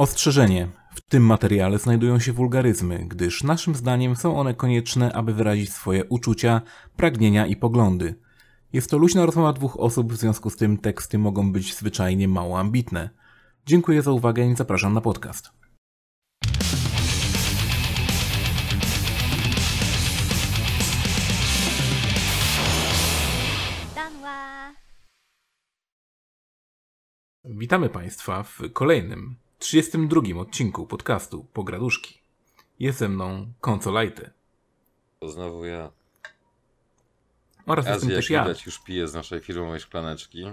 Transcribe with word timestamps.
Ostrzeżenie. 0.00 0.68
W 0.94 1.00
tym 1.00 1.22
materiale 1.22 1.78
znajdują 1.78 2.18
się 2.18 2.32
wulgaryzmy, 2.32 2.98
gdyż 3.08 3.42
naszym 3.42 3.74
zdaniem 3.74 4.16
są 4.16 4.38
one 4.38 4.54
konieczne, 4.54 5.12
aby 5.12 5.34
wyrazić 5.34 5.72
swoje 5.72 6.04
uczucia, 6.04 6.62
pragnienia 6.96 7.46
i 7.46 7.56
poglądy. 7.56 8.14
Jest 8.72 8.90
to 8.90 8.98
luźna 8.98 9.26
rozmowa 9.26 9.52
dwóch 9.52 9.80
osób, 9.80 10.12
w 10.12 10.16
związku 10.16 10.50
z 10.50 10.56
tym 10.56 10.78
teksty 10.78 11.18
mogą 11.18 11.52
być 11.52 11.74
zwyczajnie 11.74 12.28
mało 12.28 12.58
ambitne. 12.58 13.10
Dziękuję 13.66 14.02
za 14.02 14.12
uwagę 14.12 14.46
i 14.46 14.56
zapraszam 14.56 14.94
na 14.94 15.00
podcast. 15.00 15.50
Witamy 27.44 27.88
Państwa 27.88 28.42
w 28.42 28.60
kolejnym, 28.72 29.36
32 29.60 30.40
odcinku 30.40 30.86
podcastu 30.86 31.44
Pograduszki. 31.52 32.20
Jest 32.78 32.98
ze 32.98 33.08
mną 33.08 33.52
Konsolajty. 33.60 34.30
To 35.20 35.28
znowu 35.28 35.64
ja. 35.64 35.90
Oraz 37.66 37.86
Azja, 37.86 37.92
jestem 37.94 38.10
jak 38.10 38.18
też 38.18 38.30
ja. 38.30 38.42
widać, 38.42 38.66
już 38.66 38.78
piję 38.78 39.08
z 39.08 39.14
naszej 39.14 39.40
firmowej 39.40 39.80
szklaneczki. 39.80 40.44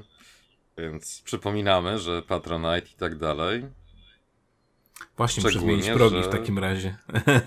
Więc 0.77 1.21
przypominamy, 1.21 1.99
że 1.99 2.21
Patronite 2.21 2.88
i 2.93 2.97
tak 2.97 3.17
dalej. 3.17 3.66
Właśnie 5.17 5.44
muszę 5.44 5.59
zmienić 5.59 5.89
progi 5.89 6.23
że- 6.23 6.30
w 6.30 6.31
takim 6.31 6.59
razie. 6.59 6.97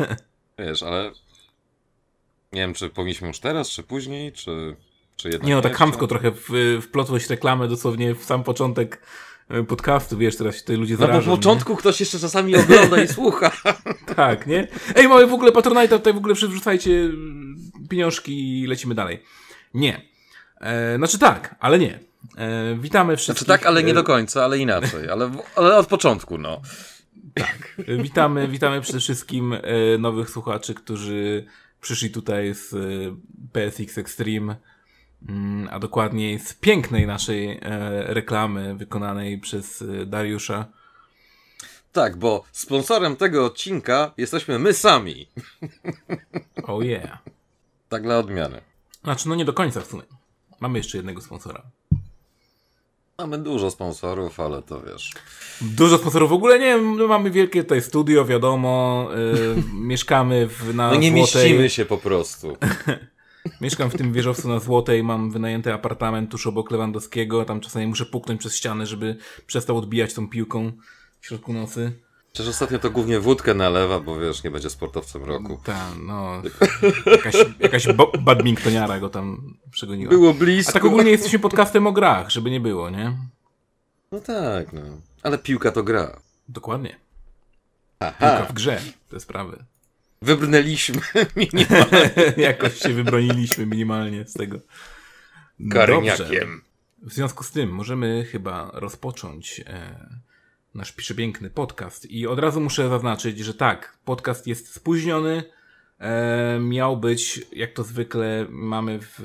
Wiesz, 0.59 0.83
ale 0.83 1.13
nie 2.53 2.61
wiem, 2.61 2.75
czy 2.75 2.91
powinniśmy 2.91 3.29
już 3.29 3.39
teraz, 3.39 3.71
czy 3.71 3.83
później, 3.83 4.33
czy, 4.33 4.77
czy 5.17 5.29
jednak 5.29 5.49
Nie 5.49 5.55
no, 5.55 5.61
tak 5.61 5.77
chamsko 5.77 6.07
trochę 6.07 6.31
w, 6.31 6.49
wplotłeś 6.83 7.31
reklamę 7.31 7.69
dosłownie 7.69 8.15
w 8.15 8.25
sam 8.25 8.45
początek 8.45 9.03
podcastu, 9.69 10.19
wiesz, 10.19 10.37
teraz 10.37 10.55
się 10.55 10.61
tutaj 10.61 10.77
ludzie 10.77 10.95
No 10.95 11.01
bo 11.01 11.07
zarażą. 11.07 11.33
w 11.33 11.37
początku 11.39 11.77
ktoś 11.77 12.01
jeszcze 12.01 12.19
czasami 12.19 12.57
ogląda 12.57 13.03
i 13.03 13.09
słucha. 13.19 13.53
Nie? 13.67 14.15
Tak, 14.15 14.47
nie? 14.47 14.69
Ej, 14.97 15.09
mamy 15.09 15.27
w 15.27 15.33
ogóle 15.35 15.53
Patronite'a, 15.53 15.89
tutaj 15.89 16.13
w 16.13 16.17
ogóle 16.17 16.35
przywrzucajcie 16.35 16.91
mm, 17.01 17.57
pieniążki 17.89 18.61
i 18.61 18.67
lecimy 18.67 18.95
dalej. 18.95 19.23
Nie. 19.75 20.01
E, 20.61 20.97
znaczy 20.97 21.19
tak, 21.19 21.55
ale 21.61 21.79
nie. 21.79 21.99
E, 22.37 22.77
witamy 22.81 23.17
wszystkich. 23.17 23.47
Znaczy 23.47 23.61
tak, 23.61 23.67
ale 23.69 23.83
nie 23.83 23.91
e, 23.93 23.95
do 23.95 24.05
końca, 24.05 24.45
ale 24.45 24.59
inaczej. 24.59 25.09
Ale, 25.11 25.31
ale 25.57 25.77
od 25.77 25.87
początku, 25.87 26.39
no. 26.39 26.61
E, 27.89 27.97
Witamy, 28.03 28.49
witamy 28.49 28.81
przede 28.81 29.01
wszystkim 29.01 29.53
e, 29.53 29.61
nowych 29.99 30.31
słuchaczy, 30.31 30.75
którzy 30.75 31.45
przyszli 31.81 32.11
tutaj 32.11 32.55
z 32.55 32.75
e, 32.75 32.77
PSX 33.53 33.99
Extreme, 33.99 34.57
a 35.71 35.79
dokładniej 35.79 36.39
z 36.39 36.55
pięknej 36.55 37.07
naszej 37.07 37.51
e, 37.51 37.59
reklamy 38.15 38.75
wykonanej 38.75 39.39
przez 39.39 39.83
e, 39.83 40.07
Dariusza. 40.07 40.67
Tak, 41.93 42.17
bo 42.17 42.45
sponsorem 42.53 43.17
tego 43.17 43.45
odcinka 43.45 44.13
jesteśmy 44.17 44.59
my 44.59 44.75
sami. 44.75 45.29
Oh 46.63 46.85
yeah. 46.85 47.19
Tak 47.89 48.03
dla 48.03 48.19
odmiany. 48.19 48.61
Znaczy, 49.05 49.29
no 49.29 49.35
nie 49.35 49.45
do 49.45 49.53
końca 49.53 49.81
w 49.81 49.87
sumie. 49.87 50.03
Mamy 50.61 50.79
jeszcze 50.79 50.99
jednego 50.99 51.21
sponsora. 51.21 51.63
Mamy 53.19 53.39
dużo 53.39 53.71
sponsorów, 53.71 54.41
ale 54.41 54.63
to 54.63 54.81
wiesz. 54.81 55.13
Dużo 55.61 55.99
sponsorów 55.99 56.31
w 56.31 56.33
ogóle 56.33 56.59
nie, 56.59 56.77
my 56.77 57.07
mamy 57.07 57.31
wielkie 57.31 57.63
tutaj 57.63 57.83
studio, 57.83 58.25
wiadomo, 58.25 59.09
e, 59.15 59.63
mieszkamy 59.89 60.47
w, 60.47 60.75
na 60.75 60.91
No 60.91 60.97
nie 60.97 61.09
Złotej. 61.11 61.43
mieścimy 61.43 61.71
się 61.71 61.85
po 61.85 61.99
prostu. 61.99 62.57
Mieszkam 63.61 63.91
w 63.91 63.97
tym 63.97 64.13
wieżowcu 64.13 64.49
na 64.49 64.59
Złotej, 64.59 65.03
mam 65.03 65.31
wynajęty 65.31 65.73
apartament 65.73 66.31
tuż 66.31 66.47
obok 66.47 66.71
Lewandowskiego, 66.71 67.45
tam 67.45 67.61
czasami 67.61 67.87
muszę 67.87 68.07
puknąć 68.07 68.41
przez 68.41 68.57
ścianę, 68.57 68.87
żeby 68.87 69.17
przestał 69.47 69.77
odbijać 69.77 70.15
tą 70.15 70.29
piłką 70.29 70.73
w 71.21 71.27
środku 71.27 71.53
nocy. 71.53 71.93
Przecież 72.33 72.51
ostatnio 72.51 72.79
to 72.79 72.91
głównie 72.91 73.21
wódkę 73.21 73.55
nalewa, 73.55 74.01
bo 74.01 74.21
wiesz, 74.21 74.45
nie 74.45 74.51
będzie 74.51 74.71
sportowcem 74.71 75.25
roku. 75.25 75.61
Tak, 75.65 75.93
no. 76.07 76.43
Jakaś, 77.07 77.35
jakaś 77.61 77.87
badmintoniara 78.21 79.01
go 79.01 79.09
tam 79.09 79.55
przegoniła. 79.71 80.11
Było 80.11 80.31
A 80.31 80.35
blisko. 80.35 80.73
tak 80.73 80.85
ogólnie 80.85 81.11
jesteśmy 81.11 81.39
podcastem 81.39 81.87
o 81.87 81.93
grach, 81.93 82.31
żeby 82.31 82.51
nie 82.51 82.61
było, 82.61 82.91
nie? 82.91 83.17
No 84.13 84.21
tak, 84.21 84.73
no. 84.73 84.83
Ale 85.23 85.39
piłka 85.39 85.73
to 85.73 85.83
gra. 85.83 86.21
Dokładnie. 86.49 86.91
Piłka 87.99 88.15
Aha. 88.21 88.47
w 88.49 88.53
grze, 88.53 88.81
te 89.09 89.21
sprawy. 89.21 89.65
Wybrnęliśmy 90.23 91.01
minimalnie 91.37 92.11
Jakoś 92.49 92.79
się 92.79 92.89
wybroniliśmy 92.89 93.67
minimalnie 93.67 94.27
z 94.27 94.33
tego. 94.33 94.59
Dobrze. 95.61 95.87
karniakiem. 95.87 96.63
W 97.03 97.13
związku 97.13 97.45
z 97.45 97.51
tym 97.51 97.71
możemy 97.71 98.25
chyba 98.25 98.71
rozpocząć 98.75 99.61
e, 99.67 99.97
nasz 100.75 100.93
przepiękny 100.93 101.51
podcast. 101.51 102.11
I 102.11 102.27
od 102.27 102.39
razu 102.39 102.61
muszę 102.61 102.89
zaznaczyć, 102.89 103.39
że 103.39 103.55
tak, 103.55 103.99
podcast 104.05 104.47
jest 104.47 104.75
spóźniony. 104.75 105.43
E, 105.99 106.59
miał 106.61 106.97
być, 106.97 107.41
jak 107.53 107.73
to 107.73 107.83
zwykle 107.85 108.47
mamy 108.51 108.99
w 109.03 109.21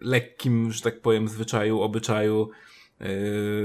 lekkim, 0.00 0.72
że 0.72 0.82
tak 0.82 1.00
powiem, 1.00 1.28
zwyczaju, 1.28 1.80
obyczaju 1.80 2.50
e, 3.00 3.06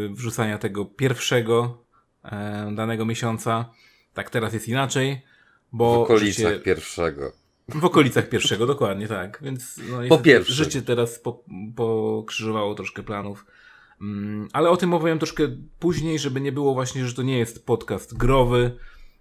wrzucania 0.10 0.58
tego 0.58 0.86
pierwszego 0.86 1.84
e, 2.24 2.72
danego 2.76 3.06
miesiąca. 3.06 3.74
Tak, 4.14 4.30
teraz 4.30 4.54
jest 4.54 4.68
inaczej. 4.68 5.31
Bo 5.72 5.94
W 6.00 6.02
okolicach 6.04 6.52
życie- 6.54 6.64
pierwszego. 6.64 7.32
w 7.70 7.86
okolicach 7.86 8.30
pierwszego, 8.30 8.66
dokładnie, 8.66 9.08
tak. 9.08 9.40
Więc 9.42 9.80
no, 9.92 9.98
Po 10.10 10.18
pierwszym. 10.18 10.56
życie 10.56 10.82
teraz 10.82 11.20
po, 11.20 11.44
pokrzyżowało 11.76 12.76
troszkę 12.76 13.04
planów. 13.04 13.46
Mm, 14.02 14.48
ale 14.54 14.70
o 14.70 14.78
tym 14.78 14.94
opowiem 14.94 15.20
troszkę 15.20 15.44
później, 15.80 16.20
żeby 16.20 16.42
nie 16.42 16.52
było 16.52 16.74
właśnie, 16.74 17.06
że 17.08 17.14
to 17.14 17.22
nie 17.24 17.38
jest 17.38 17.66
podcast 17.66 18.18
growy, 18.18 18.78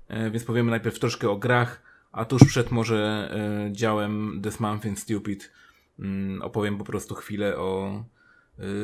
e, 0.09 0.31
więc 0.31 0.45
powiemy 0.45 0.71
najpierw 0.71 0.99
troszkę 0.99 1.31
o 1.31 1.37
grach, 1.37 1.83
a 2.13 2.25
tuż 2.25 2.45
przed 2.45 2.71
może 2.71 3.31
e, 3.69 3.73
działem 3.73 4.41
This 4.45 4.61
Month 4.61 4.85
in 4.87 4.97
Stupid 4.97 5.53
mm, 5.99 6.43
opowiem 6.43 6.79
po 6.79 6.85
prostu 6.85 7.15
chwilę 7.15 7.57
o, 7.59 8.05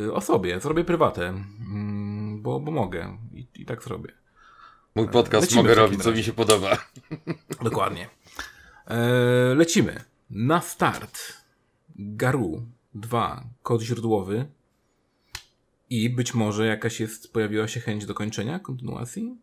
e, 0.06 0.12
o 0.12 0.21
sobie. 0.21 0.60
Zrobię 0.60 0.84
prywatę, 0.84 1.28
mm, 1.28 2.43
bo, 2.43 2.60
bo 2.60 2.71
mogę 2.72 3.19
i, 3.33 3.47
i 3.54 3.65
tak 3.66 3.83
zrobię. 3.83 4.12
Mój 4.96 5.08
podcast 5.08 5.42
Lecimy 5.42 5.62
mogę 5.62 5.74
robić, 5.74 6.02
co 6.02 6.08
razie. 6.10 6.18
mi 6.18 6.24
się 6.24 6.32
podoba. 6.32 6.78
Dokładnie. 7.62 8.08
E, 8.86 9.54
lecimy. 9.54 10.04
Na 10.30 10.60
start. 10.60 11.18
Garu 11.98 12.62
2, 12.94 13.44
kod 13.62 13.82
źródłowy. 13.82 14.46
I 15.90 16.10
być 16.10 16.34
może 16.34 16.66
jakaś 16.66 17.00
jest, 17.00 17.32
pojawiła 17.32 17.68
się 17.68 17.80
chęć 17.80 18.06
dokończenia, 18.06 18.58
kontynuacji? 18.58 19.36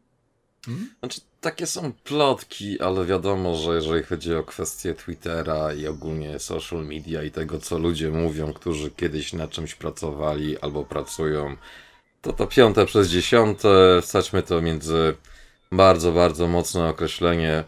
Znaczy, 0.99 1.21
takie 1.41 1.67
są 1.67 1.93
plotki, 2.03 2.79
ale 2.79 3.05
wiadomo, 3.05 3.55
że 3.55 3.75
jeżeli 3.75 4.03
chodzi 4.03 4.35
o 4.35 4.43
kwestie 4.43 4.93
Twittera 4.93 5.73
i 5.73 5.87
ogólnie 5.87 6.39
social 6.39 6.85
media 6.85 7.23
i 7.23 7.31
tego, 7.31 7.59
co 7.59 7.79
ludzie 7.79 8.09
mówią, 8.09 8.53
którzy 8.53 8.91
kiedyś 8.91 9.33
na 9.33 9.47
czymś 9.47 9.75
pracowali 9.75 10.59
albo 10.59 10.83
pracują, 10.85 11.57
to 12.21 12.33
to 12.33 12.47
piąte 12.47 12.85
przez 12.85 13.09
dziesiąte, 13.09 13.99
wsadźmy 14.01 14.43
to 14.43 14.61
między 14.61 15.15
bardzo, 15.73 16.11
bardzo 16.11 16.47
mocne 16.47 16.89
określenie. 16.89 17.63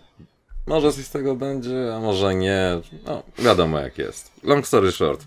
Może 0.67 0.93
coś 0.93 1.05
z 1.05 1.11
tego 1.11 1.35
będzie, 1.35 1.95
a 1.95 1.99
może 1.99 2.35
nie. 2.35 2.81
No, 3.05 3.23
wiadomo 3.37 3.79
jak 3.79 3.97
jest. 3.97 4.31
Long 4.43 4.67
story 4.67 4.91
short. 4.91 5.25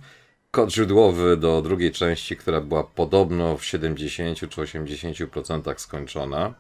Kod 0.51 0.73
źródłowy 0.73 1.37
do 1.37 1.63
drugiej 1.63 1.93
części, 1.93 2.37
która 2.37 2.61
była 2.61 2.85
podobno 2.85 3.57
w 3.57 3.65
70 3.65 4.39
czy 4.39 4.47
80% 4.47 5.79
skończona, 5.79 6.55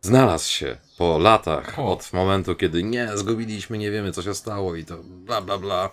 znalazł 0.00 0.50
się 0.50 0.76
po 0.98 1.18
latach 1.18 1.78
O. 1.78 1.92
od 1.92 2.12
momentu, 2.12 2.54
kiedy 2.54 2.82
nie, 2.82 3.08
zgubiliśmy, 3.14 3.78
nie 3.78 3.90
wiemy 3.90 4.12
co 4.12 4.22
się 4.22 4.34
stało 4.34 4.76
i 4.76 4.84
to 4.84 4.96
bla 5.02 5.40
bla 5.40 5.58
bla. 5.58 5.90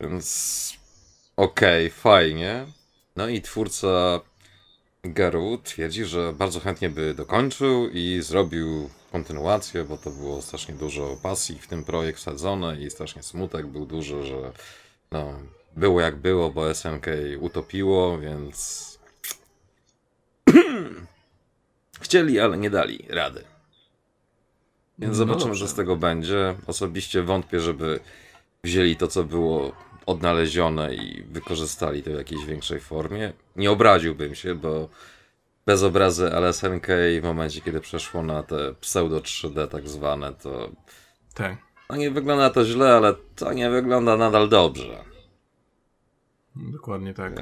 Więc 0.00 0.72
okej, 1.36 1.90
fajnie. 1.90 2.66
No 3.16 3.28
i 3.28 3.42
twórca 3.42 4.20
Garu 5.06 5.58
twierdzi, 5.64 6.04
że 6.04 6.32
bardzo 6.32 6.60
chętnie 6.60 6.90
by 6.90 7.14
dokończył 7.14 7.88
i 7.88 8.22
zrobił 8.22 8.90
kontynuację, 9.12 9.84
bo 9.84 9.96
to 9.96 10.10
było 10.10 10.42
strasznie 10.42 10.74
dużo 10.74 11.16
pasji 11.22 11.58
w 11.58 11.66
tym 11.66 11.84
projekt 11.84 12.18
wsadzone 12.18 12.80
i 12.80 12.90
strasznie 12.90 13.22
smutek 13.22 13.66
był 13.66 13.86
duży, 13.86 14.24
że 14.24 14.52
no, 15.10 15.32
było 15.76 16.00
jak 16.00 16.16
było, 16.16 16.50
bo 16.50 16.74
SNK 16.74 17.06
utopiło, 17.40 18.18
więc 18.18 18.98
chcieli, 22.02 22.40
ale 22.40 22.58
nie 22.58 22.70
dali 22.70 23.06
rady. 23.08 23.44
Więc 24.98 25.10
No 25.10 25.14
zobaczymy, 25.14 25.50
dobrze. 25.50 25.64
co 25.66 25.72
z 25.72 25.74
tego 25.74 25.96
będzie. 25.96 26.54
Osobiście 26.66 27.22
wątpię, 27.22 27.60
żeby 27.60 28.00
wzięli 28.64 28.96
to, 28.96 29.08
co 29.08 29.24
było 29.24 29.72
odnalezione 30.06 30.94
i 30.94 31.22
wykorzystali 31.22 32.02
to 32.02 32.10
w 32.10 32.14
jakiejś 32.14 32.44
większej 32.44 32.80
formie. 32.80 33.32
Nie 33.56 33.70
obraziłbym 33.70 34.34
się, 34.34 34.54
bo 34.54 34.88
bez 35.66 35.82
obrazy 35.82 36.30
LSNK 36.32 36.86
w 37.20 37.24
momencie, 37.24 37.60
kiedy 37.60 37.80
przeszło 37.80 38.22
na 38.22 38.42
te 38.42 38.74
pseudo 38.80 39.20
3D 39.20 39.68
tak 39.68 39.88
zwane, 39.88 40.32
to 40.32 40.70
Tak. 41.34 41.56
no 41.90 41.96
nie 41.96 42.10
wygląda 42.10 42.50
to 42.50 42.64
źle, 42.64 42.94
ale 42.94 43.14
to 43.36 43.52
nie 43.52 43.70
wygląda 43.70 44.16
nadal 44.16 44.48
dobrze. 44.48 45.04
Dokładnie 46.56 47.14
tak. 47.14 47.32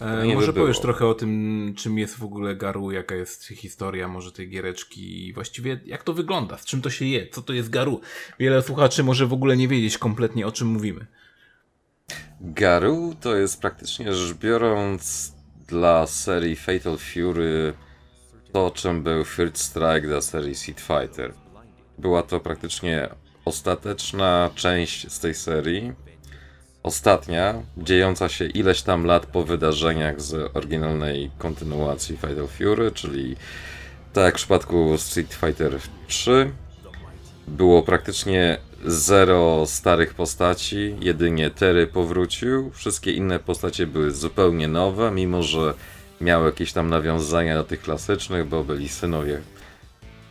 E, 0.00 0.34
może 0.34 0.52
by 0.52 0.60
powiesz 0.60 0.80
trochę 0.80 1.06
o 1.06 1.14
tym, 1.14 1.72
czym 1.76 1.98
jest 1.98 2.16
w 2.16 2.24
ogóle 2.24 2.56
Garu, 2.56 2.90
jaka 2.90 3.14
jest 3.14 3.46
historia 3.46 4.08
może 4.08 4.32
tej 4.32 4.48
giereczki 4.48 5.26
i 5.28 5.32
właściwie 5.32 5.80
jak 5.86 6.02
to 6.02 6.12
wygląda, 6.12 6.58
z 6.58 6.64
czym 6.64 6.82
to 6.82 6.90
się 6.90 7.04
je, 7.04 7.28
co 7.28 7.42
to 7.42 7.52
jest 7.52 7.70
Garu. 7.70 8.00
Wiele 8.38 8.62
słuchaczy 8.62 9.04
może 9.04 9.26
w 9.26 9.32
ogóle 9.32 9.56
nie 9.56 9.68
wiedzieć 9.68 9.98
kompletnie 9.98 10.46
o 10.46 10.52
czym 10.52 10.68
mówimy. 10.68 11.06
Garu 12.46 13.14
to 13.20 13.36
jest 13.36 13.60
praktycznie 13.60 14.12
rzecz 14.12 14.36
biorąc 14.36 15.32
dla 15.68 16.06
serii 16.06 16.56
Fatal 16.56 16.98
Fury 16.98 17.74
to, 18.52 18.70
czym 18.70 19.02
był 19.02 19.24
Third 19.24 19.58
Strike 19.58 20.00
dla 20.00 20.20
serii 20.20 20.54
Seed 20.54 20.80
Fighter. 20.80 21.34
Była 21.98 22.22
to 22.22 22.40
praktycznie 22.40 23.08
ostateczna 23.44 24.50
część 24.54 25.12
z 25.12 25.20
tej 25.20 25.34
serii. 25.34 25.92
Ostatnia, 26.82 27.54
dziejąca 27.76 28.28
się 28.28 28.46
ileś 28.46 28.82
tam 28.82 29.04
lat 29.04 29.26
po 29.26 29.44
wydarzeniach 29.44 30.20
z 30.20 30.56
oryginalnej 30.56 31.30
kontynuacji 31.38 32.16
Fatal 32.16 32.48
Fury, 32.48 32.92
czyli 32.92 33.36
tak 34.12 34.24
jak 34.24 34.34
w 34.34 34.36
przypadku 34.36 34.98
Street 34.98 35.34
Fighter 35.34 35.78
3, 36.06 36.52
było 37.48 37.82
praktycznie 37.82 38.58
zero 38.86 39.66
starych 39.66 40.14
postaci, 40.14 40.96
jedynie 41.00 41.50
Terry 41.50 41.86
powrócił. 41.86 42.70
Wszystkie 42.70 43.12
inne 43.12 43.38
postacie 43.38 43.86
były 43.86 44.10
zupełnie 44.10 44.68
nowe, 44.68 45.10
mimo 45.10 45.42
że 45.42 45.74
miały 46.20 46.46
jakieś 46.46 46.72
tam 46.72 46.90
nawiązania 46.90 47.54
do 47.54 47.64
tych 47.64 47.82
klasycznych, 47.82 48.48
bo 48.48 48.64
byli 48.64 48.88
synowie 48.88 49.40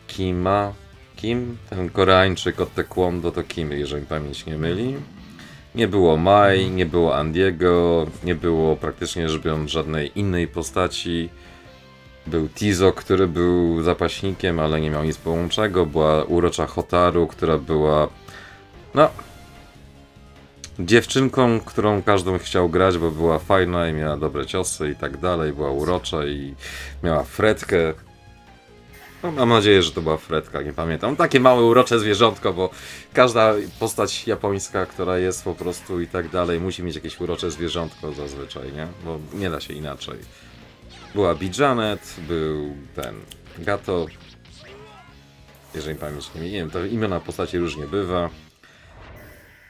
Kima. 0.07 0.73
Kim? 1.15 1.57
Ten 1.69 1.89
Koreańczyk 1.89 2.61
od 2.61 2.73
Taekwondo 2.73 3.31
to 3.31 3.44
Kim, 3.44 3.71
jeżeli 3.71 4.05
pamięć 4.05 4.45
nie 4.45 4.57
myli. 4.57 4.95
Nie 5.75 5.88
było 5.88 6.17
Mai, 6.17 6.69
nie 6.69 6.85
było 6.85 7.15
Andiego, 7.15 8.07
nie 8.23 8.35
było 8.35 8.75
praktycznie 8.75 9.27
biorąc 9.44 9.71
żadnej 9.71 10.11
innej 10.19 10.47
postaci. 10.47 11.29
Był 12.27 12.50
Tizo, 12.50 12.91
który 12.91 13.27
był 13.27 13.83
zapaśnikiem, 13.83 14.59
ale 14.59 14.81
nie 14.81 14.89
miał 14.89 15.03
nic 15.03 15.17
połączego. 15.17 15.85
Była 15.85 16.23
urocza 16.23 16.67
Hotaru, 16.67 17.27
która 17.27 17.57
była 17.57 18.09
no. 18.95 19.09
Dziewczynką, 20.79 21.59
którą 21.59 22.03
każdą 22.03 22.37
chciał 22.37 22.69
grać, 22.69 22.97
bo 22.97 23.11
była 23.11 23.39
fajna 23.39 23.89
i 23.89 23.93
miała 23.93 24.17
dobre 24.17 24.45
ciosy 24.45 24.89
i 24.89 24.95
tak 24.95 25.17
dalej, 25.17 25.53
była 25.53 25.71
urocza 25.71 26.25
i 26.25 26.55
miała 27.03 27.23
fretkę. 27.23 27.93
No, 29.23 29.31
mam 29.31 29.49
nadzieję, 29.49 29.83
że 29.83 29.91
to 29.91 30.01
była 30.01 30.17
fretka, 30.17 30.61
nie 30.61 30.73
pamiętam. 30.73 31.15
Takie 31.15 31.39
małe 31.39 31.63
urocze 31.63 31.99
zwierzątko, 31.99 32.53
bo 32.53 32.69
każda 33.13 33.53
postać 33.79 34.27
japońska, 34.27 34.85
która 34.85 35.17
jest 35.17 35.43
po 35.43 35.55
prostu 35.55 36.01
i 36.01 36.07
tak 36.07 36.29
dalej, 36.29 36.59
musi 36.59 36.83
mieć 36.83 36.95
jakieś 36.95 37.21
urocze 37.21 37.51
zwierzątko 37.51 38.13
zazwyczaj, 38.13 38.73
nie? 38.73 38.87
Bo 39.05 39.19
nie 39.33 39.49
da 39.49 39.59
się 39.59 39.73
inaczej. 39.73 40.19
Była 41.15 41.35
Bijanet, 41.35 42.15
był 42.27 42.75
ten 42.95 43.15
Gato. 43.57 44.05
Jeżeli 45.75 45.95
pamięć 45.95 46.31
nie 46.35 46.51
wiem, 46.51 46.69
to 46.69 46.85
imiona 46.85 47.19
postaci 47.19 47.57
różnie 47.57 47.87
bywa. 47.87 48.29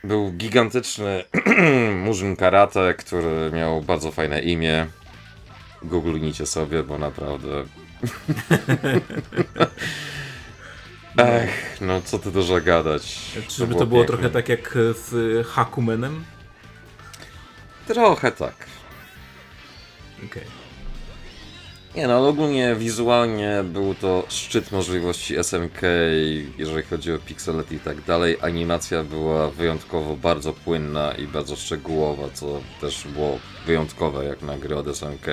Był 0.03 0.31
gigantyczny 0.31 1.23
murzyn 2.03 2.35
karate, 2.35 2.93
który 2.93 3.51
miał 3.51 3.81
bardzo 3.81 4.11
fajne 4.11 4.41
imię. 4.41 4.87
Googlujcie 5.83 6.45
sobie, 6.45 6.83
bo 6.83 6.97
naprawdę... 6.97 7.49
Ech, 11.17 11.81
no 11.81 12.01
co 12.01 12.19
ty 12.19 12.31
dużo 12.31 12.61
gadać. 12.61 13.31
Czy 13.47 13.67
to, 13.67 13.75
to 13.75 13.85
było 13.85 14.05
trochę 14.05 14.29
tak 14.29 14.49
jak 14.49 14.77
z 14.95 15.47
Hakumenem? 15.47 16.23
Trochę 17.87 18.31
tak. 18.31 18.55
Okej. 20.17 20.27
Okay. 20.27 20.72
Nie 21.95 22.07
no, 22.07 22.27
ogólnie 22.27 22.75
wizualnie 22.75 23.63
był 23.63 23.95
to 23.95 24.23
szczyt 24.29 24.71
możliwości 24.71 25.35
SMK, 25.43 25.81
jeżeli 26.57 26.83
chodzi 26.83 27.13
o 27.13 27.19
pixelet 27.19 27.71
i 27.71 27.79
tak 27.79 28.01
dalej. 28.01 28.37
Animacja 28.41 29.03
była 29.03 29.49
wyjątkowo 29.49 30.15
bardzo 30.15 30.53
płynna 30.53 31.11
i 31.11 31.27
bardzo 31.27 31.55
szczegółowa, 31.55 32.29
co 32.33 32.61
też 32.81 33.07
było 33.07 33.39
wyjątkowe 33.65 34.25
jak 34.25 34.41
na 34.41 34.57
gry 34.57 34.75
od 34.75 34.87
SMK. 34.87 35.25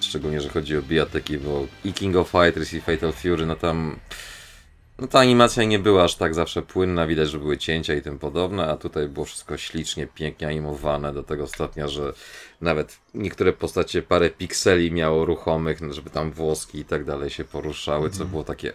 Szczególnie, 0.00 0.34
jeżeli 0.34 0.54
chodzi 0.54 0.76
o 0.76 0.82
bijatyki, 0.82 1.38
bo 1.38 1.66
i 1.84 1.92
King 1.92 2.16
of 2.16 2.30
Fighters 2.30 2.74
i 2.74 2.80
Fatal 2.80 3.12
Fury, 3.12 3.46
no 3.46 3.56
tam 3.56 3.96
no 4.98 5.06
ta 5.06 5.18
animacja 5.18 5.64
nie 5.64 5.78
była 5.78 6.04
aż 6.04 6.14
tak 6.14 6.34
zawsze 6.34 6.62
płynna, 6.62 7.06
widać, 7.06 7.30
że 7.30 7.38
były 7.38 7.58
cięcia 7.58 7.94
i 7.94 8.02
tym 8.02 8.18
podobne, 8.18 8.66
a 8.66 8.76
tutaj 8.76 9.08
było 9.08 9.26
wszystko 9.26 9.56
ślicznie, 9.56 10.06
pięknie 10.06 10.48
animowane, 10.48 11.12
do 11.12 11.22
tego 11.22 11.46
stopnia, 11.46 11.88
że 11.88 12.12
nawet 12.60 12.98
niektóre 13.14 13.52
postacie 13.52 14.02
parę 14.02 14.30
pikseli 14.30 14.92
miało 14.92 15.24
ruchomych, 15.24 15.80
no, 15.80 15.92
żeby 15.92 16.10
tam 16.10 16.32
włoski 16.32 16.78
i 16.78 16.84
tak 16.84 17.04
dalej 17.04 17.30
się 17.30 17.44
poruszały, 17.44 18.10
co 18.10 18.14
mhm. 18.14 18.30
było 18.30 18.44
takie 18.44 18.72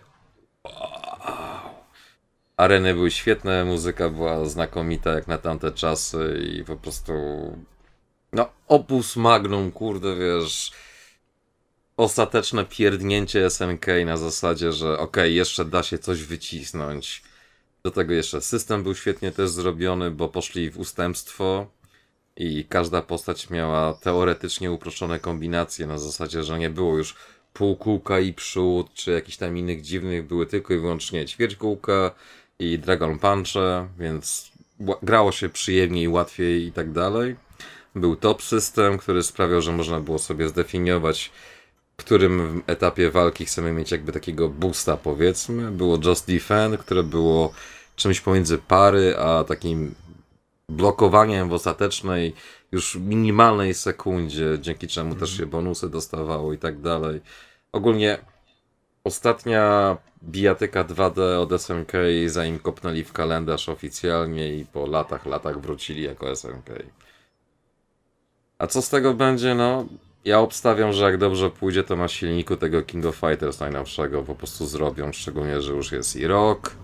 Areny 2.57 2.93
były 2.93 3.11
świetne, 3.11 3.65
muzyka 3.65 4.09
była 4.09 4.45
znakomita 4.45 5.13
jak 5.13 5.27
na 5.27 5.37
tamte 5.37 5.71
czasy 5.71 6.39
i 6.53 6.63
po 6.63 6.75
prostu 6.75 7.13
no 8.33 8.49
opus 8.67 9.15
magnum, 9.15 9.71
kurde, 9.71 10.15
wiesz 10.15 10.71
ostateczne 11.99 12.65
pierdnięcie 12.65 13.49
SNK 13.49 13.85
na 14.05 14.17
zasadzie, 14.17 14.71
że 14.73 14.93
okej, 14.93 15.03
okay, 15.03 15.31
jeszcze 15.31 15.65
da 15.65 15.83
się 15.83 15.97
coś 15.97 16.23
wycisnąć. 16.23 17.23
Do 17.83 17.91
tego 17.91 18.13
jeszcze 18.13 18.41
system 18.41 18.83
był 18.83 18.95
świetnie 18.95 19.31
też 19.31 19.49
zrobiony, 19.49 20.11
bo 20.11 20.29
poszli 20.29 20.71
w 20.71 20.79
ustępstwo 20.79 21.67
i 22.35 22.65
każda 22.65 23.01
postać 23.01 23.49
miała 23.49 23.93
teoretycznie 23.93 24.71
uproszczone 24.71 25.19
kombinacje 25.19 25.87
na 25.87 25.97
zasadzie, 25.97 26.43
że 26.43 26.59
nie 26.59 26.69
było 26.69 26.97
już 26.97 27.15
półkółka 27.53 28.19
i 28.19 28.33
przód, 28.33 28.93
czy 28.93 29.11
jakichś 29.11 29.37
tam 29.37 29.57
innych 29.57 29.81
dziwnych, 29.81 30.27
były 30.27 30.45
tylko 30.45 30.73
i 30.73 30.79
wyłącznie 30.79 31.25
ćwierćkółka 31.25 32.11
i 32.59 32.79
Dragon 32.79 33.19
Punche, 33.19 33.87
więc 33.97 34.51
grało 35.03 35.31
się 35.31 35.49
przyjemniej, 35.49 36.07
łatwiej 36.07 36.65
i 36.65 36.71
tak 36.71 36.91
dalej. 36.91 37.35
Był 37.95 38.15
top 38.15 38.43
system, 38.43 38.97
który 38.97 39.23
sprawiał, 39.23 39.61
że 39.61 39.71
można 39.71 39.99
było 39.99 40.19
sobie 40.19 40.49
zdefiniować 40.49 41.31
którym 41.99 42.63
etapie 42.67 43.11
walki 43.11 43.45
chcemy 43.45 43.71
mieć 43.71 43.91
jakby 43.91 44.11
takiego 44.11 44.49
boosta 44.49 44.97
powiedzmy. 44.97 45.71
Było 45.71 45.97
Just 46.05 46.27
Defend, 46.27 46.77
które 46.77 47.03
było 47.03 47.53
czymś 47.95 48.21
pomiędzy 48.21 48.57
pary, 48.57 49.17
a 49.17 49.43
takim 49.43 49.95
blokowaniem 50.69 51.49
w 51.49 51.53
ostatecznej 51.53 52.33
już 52.71 52.95
minimalnej 52.95 53.73
sekundzie, 53.73 54.57
dzięki 54.61 54.87
czemu 54.87 55.15
też 55.15 55.37
się 55.37 55.45
bonusy 55.45 55.89
dostawało 55.89 56.53
i 56.53 56.57
tak 56.57 56.81
dalej. 56.81 57.21
Ogólnie 57.71 58.17
ostatnia 59.03 59.97
bijatyka 60.23 60.83
2D 60.83 61.41
od 61.41 61.61
SMK, 61.61 61.91
zanim 62.25 62.59
kopnęli 62.59 63.03
w 63.03 63.13
kalendarz 63.13 63.69
oficjalnie 63.69 64.53
i 64.57 64.65
po 64.65 64.85
latach, 64.85 65.25
latach 65.25 65.61
wrócili 65.61 66.03
jako 66.03 66.35
SMK. 66.35 66.69
A 68.57 68.67
co 68.67 68.81
z 68.81 68.89
tego 68.89 69.13
będzie? 69.13 69.55
No, 69.55 69.85
ja 70.25 70.39
obstawiam, 70.39 70.93
że 70.93 71.03
jak 71.03 71.17
dobrze 71.17 71.49
pójdzie, 71.49 71.83
to 71.83 71.95
na 71.95 72.07
silniku 72.07 72.55
tego 72.57 72.81
King 72.81 73.05
of 73.05 73.15
Fighters 73.15 73.59
najnowszego 73.59 74.23
po 74.23 74.35
prostu 74.35 74.65
zrobią, 74.65 75.11
szczególnie, 75.13 75.61
że 75.61 75.73
już 75.73 75.91
jest 75.91 76.15
i 76.15 76.27
Rock, 76.27 76.75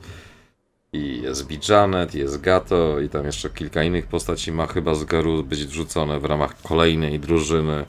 i 0.93 1.21
jest 1.21 1.47
Bijanet, 1.47 2.15
jest 2.15 2.41
Gato, 2.41 2.99
i 2.99 3.09
tam 3.09 3.25
jeszcze 3.25 3.49
kilka 3.49 3.83
innych 3.83 4.07
postaci 4.07 4.51
ma 4.51 4.67
chyba 4.67 4.95
z 4.95 5.03
Garu 5.03 5.43
być 5.43 5.65
wrzucone 5.65 6.19
w 6.19 6.25
ramach 6.25 6.61
kolejnej 6.61 7.19
drużyny. 7.19 7.85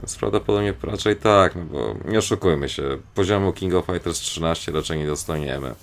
Więc 0.00 0.16
prawdopodobnie 0.16 0.74
raczej 0.82 1.16
tak, 1.16 1.56
no 1.56 1.64
bo 1.64 1.96
nie 2.10 2.18
oszukujmy 2.18 2.68
się, 2.68 2.98
poziomu 3.14 3.52
King 3.52 3.74
of 3.74 3.86
Fighters 3.86 4.18
13 4.18 4.72
raczej 4.72 4.98
nie 4.98 5.06
dostaniemy. 5.06 5.74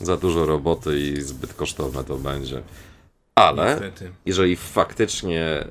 Za 0.00 0.16
dużo 0.16 0.46
roboty 0.46 1.00
i 1.00 1.20
zbyt 1.20 1.54
kosztowne 1.54 2.04
to 2.04 2.16
będzie. 2.16 2.62
Ale 3.34 3.64
Niestety. 3.64 4.12
jeżeli 4.26 4.56
faktycznie 4.56 5.64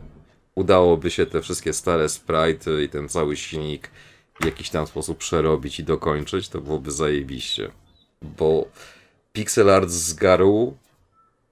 udałoby 0.55 1.11
się 1.11 1.25
te 1.25 1.41
wszystkie 1.41 1.73
stare 1.73 2.09
sprite 2.09 2.83
i 2.83 2.89
ten 2.89 3.09
cały 3.09 3.37
silnik 3.37 3.91
w 4.41 4.45
jakiś 4.45 4.69
tam 4.69 4.87
sposób 4.87 5.17
przerobić 5.17 5.79
i 5.79 5.83
dokończyć, 5.83 6.49
to 6.49 6.61
byłoby 6.61 6.91
zajebiście. 6.91 7.71
Bo 8.21 8.65
pixel 9.33 9.69
art 9.69 9.89
z 9.89 10.15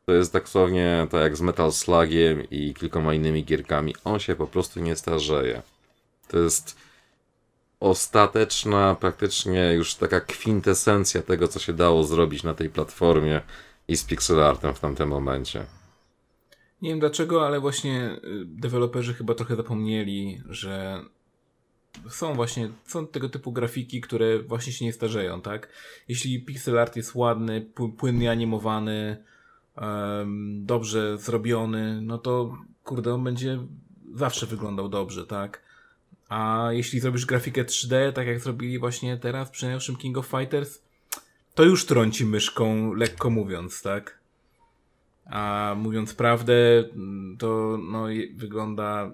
to 0.05 0.13
jest 0.13 0.33
dosłownie 0.33 1.07
tak 1.11 1.21
jak 1.21 1.37
z 1.37 1.41
Metal 1.41 1.71
Slugiem 1.71 2.49
i 2.51 2.73
kilkoma 2.73 3.13
innymi 3.13 3.45
gierkami. 3.45 3.95
On 4.03 4.19
się 4.19 4.35
po 4.35 4.47
prostu 4.47 4.79
nie 4.79 4.95
starzeje. 4.95 5.61
To 6.27 6.39
jest 6.39 6.75
ostateczna, 7.79 8.95
praktycznie 8.99 9.73
już 9.73 9.95
taka 9.95 10.21
kwintesencja 10.21 11.21
tego, 11.21 11.47
co 11.47 11.59
się 11.59 11.73
dało 11.73 12.03
zrobić 12.03 12.43
na 12.43 12.53
tej 12.53 12.69
platformie 12.69 13.41
i 13.87 13.97
z 13.97 14.03
pixel 14.03 14.43
artem 14.43 14.73
w 14.73 14.79
tamtym 14.79 15.09
momencie. 15.09 15.65
Nie 16.81 16.89
wiem 16.89 16.99
dlaczego, 16.99 17.47
ale 17.47 17.59
właśnie 17.59 18.19
y, 18.23 18.45
deweloperzy 18.45 19.13
chyba 19.13 19.35
trochę 19.35 19.55
zapomnieli, 19.55 20.41
że 20.49 21.03
są 22.09 22.33
właśnie, 22.33 22.69
są 22.85 23.07
tego 23.07 23.29
typu 23.29 23.51
grafiki, 23.51 24.01
które 24.01 24.39
właśnie 24.43 24.73
się 24.73 24.85
nie 24.85 24.93
starzeją, 24.93 25.41
tak? 25.41 25.69
Jeśli 26.07 26.41
pixel 26.41 26.79
art 26.79 26.95
jest 26.95 27.15
ładny, 27.15 27.65
płynnie 27.97 28.31
animowany, 28.31 29.23
um, 29.77 30.65
dobrze 30.65 31.17
zrobiony, 31.17 32.01
no 32.01 32.17
to 32.17 32.57
kurde, 32.83 33.13
on 33.13 33.23
będzie 33.23 33.59
zawsze 34.13 34.45
wyglądał 34.45 34.89
dobrze, 34.89 35.25
tak? 35.25 35.61
A 36.29 36.67
jeśli 36.71 36.99
zrobisz 36.99 37.25
grafikę 37.25 37.63
3D, 37.63 38.13
tak 38.13 38.27
jak 38.27 38.39
zrobili 38.39 38.79
właśnie 38.79 39.17
teraz 39.17 39.49
przy 39.49 39.65
najnowszym 39.65 39.95
King 39.95 40.17
of 40.17 40.27
Fighters, 40.27 40.81
to 41.55 41.63
już 41.63 41.85
trąci 41.85 42.25
myszką, 42.25 42.93
lekko 42.93 43.29
mówiąc, 43.29 43.81
tak? 43.81 44.18
A 45.29 45.75
mówiąc 45.77 46.13
prawdę, 46.13 46.53
to 47.39 47.79
no, 47.91 48.05
wygląda 48.35 49.11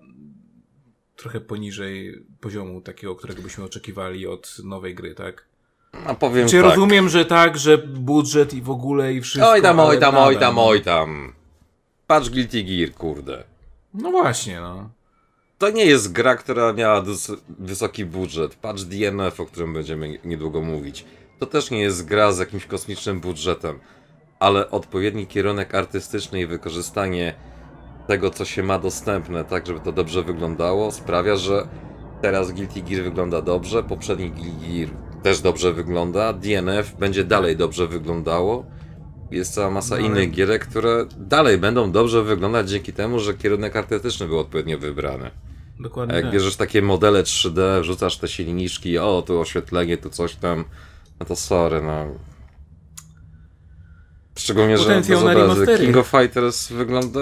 trochę 1.16 1.42
poniżej 1.42 2.26
poziomu 2.42 2.82
takiego, 2.82 3.16
którego 3.16 3.42
byśmy 3.42 3.64
oczekiwali 3.64 4.28
od 4.28 4.58
nowej 4.64 4.96
gry, 4.96 5.16
tak? 5.16 5.46
No 6.06 6.16
powiem 6.16 6.48
Czy 6.48 6.62
tak. 6.62 6.66
rozumiem, 6.66 7.10
że 7.10 7.26
tak, 7.26 7.58
że 7.58 7.78
budżet 7.78 8.54
i 8.54 8.62
w 8.62 8.70
ogóle 8.70 9.14
i 9.14 9.22
wszystko. 9.22 9.52
Oj 9.52 9.62
tam, 9.62 9.80
oj 9.80 10.00
tam, 10.00 10.18
oj 10.18 10.40
tam, 10.40 10.56
no. 10.56 10.68
oj 10.68 10.82
tam. 10.82 11.34
Patrz 12.08 12.30
Guilty 12.30 12.64
Gear, 12.64 12.92
kurde. 12.92 13.44
No 13.94 14.12
właśnie, 14.12 14.62
no. 14.62 14.90
To 15.58 15.70
nie 15.70 15.86
jest 15.86 16.12
gra, 16.12 16.36
która 16.36 16.74
miała 16.74 17.04
wysoki 17.60 18.06
budżet. 18.06 18.56
Patrz 18.56 18.84
DNF, 18.84 19.40
o 19.40 19.46
którym 19.46 19.74
będziemy 19.74 20.20
niedługo 20.26 20.62
mówić. 20.62 21.06
To 21.40 21.46
też 21.46 21.72
nie 21.72 21.82
jest 21.82 22.06
gra 22.06 22.32
z 22.32 22.40
jakimś 22.40 22.66
kosmicznym 22.66 23.20
budżetem, 23.20 23.80
ale 24.40 24.72
odpowiedni 24.72 25.28
kierunek 25.28 25.76
artystyczny 25.76 26.42
i 26.42 26.46
wykorzystanie 26.48 27.34
tego, 28.08 28.30
co 28.30 28.46
się 28.46 28.64
ma 28.64 28.80
dostępne, 28.80 29.46
tak 29.46 29.68
żeby 29.68 29.80
to 29.80 29.92
dobrze 29.92 30.24
wyglądało, 30.24 30.92
sprawia, 30.92 31.36
że 31.36 31.68
teraz 32.22 32.52
Guilty 32.52 32.82
Gear 32.82 33.04
wygląda 33.04 33.42
dobrze, 33.42 33.84
poprzedni 33.84 34.32
Guilty 34.32 34.68
Gear 34.68 34.90
też 35.26 35.42
dobrze 35.42 35.74
wygląda, 35.74 36.34
DNF 36.34 36.96
będzie 37.00 37.24
dalej 37.24 37.58
dobrze 37.58 37.88
wyglądało. 37.88 38.66
Jest 39.32 39.54
cała 39.54 39.72
masa 39.72 39.98
No 39.98 40.06
innych 40.06 40.32
gierek, 40.32 40.68
które 40.68 41.06
dalej 41.18 41.58
będą 41.58 41.92
dobrze 41.92 42.24
wyglądać 42.24 42.70
dzięki 42.70 42.94
temu, 42.94 43.20
że 43.20 43.34
kierunek 43.34 43.76
artystyczny 43.76 44.28
był 44.28 44.40
odpowiednio 44.40 44.78
wybrany. 44.78 45.32
A 45.80 45.84
Dokładnie 45.84 46.16
jak 46.16 46.24
tak. 46.24 46.34
bierzesz 46.34 46.56
takie 46.56 46.82
modele 46.82 47.24
3D, 47.24 47.82
wrzucasz 47.82 48.18
te 48.18 48.28
silniczki, 48.28 48.98
o 48.98 49.24
tu 49.28 49.40
oświetlenie, 49.40 49.98
tu 49.98 50.10
coś 50.10 50.36
tam, 50.36 50.66
no 51.20 51.26
to 51.26 51.36
sorry, 51.36 51.82
no. 51.82 52.06
Szczególnie, 54.38 54.78
że 54.78 55.02
bez 55.02 55.12
obrazy. 55.12 55.66
King 55.78 55.98
of 55.98 56.08
Fighters 56.08 56.68
wygląda 56.68 57.20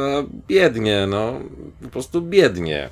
biednie, 0.48 1.08
no. 1.10 1.40
Po 1.84 1.90
prostu 1.90 2.22
biednie. 2.22 2.90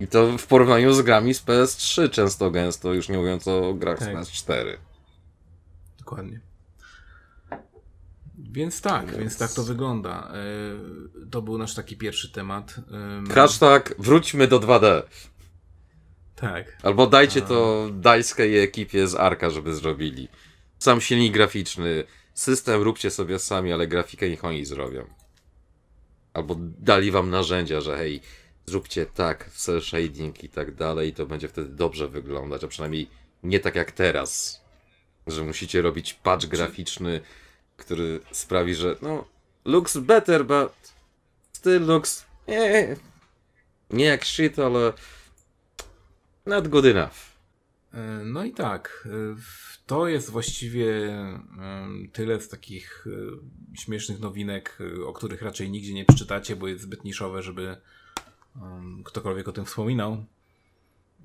I 0.00 0.06
to 0.06 0.38
w 0.38 0.46
porównaniu 0.46 0.92
z 0.92 1.02
grami 1.02 1.34
z 1.34 1.42
PS3 1.42 2.10
często 2.10 2.50
gęsto, 2.50 2.92
już 2.94 3.08
nie 3.08 3.18
mówiąc 3.18 3.48
o 3.48 3.74
grach 3.74 3.98
Tak. 3.98 4.24
z 4.24 4.30
PS4. 4.30 4.76
Dokładnie. 5.98 6.40
Więc 8.38 8.80
tak, 8.80 9.06
więc, 9.06 9.18
Więc- 9.18 9.38
tak 9.38 9.52
to 9.52 9.62
wygląda. 9.64 10.32
E, 11.26 11.30
To 11.30 11.42
był 11.42 11.58
nasz 11.58 11.74
taki 11.74 11.96
pierwszy 11.96 12.32
temat. 12.32 12.74
Ym, 13.18 13.26
Hashtag 13.30 13.94
wróćmy 13.98 14.48
do 14.48 14.60
2D. 14.60 15.02
Tak. 16.36 16.76
Albo 16.82 17.06
dajcie 17.06 17.42
to 17.42 17.88
Dajskiej 17.92 18.62
ekipie 18.62 19.08
z 19.08 19.14
Arka, 19.14 19.50
żeby 19.50 19.74
zrobili. 19.74 20.28
Sam 20.78 21.00
silnik 21.00 21.32
graficzny, 21.32 22.04
system 22.34 22.82
róbcie 22.82 23.10
sobie 23.10 23.38
sami, 23.38 23.72
ale 23.72 23.86
grafikę 23.86 24.28
niech 24.28 24.44
oni 24.44 24.64
zrobią. 24.64 25.04
Albo 26.34 26.56
dali 26.78 27.10
wam 27.10 27.30
narzędzia, 27.30 27.80
że 27.80 27.96
hej, 27.96 28.20
zróbcie 28.66 29.06
tak, 29.06 29.50
cel 29.50 29.82
shading 29.82 30.44
i 30.44 30.48
tak 30.48 30.74
dalej, 30.74 31.14
to 31.14 31.26
będzie 31.26 31.48
wtedy 31.48 31.68
dobrze 31.68 32.08
wyglądać, 32.08 32.64
a 32.64 32.68
przynajmniej 32.68 33.10
nie 33.42 33.60
tak 33.60 33.74
jak 33.74 33.92
teraz, 33.92 34.60
że 35.26 35.42
musicie 35.42 35.82
robić 35.82 36.14
patch 36.14 36.46
graficzny, 36.46 37.20
który 37.76 38.20
sprawi, 38.32 38.74
że 38.74 38.96
no, 39.02 39.24
looks 39.64 39.96
better, 39.96 40.44
but 40.44 40.72
still 41.52 41.86
looks 41.86 42.24
eh, 42.48 42.98
nie 43.90 44.04
jak 44.04 44.24
shit, 44.24 44.58
ale 44.58 44.92
not 46.46 46.68
good 46.68 46.84
enough. 46.84 47.34
E, 47.94 47.98
No 48.24 48.44
i 48.44 48.52
tak, 48.52 49.08
e, 49.08 49.36
to 49.86 50.08
jest 50.08 50.30
właściwie 50.30 50.86
tyle 52.12 52.40
z 52.40 52.48
takich 52.48 53.06
e, 53.06 53.76
śmiesznych 53.78 54.20
nowinek, 54.20 54.78
e, 54.80 55.04
o 55.04 55.12
których 55.12 55.42
raczej 55.42 55.70
nigdzie 55.70 55.94
nie 55.94 56.04
przeczytacie, 56.04 56.56
bo 56.56 56.68
jest 56.68 56.82
zbyt 56.82 57.04
niszowe, 57.04 57.42
żeby 57.42 57.76
ktokolwiek 59.04 59.48
o 59.48 59.52
tym 59.52 59.64
wspominał. 59.64 60.24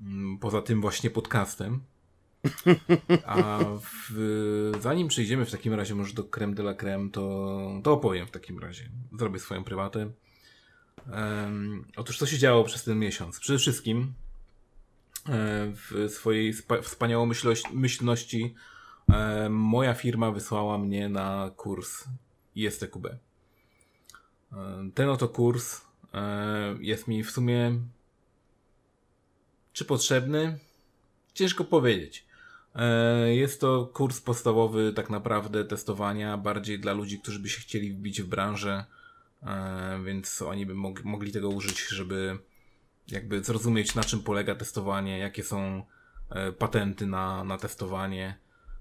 Mm, 0.02 0.38
Poza 0.38 0.62
tym 0.62 0.80
właśnie 0.80 1.10
podcastem. 1.10 1.80
A 3.26 3.58
w, 4.10 4.72
zanim 4.80 5.08
przejdziemy 5.08 5.46
w 5.46 5.50
takim 5.50 5.74
razie 5.74 5.94
może 5.94 6.14
do 6.14 6.24
creme 6.24 6.54
de 6.54 6.62
la 6.62 6.74
creme, 6.74 7.10
to, 7.10 7.58
to 7.84 7.92
opowiem 7.92 8.26
w 8.26 8.30
takim 8.30 8.58
razie. 8.58 8.90
Zrobię 9.18 9.38
swoją 9.38 9.64
prywatę. 9.64 10.10
Em, 11.12 11.84
otóż 11.96 12.18
co 12.18 12.26
się 12.26 12.38
działo 12.38 12.64
przez 12.64 12.84
ten 12.84 12.98
miesiąc? 12.98 13.40
Przede 13.40 13.58
wszystkim 13.58 14.12
w 15.74 16.06
swojej 16.08 16.52
spa- 16.54 16.82
wspaniałomyślności 16.82 18.54
e, 19.12 19.48
moja 19.48 19.94
firma 19.94 20.30
wysłała 20.30 20.78
mnie 20.78 21.08
na 21.08 21.50
kurs 21.56 22.04
ISTQB. 22.54 23.06
E, 23.06 23.18
Ten 24.94 25.08
oto 25.08 25.28
kurs 25.28 25.80
e, 26.14 26.76
jest 26.80 27.08
mi 27.08 27.24
w 27.24 27.30
sumie 27.30 27.80
czy 29.72 29.84
potrzebny? 29.84 30.58
Ciężko 31.34 31.64
powiedzieć. 31.64 32.26
E, 32.74 33.34
Jest 33.34 33.60
to 33.60 33.86
kurs 33.94 34.20
podstawowy 34.20 34.92
tak 34.92 35.10
naprawdę 35.10 35.64
testowania 35.64 36.36
bardziej 36.36 36.78
dla 36.80 36.92
ludzi, 36.92 37.18
którzy 37.20 37.38
by 37.38 37.48
się 37.48 37.60
chcieli 37.60 37.92
wbić 37.92 38.22
w 38.22 38.26
branżę, 38.28 38.84
e, 39.42 40.00
więc 40.04 40.42
oni 40.42 40.66
by 40.66 40.74
mog- 40.74 41.04
mogli 41.04 41.32
tego 41.32 41.48
użyć, 41.48 41.88
żeby 41.88 42.38
jakby 43.10 43.44
zrozumieć 43.44 43.94
na 43.94 44.04
czym 44.04 44.22
polega 44.22 44.54
testowanie, 44.54 45.18
jakie 45.18 45.42
są 45.44 45.82
e, 46.30 46.52
patenty 46.52 47.06
na, 47.06 47.44
na 47.44 47.58
testowanie, 47.58 48.38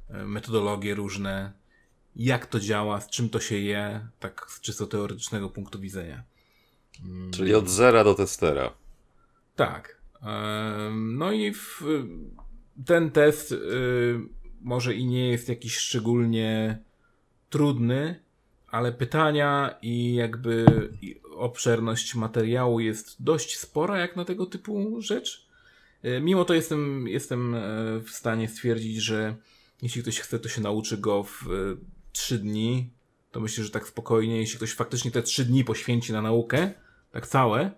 e, 0.10 0.26
metodologie 0.26 0.96
różne, 0.96 1.54
jak 2.16 2.46
to 2.46 2.60
działa, 2.60 3.02
z 3.02 3.10
czym 3.10 3.30
to 3.30 3.40
się 3.40 3.58
je, 3.58 4.08
tak 4.20 4.46
z 4.50 4.62
czysto 4.62 4.88
teoretycznego 4.88 5.50
punktu 5.50 5.80
widzenia. 5.80 6.24
Mm, 7.06 7.32
Czyli 7.32 7.56
od 7.56 7.70
zera 7.70 8.04
do 8.04 8.16
testera. 8.16 8.74
tak. 9.56 10.00
Em, 10.22 11.18
No 11.18 11.32
i 11.32 11.54
w, 11.54 11.84
ten 12.86 13.12
test 13.12 13.56
może 14.62 14.94
i 14.94 15.06
nie 15.06 15.30
jest 15.30 15.50
jakiś 15.50 15.78
szczególnie 15.78 16.80
trudny, 17.50 18.24
ale 18.68 18.92
pytania 18.92 19.76
i 19.82 20.16
jakby 20.16 20.66
obszerność 21.40 22.16
materiału 22.16 22.80
jest 22.80 23.24
dość 23.24 23.58
spora 23.58 23.98
jak 24.00 24.16
na 24.16 24.26
tego 24.26 24.46
typu 24.46 25.02
rzecz. 25.02 25.48
Y, 26.06 26.22
Mimo 26.22 26.46
to 26.46 26.54
jestem, 26.54 27.08
jestem 27.08 27.56
e, 27.56 27.60
w 28.00 28.10
stanie 28.10 28.48
stwierdzić, 28.48 28.98
że 28.98 29.36
jeśli 29.82 30.02
ktoś 30.02 30.20
chce, 30.20 30.40
to 30.40 30.50
się 30.50 30.62
nauczy 30.62 30.98
go 30.98 31.24
w 31.24 31.46
3 32.12 32.40
dni. 32.40 32.90
To 33.32 33.40
myślę, 33.40 33.64
że 33.64 33.70
tak 33.70 33.88
spokojnie, 33.88 34.38
jeśli 34.38 34.58
ktoś 34.58 34.74
faktycznie 34.74 35.12
te 35.12 35.24
3 35.24 35.46
dni 35.46 35.64
poświęci 35.64 36.14
na 36.14 36.22
naukę, 36.22 36.72
tak 37.12 37.28
całe, 37.28 37.72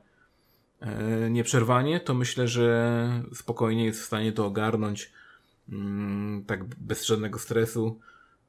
e, 0.80 1.30
nieprzerwanie, 1.30 2.00
to 2.00 2.14
myślę, 2.14 2.48
że 2.48 3.24
spokojnie 3.34 3.86
jest 3.86 4.02
w 4.02 4.06
stanie 4.06 4.32
to 4.32 4.46
ogarnąć 4.46 5.12
mm, 5.70 6.46
tak 6.46 6.66
bez 6.66 7.06
żadnego 7.06 7.40
stresu. 7.40 8.00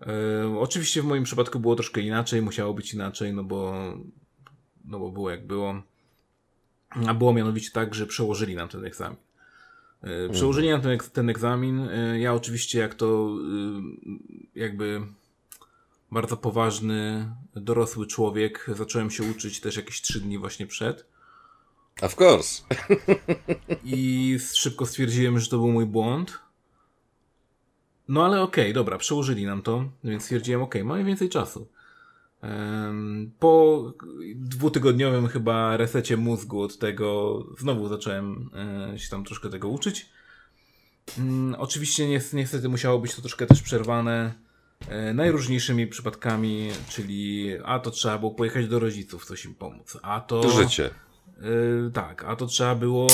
E, 0.00 0.58
Oczywiście 0.58 1.02
w 1.02 1.04
moim 1.04 1.24
przypadku 1.24 1.60
było 1.60 1.74
troszkę 1.74 2.00
inaczej, 2.00 2.42
musiało 2.42 2.74
być 2.74 2.94
inaczej, 2.94 3.32
no 3.32 3.44
bo, 3.44 3.74
no 4.84 4.98
bo 4.98 5.10
było 5.10 5.30
jak 5.30 5.46
było. 5.46 5.82
A 7.06 7.14
było 7.14 7.32
mianowicie 7.32 7.70
tak, 7.70 7.94
że 7.94 8.06
przełożyli 8.06 8.54
nam 8.54 8.68
ten 8.68 8.84
egzamin. 8.84 9.16
E, 10.02 10.28
Przełożyli 10.28 10.70
nam 10.70 10.80
ten, 10.80 10.98
ten 11.12 11.30
egzamin. 11.30 11.80
E, 11.80 12.20
Ja 12.20 12.34
oczywiście 12.34 12.78
jak 12.78 12.94
to 12.94 13.36
y, 14.56 14.60
jakby 14.60 15.00
bardzo 16.10 16.36
poważny, 16.36 17.28
dorosły 17.54 18.06
człowiek 18.06 18.66
zacząłem 18.76 19.10
się 19.10 19.22
uczyć 19.22 19.60
też 19.60 19.76
jakieś 19.76 20.00
trzy 20.02 20.20
dni 20.20 20.38
właśnie 20.38 20.66
przed. 20.66 21.06
Of 22.02 22.20
course. 22.20 22.62
I 23.84 24.38
szybko 24.54 24.86
stwierdziłem, 24.86 25.38
że 25.38 25.50
to 25.50 25.56
był 25.58 25.72
mój 25.72 25.86
błąd. 25.86 26.38
No 28.08 28.24
ale 28.24 28.42
okej, 28.42 28.72
dobra, 28.72 28.98
przełożyli 28.98 29.46
nam 29.46 29.62
to, 29.62 29.84
więc 30.04 30.22
stwierdziłem, 30.22 30.62
okej, 30.62 30.84
mamy 30.84 31.04
więcej 31.04 31.28
czasu. 31.28 31.66
Po 33.38 33.82
dwutygodniowym 34.34 35.28
chyba 35.28 35.76
resecie 35.76 36.16
mózgu 36.16 36.62
od 36.62 36.78
tego 36.78 37.38
znowu 37.58 37.88
zacząłem 37.88 38.50
e, 38.94 38.98
się 38.98 39.10
tam 39.10 39.24
troszkę 39.24 39.48
tego 39.48 39.68
uczyć. 39.68 40.08
Mm, 41.18 41.54
Oczywiście 41.58 42.08
ni- 42.08 42.18
niestety 42.32 42.68
musiało 42.68 42.98
być 42.98 43.14
to 43.14 43.22
troszkę 43.22 43.46
też 43.46 43.62
przerwane 43.62 44.34
e, 44.88 45.14
najróżniejszymi 45.14 45.86
przypadkami, 45.86 46.70
czyli 46.88 47.50
a 47.64 47.78
to 47.78 47.90
trzeba 47.90 48.18
było 48.18 48.30
pojechać 48.30 48.68
do 48.68 48.78
rodziców, 48.78 49.24
coś 49.24 49.44
im 49.44 49.54
pomóc, 49.54 49.98
a 50.02 50.20
to... 50.20 50.50
Życie. 50.50 50.90
Yy, 51.40 51.90
tak, 51.94 52.24
a 52.24 52.36
to 52.36 52.46
trzeba 52.46 52.74
było 52.74 53.06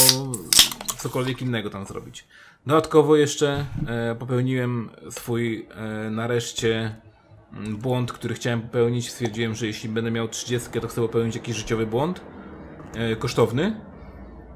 cokolwiek 0.99 1.43
innego 1.43 1.71
tam 1.71 1.87
zrobić. 1.87 2.25
Dodatkowo 2.67 3.17
jeszcze 3.17 3.67
e, 3.87 4.17
popełniłem 4.19 4.91
swój 5.11 5.67
e, 5.71 6.11
nareszcie 6.11 6.97
błąd, 7.53 8.13
który 8.13 8.35
chciałem 8.35 8.63
popełnić. 8.63 9.11
Stwierdziłem, 9.11 9.55
że 9.55 9.67
jeśli 9.67 9.89
będę 9.89 10.11
miał 10.11 10.29
30, 10.29 10.81
to 10.81 10.89
chcę 10.89 11.01
popełnić 11.01 11.35
jakiś 11.35 11.57
życiowy 11.57 11.87
błąd 11.87 12.21
e, 12.95 13.17
kosztowny. 13.17 13.81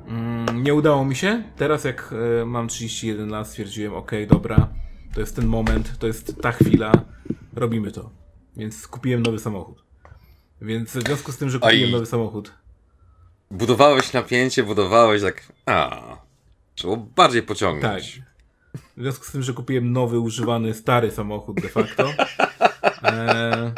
Mm, 0.06 0.62
nie 0.62 0.74
udało 0.74 1.04
mi 1.04 1.16
się. 1.16 1.42
Teraz 1.56 1.84
jak 1.84 2.14
e, 2.42 2.44
mam 2.44 2.68
31 2.68 3.28
lat 3.28 3.48
stwierdziłem, 3.48 3.94
ok, 3.94 4.10
dobra, 4.28 4.68
to 5.14 5.20
jest 5.20 5.36
ten 5.36 5.46
moment, 5.46 5.98
to 5.98 6.06
jest 6.06 6.42
ta 6.42 6.52
chwila, 6.52 6.92
robimy 7.54 7.92
to. 7.92 8.10
Więc 8.56 8.88
kupiłem 8.88 9.22
nowy 9.22 9.38
samochód. 9.38 9.82
Więc 10.60 10.96
w 10.96 11.06
związku 11.06 11.32
z 11.32 11.38
tym, 11.38 11.50
że 11.50 11.58
kupiłem 11.58 11.84
Aj. 11.84 11.92
nowy 11.92 12.06
samochód, 12.06 12.52
Budowałeś 13.52 14.12
napięcie, 14.12 14.62
budowałeś 14.62 15.22
tak. 15.22 15.52
A. 15.66 16.02
Trzeba 16.74 16.96
bardziej 16.96 17.42
tak. 17.42 17.48
pociągnąć. 17.48 18.22
W 18.96 19.02
związku 19.02 19.24
z 19.24 19.32
tym, 19.32 19.42
że 19.42 19.52
kupiłem 19.52 19.92
nowy, 19.92 20.18
używany, 20.18 20.74
stary 20.74 21.10
samochód 21.10 21.60
de 21.60 21.68
facto. 21.68 22.04
E, 23.04 23.72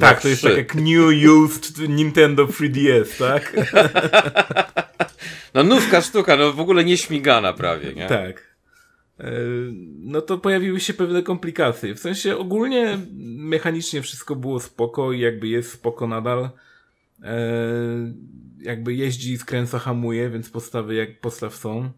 tak, 0.00 0.22
to 0.22 0.28
jest 0.28 0.42
tak 0.42 0.56
jak 0.56 0.74
new 0.74 1.28
used 1.28 1.88
Nintendo 1.88 2.46
3DS, 2.46 3.18
tak? 3.18 3.56
No 5.54 5.62
nówka 5.64 6.00
sztuka, 6.00 6.36
no 6.36 6.52
w 6.52 6.60
ogóle 6.60 6.84
nie 6.84 6.96
śmigana 6.96 7.52
prawie, 7.52 7.92
nie? 7.94 8.06
Tak. 8.06 8.56
E, 9.20 9.30
No 9.98 10.20
to 10.20 10.38
pojawiły 10.38 10.80
się 10.80 10.94
pewne 10.94 11.22
komplikacje. 11.22 11.94
W 11.94 11.98
sensie 12.00 12.36
ogólnie 12.36 12.98
mechanicznie 13.36 14.02
wszystko 14.02 14.36
było 14.36 14.60
spoko 14.60 15.12
i 15.12 15.20
jakby 15.20 15.48
jest 15.48 15.72
spoko 15.72 16.06
nadal. 16.06 16.50
E, 17.22 17.40
Jakby 18.62 18.94
jeździ, 18.94 19.38
skręca, 19.38 19.78
hamuje, 19.78 20.30
więc 20.30 20.50
podstawy 20.50 20.94
jak 20.94 21.20
podstaw 21.20 21.56
są. 21.56 21.90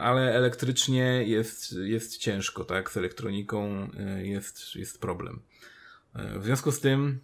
Ale 0.00 0.34
elektrycznie 0.34 1.24
jest, 1.26 1.72
jest 1.72 2.18
ciężko, 2.18 2.64
tak? 2.64 2.90
Z 2.90 2.96
elektroniką 2.96 3.88
e, 3.98 4.26
jest, 4.26 4.74
jest 4.74 5.00
problem. 5.00 5.40
E, 6.14 6.38
W 6.38 6.44
związku 6.44 6.72
z 6.72 6.80
tym 6.80 7.20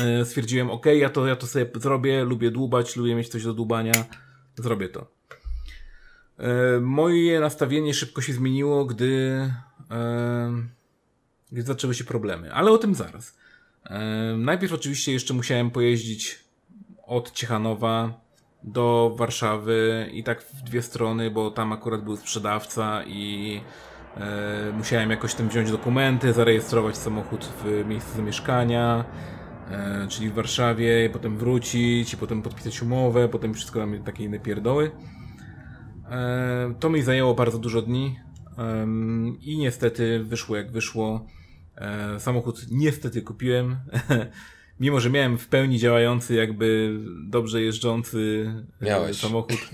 e, 0.00 0.24
stwierdziłem, 0.24 0.70
ok, 0.70 0.86
ja 0.86 1.10
to, 1.10 1.26
ja 1.26 1.36
to 1.36 1.46
sobie 1.46 1.70
zrobię, 1.74 2.24
lubię 2.24 2.50
dłubać, 2.50 2.96
lubię 2.96 3.14
mieć 3.14 3.28
coś 3.28 3.44
do 3.44 3.54
dłubania, 3.54 3.92
zrobię 4.56 4.88
to. 4.88 5.20
Moje 6.80 7.40
nastawienie 7.40 7.94
szybko 7.94 8.20
się 8.20 8.32
zmieniło, 8.32 8.84
gdy, 8.84 9.52
gdy 11.52 11.62
zaczęły 11.62 11.94
się 11.94 12.04
problemy, 12.04 12.52
ale 12.52 12.70
o 12.70 12.78
tym 12.78 12.94
zaraz. 12.94 13.36
Najpierw 14.36 14.72
oczywiście 14.72 15.12
jeszcze 15.12 15.34
musiałem 15.34 15.70
pojeździć 15.70 16.38
od 17.06 17.32
Ciechanowa 17.32 18.20
do 18.62 19.14
Warszawy 19.16 20.10
i 20.12 20.24
tak 20.24 20.42
w 20.42 20.62
dwie 20.62 20.82
strony, 20.82 21.30
bo 21.30 21.50
tam 21.50 21.72
akurat 21.72 22.04
był 22.04 22.16
sprzedawca 22.16 23.04
i 23.04 23.60
e, 24.16 24.72
musiałem 24.72 25.10
jakoś 25.10 25.34
tam 25.34 25.48
wziąć 25.48 25.70
dokumenty, 25.70 26.32
zarejestrować 26.32 26.96
samochód 26.96 27.44
w 27.44 27.84
miejscu 27.88 28.16
zamieszkania, 28.16 29.04
e, 29.70 30.06
czyli 30.08 30.30
w 30.30 30.34
Warszawie, 30.34 31.04
i 31.04 31.10
potem 31.10 31.36
wrócić, 31.38 32.14
i 32.14 32.16
potem 32.16 32.42
podpisać 32.42 32.82
umowę, 32.82 33.28
potem 33.28 33.54
wszystko 33.54 33.80
tam 33.80 34.02
takie 34.02 34.24
inne 34.24 34.38
pierdoły. 34.40 34.90
E, 36.10 36.74
To 36.80 36.90
mi 36.90 37.02
zajęło 37.02 37.34
bardzo 37.34 37.58
dużo 37.58 37.82
dni 37.82 38.20
i 39.40 39.58
niestety 39.58 40.24
wyszło 40.24 40.56
jak 40.56 40.72
wyszło. 40.72 41.26
E, 41.76 42.20
Samochód 42.20 42.66
niestety 42.70 43.22
kupiłem. 43.22 43.76
Mimo, 44.80 45.00
że 45.00 45.10
miałem 45.10 45.38
w 45.38 45.48
pełni 45.48 45.78
działający, 45.78 46.34
jakby 46.34 46.98
dobrze 47.24 47.62
jeżdżący 47.62 48.52
e, 48.80 48.84
Miałeś. 48.84 49.16
samochód. 49.20 49.56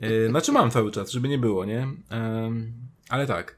E, 0.00 0.28
Znaczy 0.28 0.52
mam 0.52 0.70
cały 0.70 0.90
czas, 0.90 1.10
żeby 1.10 1.28
nie 1.28 1.38
było, 1.38 1.64
nie? 1.64 1.88
Ale 3.08 3.26
tak. 3.26 3.56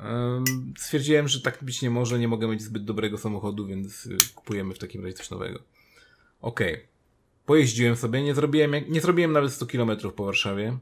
Em, 0.00 0.44
Stwierdziłem, 0.78 1.28
że 1.28 1.40
tak 1.40 1.58
być 1.64 1.82
nie 1.82 1.90
może, 1.90 2.18
nie 2.18 2.28
mogę 2.28 2.48
mieć 2.48 2.62
zbyt 2.62 2.84
dobrego 2.84 3.18
samochodu, 3.18 3.66
więc 3.66 4.06
y, 4.06 4.16
kupujemy 4.34 4.74
w 4.74 4.78
takim 4.78 5.04
razie 5.04 5.14
coś 5.16 5.30
nowego. 5.30 5.58
Okej. 6.40 6.86
Pojeździłem 7.46 7.96
sobie, 7.96 8.22
nie 8.22 8.34
zrobiłem, 8.34 8.72
nie 8.88 9.00
zrobiłem 9.00 9.32
nawet 9.32 9.52
100 9.52 9.66
km 9.66 9.90
po 10.16 10.24
Warszawie. 10.24 10.78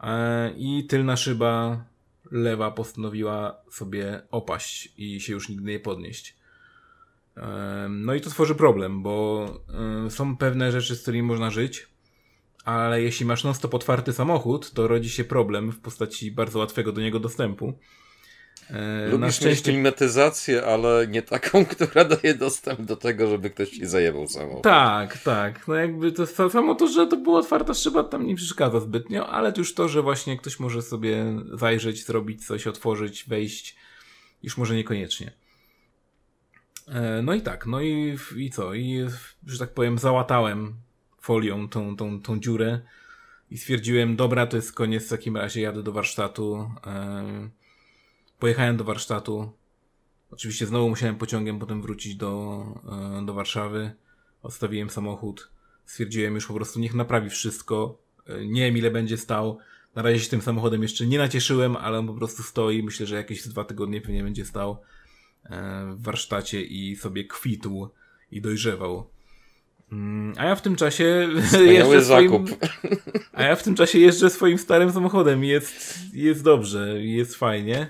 E, 0.00 0.52
I 0.56 0.84
tylna 0.84 1.16
szyba 1.16 1.84
lewa 2.30 2.70
postanowiła 2.70 3.56
sobie 3.70 4.22
opaść 4.30 4.92
i 4.96 5.20
się 5.20 5.32
już 5.32 5.48
nigdy 5.48 5.70
nie 5.70 5.80
podnieść. 5.80 6.35
No 7.88 8.14
i 8.14 8.20
to 8.20 8.30
tworzy 8.30 8.54
problem, 8.54 9.02
bo 9.02 9.46
e, 10.06 10.10
są 10.10 10.36
pewne 10.36 10.72
rzeczy, 10.72 10.96
z 10.96 11.02
którymi 11.02 11.22
można 11.22 11.50
żyć, 11.50 11.86
ale 12.64 13.02
jeśli 13.02 13.26
masz 13.26 13.44
non-stop 13.44 13.74
otwarty 13.74 14.12
samochód, 14.12 14.72
to 14.72 14.88
rodzi 14.88 15.10
się 15.10 15.24
problem 15.24 15.72
w 15.72 15.80
postaci 15.80 16.30
bardzo 16.30 16.58
łatwego 16.58 16.92
do 16.92 17.00
niego 17.00 17.20
dostępu. 17.20 17.78
E, 18.70 19.08
Lubisz 19.08 19.40
mieć 19.40 19.62
klimatyzację, 19.62 20.64
ale 20.66 21.06
nie 21.06 21.22
taką, 21.22 21.64
która 21.74 22.04
daje 22.04 22.34
dostęp 22.34 22.80
do 22.80 22.96
tego, 22.96 23.26
żeby 23.26 23.50
ktoś 23.50 23.70
ci 23.70 23.86
zajebał 23.86 24.28
samochód. 24.28 24.62
Tak, 24.62 25.18
tak. 25.18 25.68
No 25.68 25.74
jakby 25.74 26.12
to 26.12 26.22
sa- 26.26 26.50
samo 26.50 26.74
to, 26.74 26.88
że 26.88 27.06
to 27.06 27.16
była 27.16 27.38
otwarta 27.38 27.74
szyba 27.74 28.04
tam 28.04 28.26
nie 28.26 28.36
przeszkadza 28.36 28.80
zbytnio, 28.80 29.28
ale 29.28 29.52
to 29.52 29.60
już 29.60 29.74
to, 29.74 29.88
że 29.88 30.02
właśnie 30.02 30.36
ktoś 30.38 30.60
może 30.60 30.82
sobie 30.82 31.24
zajrzeć, 31.52 32.06
zrobić 32.06 32.46
coś, 32.46 32.66
otworzyć, 32.66 33.24
wejść, 33.28 33.76
już 34.42 34.56
może 34.56 34.74
niekoniecznie. 34.74 35.32
E, 36.86 37.22
No 37.22 37.34
i 37.34 37.42
tak, 37.42 37.66
no 37.66 37.80
i, 37.80 38.18
i 38.36 38.50
co? 38.50 38.74
I, 38.74 39.06
że 39.46 39.58
tak 39.58 39.74
powiem, 39.74 39.98
załatałem 39.98 40.74
folią 41.20 41.68
tą, 41.68 41.96
tą, 41.96 42.22
tą 42.22 42.40
dziurę 42.40 42.80
i 43.50 43.58
stwierdziłem, 43.58 44.16
dobra, 44.16 44.46
to 44.46 44.56
jest 44.56 44.72
koniec, 44.72 45.06
w 45.06 45.10
takim 45.10 45.36
razie 45.36 45.60
jadę 45.60 45.82
do 45.82 45.92
warsztatu. 45.92 46.70
E, 46.86 47.50
Pojechałem 48.38 48.76
do 48.76 48.84
warsztatu, 48.84 49.52
Oczywiście 50.30 50.66
znowu 50.66 50.88
musiałem 50.88 51.16
pociągiem 51.16 51.58
potem 51.58 51.82
wrócić 51.82 52.16
do, 52.16 52.64
e, 53.20 53.26
do 53.26 53.34
Warszawy. 53.34 53.90
Odstawiłem 54.42 54.90
samochód. 54.90 55.50
Stwierdziłem 55.84 56.34
już 56.34 56.46
po 56.46 56.54
prostu, 56.54 56.80
niech 56.80 56.94
naprawi 56.94 57.30
wszystko. 57.30 57.98
Nie 58.46 58.60
wiem, 58.60 58.76
ile 58.76 58.90
będzie 58.90 59.16
stał. 59.16 59.58
Na 59.94 60.02
razie 60.02 60.20
się 60.20 60.30
tym 60.30 60.42
samochodem 60.42 60.82
jeszcze 60.82 61.06
nie 61.06 61.18
nacieszyłem, 61.18 61.76
ale 61.76 61.98
on 61.98 62.06
po 62.06 62.14
prostu 62.14 62.42
stoi. 62.42 62.82
Myślę, 62.82 63.06
że 63.06 63.16
jakieś 63.16 63.48
dwa 63.48 63.64
tygodnie 63.64 64.00
pewnie 64.00 64.22
będzie 64.22 64.44
stał 64.44 64.82
w 65.50 66.02
warsztacie 66.02 66.62
i 66.62 66.96
sobie 66.96 67.24
kwitł 67.24 67.88
i 68.30 68.40
dojrzewał. 68.40 69.10
Mm, 69.92 70.32
A 70.36 70.44
ja 70.44 70.54
w 70.54 70.62
tym 70.62 70.76
czasie 70.76 71.04
jeżdżę 71.66 72.02
swoim, 72.02 72.02
zakup. 72.02 72.50
a 73.32 73.42
ja 73.42 73.56
w 73.56 73.62
tym 73.62 73.74
czasie 73.74 73.98
jeżdżę 73.98 74.30
swoim 74.30 74.58
starym 74.58 74.92
samochodem 74.92 75.44
i 75.44 75.48
jest, 75.48 75.98
jest 76.12 76.42
dobrze, 76.44 77.04
jest 77.04 77.34
fajnie. 77.34 77.88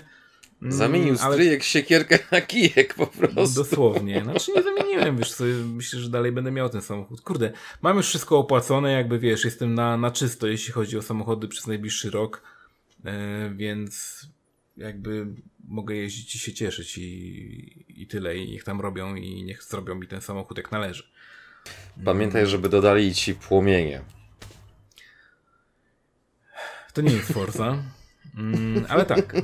Mm, 0.61 0.73
Zamienił 0.73 1.15
ale- 1.21 1.33
stryjek 1.33 1.63
siekierkę 1.63 2.19
na 2.31 2.41
kijek 2.41 2.93
po 2.93 3.07
prostu. 3.07 3.55
Dosłownie. 3.63 4.23
Znaczy 4.23 4.51
nie 4.55 4.63
zamieniłem, 4.63 5.17
wiesz 5.17 5.33
co, 5.33 5.43
myślę, 5.73 5.99
że 5.99 6.09
dalej 6.09 6.31
będę 6.31 6.51
miał 6.51 6.69
ten 6.69 6.81
samochód. 6.81 7.21
Kurde, 7.21 7.51
mam 7.81 7.97
już 7.97 8.05
wszystko 8.07 8.37
opłacone, 8.37 8.91
jakby 8.91 9.19
wiesz, 9.19 9.45
jestem 9.45 9.73
na, 9.73 9.97
na 9.97 10.11
czysto, 10.11 10.47
jeśli 10.47 10.73
chodzi 10.73 10.97
o 10.97 11.01
samochody 11.01 11.47
przez 11.47 11.67
najbliższy 11.67 12.09
rok, 12.11 12.41
e, 13.05 13.49
więc 13.55 14.21
jakby 14.77 15.27
mogę 15.67 15.95
jeździć 15.95 16.35
i 16.35 16.39
się 16.39 16.53
cieszyć 16.53 16.97
i, 16.97 18.01
i 18.01 18.07
tyle, 18.07 18.37
i 18.37 18.51
niech 18.51 18.63
tam 18.63 18.81
robią 18.81 19.15
i 19.15 19.43
niech 19.43 19.63
zrobią 19.63 19.95
mi 19.95 20.07
ten 20.07 20.21
samochód 20.21 20.57
jak 20.57 20.71
należy. 20.71 21.03
Pamiętaj, 22.05 22.47
żeby 22.47 22.69
dodali 22.69 23.15
ci 23.15 23.35
płomienie. 23.35 24.01
To 26.93 27.01
nie 27.01 27.11
jest 27.11 27.33
Forza, 27.33 27.83
mm, 28.35 28.85
ale 28.89 29.05
tak. 29.05 29.35
E, 29.35 29.43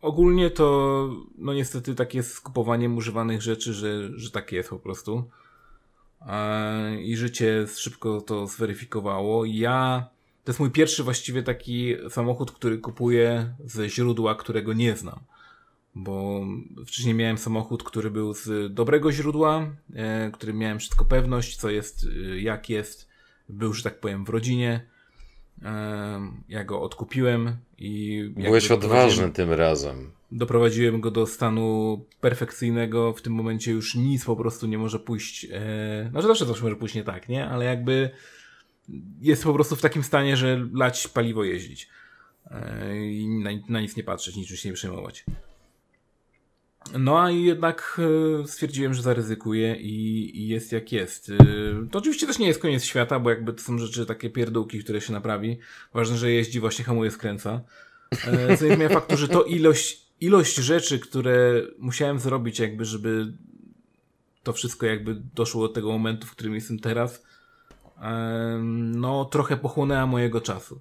ogólnie 0.00 0.50
to, 0.50 1.08
no 1.38 1.54
niestety, 1.54 1.94
tak 1.94 2.14
jest 2.14 2.34
z 2.34 2.40
kupowaniem 2.40 2.96
używanych 2.96 3.42
rzeczy, 3.42 3.72
że, 3.72 4.18
że 4.18 4.30
tak 4.30 4.52
jest 4.52 4.68
po 4.70 4.78
prostu. 4.78 5.30
E, 6.26 7.02
I 7.02 7.16
życie 7.16 7.66
szybko 7.76 8.20
to 8.20 8.46
zweryfikowało. 8.46 9.44
Ja, 9.44 10.08
to 10.46 10.50
jest 10.50 10.60
mój 10.60 10.70
pierwszy 10.70 11.02
właściwie 11.02 11.42
taki 11.42 11.94
samochód, 12.10 12.52
który 12.52 12.78
kupuję 12.78 13.54
ze 13.64 13.88
źródła, 13.88 14.34
którego 14.34 14.72
nie 14.72 14.96
znam. 14.96 15.20
Bo 15.94 16.46
wcześniej 16.86 17.14
miałem 17.14 17.38
samochód, 17.38 17.82
który 17.82 18.10
był 18.10 18.34
z 18.34 18.74
dobrego 18.74 19.12
źródła, 19.12 19.66
e, 19.94 20.30
który 20.30 20.52
miałem 20.54 20.78
wszystko 20.78 21.04
pewność, 21.04 21.56
co 21.56 21.70
jest, 21.70 22.06
e, 22.32 22.40
jak 22.40 22.70
jest. 22.70 23.08
Był, 23.48 23.72
że 23.72 23.82
tak 23.82 24.00
powiem, 24.00 24.24
w 24.24 24.28
rodzinie. 24.28 24.86
E, 25.62 26.32
Ja 26.48 26.64
go 26.64 26.82
odkupiłem 26.82 27.56
i. 27.78 28.22
Byłeś 28.36 28.70
odważny 28.70 29.30
tym 29.30 29.52
razem. 29.52 30.10
Doprowadziłem 30.32 31.00
go 31.00 31.10
do 31.10 31.26
stanu 31.26 32.04
perfekcyjnego. 32.20 33.12
W 33.12 33.22
tym 33.22 33.32
momencie 33.32 33.72
już 33.72 33.94
nic 33.94 34.24
po 34.24 34.36
prostu 34.36 34.66
nie 34.66 34.78
może 34.78 34.98
pójść. 34.98 35.46
E... 35.52 36.08
Znaczy, 36.10 36.26
zawsze 36.26 36.46
coś 36.46 36.62
może 36.62 36.76
pójść 36.76 36.94
nie 36.94 37.04
tak, 37.04 37.28
nie? 37.28 37.46
Ale 37.46 37.64
jakby 37.64 38.10
jest 39.20 39.44
po 39.44 39.54
prostu 39.54 39.76
w 39.76 39.80
takim 39.80 40.02
stanie, 40.02 40.36
że 40.36 40.68
lać 40.74 41.08
paliwo 41.08 41.44
jeździć. 41.44 41.88
E... 42.50 43.06
I 43.06 43.28
na, 43.28 43.50
na 43.68 43.80
nic 43.80 43.96
nie 43.96 44.04
patrzeć, 44.04 44.36
niczym 44.36 44.56
się 44.56 44.68
nie 44.68 44.74
przejmować. 44.74 45.24
No 46.98 47.22
a 47.22 47.30
jednak 47.30 48.00
e, 48.42 48.46
stwierdziłem, 48.46 48.94
że 48.94 49.02
zaryzykuję 49.02 49.76
i, 49.76 50.48
jest 50.48 50.72
jak 50.72 50.92
jest. 50.92 51.30
E, 51.30 51.36
To 51.90 51.98
oczywiście 51.98 52.26
też 52.26 52.38
nie 52.38 52.46
jest 52.46 52.60
koniec 52.60 52.84
świata, 52.84 53.20
bo 53.20 53.30
jakby 53.30 53.52
to 53.52 53.62
są 53.62 53.78
rzeczy 53.78 54.06
takie 54.06 54.30
pierdółki, 54.30 54.84
które 54.84 55.00
się 55.00 55.12
naprawi. 55.12 55.58
Ważne, 55.94 56.16
że 56.16 56.30
jeździ, 56.32 56.60
właśnie 56.60 56.84
hamuje, 56.84 57.10
skręca. 57.10 57.60
Co 58.58 58.66
nie 58.66 58.76
zmienia 58.76 58.88
faktu, 58.88 59.16
że 59.16 59.28
to 59.28 59.44
ilość, 59.44 60.06
ilość 60.20 60.56
rzeczy, 60.56 60.98
które 60.98 61.62
musiałem 61.78 62.18
zrobić 62.18 62.58
jakby, 62.58 62.84
żeby 62.84 63.32
to 64.42 64.52
wszystko 64.52 64.86
jakby 64.86 65.14
doszło 65.34 65.68
do 65.68 65.74
tego 65.74 65.92
momentu, 65.92 66.26
w 66.26 66.30
którym 66.30 66.54
jestem 66.54 66.78
teraz, 66.78 67.22
no 68.72 69.24
trochę 69.24 69.56
pochłonęła 69.56 70.06
mojego 70.06 70.40
czasu. 70.40 70.80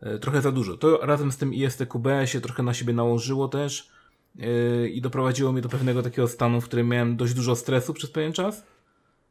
E, 0.00 0.18
trochę 0.18 0.42
za 0.42 0.52
dużo. 0.52 0.76
To 0.76 0.98
razem 1.06 1.32
z 1.32 1.36
tym 1.36 1.54
ISTQB 1.54 2.06
się 2.24 2.40
trochę 2.40 2.62
na 2.62 2.74
siebie 2.74 2.92
nałożyło 2.92 3.48
też 3.48 3.90
e, 4.38 4.88
i 4.88 5.00
doprowadziło 5.00 5.52
mnie 5.52 5.62
do 5.62 5.68
pewnego 5.68 6.02
takiego 6.02 6.28
stanu, 6.28 6.60
w 6.60 6.64
którym 6.64 6.88
miałem 6.88 7.16
dość 7.16 7.34
dużo 7.34 7.56
stresu 7.56 7.94
przez 7.94 8.10
pewien 8.10 8.32
czas. 8.32 8.66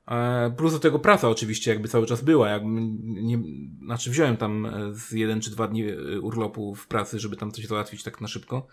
E, 0.08 0.52
plus 0.58 0.74
do 0.74 0.80
tego 0.80 1.00
praca 1.00 1.30
oczywiście 1.30 1.72
jakby 1.72 1.88
cały 1.88 2.06
czas 2.06 2.22
była. 2.22 2.50
Jakby 2.50 2.82
nie, 3.04 3.40
znaczy 3.86 4.10
wziąłem 4.10 4.38
tam 4.38 4.68
z 4.92 5.12
jeden 5.12 5.42
czy 5.42 5.52
dwa 5.52 5.68
dni 5.68 5.84
urlopu 6.22 6.76
w 6.76 6.88
pracy, 6.88 7.20
żeby 7.20 7.36
tam 7.36 7.52
coś 7.52 7.66
załatwić 7.66 8.04
tak 8.04 8.22
na 8.22 8.28
szybko. 8.28 8.68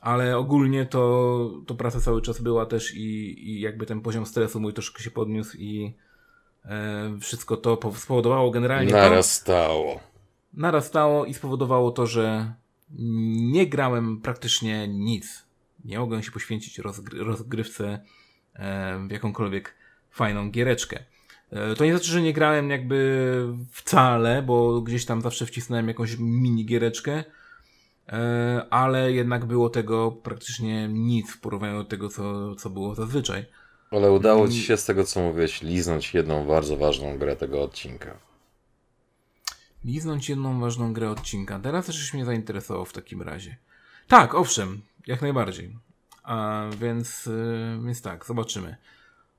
Ale 0.00 0.38
ogólnie 0.38 0.86
to, 0.86 1.62
to 1.66 1.74
praca 1.74 2.00
cały 2.00 2.22
czas 2.22 2.40
była 2.40 2.66
też 2.66 2.94
i, 2.94 3.00
i 3.50 3.60
jakby 3.60 3.86
ten 3.86 4.00
poziom 4.00 4.26
stresu 4.26 4.60
mój 4.60 4.72
troszkę 4.72 5.02
się 5.02 5.10
podniósł 5.10 5.56
i 5.56 5.94
wszystko 7.20 7.56
to 7.56 7.78
spowodowało 7.96 8.50
generalnie. 8.50 8.92
Narastało. 8.92 9.94
To, 9.94 10.00
narastało 10.54 11.24
i 11.24 11.34
spowodowało 11.34 11.90
to, 11.90 12.06
że 12.06 12.52
nie 13.52 13.66
grałem 13.66 14.20
praktycznie 14.20 14.88
nic. 14.88 15.46
Nie 15.84 15.98
mogłem 15.98 16.22
się 16.22 16.30
poświęcić 16.30 16.78
rozgry 16.78 17.24
rozgrywce 17.24 18.04
e, 18.54 18.98
w 19.08 19.10
jakąkolwiek 19.10 19.74
fajną 20.10 20.50
giereczkę. 20.50 21.04
E, 21.50 21.74
to 21.74 21.84
nie 21.84 21.92
znaczy, 21.92 22.10
że 22.10 22.22
nie 22.22 22.32
grałem 22.32 22.70
jakby 22.70 23.46
wcale, 23.70 24.42
bo 24.42 24.80
gdzieś 24.80 25.06
tam 25.06 25.22
zawsze 25.22 25.46
wcisnąłem 25.46 25.88
jakąś 25.88 26.16
mini 26.18 26.66
giereczkę, 26.66 27.24
e, 28.08 28.66
ale 28.70 29.12
jednak 29.12 29.44
było 29.44 29.70
tego 29.70 30.12
praktycznie 30.12 30.88
nic 30.88 31.32
w 31.32 31.40
porównaniu 31.40 31.78
do 31.78 31.84
tego, 31.84 32.08
co, 32.08 32.54
co 32.54 32.70
było 32.70 32.94
zazwyczaj. 32.94 33.44
Ale 33.92 34.12
udało 34.12 34.48
ci 34.48 34.62
się 34.62 34.76
z 34.76 34.84
tego, 34.84 35.04
co 35.04 35.20
mówiłeś, 35.20 35.62
liznąć 35.62 36.14
jedną 36.14 36.46
bardzo 36.46 36.76
ważną 36.76 37.18
grę 37.18 37.36
tego 37.36 37.62
odcinka 37.62 38.32
liznąć 39.84 40.28
jedną 40.28 40.60
ważną 40.60 40.92
grę 40.92 41.10
odcinka. 41.10 41.58
Teraz 41.58 41.86
też 41.86 42.14
mnie 42.14 42.24
zainteresował 42.24 42.84
w 42.84 42.92
takim 42.92 43.22
razie. 43.22 43.56
Tak, 44.08 44.34
owszem, 44.34 44.82
jak 45.06 45.22
najbardziej. 45.22 45.76
A, 46.22 46.64
więc, 46.80 47.26
y, 47.26 47.78
więc 47.84 48.02
tak, 48.02 48.26
zobaczymy. 48.26 48.76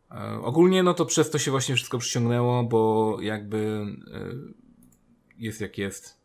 A, 0.10 0.34
ogólnie 0.34 0.84
no 0.84 0.94
to 0.94 1.06
przez 1.06 1.30
to 1.30 1.40
się 1.40 1.52
właśnie 1.52 1.76
wszystko 1.76 1.98
przyciągnęło, 1.98 2.64
bo 2.64 3.18
jakby 3.22 3.58
y, 3.58 4.54
jest 5.38 5.62
jak 5.62 5.78
jest. 5.78 6.18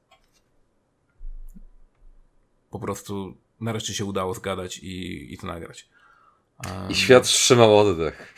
Po 2.70 2.78
prostu 2.78 3.36
nareszcie 3.60 3.94
się 3.94 4.04
udało 4.04 4.34
zgadać 4.34 4.78
i, 4.78 5.26
i 5.34 5.38
to 5.38 5.46
nagrać. 5.46 5.88
I 6.88 6.94
świat 6.94 7.26
wstrzymał 7.26 7.78
oddech. 7.78 8.34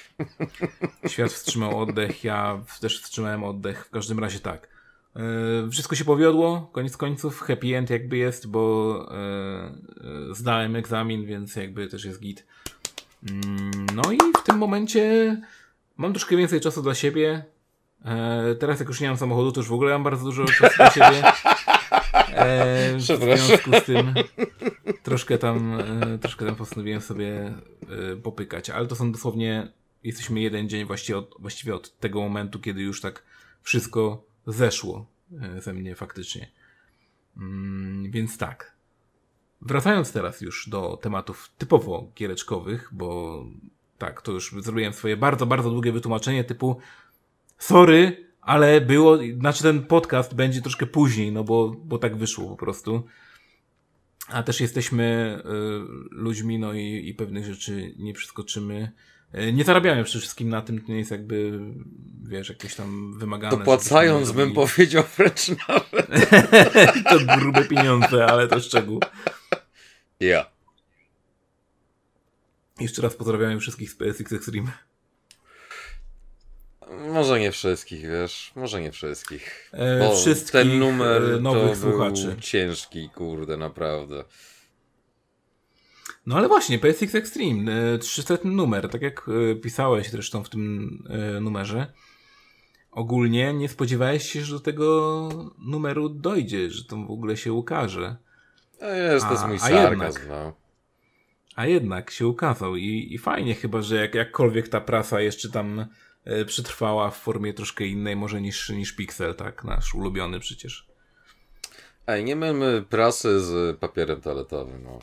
Świat 1.06 1.32
wstrzymał 1.32 1.80
oddech, 1.80 2.24
ja 2.24 2.62
też 2.80 3.02
wstrzymałem 3.02 3.44
oddech. 3.44 3.86
W 3.86 3.90
każdym 3.90 4.18
razie 4.18 4.40
tak. 4.40 4.68
E, 5.16 5.70
wszystko 5.70 5.96
się 5.96 6.04
powiodło, 6.04 6.70
koniec 6.72 6.96
końców, 6.96 7.40
happy 7.40 7.76
end 7.76 7.90
jakby 7.90 8.16
jest, 8.16 8.46
bo 8.46 8.94
yy, 10.02 10.34
zdałem 10.34 10.76
egzamin, 10.76 11.26
więc 11.26 11.56
jakby 11.56 11.86
też 11.86 12.04
jest 12.04 12.20
git. 12.20 12.46
Mm, 13.30 13.86
no 13.94 14.12
i 14.12 14.18
w 14.40 14.44
tym 14.44 14.58
momencie 14.58 15.36
mam 15.96 16.12
troszkę 16.12 16.36
więcej 16.36 16.60
czasu 16.60 16.82
dla 16.82 16.94
siebie. 16.94 17.44
teraz 18.60 18.78
jak 18.80 18.88
już 18.88 19.00
nie 19.00 19.08
mam 19.08 19.16
samochodu, 19.16 19.52
to 19.52 19.60
już 19.60 19.68
w 19.68 19.72
ogóle 19.72 19.92
mam 19.92 20.04
bardzo 20.04 20.24
dużo 20.24 20.44
czasu 20.44 20.76
dla 20.76 20.90
siebie. 20.90 21.22
w 22.98 23.00
związku 23.00 23.70
z 23.72 23.84
tym 23.84 24.14
troszkę 25.02 25.38
tam, 25.38 25.82
troszkę 26.20 26.46
tam 26.46 26.56
postanowiłem 26.56 27.00
sobie 27.00 27.54
popykać, 28.22 28.70
ale 28.70 28.86
to 28.86 28.96
są 28.96 29.12
dosłownie, 29.12 29.72
jesteśmy 30.04 30.40
jeden 30.40 30.68
dzień 30.68 30.84
właściwie 30.84 31.18
od, 31.18 31.34
właściwie 31.38 31.74
od 31.74 31.98
tego 31.98 32.20
momentu, 32.20 32.58
kiedy 32.58 32.82
już 32.82 33.00
tak 33.00 33.22
wszystko 33.62 34.24
zeszło 34.46 35.06
e, 35.40 35.60
ze 35.60 35.72
mnie 35.72 35.94
faktycznie. 35.94 36.50
Mm, 37.36 38.10
więc 38.10 38.38
tak. 38.38 38.76
Wracając 39.60 40.12
teraz 40.12 40.40
już 40.40 40.68
do 40.68 40.98
tematów 41.02 41.50
typowo 41.58 42.10
giereczkowych, 42.16 42.88
bo 42.92 43.44
tak, 43.98 44.22
to 44.22 44.32
już 44.32 44.54
zrobiłem 44.58 44.92
swoje 44.92 45.16
bardzo, 45.16 45.46
bardzo 45.46 45.70
długie 45.70 45.92
wytłumaczenie 45.92 46.44
typu 46.44 46.80
sorry, 47.58 48.29
ale 48.50 48.80
było, 48.80 49.18
znaczy 49.38 49.62
ten 49.62 49.82
podcast 49.82 50.34
będzie 50.34 50.62
troszkę 50.62 50.86
później, 50.86 51.32
no 51.32 51.44
bo, 51.44 51.76
bo 51.84 51.98
tak 51.98 52.16
wyszło 52.16 52.48
po 52.48 52.56
prostu. 52.56 53.06
A 54.28 54.42
też 54.42 54.60
jesteśmy 54.60 55.38
y, 55.44 55.50
ludźmi, 56.10 56.58
no 56.58 56.72
i, 56.72 57.08
i 57.08 57.14
pewnych 57.14 57.44
rzeczy 57.44 57.94
nie 57.98 58.14
przeskoczymy. 58.14 58.92
E, 59.32 59.52
nie 59.52 59.64
zarabiamy 59.64 60.04
przede 60.04 60.20
wszystkim 60.20 60.48
na 60.48 60.62
tym, 60.62 60.80
to 60.80 60.92
nie 60.92 60.98
jest 60.98 61.10
jakby, 61.10 61.60
wiesz, 62.24 62.48
jakieś 62.48 62.74
tam 62.74 63.18
wymagane. 63.18 63.56
Dopłacając 63.56 64.32
bym 64.32 64.52
powiedział 64.52 65.04
wręcz 65.16 65.48
nawet. 65.48 66.06
to 67.10 67.38
grube 67.38 67.64
pieniądze, 67.64 68.26
ale 68.26 68.48
to 68.48 68.60
szczegół. 68.60 69.00
Ja. 70.20 70.28
Yeah. 70.28 70.50
Jeszcze 72.80 73.02
raz 73.02 73.16
pozdrawiamy 73.16 73.60
wszystkich 73.60 73.90
z 73.90 73.94
PSX 73.94 74.32
Extreme. 74.32 74.72
Może 76.98 77.40
nie 77.40 77.52
wszystkich, 77.52 78.00
wiesz, 78.00 78.52
może 78.56 78.80
nie 78.80 78.92
wszystkich. 78.92 79.70
E, 79.72 80.14
wszystkich 80.14 80.52
ten 80.52 80.78
numer 80.78 81.22
e, 81.22 81.40
nowych 81.40 81.76
słuchaczy. 81.76 82.36
Ciężki, 82.40 83.10
kurde, 83.14 83.56
naprawdę. 83.56 84.24
No 86.26 86.36
ale 86.36 86.48
właśnie, 86.48 86.78
PSX 86.78 87.14
Extreme, 87.14 87.98
300 87.98 88.34
e, 88.34 88.38
numer, 88.44 88.88
tak 88.88 89.02
jak 89.02 89.26
pisałeś 89.62 90.10
zresztą 90.10 90.44
w 90.44 90.48
tym 90.48 91.02
numerze. 91.40 91.92
Ogólnie 92.90 93.54
nie 93.54 93.68
spodziewałeś 93.68 94.32
się, 94.32 94.40
że 94.40 94.54
do 94.54 94.60
tego 94.60 95.28
numeru 95.58 96.08
dojdzie, 96.08 96.70
że 96.70 96.84
to 96.84 96.96
w 96.96 97.10
ogóle 97.10 97.36
się 97.36 97.52
ukaże. 97.52 98.16
No 98.80 98.88
jest, 98.88 99.26
to 99.26 99.32
jest 99.32 99.46
mój 99.46 99.58
sarkazm, 99.58 100.20
no. 100.28 100.52
A 101.56 101.66
jednak 101.66 102.10
się 102.10 102.26
ukazał 102.26 102.76
i, 102.76 103.08
i 103.10 103.18
fajnie 103.18 103.54
chyba, 103.54 103.82
że 103.82 103.96
jak, 103.96 104.14
jakkolwiek 104.14 104.68
ta 104.68 104.80
prasa 104.80 105.20
jeszcze 105.20 105.50
tam 105.50 105.86
przetrwała 106.46 107.10
w 107.10 107.18
formie 107.18 107.54
troszkę 107.54 107.86
innej 107.86 108.16
może 108.16 108.40
niż, 108.40 108.68
niż 108.68 108.92
Pixel, 108.92 109.34
tak? 109.34 109.64
Nasz 109.64 109.94
ulubiony 109.94 110.40
przecież. 110.40 110.90
Ej, 112.06 112.24
nie 112.24 112.36
mylmy 112.36 112.84
prasy 112.88 113.40
z 113.40 113.78
papierem 113.78 114.20
toaletowym, 114.20 114.82
no. 114.82 114.98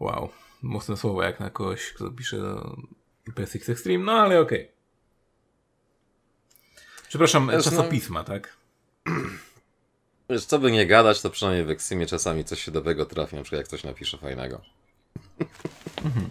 Wow, 0.00 0.30
mocne 0.62 0.96
słowo 0.96 1.22
jak 1.22 1.40
na 1.40 1.50
kogoś, 1.50 1.92
kto 1.92 2.10
pisze 2.10 2.36
PSX 3.34 3.68
Extreme, 3.68 4.04
no 4.04 4.12
ale 4.12 4.40
okej. 4.40 4.62
Okay. 4.62 4.74
Przepraszam, 7.08 7.50
Wiesz, 7.50 7.64
czasopisma, 7.64 8.18
no... 8.20 8.24
tak? 8.24 8.56
Wiesz, 10.30 10.44
co 10.44 10.58
by 10.58 10.72
nie 10.72 10.86
gadać, 10.86 11.22
to 11.22 11.30
przynajmniej 11.30 11.64
w 11.64 11.70
Extreme 11.70 12.06
czasami 12.06 12.44
coś 12.44 12.62
się 12.62 12.70
dobrego 12.70 13.06
trafi, 13.06 13.36
na 13.36 13.42
przykład 13.42 13.58
jak 13.58 13.66
ktoś 13.66 13.84
napisze 13.84 14.18
fajnego. 14.18 14.60
Mhm. 16.04 16.28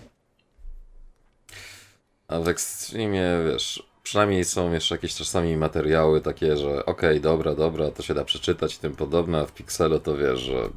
A 2.34 2.40
w 2.40 2.48
Extreme, 2.48 3.44
wiesz, 3.52 3.84
przynajmniej 4.04 4.46
są 4.46 4.72
jeszcze 4.72 4.96
jakieś 4.96 5.16
czasami 5.16 5.58
materiały 5.58 6.22
takie, 6.22 6.58
że 6.58 6.86
okej, 6.86 7.10
okay, 7.10 7.20
dobra, 7.20 7.56
dobra, 7.56 7.92
to 7.92 8.04
się 8.04 8.14
da 8.14 8.26
przeczytać 8.26 8.76
i 8.76 8.80
tym 8.80 8.96
podobne, 8.96 9.40
a 9.40 9.46
w 9.46 9.54
Pixelu 9.54 10.00
to 10.00 10.18
wiesz, 10.18 10.40
że 10.40 10.70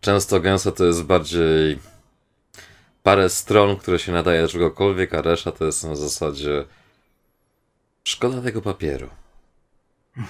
często 0.00 0.40
gęsto 0.40 0.72
to 0.72 0.84
jest 0.84 1.02
bardziej 1.02 1.78
parę 3.02 3.28
stron, 3.28 3.76
które 3.76 3.98
się 3.98 4.12
nadaje 4.12 4.42
do 4.42 4.48
czegokolwiek, 4.48 5.14
a 5.14 5.22
reszta 5.22 5.52
to 5.52 5.64
jest 5.64 5.84
na 5.84 5.96
zasadzie 5.96 6.64
szkoda 8.04 8.42
tego 8.42 8.62
papieru. 8.62 9.08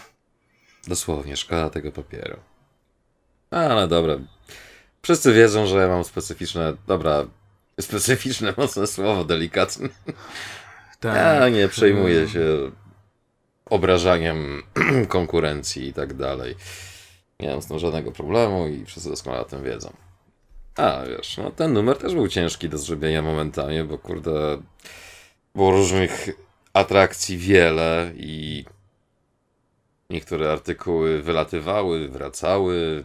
Dosłownie, 0.88 1.36
szkoda 1.36 1.70
tego 1.70 1.92
papieru. 1.92 2.36
Ale 3.50 3.88
dobra. 3.88 4.16
Wszyscy 5.02 5.32
wiedzą, 5.32 5.66
że 5.66 5.76
ja 5.76 5.88
mam 5.88 6.04
specyficzne, 6.04 6.76
dobra, 6.86 7.26
specyficzne, 7.80 8.54
mocne 8.56 8.86
słowo, 8.86 9.24
delikatne. 9.24 9.88
Tak. 11.00 11.16
Ja 11.16 11.48
nie 11.48 11.68
przejmuję 11.68 12.28
się 12.28 12.70
obrażaniem 13.70 14.62
konkurencji 15.08 15.88
i 15.88 15.92
tak 15.92 16.14
dalej. 16.14 16.54
Nie 17.40 17.50
mam 17.50 17.62
z 17.62 17.66
tym 17.66 17.78
żadnego 17.78 18.12
problemu 18.12 18.68
i 18.68 18.84
wszyscy 18.84 19.10
doskonale 19.10 19.42
o 19.42 19.44
tym 19.44 19.64
wiedzą. 19.64 19.92
A, 20.76 21.02
wiesz, 21.08 21.36
no 21.36 21.50
ten 21.50 21.72
numer 21.72 21.96
też 21.96 22.14
był 22.14 22.28
ciężki 22.28 22.68
do 22.68 22.78
zrobienia 22.78 23.22
momentami, 23.22 23.84
bo 23.84 23.98
kurde, 23.98 24.62
było 25.54 25.70
różnych 25.70 26.28
atrakcji 26.72 27.38
wiele 27.38 28.12
i 28.16 28.64
niektóre 30.10 30.52
artykuły 30.52 31.22
wylatywały, 31.22 32.08
wracały, 32.08 33.04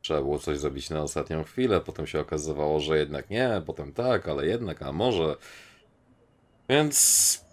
trzeba 0.00 0.20
było 0.20 0.38
coś 0.38 0.58
zrobić 0.58 0.90
na 0.90 1.02
ostatnią 1.02 1.44
chwilę, 1.44 1.80
potem 1.80 2.06
się 2.06 2.20
okazywało, 2.20 2.80
że 2.80 2.98
jednak 2.98 3.30
nie, 3.30 3.62
potem 3.66 3.92
tak, 3.92 4.28
ale 4.28 4.46
jednak, 4.46 4.82
a 4.82 4.92
może. 4.92 5.36
Więc 6.68 7.44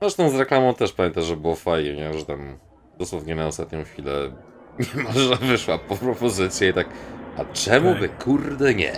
zresztą 0.00 0.30
z 0.30 0.34
reklamą 0.34 0.74
też 0.74 0.92
pamiętam, 0.92 1.22
że 1.22 1.36
było 1.36 1.56
fajnie, 1.56 1.96
nie? 1.96 2.18
że 2.18 2.24
tam 2.24 2.58
dosłownie 2.98 3.34
na 3.34 3.46
ostatnią 3.46 3.84
chwilę 3.84 4.32
niemalże 4.96 5.36
wyszła 5.36 5.78
po 5.78 5.96
propozycję 5.96 6.68
i 6.68 6.72
tak 6.72 6.88
a 7.36 7.44
czemu 7.44 7.92
tak. 7.92 8.00
by 8.00 8.08
kurde 8.08 8.74
nie? 8.74 8.96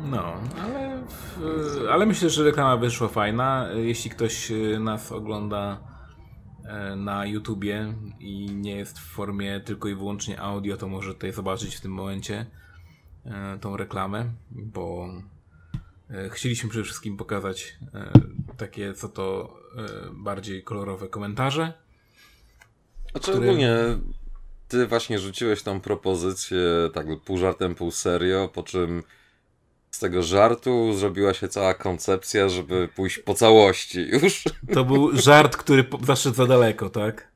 No, 0.00 0.34
ale, 0.64 1.02
ale 1.90 2.06
myślę, 2.06 2.30
że 2.30 2.44
reklama 2.44 2.76
wyszła 2.76 3.08
fajna. 3.08 3.68
Jeśli 3.74 4.10
ktoś 4.10 4.50
y, 4.50 4.78
nas 4.80 5.12
ogląda 5.12 5.91
na 6.96 7.26
YouTubie 7.26 7.94
i 8.20 8.46
nie 8.54 8.76
jest 8.76 8.98
w 8.98 9.06
formie 9.06 9.60
tylko 9.60 9.88
i 9.88 9.94
wyłącznie 9.94 10.40
audio, 10.40 10.76
to 10.76 10.88
może 10.88 11.14
tutaj 11.14 11.32
zobaczyć 11.32 11.76
w 11.76 11.80
tym 11.80 11.92
momencie 11.92 12.46
e, 13.24 13.58
tą 13.60 13.76
reklamę, 13.76 14.32
bo 14.50 15.08
e, 16.10 16.30
chcieliśmy 16.30 16.70
przede 16.70 16.84
wszystkim 16.84 17.16
pokazać 17.16 17.78
takie 18.56 18.94
co 18.94 19.08
to 19.08 19.56
bardziej 20.12 20.62
kolorowe 20.62 21.08
komentarze. 21.08 21.72
Znaczy 23.10 23.32
które... 23.32 23.48
ogólnie 23.48 23.76
ty 24.68 24.86
właśnie 24.86 25.18
rzuciłeś 25.18 25.62
tą 25.62 25.80
propozycję 25.80 26.60
tak 26.94 27.06
pół 27.24 27.38
żartem, 27.38 27.74
pół 27.74 27.90
serio, 27.90 28.48
po 28.54 28.62
czym 28.62 29.02
z 29.92 29.98
tego 29.98 30.22
żartu 30.22 30.94
zrobiła 30.94 31.34
się 31.34 31.48
cała 31.48 31.74
koncepcja, 31.74 32.48
żeby 32.48 32.88
pójść 32.96 33.18
po 33.18 33.34
całości 33.34 34.00
już. 34.00 34.44
To 34.74 34.84
był 34.84 35.16
żart, 35.16 35.56
który 35.56 35.84
zaszedł 36.02 36.36
za 36.36 36.46
daleko, 36.46 36.90
tak? 36.90 37.28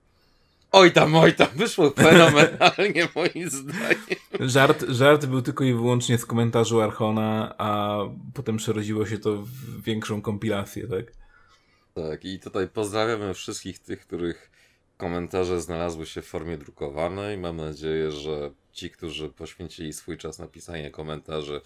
Oj 0.72 0.92
tam, 0.92 1.14
oj 1.14 1.34
tam, 1.34 1.48
wyszło 1.54 1.90
fenomenalnie 1.90 3.08
moim 3.16 3.50
zdaniem. 3.50 4.18
Żart, 4.40 4.84
żart 4.88 5.26
był 5.26 5.42
tylko 5.42 5.64
i 5.64 5.72
wyłącznie 5.72 6.18
z 6.18 6.26
komentarzu 6.26 6.80
Archona, 6.80 7.54
a 7.58 7.98
potem 8.34 8.56
przerodziło 8.56 9.06
się 9.06 9.18
to 9.18 9.36
w 9.36 9.82
większą 9.82 10.22
kompilację, 10.22 10.86
tak? 10.88 11.12
Tak, 11.94 12.24
i 12.24 12.40
tutaj 12.40 12.68
pozdrawiamy 12.68 13.34
wszystkich 13.34 13.78
tych, 13.78 14.00
których 14.00 14.50
komentarze 14.96 15.60
znalazły 15.60 16.06
się 16.06 16.22
w 16.22 16.26
formie 16.26 16.58
drukowanej. 16.58 17.38
Mam 17.38 17.56
nadzieję, 17.56 18.10
że 18.10 18.50
ci, 18.72 18.90
którzy 18.90 19.28
poświęcili 19.28 19.92
swój 19.92 20.18
czas 20.18 20.38
na 20.38 20.46
pisanie 20.46 20.90
komentarzy 20.90 21.60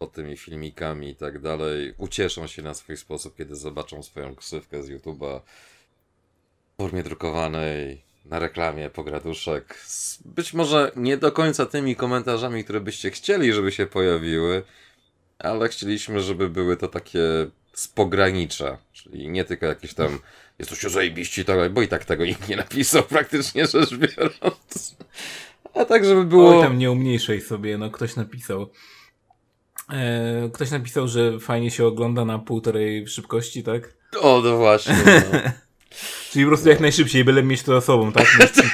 pod 0.00 0.12
tymi 0.12 0.36
filmikami 0.36 1.08
i 1.08 1.16
tak 1.16 1.38
dalej, 1.38 1.94
ucieszą 1.98 2.46
się 2.46 2.62
na 2.62 2.74
swój 2.74 2.96
sposób, 2.96 3.36
kiedy 3.36 3.56
zobaczą 3.56 4.02
swoją 4.02 4.34
ksywkę 4.34 4.82
z 4.82 4.90
YouTube'a 4.90 5.40
w 6.74 6.82
formie 6.82 7.02
drukowanej, 7.02 8.02
na 8.24 8.38
reklamie, 8.38 8.90
pograduszek. 8.90 9.84
Być 10.24 10.54
może 10.54 10.92
nie 10.96 11.16
do 11.16 11.32
końca 11.32 11.66
tymi 11.66 11.96
komentarzami, 11.96 12.64
które 12.64 12.80
byście 12.80 13.10
chcieli, 13.10 13.52
żeby 13.52 13.72
się 13.72 13.86
pojawiły, 13.86 14.62
ale 15.38 15.68
chcieliśmy, 15.68 16.20
żeby 16.20 16.50
były 16.50 16.76
to 16.76 16.88
takie 16.88 17.20
z 17.72 17.88
pogranicza, 17.88 18.78
czyli 18.92 19.28
nie 19.28 19.44
tylko 19.44 19.66
jakieś 19.66 19.94
tam 19.94 20.18
jesteście 20.58 20.90
zajebiści, 20.90 21.44
tak, 21.44 21.72
bo 21.72 21.82
i 21.82 21.88
tak 21.88 22.04
tego 22.04 22.26
nikt 22.26 22.48
nie 22.48 22.56
napisał 22.56 23.02
praktycznie 23.16 23.66
rzecz 23.66 23.94
biorąc. 23.96 24.96
A 25.74 25.84
tak, 25.84 26.04
żeby 26.04 26.24
było... 26.24 26.56
Oj, 26.56 26.62
tam 26.62 26.78
nie 26.78 26.90
umniejszej 26.90 27.40
sobie, 27.40 27.78
no 27.78 27.90
ktoś 27.90 28.16
napisał. 28.16 28.70
E, 29.92 30.50
ktoś 30.52 30.70
napisał, 30.70 31.08
że 31.08 31.40
fajnie 31.40 31.70
się 31.70 31.86
ogląda 31.86 32.24
na 32.24 32.38
półtorej 32.38 33.08
szybkości, 33.08 33.62
tak? 33.62 33.94
O, 34.20 34.40
no 34.44 34.56
właśnie. 34.56 34.94
No. 35.04 35.38
Czyli 36.30 36.44
po 36.44 36.48
prostu 36.48 36.68
jak 36.68 36.80
najszybciej, 36.80 37.24
byle 37.24 37.42
mieć 37.42 37.62
to 37.62 37.72
za 37.72 37.80
sobą, 37.80 38.12
tak? 38.12 38.26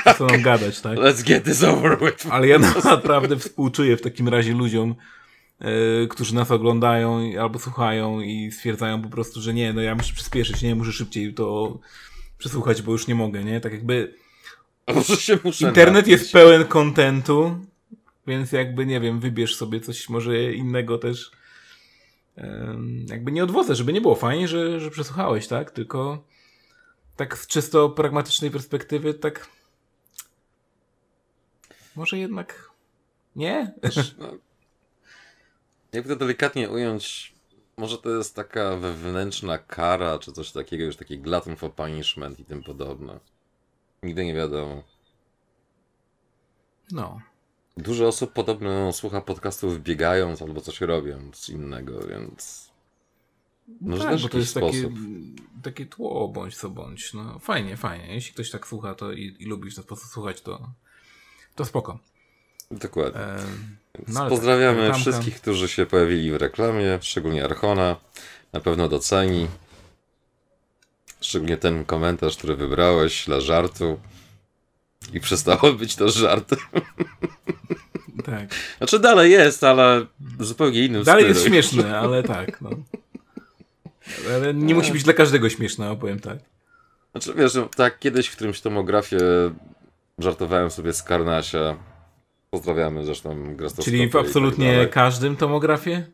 Nie 0.06 0.14
co 0.14 0.26
nam 0.26 0.42
gadać, 0.42 0.80
tak? 0.80 0.98
Let's 0.98 1.24
get 1.24 1.44
this 1.44 1.62
over 1.62 1.98
with. 1.98 2.26
Ale 2.30 2.48
ja 2.48 2.58
naprawdę 2.84 3.36
współczuję 3.36 3.96
w 3.96 4.02
takim 4.02 4.28
razie 4.28 4.52
ludziom, 4.52 4.94
e, 5.60 6.06
którzy 6.06 6.34
nas 6.34 6.50
oglądają 6.50 7.20
albo 7.40 7.58
słuchają 7.58 8.20
i 8.20 8.50
stwierdzają 8.52 9.02
po 9.02 9.08
prostu, 9.08 9.40
że 9.40 9.54
nie, 9.54 9.72
no 9.72 9.80
ja 9.80 9.94
muszę 9.94 10.14
przyspieszyć, 10.14 10.62
nie, 10.62 10.74
muszę 10.74 10.92
szybciej 10.92 11.34
to 11.34 11.78
przesłuchać, 12.38 12.82
bo 12.82 12.92
już 12.92 13.06
nie 13.06 13.14
mogę, 13.14 13.44
nie? 13.44 13.60
Tak 13.60 13.72
jakby... 13.72 14.14
Internet 15.60 15.94
napić. 15.94 16.08
jest 16.08 16.32
pełen 16.32 16.64
kontentu, 16.64 17.58
więc 18.26 18.52
jakby, 18.52 18.86
nie 18.86 19.00
wiem, 19.00 19.20
wybierz 19.20 19.56
sobie 19.56 19.80
coś 19.80 20.08
może 20.08 20.52
innego 20.52 20.98
też. 20.98 21.30
Jakby 23.08 23.32
nie 23.32 23.44
odwodzę, 23.44 23.74
żeby 23.74 23.92
nie 23.92 24.00
było 24.00 24.14
fajnie, 24.14 24.48
że, 24.48 24.80
że 24.80 24.90
przesłuchałeś, 24.90 25.48
tak? 25.48 25.70
Tylko 25.70 26.24
tak 27.16 27.38
z 27.38 27.46
czysto 27.46 27.90
pragmatycznej 27.90 28.50
perspektywy, 28.50 29.14
tak 29.14 29.48
może 31.96 32.18
jednak 32.18 32.70
nie? 33.36 33.74
No, 34.18 34.32
jakby 35.92 36.08
to 36.08 36.16
delikatnie 36.16 36.70
ująć, 36.70 37.34
może 37.76 37.98
to 37.98 38.10
jest 38.10 38.36
taka 38.36 38.76
wewnętrzna 38.76 39.58
kara, 39.58 40.18
czy 40.18 40.32
coś 40.32 40.52
takiego, 40.52 40.84
już 40.84 40.96
taki 40.96 41.18
glutton 41.18 41.56
for 41.56 41.74
punishment 41.74 42.40
i 42.40 42.44
tym 42.44 42.62
podobne. 42.62 43.20
Nigdy 44.02 44.24
nie 44.24 44.34
wiadomo. 44.34 44.82
No. 46.92 47.20
Dużo 47.76 48.08
osób 48.08 48.32
podobno 48.32 48.92
słucha 48.92 49.20
podcastów 49.20 49.82
biegając 49.82 50.42
albo 50.42 50.60
coś 50.60 50.80
robiąc 50.80 51.48
innego, 51.48 52.06
więc. 52.06 52.70
No 53.80 53.98
tak, 53.98 54.20
bo 54.20 54.28
to 54.28 54.38
jest 54.38 54.54
takie, 54.54 54.90
takie 55.62 55.86
tło, 55.86 56.28
bądź 56.28 56.56
co 56.56 56.70
bądź. 56.70 57.14
No, 57.14 57.38
fajnie, 57.38 57.76
fajnie. 57.76 58.14
Jeśli 58.14 58.34
ktoś 58.34 58.50
tak 58.50 58.66
słucha 58.66 58.94
to 58.94 59.12
i, 59.12 59.36
i 59.38 59.44
lubi 59.44 59.70
w 59.70 59.74
ten 59.74 59.84
sposób 59.84 60.10
słuchać, 60.10 60.40
to, 60.40 60.70
to 61.54 61.64
spoko. 61.64 61.98
Dokładnie. 62.70 63.20
E, 63.20 63.38
no, 64.08 64.20
tak, 64.20 64.28
pozdrawiamy 64.28 64.88
tak, 64.88 64.96
wszystkich, 64.96 65.40
którzy 65.40 65.68
się 65.68 65.86
pojawili 65.86 66.30
w 66.30 66.36
reklamie, 66.36 66.98
szczególnie 67.02 67.44
Archona. 67.44 67.96
Na 68.52 68.60
pewno 68.60 68.88
doceni. 68.88 69.48
Szczególnie 71.20 71.56
ten 71.56 71.84
komentarz, 71.84 72.36
który 72.36 72.56
wybrałeś 72.56 73.24
dla 73.26 73.40
żartu. 73.40 74.00
I 75.12 75.20
przestało 75.20 75.72
być 75.72 75.96
to 75.96 76.08
żartem. 76.08 76.58
Tak. 78.24 78.54
Znaczy 78.78 78.98
dalej 78.98 79.32
jest, 79.32 79.64
ale 79.64 80.06
zupełnie 80.40 80.84
innym 80.84 81.04
Dalej 81.04 81.24
stylu. 81.24 81.34
jest 81.34 81.46
śmieszne, 81.46 81.98
ale 81.98 82.22
tak. 82.22 82.60
No. 82.60 82.70
Ale 84.34 84.54
nie 84.54 84.74
musi 84.74 84.92
być 84.92 85.02
dla 85.02 85.12
każdego 85.12 85.48
śmieszne, 85.48 85.90
opowiem 85.90 86.20
tak. 86.20 86.38
Znaczy 87.12 87.34
wiesz, 87.36 87.54
no, 87.54 87.68
tak 87.76 87.98
kiedyś 87.98 88.28
w 88.28 88.36
którymś 88.36 88.60
tomografie 88.60 89.18
żartowałem 90.18 90.70
sobie 90.70 90.92
z 90.92 91.02
Karnasia. 91.02 91.76
Pozdrawiamy 92.50 93.04
zresztą 93.04 93.56
Czyli 93.84 94.08
w 94.10 94.16
absolutnie 94.16 94.80
tak 94.80 94.90
każdym 94.90 95.36
tomografie? 95.36 96.06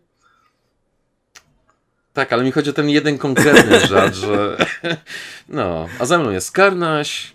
Tak, 2.12 2.32
ale 2.32 2.44
mi 2.44 2.52
chodzi 2.52 2.70
o 2.70 2.72
ten 2.72 2.88
jeden 2.88 3.18
konkretny 3.18 3.86
żart, 3.86 4.14
że 4.14 4.56
no, 5.48 5.88
a 5.98 6.06
ze 6.06 6.18
mną 6.18 6.30
jest 6.30 6.52
Karnaś 6.52 7.32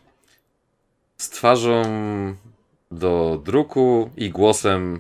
z 1.18 1.30
twarzą 1.30 1.84
do 2.92 3.42
druku 3.46 4.10
i 4.18 4.30
głosem. 4.30 5.00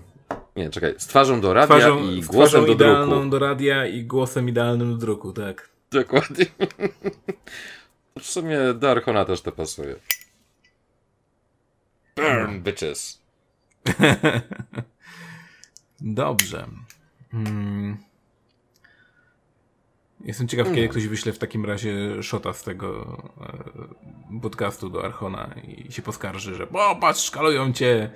Nie, 0.55 0.69
czekaj, 0.69 0.95
z 0.97 1.07
twarzą 1.07 1.41
do 1.41 1.53
radia 1.53 1.75
twarzą, 1.75 2.03
i 2.11 2.21
głosem 2.21 2.61
do 2.61 2.67
druku. 2.67 2.83
idealną 2.83 3.29
do 3.29 3.39
radia 3.39 3.85
i 3.85 4.03
głosem 4.03 4.49
idealnym 4.49 4.91
do 4.91 4.97
druku, 4.97 5.33
tak. 5.33 5.69
Dokładnie. 5.91 6.45
W 8.19 8.25
sumie 8.25 8.59
do 8.73 8.91
Archona 8.91 9.25
też 9.25 9.41
to 9.41 9.51
pasuje. 9.51 9.95
Burn, 12.15 12.53
no. 12.53 12.59
bitches. 12.59 13.21
Dobrze. 16.01 16.67
Hmm. 17.31 17.97
Jestem 20.25 20.47
ciekaw, 20.47 20.67
kiedy 20.67 20.89
ktoś 20.89 21.07
wyśle 21.07 21.33
w 21.33 21.39
takim 21.39 21.65
razie 21.65 22.23
shota 22.23 22.53
z 22.53 22.63
tego 22.63 23.17
e, 24.33 24.39
podcastu 24.41 24.89
do 24.89 25.05
Archona 25.05 25.55
i 25.67 25.91
się 25.91 26.01
poskarży, 26.01 26.55
że 26.55 26.69
o, 26.69 26.95
patrz, 26.95 27.23
szkalują 27.23 27.73
cię. 27.73 28.09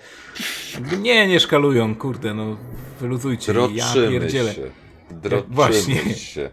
Nie, 1.02 1.28
nie 1.28 1.40
szkalują, 1.40 1.96
kurde, 1.96 2.34
no 2.34 2.58
wyluzujcie. 3.00 3.54
Droczymy 3.54 3.78
ja 3.78 4.10
pierdzielę. 4.10 4.54
Się. 4.54 4.72
Droczymy 5.12 5.56
Właśnie. 5.56 6.16
Się. 6.16 6.50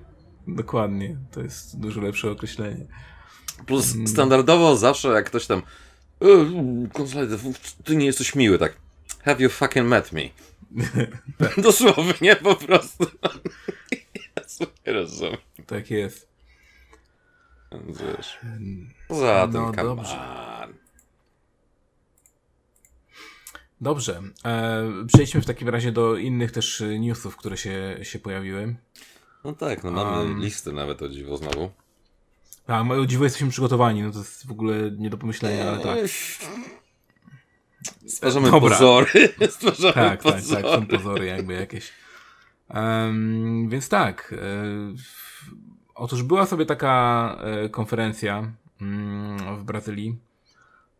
Dokładnie, 0.47 1.17
to 1.31 1.41
jest 1.41 1.81
dużo 1.81 2.01
lepsze 2.01 2.31
określenie. 2.31 2.87
Plus 3.67 3.95
mm. 3.95 4.07
standardowo 4.07 4.77
zawsze 4.77 5.09
jak 5.09 5.27
ktoś 5.27 5.47
tam 5.47 5.63
e, 6.23 6.27
ty 7.85 7.97
nie 7.97 8.07
jesteś 8.07 8.35
miły, 8.35 8.59
tak 8.59 8.77
have 9.25 9.37
you 9.43 9.49
fucking 9.49 9.89
met 9.89 10.13
me? 10.13 10.23
Dosłownie, 11.63 12.37
po 12.37 12.57
prostu. 12.57 13.07
Rozumiem. 14.87 15.37
Tak 15.67 15.91
jest. 15.91 16.29
Wiesz. 17.73 18.39
Za 19.11 19.49
no, 19.53 19.73
dobrze. 19.73 20.19
Dobrze. 23.81 24.23
E, 24.45 24.85
przejdźmy 25.07 25.41
w 25.41 25.47
takim 25.47 25.69
razie 25.69 25.93
do 25.93 26.17
innych 26.17 26.53
też 26.53 26.83
newsów, 26.99 27.37
które 27.37 27.57
się, 27.57 27.99
się 28.03 28.19
pojawiły. 28.19 28.77
No 29.45 29.53
tak, 29.53 29.85
no 29.85 29.91
mamy 29.91 30.19
um, 30.19 30.41
listy 30.41 30.73
nawet 30.73 31.03
o 31.03 31.09
dziwo 31.09 31.37
znowu. 31.37 31.71
Tak, 32.67 32.91
o 32.91 33.07
dziwo 33.07 33.25
jesteśmy 33.25 33.51
przygotowani, 33.51 34.03
no 34.03 34.13
to 34.13 34.19
jest 34.19 34.47
w 34.47 34.51
ogóle 34.51 34.91
nie 34.91 35.11
do 35.11 35.19
pomyślenia, 35.19 35.71
ale 35.71 35.79
tak. 35.79 35.99
Stwarzamy 38.07 38.51
Dobra. 38.51 38.71
pozory. 38.71 39.29
Stwarzamy 39.51 39.93
tak, 39.93 40.23
pozory. 40.23 40.63
tak, 40.63 40.73
tak, 40.73 40.81
są 40.81 40.87
pozory 40.87 41.27
jakby 41.27 41.55
jakieś. 41.55 41.93
Um, 42.75 43.69
więc 43.69 43.89
tak. 43.89 44.35
E, 44.39 44.47
otóż 45.95 46.23
była 46.23 46.47
sobie 46.47 46.67
taka 46.67 47.37
e, 47.41 47.69
konferencja 47.69 48.53
mm, 48.81 49.57
w 49.57 49.65
Brazylii 49.65 50.17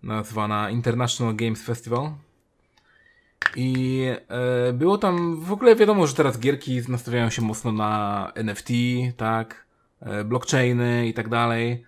nazwana 0.03 0.71
International 0.71 1.37
Games 1.37 1.65
Festival. 1.65 2.11
I 3.57 4.03
e, 4.29 4.73
było 4.73 4.99
tam, 4.99 5.41
w 5.41 5.53
ogóle 5.53 5.77
wiadomo, 5.77 6.07
że 6.07 6.15
teraz 6.15 6.41
gierki 6.41 6.81
nastawiają 6.89 7.31
się 7.31 7.43
mocno 7.43 7.73
na 7.73 8.33
NFT, 8.35 8.69
tak, 9.17 9.67
blockchainy 10.25 11.09
i 11.09 11.15
tak 11.15 11.29
dalej. 11.29 11.85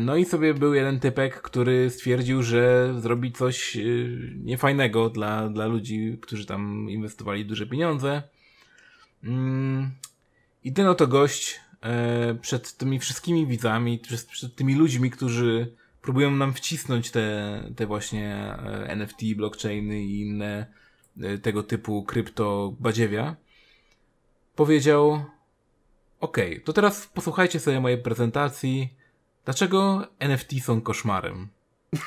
No 0.00 0.16
i 0.16 0.24
sobie 0.24 0.54
był 0.54 0.74
jeden 0.74 1.00
typek, 1.00 1.40
który 1.42 1.90
stwierdził, 1.90 2.42
że 2.42 2.94
zrobi 3.00 3.32
coś 3.32 3.78
niefajnego 4.44 5.10
dla, 5.10 5.48
dla 5.48 5.66
ludzi, 5.66 6.18
którzy 6.20 6.46
tam 6.46 6.90
inwestowali 6.90 7.46
duże 7.46 7.66
pieniądze. 7.66 8.22
Mm, 9.24 9.90
I 10.64 10.72
ten 10.72 10.86
oto 10.86 11.06
gość 11.06 11.60
e, 11.82 12.34
przed 12.34 12.76
tymi 12.76 12.98
wszystkimi 12.98 13.46
widzami, 13.46 14.00
przed 14.30 14.54
tymi 14.56 14.74
ludźmi, 14.74 15.10
którzy 15.10 15.74
próbują 16.02 16.30
nam 16.30 16.54
wcisnąć 16.54 17.10
te, 17.10 17.62
te 17.76 17.86
właśnie 17.86 18.56
NFT, 18.88 19.18
blockchainy 19.36 20.00
i 20.02 20.20
inne 20.20 20.66
tego 21.42 21.62
typu 21.62 22.02
krypto 22.02 22.74
badziewia, 22.80 23.36
powiedział 24.56 25.24
ok, 26.20 26.36
to 26.64 26.72
teraz 26.72 27.06
posłuchajcie 27.06 27.60
sobie 27.60 27.80
mojej 27.80 27.98
prezentacji, 27.98 28.98
Dlaczego 29.48 30.06
NFT 30.18 30.64
są 30.64 30.80
koszmarem? 30.80 31.48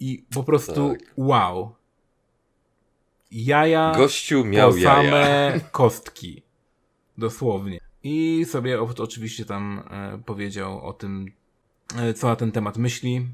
I 0.00 0.24
po 0.34 0.44
prostu 0.44 0.90
tak. 0.90 1.14
wow. 1.16 1.74
Jaja 3.30 3.92
Gościu 3.96 4.44
miał 4.44 4.72
po 4.72 4.80
same 4.80 5.60
kostki. 5.72 6.42
Dosłownie. 7.18 7.78
I 8.02 8.44
sobie 8.44 8.80
oczywiście 8.80 9.44
tam 9.44 9.82
e, 9.90 10.18
powiedział 10.26 10.86
o 10.86 10.92
tym, 10.92 11.32
e, 11.96 12.14
co 12.14 12.26
na 12.26 12.36
ten 12.36 12.52
temat 12.52 12.78
myśli, 12.78 13.26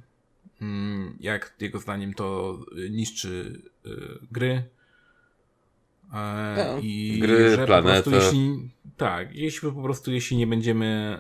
mm, 0.61 1.17
jak 1.21 1.55
jego 1.61 1.79
zdaniem 1.79 2.15
to 2.15 2.59
niszczy 2.91 3.63
e, 3.87 3.91
gry. 4.33 4.65
No, 6.57 6.79
I 6.83 7.19
gry, 7.23 7.57
że 7.57 7.67
planetę. 7.67 8.03
Po 8.03 8.11
prostu, 8.11 8.37
jeśli, 8.37 8.71
tak, 8.97 9.35
jeśli 9.35 9.73
po 9.73 9.83
prostu 9.83 10.13
jeśli 10.13 10.37
nie 10.37 10.47
będziemy 10.47 11.19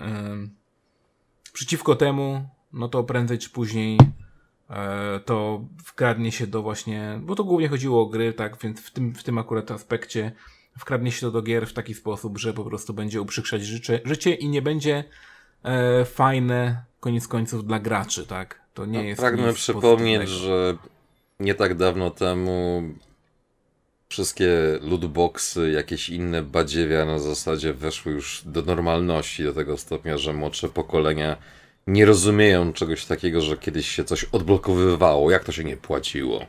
przeciwko 1.52 1.96
temu, 1.96 2.48
no 2.72 2.88
to 2.88 3.04
prędzej 3.04 3.38
czy 3.38 3.50
później 3.50 3.98
to 5.24 5.64
wkradnie 5.84 6.32
się 6.32 6.46
do 6.46 6.62
właśnie, 6.62 7.20
bo 7.22 7.34
to 7.34 7.44
głównie 7.44 7.68
chodziło 7.68 8.02
o 8.02 8.06
gry, 8.06 8.32
tak, 8.32 8.58
więc 8.62 8.80
w 8.80 8.90
tym, 8.90 9.14
w 9.14 9.22
tym 9.22 9.38
akurat 9.38 9.70
aspekcie 9.70 10.32
wkradnie 10.78 11.12
się 11.12 11.20
to 11.20 11.30
do 11.30 11.42
gier 11.42 11.66
w 11.66 11.72
taki 11.72 11.94
sposób, 11.94 12.38
że 12.38 12.54
po 12.54 12.64
prostu 12.64 12.94
będzie 12.94 13.20
uprzykrzać 13.20 13.62
życie, 13.62 14.00
życie 14.04 14.34
i 14.34 14.48
nie 14.48 14.62
będzie 14.62 15.04
e, 15.62 16.04
fajne 16.04 16.84
koniec 17.00 17.28
końców 17.28 17.66
dla 17.66 17.78
graczy, 17.78 18.26
tak? 18.26 18.60
To 18.74 18.86
nie 18.86 18.98
no, 18.98 19.04
jest 19.04 19.20
Pragnę 19.20 19.52
przypomnieć, 19.52 20.28
że 20.28 20.76
nie 21.40 21.54
tak 21.54 21.74
dawno 21.76 22.10
temu 22.10 22.82
wszystkie 24.08 24.48
lootboxy, 24.82 25.70
jakieś 25.70 26.08
inne 26.08 26.42
badziewia 26.42 27.04
na 27.04 27.18
zasadzie 27.18 27.72
weszły 27.72 28.12
już 28.12 28.42
do 28.46 28.62
normalności, 28.62 29.44
do 29.44 29.52
tego 29.52 29.76
stopnia, 29.76 30.18
że 30.18 30.32
młodsze 30.32 30.68
pokolenia 30.68 31.36
nie 31.86 32.04
rozumieją 32.04 32.72
czegoś 32.72 33.04
takiego, 33.04 33.40
że 33.40 33.56
kiedyś 33.56 33.88
się 33.88 34.04
coś 34.04 34.24
odblokowywało, 34.24 35.30
jak 35.30 35.44
to 35.44 35.52
się 35.52 35.64
nie 35.64 35.76
płaciło. 35.76 36.46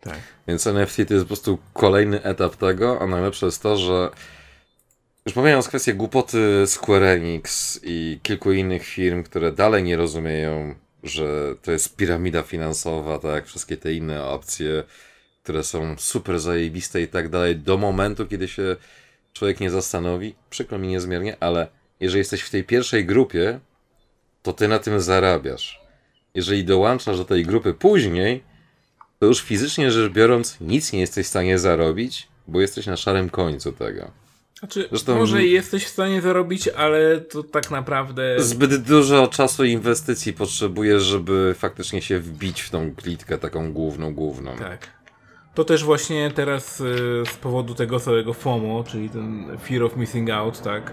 Tak. 0.00 0.18
Więc 0.48 0.66
NFT 0.66 0.96
to 1.08 1.14
jest 1.14 1.24
po 1.24 1.28
prostu 1.28 1.58
kolejny 1.72 2.22
etap 2.22 2.56
tego, 2.56 3.00
a 3.00 3.06
najlepsze 3.06 3.46
jest 3.46 3.62
to, 3.62 3.76
że 3.76 4.10
już 5.26 5.34
pomijając 5.34 5.68
kwestię 5.68 5.94
głupoty 5.94 6.64
Square 6.66 7.02
Enix 7.02 7.80
i 7.82 8.20
kilku 8.22 8.52
innych 8.52 8.84
firm, 8.84 9.22
które 9.22 9.52
dalej 9.52 9.82
nie 9.82 9.96
rozumieją, 9.96 10.74
że 11.02 11.54
to 11.62 11.72
jest 11.72 11.96
piramida 11.96 12.42
finansowa, 12.42 13.18
tak 13.18 13.34
jak 13.34 13.46
wszystkie 13.46 13.76
te 13.76 13.92
inne 13.92 14.24
opcje, 14.24 14.84
które 15.42 15.64
są 15.64 15.96
super 15.98 16.40
zajebiste 16.40 17.02
i 17.02 17.08
tak 17.08 17.28
dalej, 17.28 17.56
do 17.56 17.76
momentu, 17.76 18.26
kiedy 18.26 18.48
się 18.48 18.76
człowiek 19.32 19.60
nie 19.60 19.70
zastanowi. 19.70 20.34
Przykro 20.50 20.78
mi 20.78 20.88
niezmiernie, 20.88 21.36
ale 21.40 21.68
jeżeli 22.00 22.18
jesteś 22.18 22.42
w 22.42 22.50
tej 22.50 22.64
pierwszej 22.64 23.06
grupie, 23.06 23.60
to 24.42 24.52
ty 24.52 24.68
na 24.68 24.78
tym 24.78 25.00
zarabiasz. 25.00 25.80
Jeżeli 26.34 26.64
dołączasz 26.64 27.16
do 27.16 27.24
tej 27.24 27.44
grupy 27.44 27.74
później, 27.74 28.44
to 29.18 29.26
już 29.26 29.42
fizycznie 29.42 29.90
rzecz 29.90 30.12
biorąc 30.12 30.56
nic 30.60 30.92
nie 30.92 31.00
jesteś 31.00 31.26
w 31.26 31.28
stanie 31.28 31.58
zarobić, 31.58 32.28
bo 32.48 32.60
jesteś 32.60 32.86
na 32.86 32.96
szarym 32.96 33.30
końcu 33.30 33.72
tego. 33.72 34.10
Znaczy, 34.58 34.88
Zresztą, 34.90 35.16
może 35.16 35.44
jesteś 35.44 35.84
w 35.84 35.88
stanie 35.88 36.22
zarobić, 36.22 36.68
ale 36.68 37.20
to 37.20 37.42
tak 37.42 37.70
naprawdę. 37.70 38.34
Zbyt 38.38 38.82
dużo 38.82 39.28
czasu 39.28 39.64
i 39.64 39.72
inwestycji 39.72 40.32
potrzebujesz, 40.32 41.02
żeby 41.02 41.54
faktycznie 41.58 42.02
się 42.02 42.18
wbić 42.18 42.60
w 42.60 42.70
tą 42.70 42.94
klitkę 42.94 43.38
taką 43.38 43.72
główną, 43.72 44.14
główną. 44.14 44.56
Tak. 44.56 44.96
To 45.54 45.64
też 45.64 45.84
właśnie 45.84 46.30
teraz 46.34 46.80
y, 46.80 47.22
z 47.32 47.36
powodu 47.36 47.74
tego 47.74 48.00
całego 48.00 48.34
FOMO, 48.34 48.84
czyli 48.84 49.10
ten 49.10 49.58
Fear 49.68 49.82
of 49.82 49.96
Missing 49.96 50.30
Out, 50.30 50.62
tak. 50.62 50.92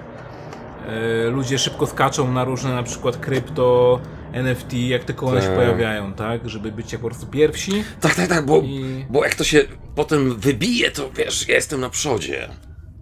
Y, 1.27 1.29
ludzie 1.31 1.57
szybko 1.57 1.87
skaczą 1.87 2.31
na 2.31 2.43
różne 2.43 2.75
na 2.75 2.83
przykład 2.83 3.17
krypto, 3.17 3.99
NFT, 4.33 4.73
jak 4.73 5.03
tylko 5.03 5.25
one 5.25 5.39
tak. 5.39 5.49
się 5.49 5.55
pojawiają, 5.55 6.13
tak? 6.13 6.49
Żeby 6.49 6.71
być 6.71 6.91
jak 6.91 7.01
po 7.01 7.07
prostu 7.07 7.27
pierwsi. 7.27 7.83
Tak, 8.01 8.15
tak, 8.15 8.27
tak, 8.27 8.45
bo, 8.45 8.61
I... 8.61 9.05
bo 9.09 9.23
jak 9.23 9.35
to 9.35 9.43
się 9.43 9.65
potem 9.95 10.35
wybije, 10.35 10.91
to 10.91 11.11
wiesz, 11.11 11.47
ja 11.47 11.55
jestem 11.55 11.81
na 11.81 11.89
przodzie. 11.89 12.49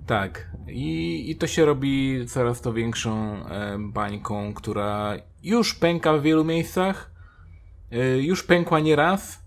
Tak. 0.08 0.52
I, 0.68 1.32
I 1.32 1.36
to 1.36 1.48
się 1.48 1.66
robi 1.66 2.26
coraz 2.28 2.62
to 2.62 2.74
większą 2.74 3.46
e, 3.46 3.78
bańką, 3.80 4.54
która 4.54 5.16
już 5.44 5.74
pęka 5.74 6.14
w 6.14 6.22
wielu 6.22 6.46
miejscach. 6.46 7.12
E, 7.92 8.18
już 8.18 8.44
pękła 8.44 8.80
nieraz 8.80 9.42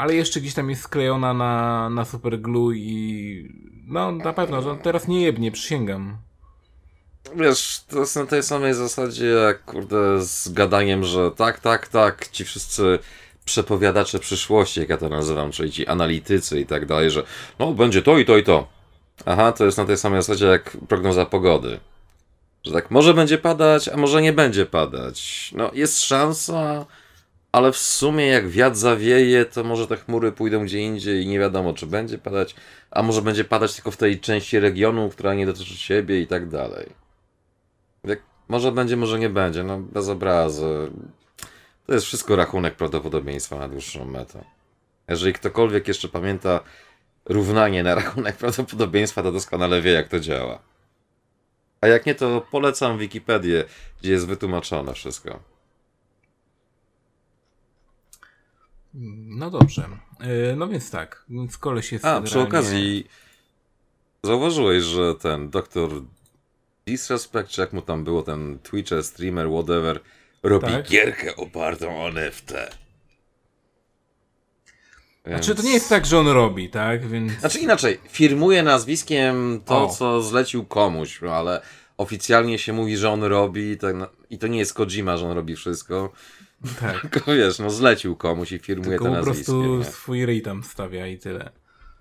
ale 0.00 0.14
jeszcze 0.14 0.40
gdzieś 0.40 0.54
tam 0.54 0.70
jest 0.70 0.82
sklejona 0.82 1.34
na, 1.34 1.90
na 1.90 2.04
superglue 2.04 2.72
i 2.74 3.48
no 3.86 4.12
na 4.12 4.32
pewno, 4.32 4.62
że 4.62 4.76
teraz 4.76 5.08
nie 5.08 5.22
jebnie, 5.22 5.52
przysięgam. 5.52 6.18
Wiesz, 7.36 7.80
to 7.88 7.98
jest 8.00 8.16
na 8.16 8.26
tej 8.26 8.42
samej 8.42 8.74
zasadzie 8.74 9.26
jak 9.26 9.64
kurde 9.64 10.22
z 10.22 10.48
gadaniem, 10.48 11.04
że 11.04 11.30
tak, 11.30 11.60
tak, 11.60 11.88
tak, 11.88 12.28
ci 12.28 12.44
wszyscy 12.44 12.98
przepowiadacze 13.44 14.18
przyszłości, 14.18 14.80
jak 14.80 14.88
ja 14.88 14.96
to 14.96 15.08
nazywam, 15.08 15.52
czyli 15.52 15.72
ci 15.72 15.86
analitycy 15.86 16.60
i 16.60 16.66
tak 16.66 16.86
dalej, 16.86 17.10
że 17.10 17.22
no 17.58 17.72
będzie 17.72 18.02
to 18.02 18.18
i 18.18 18.24
to 18.24 18.36
i 18.36 18.44
to. 18.44 18.68
Aha, 19.26 19.52
to 19.52 19.64
jest 19.64 19.78
na 19.78 19.84
tej 19.84 19.96
samej 19.96 20.22
zasadzie 20.22 20.46
jak 20.46 20.76
prognoza 20.88 21.26
pogody. 21.26 21.80
Że 22.64 22.72
tak, 22.72 22.90
może 22.90 23.14
będzie 23.14 23.38
padać, 23.38 23.88
a 23.88 23.96
może 23.96 24.22
nie 24.22 24.32
będzie 24.32 24.66
padać. 24.66 25.50
No, 25.56 25.70
jest 25.74 26.02
szansa, 26.02 26.86
ale 27.52 27.72
w 27.72 27.78
sumie 27.78 28.26
jak 28.26 28.48
wiatr 28.48 28.76
zawieje, 28.76 29.44
to 29.44 29.64
może 29.64 29.86
te 29.86 29.96
chmury 29.96 30.32
pójdą 30.32 30.64
gdzie 30.64 30.78
indziej 30.78 31.22
i 31.22 31.26
nie 31.26 31.38
wiadomo, 31.38 31.74
czy 31.74 31.86
będzie 31.86 32.18
padać, 32.18 32.54
a 32.90 33.02
może 33.02 33.22
będzie 33.22 33.44
padać 33.44 33.74
tylko 33.74 33.90
w 33.90 33.96
tej 33.96 34.20
części 34.20 34.60
regionu, 34.60 35.08
która 35.08 35.34
nie 35.34 35.46
dotyczy 35.46 35.76
ciebie 35.76 36.20
i 36.20 36.26
tak 36.26 36.48
dalej. 36.48 36.86
Może 38.50 38.72
będzie, 38.72 38.96
może 38.96 39.18
nie 39.18 39.28
będzie, 39.28 39.64
no 39.64 39.78
bez 39.78 40.08
obrazu. 40.08 40.64
To 41.86 41.94
jest 41.94 42.06
wszystko 42.06 42.36
rachunek 42.36 42.76
prawdopodobieństwa 42.76 43.58
na 43.58 43.68
dłuższą 43.68 44.04
metę. 44.04 44.44
Jeżeli 45.08 45.32
ktokolwiek 45.32 45.88
jeszcze 45.88 46.08
pamięta 46.08 46.60
równanie 47.24 47.82
na 47.82 47.94
rachunek 47.94 48.36
prawdopodobieństwa, 48.36 49.22
to 49.22 49.32
doskonale 49.32 49.82
wie, 49.82 49.92
jak 49.92 50.08
to 50.08 50.20
działa. 50.20 50.58
A 51.80 51.86
jak 51.86 52.06
nie, 52.06 52.14
to 52.14 52.46
polecam 52.50 52.98
Wikipedię, 52.98 53.64
gdzie 54.00 54.12
jest 54.12 54.26
wytłumaczone 54.26 54.94
wszystko. 54.94 55.40
No 58.94 59.50
dobrze. 59.50 59.88
E, 60.20 60.56
no 60.56 60.68
więc 60.68 60.90
tak, 60.90 61.24
więc 61.28 61.58
koleś 61.58 61.92
jest. 61.92 62.04
A, 62.04 62.08
generalnie... 62.08 62.30
przy 62.30 62.40
okazji 62.40 63.06
zauważyłeś, 64.24 64.84
że 64.84 65.14
ten 65.14 65.50
doktor 65.50 65.90
Disrespect, 66.90 67.48
czy 67.50 67.60
jak 67.60 67.72
mu 67.72 67.82
tam 67.82 68.04
było, 68.04 68.22
ten 68.22 68.58
Twitcher, 68.58 69.04
streamer, 69.04 69.48
whatever, 69.48 70.00
robi 70.42 70.66
tak? 70.66 70.88
gierkę 70.88 71.36
opartą 71.36 72.02
o 72.02 72.08
NFT. 72.08 72.52
Więc... 75.26 75.44
Znaczy 75.44 75.54
to 75.54 75.68
nie 75.68 75.74
jest 75.74 75.88
tak, 75.88 76.06
że 76.06 76.18
on 76.18 76.28
robi, 76.28 76.70
tak? 76.70 77.06
Więc... 77.08 77.32
Znaczy 77.32 77.58
inaczej, 77.58 77.98
firmuje 78.08 78.62
nazwiskiem 78.62 79.60
to, 79.64 79.84
o. 79.84 79.88
co 79.88 80.22
zlecił 80.22 80.64
komuś, 80.64 81.22
ale 81.22 81.62
oficjalnie 81.96 82.58
się 82.58 82.72
mówi, 82.72 82.96
że 82.96 83.10
on 83.10 83.22
robi 83.22 83.78
tak, 83.78 83.96
i 84.30 84.38
to 84.38 84.46
nie 84.46 84.58
jest 84.58 84.74
Kojima, 84.74 85.16
że 85.16 85.26
on 85.26 85.32
robi 85.32 85.56
wszystko. 85.56 86.12
Tak. 86.80 87.00
Tylko 87.10 87.34
wiesz, 87.34 87.58
no 87.58 87.70
zlecił 87.70 88.16
komuś 88.16 88.52
i 88.52 88.58
firmuje 88.58 88.98
Tylko 88.98 89.14
po 89.14 89.22
prostu 89.22 89.78
nie? 89.78 89.84
swój 89.84 90.26
ryj 90.26 90.42
tam 90.42 90.64
stawia 90.64 91.06
i 91.06 91.18
tyle. 91.18 91.50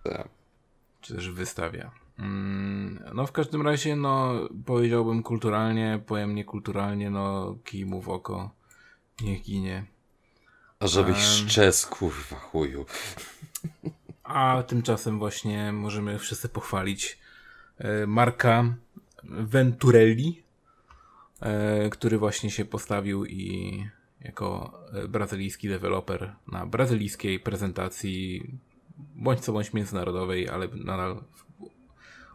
Tak. 0.04 0.28
Czy 1.02 1.16
też 1.16 1.30
wystawia. 1.30 1.92
Mm, 2.20 3.04
no 3.14 3.26
w 3.26 3.32
każdym 3.32 3.62
razie, 3.62 3.96
no 3.96 4.34
powiedziałbym 4.66 5.24
kulturalnie, 5.24 6.02
powiem 6.06 6.36
niekulturalnie, 6.36 7.10
no 7.10 7.56
kij 7.64 7.86
mu 7.86 8.02
w 8.02 8.10
oko, 8.10 8.52
niech 9.22 9.44
ginie. 9.44 9.86
A 10.80 10.88
żebyś 10.88 11.16
um, 11.16 11.50
szczes, 11.50 11.86
kurwa 11.86 12.36
chuju. 12.36 12.86
A 14.24 14.64
tymczasem 14.68 15.20
właśnie 15.20 15.72
możemy 15.72 16.20
wszyscy 16.20 16.50
pochwalić 16.50 17.20
e, 17.78 18.08
Marka 18.08 18.74
Venturelli, 19.24 20.44
e, 21.42 21.90
który 21.90 22.18
właśnie 22.18 22.52
się 22.52 22.66
postawił 22.66 23.26
i 23.26 23.84
jako 24.22 24.80
e, 24.94 25.08
brazylijski 25.08 25.70
deweloper 25.70 26.36
na 26.52 26.66
brazylijskiej 26.66 27.40
prezentacji, 27.40 28.50
bądź 29.16 29.40
co 29.40 29.54
bądź 29.54 29.74
międzynarodowej, 29.74 30.50
ale 30.50 30.68
nadal 30.68 31.24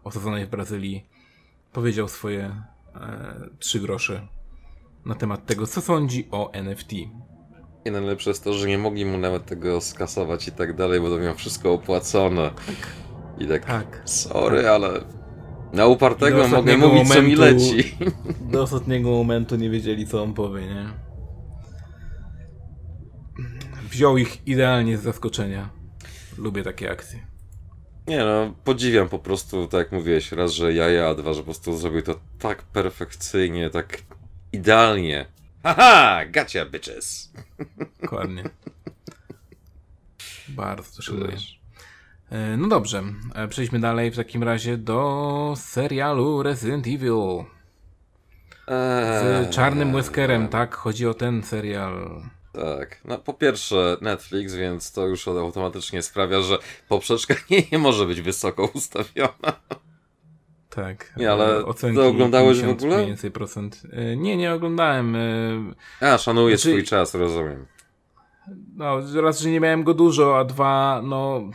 osadzonej 0.04 0.46
w 0.46 0.50
Brazylii, 0.50 1.06
powiedział 1.72 2.08
swoje 2.08 2.44
e, 2.94 3.48
trzy 3.58 3.80
grosze 3.80 4.28
na 5.06 5.14
temat 5.14 5.46
tego, 5.46 5.66
co 5.66 5.80
sądzi 5.80 6.28
o 6.30 6.52
NFT. 6.52 6.92
I 7.84 7.90
najlepsze 7.90 8.30
jest 8.30 8.44
to, 8.44 8.52
że 8.54 8.68
nie 8.68 8.78
mogli 8.78 9.04
mu 9.06 9.18
nawet 9.18 9.46
tego 9.46 9.80
skasować 9.80 10.48
i 10.48 10.52
tak 10.52 10.76
dalej, 10.76 11.00
bo 11.00 11.10
to 11.10 11.18
miał 11.18 11.34
wszystko 11.34 11.72
opłacone. 11.72 12.50
I 13.38 13.46
tak, 13.46 13.64
Tak. 13.64 14.02
sorry, 14.04 14.68
ale 14.68 14.88
na 15.72 15.86
upartego 15.86 16.48
mogę 16.48 16.76
mówić, 16.76 17.08
co 17.08 17.22
mi 17.22 17.36
momentu- 17.36 17.40
leci. 17.40 17.96
Do 18.40 18.62
ostatniego 18.62 19.10
momentu 19.10 19.56
nie 19.56 19.70
wiedzieli, 19.70 20.06
co 20.06 20.22
on 20.22 20.34
powie, 20.34 20.66
nie? 20.66 20.86
Wziął 23.90 24.16
ich 24.18 24.46
idealnie 24.48 24.98
z 24.98 25.02
zaskoczenia. 25.02 25.68
Lubię 26.38 26.62
takie 26.62 26.90
akcje. 26.90 27.26
Nie 28.06 28.18
no, 28.18 28.54
podziwiam 28.64 29.08
po 29.08 29.18
prostu, 29.18 29.68
tak 29.68 29.78
jak 29.78 29.92
mówiłeś, 29.92 30.32
raz, 30.32 30.52
że 30.52 30.72
jaja, 30.74 31.08
a 31.08 31.14
dwa, 31.14 31.32
że 31.32 31.38
po 31.40 31.44
prostu 31.44 31.76
zrobił 31.76 32.02
to 32.02 32.20
tak 32.38 32.62
perfekcyjnie, 32.62 33.70
tak 33.70 33.98
idealnie. 34.52 35.26
Haha, 35.62 36.24
gotcha, 36.26 36.64
bitches. 36.66 37.32
Dokładnie. 38.02 38.44
Bardzo 40.48 41.02
szanuję. 41.02 41.36
E, 42.30 42.56
No 42.56 42.68
dobrze, 42.68 43.02
e, 43.34 43.48
przejdźmy 43.48 43.80
dalej 43.80 44.10
w 44.10 44.16
takim 44.16 44.42
razie 44.42 44.76
do 44.76 45.54
serialu 45.56 46.42
Resident 46.42 46.86
Evil. 46.86 47.44
Eee, 48.68 49.44
Z 49.44 49.54
czarnym 49.54 49.92
Weskerem, 49.92 50.48
tak? 50.48 50.74
Chodzi 50.74 51.06
o 51.06 51.14
ten 51.14 51.42
serial. 51.42 52.22
Tak. 52.54 53.00
No 53.04 53.18
po 53.18 53.32
pierwsze 53.34 53.96
Netflix, 54.00 54.54
więc 54.54 54.92
to 54.92 55.06
już 55.06 55.28
automatycznie 55.28 56.02
sprawia, 56.02 56.40
że 56.40 56.58
poprzeczka 56.88 57.34
nie, 57.50 57.62
nie 57.72 57.78
może 57.78 58.06
być 58.06 58.20
wysoko 58.20 58.70
ustawiona. 58.74 59.60
Tak. 60.70 61.12
Nie, 61.16 61.32
ale 61.32 61.58
e, 61.58 61.64
ocenki 61.66 61.96
to 61.96 62.06
oglądałeś 62.08 62.58
w 62.58 62.60
50 62.60 62.80
ogóle? 62.82 62.96
mniej 62.96 63.08
więcej 63.08 63.30
procent. 63.30 63.82
E, 63.92 64.16
Nie, 64.16 64.36
nie 64.36 64.52
oglądałem. 64.52 65.16
e, 65.16 66.10
A, 66.12 66.18
szanuję 66.18 66.56
Znaczy- 66.58 66.70
swój 66.70 66.84
czas, 66.84 67.14
rozumiem. 67.14 67.66
No, 68.76 69.00
raz, 69.22 69.40
że 69.40 69.50
nie 69.50 69.60
miałem 69.60 69.84
go 69.84 69.94
dużo, 69.94 70.38
a 70.38 70.44
dwa, 70.44 71.02
no. 71.04 71.50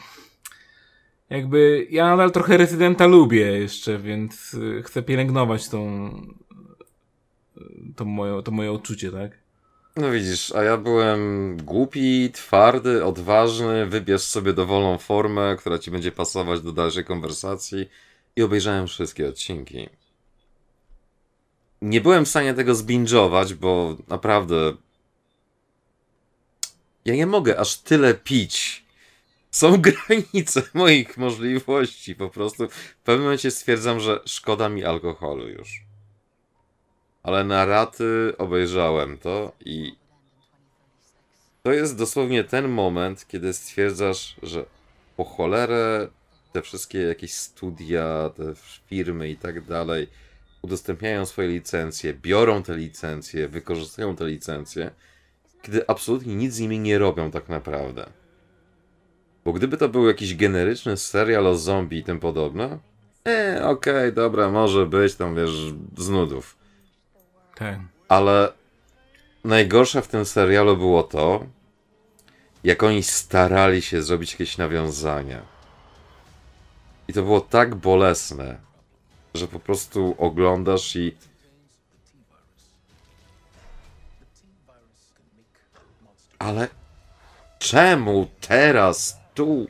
Jakby 1.30 1.88
ja 1.90 2.06
nadal 2.08 2.32
trochę 2.32 2.58
rezydenta 2.58 3.08
lubię 3.08 3.46
jeszcze, 3.60 3.98
więc 3.98 4.56
chcę 4.84 5.04
pielęgnować 5.04 5.70
tą. 5.70 6.12
To 7.96 8.06
moje, 8.06 8.44
to 8.44 8.52
moje 8.52 8.72
odczucie, 8.72 9.12
tak? 9.12 9.39
No 10.00 10.12
widzisz, 10.12 10.52
a 10.56 10.64
ja 10.64 10.78
byłem 10.78 11.58
głupi, 11.58 12.32
twardy, 12.34 13.06
odważny, 13.06 13.86
wybierz 13.86 14.22
sobie 14.22 14.54
dowolną 14.54 14.98
formę, 14.98 15.56
która 15.60 15.80
ci 15.80 15.92
będzie 15.92 16.12
pasować 16.12 16.62
do 16.62 16.72
dalszej 16.72 17.06
konwersacji 17.06 17.90
i 18.36 18.42
obejrzałem 18.42 18.88
wszystkie 18.88 19.30
odcinki. 19.30 19.90
Nie 21.82 22.02
byłem 22.02 22.26
w 22.26 22.30
stanie 22.30 22.54
tego 22.54 22.76
zbingować, 22.76 23.54
bo 23.54 23.98
naprawdę 24.08 24.74
ja 27.06 27.16
nie 27.16 27.26
mogę 27.26 27.60
aż 27.60 27.78
tyle 27.78 28.14
pić. 28.14 28.86
Są 29.52 29.78
granice 29.88 30.62
moich 30.74 31.18
możliwości, 31.18 32.16
po 32.16 32.30
prostu 32.30 32.68
w 32.70 33.04
pewnym 33.04 33.24
momencie 33.24 33.52
stwierdzam, 33.52 34.00
że 34.00 34.20
szkoda 34.26 34.70
mi 34.70 34.86
alkoholu 34.86 35.50
już. 35.50 35.89
Ale 37.30 37.44
na 37.44 37.66
raty 37.66 38.34
obejrzałem 38.38 39.18
to 39.18 39.52
i 39.66 39.96
to 41.64 41.72
jest 41.72 41.98
dosłownie 41.98 42.44
ten 42.44 42.68
moment, 42.68 43.28
kiedy 43.28 43.54
stwierdzasz, 43.54 44.36
że 44.44 44.66
po 45.18 45.24
cholerę 45.24 46.08
te 46.54 46.62
wszystkie 46.62 47.00
jakieś 47.00 47.34
studia, 47.34 48.30
te 48.38 48.54
firmy 48.88 49.30
i 49.30 49.38
tak 49.38 49.62
dalej 49.62 50.08
udostępniają 50.62 51.26
swoje 51.26 51.48
licencje, 51.48 52.14
biorą 52.14 52.64
te 52.64 52.78
licencje, 52.78 53.48
wykorzystują 53.48 54.16
te 54.16 54.26
licencje, 54.26 54.92
kiedy 55.62 55.88
absolutnie 55.88 56.36
nic 56.36 56.54
z 56.54 56.60
nimi 56.60 56.80
nie 56.80 56.98
robią 56.98 57.32
tak 57.32 57.50
naprawdę. 57.50 58.10
Bo 59.46 59.54
gdyby 59.54 59.78
to 59.78 59.90
był 59.90 60.08
jakiś 60.08 60.36
generyczny 60.36 60.98
serial 60.98 61.48
o 61.48 61.56
zombie 61.56 61.98
i 61.98 62.04
tym 62.04 62.20
podobne, 62.20 62.80
e, 63.28 63.68
okej, 63.68 64.14
dobra, 64.14 64.50
może 64.50 64.86
być 64.86 65.16
tam, 65.16 65.36
wiesz, 65.36 65.74
z 65.98 66.10
nudów. 66.10 66.59
Tak. 67.60 67.80
Ale 68.08 68.54
najgorsze 69.44 70.02
w 70.02 70.08
tym 70.08 70.26
serialu 70.26 70.78
było 70.78 71.04
to, 71.04 71.46
jak 72.64 72.84
oni 72.84 73.04
starali 73.04 73.82
się 73.82 74.04
zrobić 74.04 74.32
jakieś 74.32 74.58
nawiązania. 74.58 75.42
I 77.08 77.14
to 77.14 77.24
było 77.24 77.42
tak 77.42 77.76
bolesne, 77.76 78.58
że 79.34 79.48
po 79.48 79.60
prostu 79.60 80.16
oglądasz 80.18 80.96
i. 80.96 81.16
Ale 86.40 86.68
czemu 87.60 88.28
teraz 88.42 89.18
tu? 89.34 89.68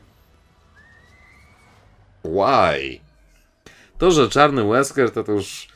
Why? 2.23 2.99
To, 3.97 4.11
że 4.11 4.29
czarny 4.29 4.63
Wesker 4.63 5.11
to, 5.11 5.23
to 5.23 5.31
już 5.31 5.67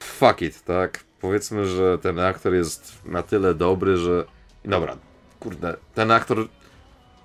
fuck 0.00 0.42
it, 0.42 0.64
tak? 0.64 1.07
Powiedzmy, 1.20 1.66
że 1.66 1.98
ten 1.98 2.18
aktor 2.18 2.54
jest 2.54 2.92
na 3.04 3.22
tyle 3.22 3.54
dobry, 3.54 3.96
że. 3.96 4.24
Dobra, 4.64 4.96
kurde, 5.40 5.76
ten 5.94 6.10
aktor 6.10 6.48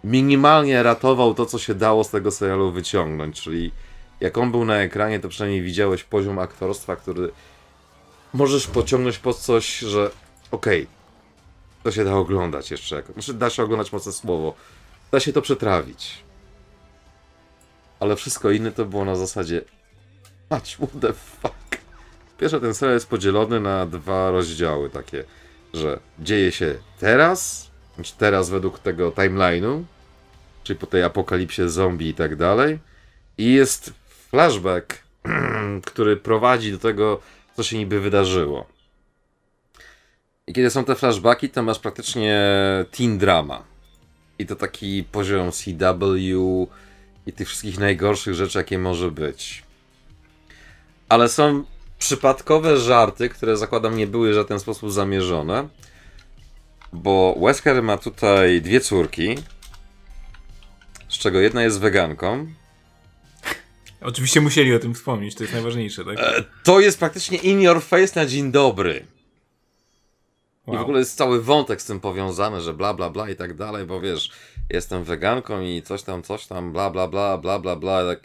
minimalnie 0.04 0.84
ratował 0.84 1.34
to, 1.34 1.46
co 1.46 1.60
się 1.60 1.76
dało 1.76 2.04
z 2.04 2.10
tego 2.10 2.32
serialu 2.32 2.72
wyciągnąć, 2.72 3.42
czyli 3.42 3.72
jak 4.20 4.38
on 4.38 4.52
był 4.52 4.66
na 4.66 4.78
ekranie, 4.78 5.20
to 5.20 5.30
przynajmniej 5.30 5.62
widziałeś 5.62 6.04
poziom 6.04 6.40
aktorstwa, 6.40 6.96
który 6.96 7.32
możesz 8.34 8.68
pociągnąć 8.68 9.18
pod 9.18 9.38
coś, 9.38 9.80
że 9.80 10.12
okej, 10.52 10.88
to 11.84 11.92
się 11.92 12.04
da 12.06 12.16
oglądać 12.16 12.72
jeszcze. 12.72 12.96
jako- 12.96 13.14
Znaczy, 13.14 13.34
da 13.34 13.50
się 13.50 13.64
oglądać 13.64 13.92
mocne 13.94 14.12
słowo. 14.12 14.54
Da 15.12 15.20
się 15.20 15.34
to 15.34 15.42
przetrawić. 15.42 16.24
Ale 18.00 18.16
wszystko 18.16 18.52
inne 18.52 18.72
to 18.72 18.86
było 18.86 19.06
na 19.06 19.16
zasadzie 19.16 19.62
Mać, 20.50 20.76
what 20.76 20.90
the 21.02 21.14
fuck. 21.14 21.83
Pierwszy 22.38 22.60
ten 22.60 22.74
serial 22.74 22.96
jest 22.96 23.10
podzielony 23.10 23.60
na 23.60 23.86
dwa 23.86 24.32
rozdziały 24.32 24.90
takie, 24.90 25.24
że 25.74 26.00
dzieje 26.20 26.52
się 26.52 26.76
teraz, 27.00 27.72
czy 28.04 28.14
teraz 28.18 28.50
według 28.50 28.80
tego 28.80 29.12
timeline'u, 29.12 29.84
czyli 30.64 30.80
po 30.80 30.88
tej 30.88 31.04
apokalipsie 31.04 31.70
zombie 31.70 32.10
i 32.10 32.14
tak 32.14 32.36
dalej, 32.36 32.80
i 33.38 33.54
jest 33.54 33.94
flashback, 34.30 35.04
który 35.86 36.18
prowadzi 36.18 36.72
do 36.72 36.78
tego, 36.78 37.22
co 37.56 37.64
się 37.64 37.78
niby 37.78 38.00
wydarzyło. 38.00 38.66
I 40.48 40.54
kiedy 40.54 40.70
są 40.70 40.86
te 40.86 40.96
flashbacki, 40.96 41.50
to 41.50 41.64
masz 41.64 41.80
praktycznie 41.80 42.46
teen 42.92 43.18
drama. 43.18 43.64
I 44.40 44.46
to 44.46 44.56
taki 44.56 45.04
poziom 45.04 45.52
CW 45.52 46.68
i 47.26 47.34
tych 47.34 47.48
wszystkich 47.48 47.80
najgorszych 47.80 48.34
rzeczy, 48.34 48.58
jakie 48.58 48.80
może 48.80 49.12
być. 49.12 49.64
Ale 51.10 51.30
są 51.30 51.64
przypadkowe 52.04 52.78
żarty, 52.78 53.30
które 53.30 53.58
zakładam 53.58 53.98
nie 53.98 54.08
były 54.08 54.32
w 54.32 54.34
żaden 54.36 54.60
sposób 54.60 54.92
zamierzone. 54.92 55.68
Bo 56.94 57.36
Wesker 57.42 57.84
ma 57.84 57.98
tutaj 57.98 58.62
dwie 58.62 58.80
córki, 58.82 59.36
z 61.10 61.18
czego 61.18 61.40
jedna 61.40 61.64
jest 61.64 61.80
weganką. 61.80 62.48
Oczywiście 64.02 64.42
musieli 64.42 64.74
o 64.76 64.80
tym 64.80 64.94
wspomnieć, 64.96 65.36
to 65.36 65.44
jest 65.44 65.54
najważniejsze, 65.54 66.06
tak? 66.06 66.20
E, 66.20 66.44
To 66.64 66.80
jest 66.80 67.00
praktycznie 67.00 67.38
in 67.38 67.62
your 67.62 67.82
face 67.82 68.20
na 68.20 68.26
dzień 68.26 68.52
dobry. 68.52 69.06
I 70.68 70.72
w 70.72 70.74
Wow. 70.74 70.82
ogóle 70.82 71.00
jest 71.00 71.18
cały 71.18 71.42
wątek 71.44 71.82
z 71.82 71.86
tym 71.86 72.00
powiązany, 72.00 72.62
że 72.62 72.74
bla 72.74 72.94
bla 72.94 73.10
bla 73.10 73.30
i 73.30 73.36
tak 73.36 73.54
dalej, 73.58 73.86
bo 73.86 74.02
wiesz, 74.02 74.32
jestem 74.70 75.04
weganką 75.04 75.62
i 75.62 75.82
coś 75.82 76.04
tam, 76.04 76.24
coś 76.24 76.48
tam, 76.48 76.72
bla 76.74 76.90
bla 76.90 77.08
bla, 77.08 77.38
bla 77.38 77.60
bla 77.60 77.76
bla, 77.76 78.06
tak. 78.06 78.20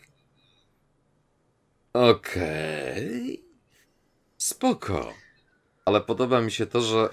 Okej. 1.92 3.47
Spoko. 4.38 5.14
Ale 5.84 6.00
podoba 6.00 6.40
mi 6.40 6.50
się 6.50 6.66
to, 6.66 6.80
że 6.80 7.08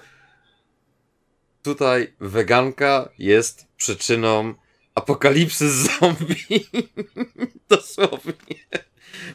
tutaj 1.62 2.14
weganka 2.20 3.08
jest 3.18 3.66
przyczyną 3.76 4.54
apokalipsy 4.94 5.70
zombie. 5.70 6.66
Dosłownie. 7.68 8.56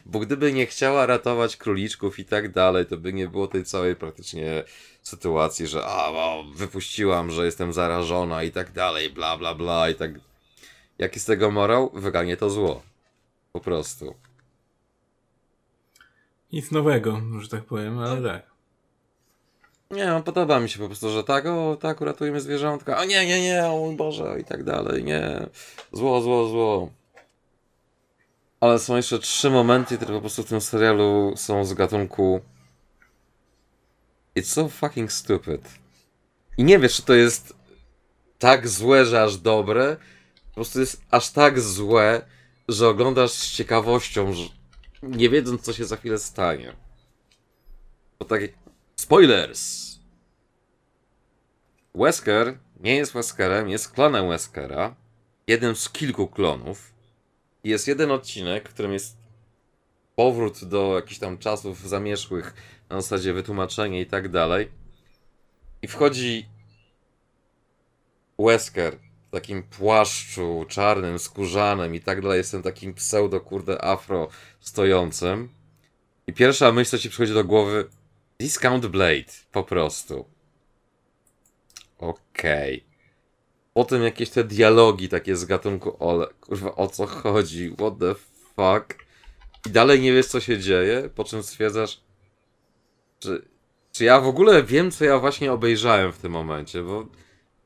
Bo 0.06 0.18
gdyby 0.18 0.52
nie 0.52 0.66
chciała 0.66 1.06
ratować 1.06 1.56
króliczków 1.56 2.18
i 2.18 2.24
tak 2.24 2.52
dalej, 2.52 2.86
to 2.86 2.96
by 2.96 3.12
nie 3.12 3.28
było 3.28 3.46
tej 3.46 3.64
całej 3.64 3.96
praktycznie 3.96 4.64
sytuacji, 5.02 5.66
że 5.66 5.84
a, 5.86 6.08
o, 6.08 6.44
wypuściłam, 6.54 7.30
że 7.30 7.44
jestem 7.44 7.72
zarażona 7.72 8.42
i 8.42 8.50
tak 8.50 8.72
dalej, 8.72 9.10
bla 9.10 9.36
bla 9.36 9.54
bla 9.54 9.90
i 9.90 9.94
tak. 9.94 10.10
Jaki 10.98 11.20
z 11.20 11.24
tego 11.24 11.50
morał? 11.50 11.90
Weganie 11.94 12.36
to 12.36 12.50
zło. 12.50 12.82
Po 13.52 13.60
prostu. 13.60 14.14
Nic 16.52 16.70
nowego, 16.70 17.20
że 17.40 17.48
tak 17.48 17.64
powiem, 17.64 17.98
ale 17.98 18.22
tak. 18.22 18.52
Nie, 19.90 20.06
no, 20.06 20.22
podoba 20.22 20.60
mi 20.60 20.68
się 20.68 20.78
po 20.78 20.86
prostu, 20.86 21.10
że 21.10 21.24
tak, 21.24 21.46
o, 21.46 21.76
tak, 21.80 22.00
uratujmy 22.00 22.40
zwierzątka, 22.40 22.96
a 22.96 23.04
nie, 23.04 23.26
nie, 23.26 23.42
nie, 23.42 23.66
o 23.66 23.78
mój 23.78 23.96
Boże, 23.96 24.36
i 24.40 24.44
tak 24.44 24.64
dalej, 24.64 25.04
nie, 25.04 25.46
zło, 25.92 26.20
zło, 26.20 26.48
zło. 26.48 26.90
Ale 28.60 28.78
są 28.78 28.96
jeszcze 28.96 29.18
trzy 29.18 29.50
momenty, 29.50 29.96
które 29.96 30.14
po 30.14 30.20
prostu 30.20 30.42
w 30.42 30.48
tym 30.48 30.60
serialu 30.60 31.32
są 31.36 31.64
z 31.64 31.74
gatunku 31.74 32.40
It's 34.36 34.44
so 34.44 34.68
fucking 34.68 35.12
stupid. 35.12 35.68
I 36.58 36.64
nie 36.64 36.78
wiesz, 36.78 36.96
czy 36.96 37.02
to 37.02 37.14
jest 37.14 37.54
tak 38.38 38.68
złe, 38.68 39.06
że 39.06 39.22
aż 39.22 39.36
dobre. 39.36 39.96
Po 40.48 40.54
prostu 40.54 40.80
jest 40.80 41.02
aż 41.10 41.30
tak 41.30 41.60
złe, 41.60 42.22
że 42.68 42.88
oglądasz 42.88 43.30
z 43.30 43.52
ciekawością, 43.52 44.32
że 44.32 44.44
nie 45.02 45.30
wiedząc, 45.30 45.62
co 45.62 45.72
się 45.72 45.84
za 45.84 45.96
chwilę 45.96 46.18
stanie. 46.18 46.76
To 48.18 48.24
takie... 48.24 48.48
Spoilers! 48.96 49.92
Wesker 51.94 52.58
nie 52.80 52.96
jest 52.96 53.12
Weskerem, 53.12 53.68
jest 53.68 53.92
klonem 53.92 54.28
Weskera. 54.28 54.94
Jednym 55.46 55.76
z 55.76 55.90
kilku 55.90 56.28
klonów. 56.28 56.92
Jest 57.64 57.88
jeden 57.88 58.10
odcinek, 58.10 58.68
w 58.68 58.74
którym 58.74 58.92
jest 58.92 59.16
powrót 60.16 60.64
do 60.64 60.94
jakichś 60.94 61.18
tam 61.18 61.38
czasów 61.38 61.88
zamierzchłych, 61.88 62.54
na 62.90 63.00
zasadzie 63.00 63.32
wytłumaczenie 63.32 64.00
i 64.00 64.06
tak 64.06 64.28
dalej. 64.28 64.70
I 65.82 65.88
wchodzi 65.88 66.48
Wesker 68.38 68.98
takim 69.32 69.62
płaszczu 69.62 70.64
czarnym, 70.68 71.18
skórzanym 71.18 71.94
i 71.94 72.00
tak 72.00 72.22
dalej, 72.22 72.38
jestem 72.38 72.62
takim 72.62 72.94
pseudo, 72.94 73.40
kurde, 73.40 73.84
afro 73.84 74.28
stojącym. 74.60 75.48
I 76.26 76.32
pierwsza 76.32 76.72
myśl, 76.72 76.90
co 76.90 76.98
ci 76.98 77.10
przychodzi 77.10 77.34
do 77.34 77.44
głowy, 77.44 77.88
Discount 78.40 78.86
Blade, 78.86 79.32
po 79.52 79.64
prostu. 79.64 80.24
Okej. 81.98 82.76
Okay. 82.76 82.92
Potem 83.74 84.02
jakieś 84.02 84.30
te 84.30 84.44
dialogi 84.44 85.08
takie 85.08 85.36
z 85.36 85.44
gatunku, 85.44 85.96
ole, 85.98 86.26
kurwa, 86.40 86.74
o 86.74 86.88
co 86.88 87.06
chodzi, 87.06 87.74
what 87.78 87.98
the 87.98 88.14
fuck. 88.14 89.04
I 89.66 89.70
dalej 89.70 90.00
nie 90.00 90.12
wiesz, 90.12 90.26
co 90.26 90.40
się 90.40 90.58
dzieje, 90.58 91.10
po 91.14 91.24
czym 91.24 91.42
stwierdzasz, 91.42 92.00
czy, 93.18 93.48
czy 93.92 94.04
ja 94.04 94.20
w 94.20 94.26
ogóle 94.26 94.62
wiem, 94.62 94.90
co 94.90 95.04
ja 95.04 95.18
właśnie 95.18 95.52
obejrzałem 95.52 96.12
w 96.12 96.18
tym 96.18 96.32
momencie, 96.32 96.82
bo 96.82 97.06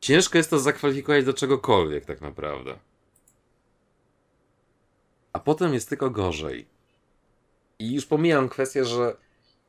ciężko 0.06 0.38
jest 0.38 0.50
to 0.50 0.58
zakwalifikować 0.58 1.24
do 1.24 1.34
czegokolwiek 1.34 2.04
tak 2.04 2.20
naprawdę. 2.20 2.78
A 5.32 5.38
potem 5.38 5.74
jest 5.74 5.88
tylko 5.88 6.10
gorzej. 6.10 6.66
I 7.78 7.94
już 7.94 8.06
pomijam 8.06 8.48
kwestię, 8.48 8.84
że 8.84 9.16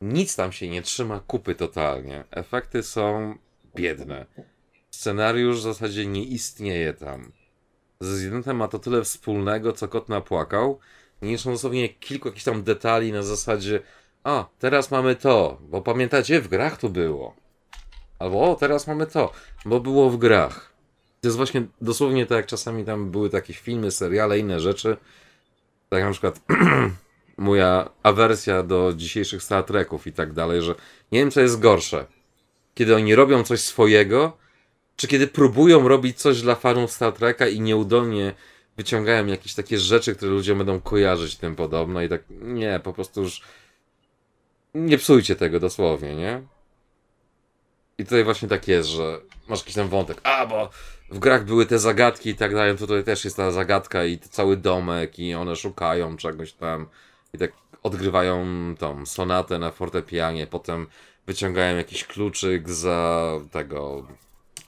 nic 0.01 0.35
tam 0.35 0.51
się 0.51 0.69
nie 0.69 0.81
trzyma 0.81 1.19
kupy 1.19 1.55
totalnie. 1.55 2.23
Efekty 2.31 2.83
są 2.83 3.37
biedne. 3.75 4.25
Scenariusz 4.91 5.57
w 5.57 5.61
zasadzie 5.61 6.05
nie 6.05 6.23
istnieje 6.23 6.93
tam. 6.93 7.31
Ze 7.99 8.17
Zjednotem 8.17 8.57
ma 8.57 8.67
to 8.67 8.79
tyle 8.79 9.03
wspólnego, 9.03 9.73
co 9.73 9.87
kot 9.87 10.09
napłakał, 10.09 10.79
niż 11.21 11.43
dosłownie 11.43 11.89
kilku 11.89 12.27
jakichś 12.27 12.45
tam 12.45 12.63
detali 12.63 13.11
na 13.11 13.23
zasadzie 13.23 13.79
a, 14.23 14.45
teraz 14.59 14.91
mamy 14.91 15.15
to, 15.15 15.57
bo 15.61 15.81
pamiętacie, 15.81 16.41
w 16.41 16.47
grach 16.47 16.77
to 16.77 16.89
było. 16.89 17.35
Albo 18.19 18.51
o, 18.51 18.55
teraz 18.55 18.87
mamy 18.87 19.07
to, 19.07 19.31
bo 19.65 19.79
było 19.79 20.09
w 20.09 20.17
grach. 20.17 20.73
To 21.21 21.27
jest 21.27 21.37
właśnie 21.37 21.63
dosłownie 21.81 22.25
tak, 22.25 22.35
jak 22.35 22.45
czasami 22.45 22.85
tam 22.85 23.11
były 23.11 23.29
takie 23.29 23.53
filmy, 23.53 23.91
seriale, 23.91 24.39
inne 24.39 24.59
rzeczy. 24.59 24.97
Tak 25.89 26.03
na 26.03 26.11
przykład 26.11 26.41
moja 27.37 27.89
awersja 28.03 28.63
do 28.63 28.93
dzisiejszych 28.95 29.43
Star 29.43 29.63
Treków 29.63 30.07
i 30.07 30.13
tak 30.13 30.33
dalej, 30.33 30.61
że 30.61 30.75
nie 31.11 31.19
wiem, 31.19 31.31
co 31.31 31.41
jest 31.41 31.59
gorsze. 31.59 32.05
Kiedy 32.75 32.95
oni 32.95 33.15
robią 33.15 33.43
coś 33.43 33.59
swojego, 33.59 34.37
czy 34.95 35.07
kiedy 35.07 35.27
próbują 35.27 35.87
robić 35.87 36.17
coś 36.17 36.41
dla 36.41 36.55
fanów 36.55 36.91
Star 36.91 37.13
Treka 37.13 37.47
i 37.47 37.59
nieudolnie 37.59 38.33
wyciągają 38.77 39.25
jakieś 39.25 39.53
takie 39.53 39.77
rzeczy, 39.77 40.15
które 40.15 40.31
ludzie 40.31 40.55
będą 40.55 40.81
kojarzyć 40.81 41.35
tym 41.35 41.55
podobno 41.55 42.01
i 42.01 42.09
tak, 42.09 42.23
nie, 42.29 42.79
po 42.83 42.93
prostu 42.93 43.21
już 43.21 43.41
nie 44.73 44.97
psujcie 44.97 45.35
tego 45.35 45.59
dosłownie, 45.59 46.15
nie? 46.15 46.41
I 47.99 48.03
tutaj 48.03 48.23
właśnie 48.23 48.47
tak 48.47 48.67
jest, 48.67 48.89
że 48.89 49.19
masz 49.47 49.59
jakiś 49.59 49.75
tam 49.75 49.89
wątek, 49.89 50.21
a 50.23 50.45
bo 50.45 50.69
w 51.09 51.19
grach 51.19 51.45
były 51.45 51.65
te 51.65 51.79
zagadki 51.79 52.29
i 52.29 52.35
tak 52.35 52.53
dalej, 52.53 52.77
tutaj 52.77 53.03
też 53.03 53.25
jest 53.25 53.37
ta 53.37 53.51
zagadka 53.51 54.05
i 54.05 54.19
cały 54.19 54.57
domek 54.57 55.19
i 55.19 55.33
one 55.33 55.55
szukają 55.55 56.17
czegoś 56.17 56.53
tam. 56.53 56.87
I 57.33 57.37
tak 57.37 57.51
odgrywają 57.83 58.45
tą 58.79 59.05
sonatę 59.05 59.59
na 59.59 59.71
fortepianie, 59.71 60.47
potem 60.47 60.87
wyciągają 61.27 61.77
jakiś 61.77 62.03
kluczyk 62.03 62.69
za 62.69 63.31
tego 63.51 64.07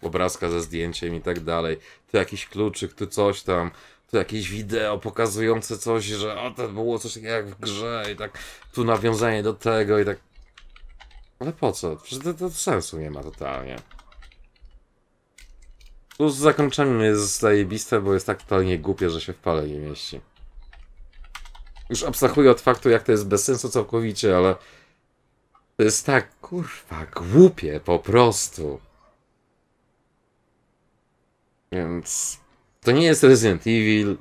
obrazka 0.01 0.49
ze 0.49 0.61
zdjęciem 0.61 1.15
i 1.15 1.21
tak 1.21 1.39
dalej, 1.39 1.77
tu 2.11 2.17
jakiś 2.17 2.45
kluczyk, 2.45 2.93
tu 2.93 3.07
coś 3.07 3.41
tam, 3.41 3.71
tu 4.11 4.17
jakieś 4.17 4.49
wideo 4.49 4.97
pokazujące 4.97 5.77
coś, 5.77 6.05
że 6.05 6.41
o, 6.41 6.51
to 6.51 6.67
było 6.67 6.99
coś 6.99 7.13
takiego 7.13 7.33
jak 7.33 7.47
w 7.47 7.59
grze 7.59 8.05
i 8.13 8.15
tak 8.15 8.31
tu 8.73 8.83
nawiązanie 8.83 9.43
do 9.43 9.53
tego 9.53 9.99
i 9.99 10.05
tak 10.05 10.17
ale 11.39 11.53
po 11.53 11.71
co? 11.71 11.95
Przecież 11.95 12.23
to, 12.23 12.33
to 12.33 12.49
sensu 12.49 12.99
nie 12.99 13.11
ma 13.11 13.23
totalnie. 13.23 13.75
Tu 16.17 16.29
z 16.29 16.37
zakończeniem 16.37 17.01
jest 17.01 17.39
zajebiste, 17.39 18.01
bo 18.01 18.13
jest 18.13 18.25
tak 18.25 18.41
totalnie 18.43 18.79
głupie, 18.79 19.09
że 19.09 19.21
się 19.21 19.33
w 19.33 19.37
pale 19.37 19.67
nie 19.67 19.79
mieści. 19.79 20.21
Już 21.89 22.03
abstrahuję 22.03 22.51
od 22.51 22.61
faktu, 22.61 22.89
jak 22.89 23.03
to 23.03 23.11
jest 23.11 23.27
bez 23.27 23.43
sensu 23.43 23.69
całkowicie, 23.69 24.37
ale 24.37 24.55
to 25.77 25.83
jest 25.83 26.05
tak, 26.05 26.39
kurwa, 26.39 27.05
głupie 27.15 27.79
po 27.79 27.99
prostu. 27.99 28.79
Więc 31.71 32.37
to 32.81 32.91
nie 32.91 33.05
jest 33.05 33.23
Resident 33.23 33.61
Evil, 33.61 34.17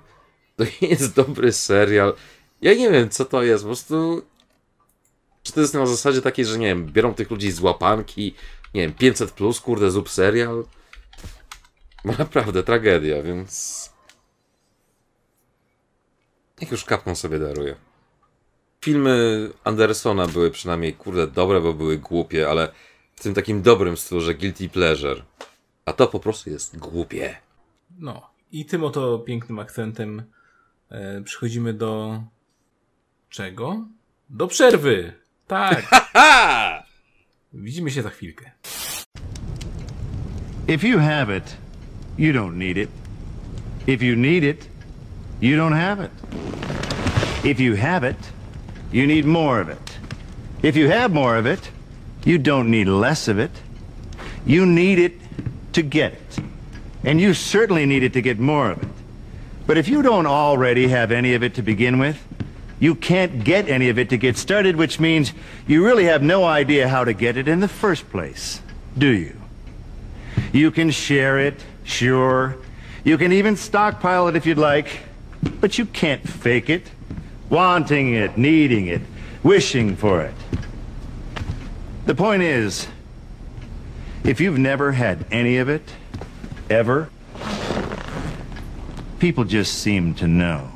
to 0.56 0.64
nie 0.64 0.88
jest 0.88 1.14
dobry 1.14 1.52
serial. 1.52 2.14
Ja 2.60 2.74
nie 2.74 2.90
wiem, 2.90 3.10
co 3.10 3.24
to 3.24 3.42
jest, 3.42 3.64
po 3.64 3.68
prostu 3.68 4.22
czy 5.49 5.55
to 5.55 5.61
jest 5.61 5.74
na 5.74 5.86
zasadzie 5.86 6.22
takiej, 6.22 6.44
że 6.44 6.59
nie 6.59 6.66
wiem, 6.66 6.86
biorą 6.86 7.14
tych 7.14 7.30
ludzi 7.30 7.51
z 7.51 7.61
łapanki, 7.61 8.34
nie 8.74 8.80
wiem, 8.80 8.94
500 8.94 9.30
plus, 9.30 9.61
kurde, 9.61 9.90
zub 9.90 10.11
serial? 10.11 10.64
Bo 12.05 12.12
naprawdę 12.18 12.62
tragedia, 12.62 13.22
więc... 13.22 13.92
Niech 16.61 16.70
już 16.70 16.84
kapką 16.84 17.14
sobie 17.14 17.38
daruje. 17.38 17.76
Filmy 18.80 19.49
Andersona 19.64 20.26
były 20.26 20.51
przynajmniej, 20.51 20.94
kurde, 20.94 21.26
dobre, 21.26 21.61
bo 21.61 21.74
były 21.74 21.99
głupie, 21.99 22.51
ale 22.51 22.72
w 23.14 23.22
tym 23.22 23.34
takim 23.34 23.62
dobrym 23.62 23.96
stylu, 23.96 24.20
że 24.20 24.34
guilty 24.34 24.68
pleasure. 24.68 25.22
A 25.84 25.92
to 25.92 26.07
po 26.07 26.20
prostu 26.20 26.51
jest 26.51 26.78
głupie. 26.78 27.36
No. 27.99 28.30
I 28.53 28.64
tym 28.64 28.84
oto 28.84 29.18
pięknym 29.18 29.59
akcentem 29.59 30.22
e, 30.90 31.22
przychodzimy 31.22 31.74
do 31.74 32.22
czego? 33.28 33.86
Do 34.30 34.46
przerwy! 34.46 35.12
Tak. 35.49 35.82
Widzimy 37.53 37.90
się 37.90 38.03
za 38.03 38.11
chwilkę. 38.11 38.51
If 40.68 40.88
you 40.88 40.99
have 40.99 41.36
it, 41.36 41.57
you 42.18 42.32
don't 42.32 42.57
need 42.57 42.76
it. 42.76 42.90
If 43.86 44.05
you 44.05 44.16
need 44.16 44.44
it, 44.44 44.68
you 45.40 45.57
don't 45.57 45.76
have 45.76 46.05
it. 46.05 46.11
If 47.44 47.61
you 47.61 47.76
have 47.76 48.11
it, 48.11 48.32
you 48.92 49.07
need 49.07 49.24
more 49.24 49.62
of 49.62 49.68
it. 49.68 49.99
If 50.62 50.76
you 50.76 50.90
have 50.90 51.14
more 51.14 51.38
of 51.38 51.46
it, 51.46 51.72
you 52.26 52.38
don't 52.38 52.68
need 52.70 52.88
less 52.88 53.28
of 53.28 53.38
it. 53.38 53.51
You 54.46 54.66
need 54.66 54.99
it 54.99 55.12
to 55.72 55.82
get 55.82 56.12
it. 56.12 56.38
And 57.05 57.20
you 57.20 57.34
certainly 57.34 57.86
need 57.86 58.03
it 58.03 58.12
to 58.12 58.20
get 58.20 58.38
more 58.38 58.72
of 58.72 58.82
it. 58.82 58.88
But 59.66 59.78
if 59.78 59.88
you 59.88 60.03
don't 60.03 60.26
already 60.26 60.88
have 60.88 61.12
any 61.12 61.34
of 61.34 61.42
it 61.42 61.55
to 61.55 61.62
begin 61.62 61.99
with, 61.99 62.16
you 62.80 62.94
can't 62.94 63.44
get 63.44 63.68
any 63.68 63.88
of 63.88 63.98
it 63.98 64.10
to 64.10 64.16
get 64.16 64.36
started, 64.36 64.76
which 64.76 65.00
means 65.00 65.32
you 65.66 65.84
really 65.84 66.04
have 66.04 66.22
no 66.22 66.44
idea 66.44 66.88
how 66.88 67.04
to 67.04 67.12
get 67.12 67.36
it 67.36 67.48
in 67.48 67.60
the 67.60 67.68
first 67.68 68.08
place, 68.10 68.62
do 68.96 69.08
you? 69.08 69.40
You 70.52 70.70
can 70.70 70.90
share 70.90 71.38
it, 71.38 71.64
sure. 71.84 72.56
You 73.04 73.18
can 73.18 73.32
even 73.32 73.56
stockpile 73.56 74.28
it 74.28 74.36
if 74.36 74.46
you'd 74.46 74.58
like, 74.58 75.00
but 75.60 75.78
you 75.78 75.86
can't 75.86 76.26
fake 76.28 76.70
it. 76.70 76.90
Wanting 77.50 78.12
it, 78.12 78.36
needing 78.36 78.88
it, 78.88 79.00
wishing 79.42 79.96
for 79.96 80.20
it. 80.20 80.34
The 82.04 82.14
point 82.14 82.42
is, 82.42 82.86
if 84.22 84.40
you've 84.40 84.58
never 84.58 84.92
had 84.92 85.26
any 85.30 85.56
of 85.56 85.70
it, 85.70 85.82
ever, 86.68 87.08
people 89.18 89.44
just 89.44 89.78
seem 89.78 90.14
to 90.16 90.26
know. 90.26 90.70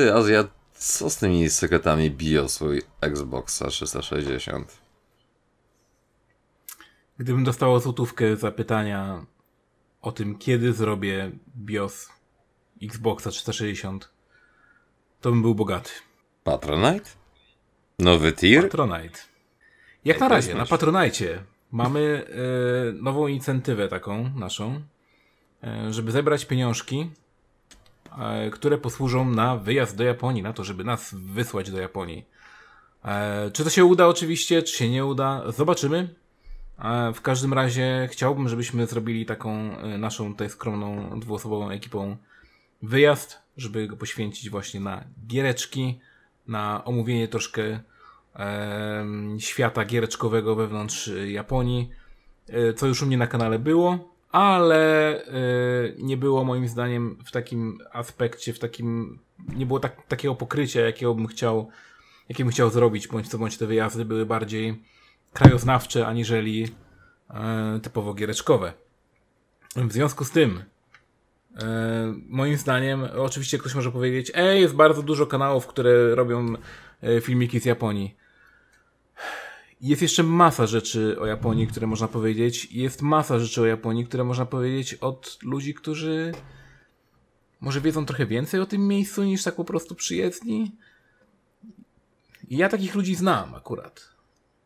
Ty, 0.00 0.14
Azja, 0.14 0.44
co 0.74 1.10
z 1.10 1.16
tymi 1.16 1.50
sekretami 1.50 2.10
BIOSu 2.10 2.66
Xboxa 3.00 3.68
360? 3.68 4.78
Gdybym 7.18 7.44
dostał 7.44 7.80
złotówkę 7.80 8.36
za 8.36 8.50
pytania 8.50 9.26
o 10.02 10.12
tym, 10.12 10.38
kiedy 10.38 10.72
zrobię 10.72 11.30
BIOS 11.56 12.08
Xboxa 12.82 13.30
360, 13.30 14.10
to 15.20 15.30
bym 15.30 15.42
był 15.42 15.54
bogaty. 15.54 15.90
Patronite? 16.44 17.10
Nowy 17.98 18.32
tier? 18.32 18.62
Patronite. 18.62 19.18
Jak 20.04 20.20
na 20.20 20.28
razie, 20.28 20.54
na 20.54 20.66
Patronite 20.66 21.44
mamy 21.72 22.26
e, 22.88 22.92
nową 22.92 23.26
inicjatywę 23.26 23.88
taką 23.88 24.30
naszą, 24.34 24.82
e, 25.62 25.92
żeby 25.92 26.12
zebrać 26.12 26.44
pieniążki 26.44 27.10
które 28.52 28.78
posłużą 28.78 29.30
na 29.30 29.56
wyjazd 29.56 29.96
do 29.96 30.04
Japonii, 30.04 30.42
na 30.42 30.52
to, 30.52 30.64
żeby 30.64 30.84
nas 30.84 31.14
wysłać 31.14 31.70
do 31.70 31.80
Japonii. 31.80 32.26
E, 33.04 33.50
czy 33.50 33.64
to 33.64 33.70
się 33.70 33.84
uda 33.84 34.06
oczywiście, 34.06 34.62
czy 34.62 34.76
się 34.76 34.90
nie 34.90 35.06
uda, 35.06 35.42
zobaczymy. 35.52 36.14
E, 36.78 37.12
w 37.12 37.20
każdym 37.20 37.52
razie 37.52 38.08
chciałbym, 38.10 38.48
żebyśmy 38.48 38.86
zrobili 38.86 39.26
taką 39.26 39.50
e, 39.78 39.98
naszą 39.98 40.32
tutaj 40.32 40.50
skromną, 40.50 41.20
dwuosobową 41.20 41.70
ekipą 41.70 42.16
wyjazd, 42.82 43.38
żeby 43.56 43.86
go 43.86 43.96
poświęcić 43.96 44.50
właśnie 44.50 44.80
na 44.80 45.04
giereczki, 45.26 46.00
na 46.48 46.84
omówienie 46.84 47.28
troszkę 47.28 47.80
e, 48.36 49.06
świata 49.38 49.84
giereczkowego 49.84 50.54
wewnątrz 50.56 51.10
Japonii, 51.26 51.90
e, 52.48 52.74
co 52.74 52.86
już 52.86 53.02
u 53.02 53.06
mnie 53.06 53.16
na 53.16 53.26
kanale 53.26 53.58
było, 53.58 54.09
ale 54.30 55.24
e, 55.24 55.32
nie 55.98 56.16
było 56.16 56.44
moim 56.44 56.68
zdaniem 56.68 57.18
w 57.24 57.30
takim 57.30 57.78
aspekcie, 57.92 58.52
w 58.52 58.58
takim, 58.58 59.18
nie 59.48 59.66
było 59.66 59.80
tak, 59.80 60.06
takiego 60.06 60.34
pokrycia, 60.34 60.80
jakiego 60.80 61.14
bym 61.14 61.26
chciał, 61.26 61.68
jakie 62.28 62.44
bym 62.44 62.52
chciał 62.52 62.70
zrobić, 62.70 63.08
bądź 63.08 63.28
co 63.28 63.38
bądź 63.38 63.58
te 63.58 63.66
wyjazdy 63.66 64.04
były 64.04 64.26
bardziej 64.26 64.82
krajoznawcze, 65.32 66.06
aniżeli 66.06 66.68
e, 67.30 67.80
typowo 67.82 68.14
giereczkowe. 68.14 68.72
W 69.76 69.92
związku 69.92 70.24
z 70.24 70.30
tym, 70.30 70.62
e, 71.56 72.14
moim 72.28 72.56
zdaniem, 72.56 73.08
oczywiście 73.16 73.58
ktoś 73.58 73.74
może 73.74 73.92
powiedzieć, 73.92 74.32
ej, 74.34 74.60
jest 74.60 74.74
bardzo 74.74 75.02
dużo 75.02 75.26
kanałów, 75.26 75.66
które 75.66 76.14
robią 76.14 76.54
e, 77.02 77.20
filmiki 77.20 77.60
z 77.60 77.64
Japonii. 77.64 78.19
Jest 79.80 80.02
jeszcze 80.02 80.22
masa 80.22 80.66
rzeczy 80.66 81.20
o 81.20 81.26
Japonii, 81.26 81.66
które 81.66 81.86
można 81.86 82.08
powiedzieć. 82.08 82.72
Jest 82.72 83.02
masa 83.02 83.38
rzeczy 83.38 83.62
o 83.62 83.66
Japonii, 83.66 84.06
które 84.06 84.24
można 84.24 84.46
powiedzieć 84.46 84.94
od 84.94 85.38
ludzi, 85.42 85.74
którzy 85.74 86.32
może 87.60 87.80
wiedzą 87.80 88.06
trochę 88.06 88.26
więcej 88.26 88.60
o 88.60 88.66
tym 88.66 88.88
miejscu 88.88 89.24
niż 89.24 89.42
tak 89.42 89.54
po 89.56 89.64
prostu 89.64 89.94
przyjezdni. 89.94 90.72
I 92.48 92.56
ja 92.56 92.68
takich 92.68 92.94
ludzi 92.94 93.14
znam 93.14 93.54
akurat. 93.54 94.10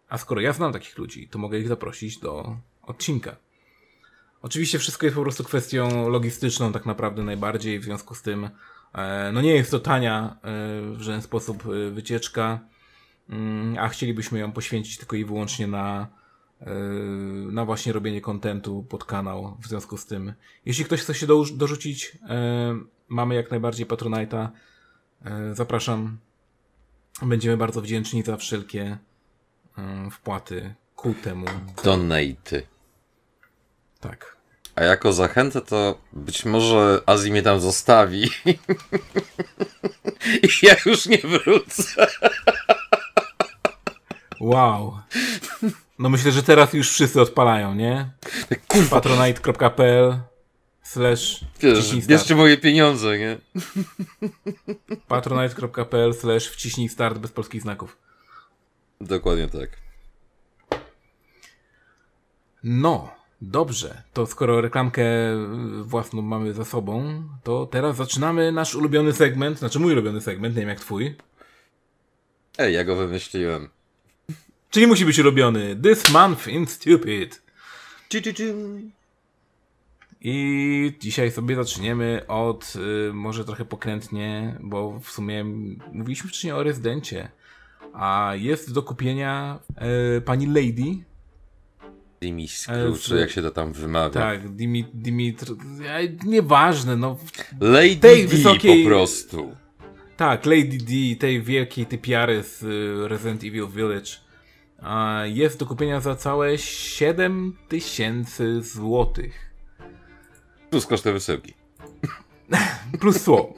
A 0.08 0.18
skoro 0.18 0.40
ja 0.40 0.52
znam 0.52 0.72
takich 0.72 0.98
ludzi, 0.98 1.28
to 1.28 1.38
mogę 1.38 1.58
ich 1.58 1.68
zaprosić 1.68 2.18
do 2.18 2.56
odcinka. 2.82 3.36
Oczywiście 4.42 4.78
wszystko 4.78 5.06
jest 5.06 5.16
po 5.16 5.22
prostu 5.22 5.44
kwestią 5.44 6.08
logistyczną 6.08 6.72
tak 6.72 6.86
naprawdę 6.86 7.22
najbardziej, 7.22 7.80
w 7.80 7.84
związku 7.84 8.14
z 8.14 8.22
tym 8.22 8.48
e, 8.94 9.30
no 9.32 9.40
nie 9.40 9.54
jest 9.54 9.70
to 9.70 9.80
tania 9.80 10.36
e, 10.42 10.50
w 10.96 11.00
żaden 11.00 11.22
sposób 11.22 11.64
e, 11.66 11.90
wycieczka, 11.90 12.60
a 13.78 13.88
chcielibyśmy 13.88 14.38
ją 14.38 14.52
poświęcić 14.52 14.98
tylko 14.98 15.16
i 15.16 15.24
wyłącznie 15.24 15.66
na 15.66 16.08
na 17.52 17.64
właśnie 17.64 17.92
robienie 17.92 18.20
kontentu 18.20 18.86
pod 18.88 19.04
kanał. 19.04 19.56
W 19.60 19.66
związku 19.66 19.96
z 19.96 20.06
tym, 20.06 20.32
jeśli 20.66 20.84
ktoś 20.84 21.00
chce 21.00 21.14
się 21.14 21.26
do, 21.26 21.44
dorzucić, 21.54 22.18
mamy 23.08 23.34
jak 23.34 23.50
najbardziej 23.50 23.86
Patronite'a. 23.86 24.48
Zapraszam. 25.52 26.18
Będziemy 27.22 27.56
bardzo 27.56 27.80
wdzięczni 27.80 28.22
za 28.22 28.36
wszelkie 28.36 28.98
wpłaty 30.10 30.74
ku 30.96 31.14
temu. 31.14 31.46
Donaty. 31.84 32.62
Tak. 34.00 34.36
A 34.74 34.84
jako 34.84 35.12
zachętę 35.12 35.60
to 35.60 35.98
być 36.12 36.44
może 36.44 37.02
Azji 37.06 37.30
mnie 37.30 37.42
tam 37.42 37.60
zostawi. 37.60 38.22
I 40.42 40.66
ja 40.66 40.76
już 40.86 41.06
nie 41.06 41.18
wrócę. 41.18 42.06
Wow. 44.44 44.98
No 45.98 46.08
myślę, 46.08 46.32
że 46.32 46.42
teraz 46.42 46.72
już 46.72 46.90
wszyscy 46.90 47.20
odpalają, 47.20 47.74
nie? 47.74 48.10
Patronite.pl 48.90 50.18
slash 50.82 51.44
Wiesz, 51.60 52.06
bierzcie 52.06 52.34
moje 52.34 52.56
pieniądze, 52.56 53.18
nie? 53.18 53.38
Patronite.pl 55.08 56.14
slash 56.14 56.48
wciśnij 56.48 56.88
start 56.88 57.18
bez 57.18 57.32
polskich 57.32 57.62
znaków. 57.62 57.96
Dokładnie 59.00 59.48
tak. 59.48 59.70
No, 62.62 63.10
dobrze. 63.40 64.02
To 64.12 64.26
skoro 64.26 64.60
reklamkę 64.60 65.04
własną 65.82 66.22
mamy 66.22 66.54
za 66.54 66.64
sobą, 66.64 67.22
to 67.42 67.66
teraz 67.66 67.96
zaczynamy 67.96 68.52
nasz 68.52 68.74
ulubiony 68.74 69.12
segment, 69.12 69.58
znaczy 69.58 69.78
mój 69.78 69.92
ulubiony 69.92 70.20
segment, 70.20 70.54
nie 70.54 70.60
wiem 70.60 70.68
jak 70.68 70.80
twój. 70.80 71.16
Ej, 72.58 72.74
ja 72.74 72.84
go 72.84 72.96
wymyśliłem. 72.96 73.73
Czyli 74.74 74.86
musi 74.86 75.04
być 75.04 75.18
ulubiony. 75.18 75.76
This 75.76 76.10
month 76.10 76.48
in 76.48 76.66
stupid. 76.66 77.42
I 80.20 80.92
dzisiaj 81.00 81.30
sobie 81.30 81.56
zaczniemy 81.56 82.22
od, 82.28 82.72
y, 83.08 83.12
może 83.12 83.44
trochę 83.44 83.64
pokrętnie, 83.64 84.56
bo 84.60 85.00
w 85.00 85.10
sumie 85.10 85.44
mówiliśmy 85.92 86.30
wcześniej 86.30 86.52
o 86.52 86.62
rezydencie. 86.62 87.28
A 87.92 88.32
jest 88.36 88.72
do 88.72 88.82
kupienia 88.82 89.58
y, 90.16 90.20
pani 90.20 90.46
Lady. 90.46 91.04
Dimitru, 92.20 92.96
czy 93.02 93.16
jak 93.16 93.30
się 93.30 93.42
to 93.42 93.50
tam 93.50 93.72
wymawia. 93.72 94.10
Tak, 94.10 94.56
Dimi, 94.56 94.84
Dimitr. 94.94 95.46
Nieważne, 96.24 96.96
no. 96.96 97.16
Lady 97.60 97.96
tej 97.96 98.22
D 98.22 98.28
wysokiej, 98.28 98.84
po 98.84 98.88
prostu. 98.88 99.56
Tak, 100.16 100.46
Lady 100.46 100.78
D, 100.78 101.16
tej 101.18 101.42
wielkiej 101.42 101.86
typiary 101.86 102.42
z 102.42 102.62
y, 102.62 103.08
Resident 103.08 103.44
Evil 103.44 103.68
Village. 103.68 104.23
Jest 105.24 105.58
do 105.58 105.66
kupienia 105.66 106.00
za 106.00 106.16
całe 106.16 106.58
7 106.58 107.56
tysięcy 107.68 108.62
złotych. 108.62 109.54
Plus 110.70 110.86
koszty 110.86 111.12
wysyłki. 111.12 111.54
Plus 113.00 113.22
słowo. 113.22 113.54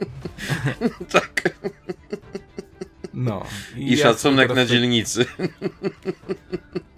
tak. 1.11 1.41
No. 3.13 3.45
I, 3.75 3.93
I 3.93 3.97
ja 3.97 4.03
szacunek 4.03 4.55
na 4.55 4.65
dzielnicy. 4.65 5.25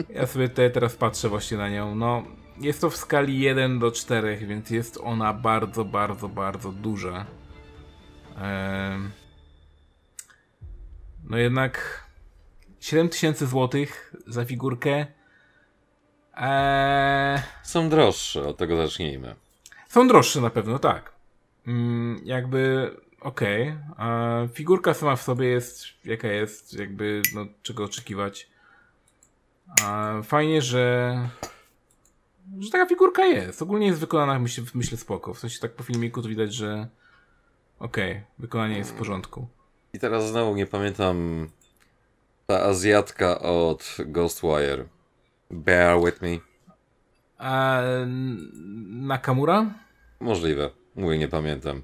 Ja 0.10 0.28
sobie 0.28 0.50
tutaj 0.50 0.72
teraz 0.72 0.96
patrzę 0.96 1.30
właśnie 1.30 1.58
na 1.58 1.70
nią. 1.70 1.96
No, 1.96 2.24
jest 2.62 2.82
to 2.82 2.90
w 2.90 2.98
skali 2.98 3.40
1 3.40 3.80
do 3.80 3.92
4, 3.92 4.38
więc 4.38 4.70
jest 4.70 5.00
ona 5.04 5.34
bardzo, 5.34 5.86
bardzo, 5.86 6.30
bardzo 6.30 6.72
duża. 6.72 7.26
Ehm... 8.38 9.12
No 11.30 11.38
jednak 11.38 12.04
7000 12.80 13.46
zł 13.46 13.86
za 14.28 14.46
figurkę. 14.46 15.06
Eee... 16.36 17.40
Są 17.64 17.90
droższe, 17.90 18.48
od 18.48 18.58
tego 18.58 18.76
zacznijmy. 18.76 19.36
Są 19.88 20.08
droższe 20.08 20.42
na 20.42 20.50
pewno, 20.50 20.80
tak. 20.80 21.12
Mm, 21.68 22.22
jakby 22.24 22.92
okej. 23.22 23.76
Okay. 23.92 24.50
Figurka 24.54 24.94
sama 24.94 25.16
w 25.16 25.22
sobie 25.22 25.48
jest 25.48 25.86
jaka 26.06 26.28
jest, 26.28 26.74
jakby 26.74 27.22
no, 27.36 27.46
czego 27.64 27.84
oczekiwać. 27.84 28.50
A, 29.84 30.14
fajnie, 30.24 30.62
że 30.62 31.16
że 32.60 32.70
taka 32.70 32.86
figurka 32.86 33.26
jest. 33.26 33.62
Ogólnie 33.62 33.88
jest 33.88 34.00
wykonana, 34.00 34.40
myślę, 34.40 34.64
myślę 34.74 34.98
spoko. 34.98 35.34
W 35.34 35.40
sensie 35.40 35.60
tak 35.60 35.76
po 35.76 35.84
filmiku 35.84 36.22
to 36.22 36.30
widać, 36.30 36.54
że 36.54 36.88
okej, 37.80 38.12
okay, 38.12 38.24
wykonanie 38.40 38.78
jest 38.78 38.92
w 38.92 38.98
porządku. 38.98 39.48
I 39.94 40.00
teraz 40.00 40.30
znowu 40.30 40.56
nie 40.56 40.66
pamiętam 40.66 41.48
ta 42.50 42.64
Azjatka 42.64 43.40
od 43.40 43.98
Ghostwire. 44.06 44.86
Bear 45.52 46.00
with 46.06 46.22
me. 46.22 46.40
A, 47.38 47.82
Nakamura? 48.90 49.74
Możliwe. 50.20 50.70
Mówię, 50.96 51.18
nie 51.18 51.28
pamiętam. 51.28 51.82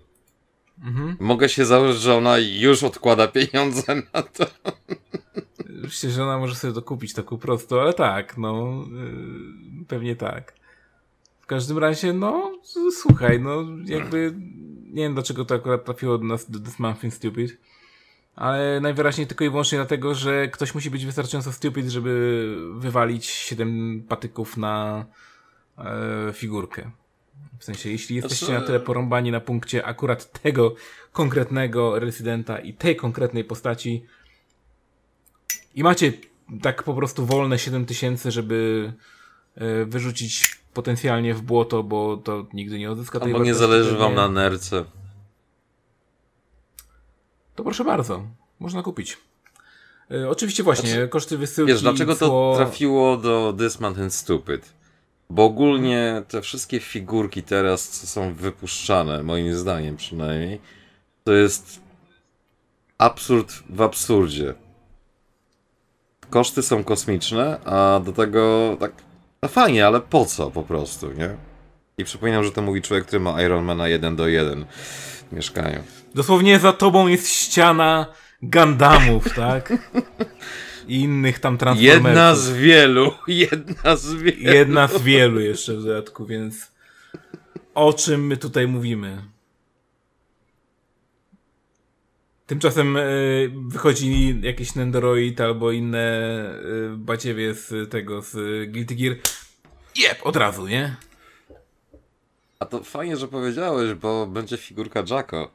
Mhm. 0.84 1.18
Mogę 1.20 1.50
się 1.50 1.66
założyć, 1.66 2.02
że 2.02 2.16
ona 2.16 2.38
już 2.38 2.84
odkłada 2.84 3.28
pieniądze 3.28 3.96
na 3.96 4.22
to. 4.22 4.46
Myślę, 5.70 6.10
że 6.10 6.24
ona 6.24 6.38
może 6.38 6.56
sobie 6.56 6.74
to 6.74 6.82
kupić 6.82 7.14
tak 7.14 7.26
po 7.26 7.38
prostu, 7.38 7.80
ale 7.80 7.94
tak, 7.94 8.38
no 8.38 8.84
yy, 8.92 9.86
pewnie 9.88 10.16
tak. 10.16 10.54
W 11.42 11.46
każdym 11.46 11.78
razie, 11.78 12.14
no 12.14 12.52
słuchaj, 12.92 13.40
no 13.40 13.64
jakby 13.86 14.34
nie 14.86 15.04
wiem 15.04 15.14
dlaczego 15.14 15.46
to 15.46 15.56
akurat 15.56 15.86
trafiło 15.86 16.18
do 16.18 16.24
nas 16.24 16.52
do 16.52 16.60
This 16.60 16.80
Month 16.80 17.04
in 17.04 17.12
Stupid, 17.12 17.58
ale 18.36 18.80
najwyraźniej 18.82 19.28
tylko 19.28 19.44
i 19.44 19.50
wyłącznie 19.50 19.78
dlatego, 19.78 20.16
że 20.16 20.48
ktoś 20.48 20.76
musi 20.76 20.90
być 20.90 21.06
wystarczająco 21.06 21.52
stupid, 21.52 21.88
żeby 21.88 22.56
wywalić 22.74 23.26
7 23.26 24.04
patyków 24.10 24.58
na 24.58 25.06
e, 25.78 26.34
figurkę. 26.34 26.92
W 27.60 27.64
sensie, 27.64 27.90
jeśli 27.90 28.16
jesteście 28.16 28.54
na 28.54 28.62
tyle 28.62 28.80
porąbani 28.80 29.32
na 29.32 29.40
punkcie 29.40 29.86
akurat 29.86 30.42
tego 30.42 30.76
konkretnego 31.12 32.00
rezydenta 32.00 32.60
i 32.60 32.74
tej 32.74 32.96
konkretnej 32.96 33.44
postaci 33.44 34.06
i 35.76 35.84
macie 35.84 36.14
tak 36.62 36.84
po 36.84 36.94
prostu 36.94 37.26
wolne 37.26 37.60
7 37.60 37.86
tysięcy, 37.86 38.32
żeby 38.32 38.94
e, 39.56 39.86
wyrzucić 39.86 40.60
potencjalnie 40.74 41.34
w 41.34 41.42
błoto, 41.42 41.84
bo 41.84 42.18
to 42.18 42.48
nigdy 42.54 42.80
nie 42.80 42.92
odzyska 42.92 43.20
tej 43.20 43.34
Albo 43.34 43.46
nie 43.46 43.54
zależy 43.54 43.98
wam 43.98 44.16
na 44.16 44.30
nerce. 44.30 44.86
To 47.56 47.64
proszę 47.64 47.84
bardzo, 47.84 48.24
można 48.60 48.84
kupić. 48.84 49.18
E, 50.12 50.30
oczywiście 50.30 50.64
właśnie, 50.64 50.90
znaczy, 50.90 51.08
koszty 51.08 51.38
wysyłki... 51.38 51.74
Wiesz, 51.74 51.82
dlaczego 51.82 52.16
to 52.16 52.54
trafiło 52.56 53.18
do 53.18 53.56
This 53.58 53.80
Stupid? 54.10 54.74
Bo 55.30 55.44
ogólnie 55.46 56.24
te 56.28 56.42
wszystkie 56.42 56.80
figurki 56.80 57.44
teraz, 57.44 57.90
co 57.90 58.08
są 58.08 58.34
wypuszczane, 58.34 59.24
moim 59.24 59.56
zdaniem 59.56 59.98
przynajmniej, 59.98 60.62
To 61.24 61.34
jest 61.34 61.80
absurd 62.98 63.64
w 63.70 63.82
absurdzie. 63.82 64.54
Koszty 66.30 66.64
są 66.64 66.84
kosmiczne, 66.84 67.60
a 67.66 68.02
do 68.06 68.12
tego 68.12 68.78
tak 68.80 68.92
no 69.42 69.50
fajnie, 69.50 69.88
ale 69.88 70.02
po 70.02 70.26
co 70.26 70.52
po 70.52 70.64
prostu, 70.64 71.12
nie? 71.12 71.36
I 71.98 72.04
przypominam, 72.04 72.44
że 72.44 72.52
to 72.52 72.62
mówi 72.62 72.82
człowiek, 72.82 73.06
który 73.06 73.20
ma 73.20 73.42
Ironmana 73.42 73.88
1 73.88 74.16
do 74.16 74.28
1 74.28 74.66
w 75.32 75.36
mieszkaniu. 75.36 75.84
Dosłownie 76.16 76.60
za 76.60 76.74
tobą 76.74 77.08
jest 77.08 77.30
ściana 77.30 78.06
Gundamów, 78.42 79.34
tak? 79.36 79.74
I 80.88 81.00
innych 81.00 81.40
tam 81.40 81.58
transformerów. 81.58 82.06
Jedna 82.06 82.36
z 82.36 82.52
wielu, 82.52 83.12
jedna 83.28 83.96
z 83.96 84.14
wielu. 84.14 84.42
Jedna 84.42 84.88
z 84.88 85.02
wielu 85.02 85.40
jeszcze 85.40 85.74
w 85.74 85.84
dodatku, 85.84 86.26
więc 86.26 86.72
o 87.74 87.94
czym 87.94 88.28
my 88.28 88.38
tutaj 88.38 88.68
mówimy? 88.68 89.22
Tymczasem 92.48 92.98
y, 92.98 93.52
wychodzi 93.68 94.40
jakiś 94.42 94.76
Nendoroid 94.76 95.42
albo 95.42 95.72
inne 95.72 96.10
y, 96.94 96.98
baciewie 96.98 97.54
z 97.54 97.92
tego, 97.92 98.22
z 98.22 98.36
Guilty 98.72 98.96
Gear. 98.96 99.16
Jep, 99.96 100.20
od 100.24 100.36
razu, 100.36 100.68
nie? 100.68 100.96
A 102.66 102.68
to 102.68 102.84
fajnie, 102.84 103.18
że 103.18 103.28
powiedziałeś, 103.28 103.94
bo 103.94 104.28
będzie 104.28 104.58
figurka 104.58 105.04
Jacko. 105.10 105.52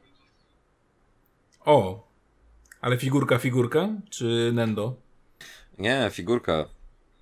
O! 1.65 2.07
Ale 2.81 2.97
figurka, 2.97 3.37
figurka? 3.37 3.89
Czy 4.09 4.51
Nendo? 4.53 4.95
Nie, 5.79 6.09
figurka. 6.11 6.65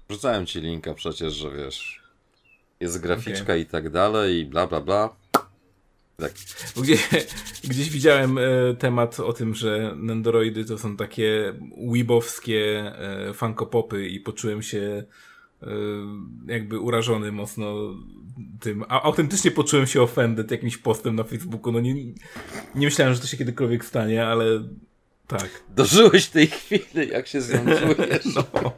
Wrzucałem 0.09 0.45
ci 0.45 0.61
linka 0.61 0.93
przecież, 0.93 1.33
że 1.33 1.51
wiesz. 1.51 2.03
Jest 2.79 3.01
graficzka 3.01 3.43
okay. 3.43 3.59
i 3.59 3.65
tak 3.65 3.89
dalej, 3.89 4.39
i 4.39 4.45
bla 4.45 4.67
bla 4.67 4.81
bla. 4.81 5.15
Tak. 6.17 6.31
Gdzieś, 6.81 7.09
gdzieś 7.63 7.89
widziałem 7.89 8.37
e, 8.37 8.41
temat 8.79 9.19
o 9.19 9.33
tym, 9.33 9.55
że 9.55 9.93
Nendoroidy 9.95 10.65
to 10.65 10.77
są 10.77 10.97
takie 10.97 11.53
weebowskie 11.77 12.93
e, 13.29 13.33
funkopopy 13.33 14.07
i 14.07 14.19
poczułem 14.19 14.61
się 14.61 15.03
jakby 16.47 16.79
urażony 16.79 17.31
mocno 17.31 17.75
tym. 18.59 18.83
A 18.87 19.01
autentycznie 19.01 19.51
poczułem 19.51 19.87
się 19.87 20.01
offended 20.01 20.51
jakimś 20.51 20.77
postem 20.77 21.15
na 21.15 21.23
Facebooku. 21.23 21.71
No 21.71 21.79
nie, 21.79 21.93
nie 22.75 22.87
myślałem, 22.87 23.13
że 23.13 23.19
to 23.19 23.27
się 23.27 23.37
kiedykolwiek 23.37 23.85
stanie, 23.85 24.25
ale 24.25 24.45
tak. 25.27 25.63
Dożyłeś 25.75 26.27
tej 26.27 26.47
chwili, 26.47 27.09
jak 27.11 27.27
się 27.27 27.41
z 27.41 27.53
nią 27.53 27.59
czujesz. 27.65 28.25
No. 28.35 28.71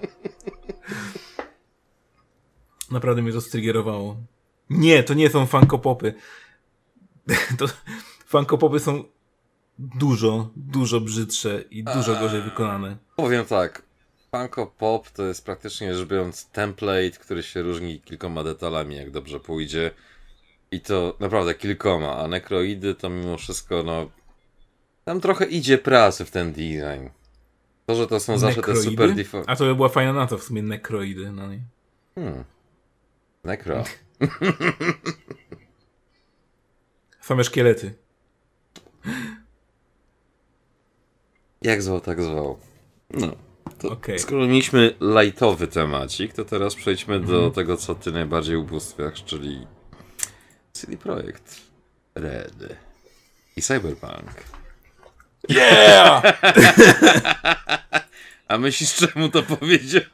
Naprawdę 2.92 3.22
mnie 3.22 3.32
to 3.32 3.42
striggerowało. 3.42 4.18
Nie, 4.70 5.04
to 5.04 5.14
nie 5.14 5.30
są 5.30 5.46
funkopopy. 5.46 6.14
to 7.60 7.66
funkopopy 8.26 8.80
są 8.80 9.04
dużo, 9.80 10.50
dużo 10.56 11.02
brzydsze 11.02 11.64
i 11.72 11.84
dużo 11.84 12.16
gorzej 12.20 12.42
wykonane. 12.42 12.98
Powiem 13.16 13.46
tak. 13.46 13.91
Funko 14.36 14.68
Pop 14.68 15.10
to 15.10 15.24
jest 15.24 15.46
praktycznie 15.46 15.96
rzecz 15.96 16.08
biorąc 16.08 16.46
template, 16.46 17.12
który 17.12 17.44
się 17.44 17.62
różni 17.62 18.02
kilkoma 18.02 18.44
detalami, 18.44 18.96
jak 18.96 19.12
dobrze 19.12 19.40
pójdzie. 19.40 19.92
I 20.72 20.82
to 20.82 21.18
naprawdę 21.20 21.56
kilkoma, 21.56 22.18
a 22.18 22.28
nekroidy 22.28 22.96
to 22.96 23.10
mimo 23.10 23.38
wszystko, 23.38 23.84
no. 23.84 24.10
Tam 25.06 25.22
trochę 25.22 25.46
idzie 25.46 25.78
pracy 25.78 26.26
w 26.26 26.32
ten 26.32 26.52
design. 26.54 27.10
To, 27.86 27.96
że 27.96 28.08
to 28.08 28.20
są 28.20 28.38
zawsze 28.38 28.62
te 28.62 28.76
super 28.76 29.14
default. 29.14 29.50
A 29.50 29.56
to 29.56 29.66
by 29.66 29.76
była 29.76 29.90
fajna 29.90 30.14
na 30.14 30.28
to 30.28 30.38
w 30.38 30.44
sumie 30.44 30.62
nekroidy, 30.64 31.32
no 31.32 31.48
nie. 31.48 31.60
Hmm. 32.16 32.44
Nekro. 33.44 33.84
Same 37.22 37.44
szkielety. 37.44 37.94
Jak 41.62 41.82
zwał, 41.82 42.02
tak 42.02 42.24
zwał. 42.24 42.60
No. 43.10 43.51
Okay. 43.84 44.20
Skoro 44.20 44.48
mieliśmy 44.48 44.96
lightowy 45.02 45.68
temacik, 45.68 46.34
to 46.34 46.46
teraz 46.46 46.76
przejdźmy 46.76 47.20
do 47.20 47.40
mm. 47.40 47.52
tego, 47.52 47.78
co 47.78 47.96
ty 47.96 48.12
najbardziej 48.12 48.56
ubóstwiasz, 48.56 49.24
czyli 49.24 49.68
CD 50.74 50.98
Projekt 50.98 51.62
Red 52.16 52.78
i 53.58 53.62
Cyberpunk. 53.62 54.44
Yeah! 55.50 56.24
A 58.48 58.58
myślisz, 58.58 58.96
czemu 58.96 59.30
to 59.30 59.44
powiedziałem? 59.44 60.06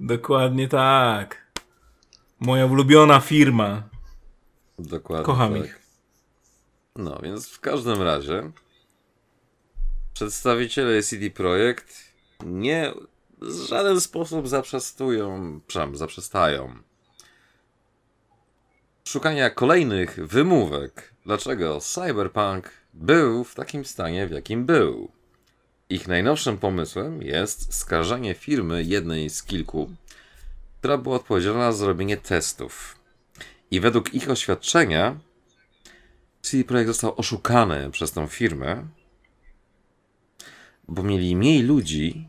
Dokładnie 0.00 0.68
tak. 0.68 1.52
Moja 2.40 2.66
ulubiona 2.66 3.20
firma. 3.20 3.82
Dokładnie. 4.78 5.26
Kocham 5.26 5.54
tak. 5.54 5.64
ich. 5.64 5.78
No, 6.96 7.18
więc 7.22 7.48
w 7.48 7.60
każdym 7.60 8.02
razie 8.02 8.50
przedstawiciele 10.18 11.02
CD 11.02 11.30
Projekt 11.30 11.94
nie 12.46 12.92
w 13.40 13.68
żaden 13.68 14.00
sposób 14.00 14.48
zaprzestują, 14.48 15.60
przynajmniej 15.66 15.98
zaprzestają 15.98 16.76
szukania 19.04 19.50
kolejnych 19.50 20.26
wymówek, 20.26 21.14
dlaczego 21.26 21.80
Cyberpunk 21.80 22.70
był 22.94 23.44
w 23.44 23.54
takim 23.54 23.84
stanie, 23.84 24.26
w 24.26 24.30
jakim 24.30 24.66
był. 24.66 25.12
Ich 25.90 26.08
najnowszym 26.08 26.58
pomysłem 26.58 27.22
jest 27.22 27.74
skarżenie 27.74 28.34
firmy, 28.34 28.82
jednej 28.82 29.30
z 29.30 29.42
kilku, 29.42 29.90
która 30.78 30.98
była 30.98 31.16
odpowiedzialna 31.16 31.72
za 31.72 31.78
zrobienie 31.78 32.16
testów. 32.16 32.96
I 33.70 33.80
według 33.80 34.14
ich 34.14 34.30
oświadczenia 34.30 35.18
CD 36.42 36.64
Projekt 36.64 36.88
został 36.88 37.14
oszukany 37.16 37.90
przez 37.90 38.12
tą 38.12 38.26
firmę, 38.26 38.88
bo 40.88 41.02
mieli 41.02 41.36
mniej 41.36 41.62
ludzi 41.62 42.28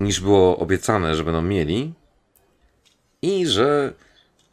niż 0.00 0.20
było 0.20 0.58
obiecane, 0.58 1.16
że 1.16 1.24
będą 1.24 1.42
mieli 1.42 1.92
i 3.22 3.46
że 3.46 3.92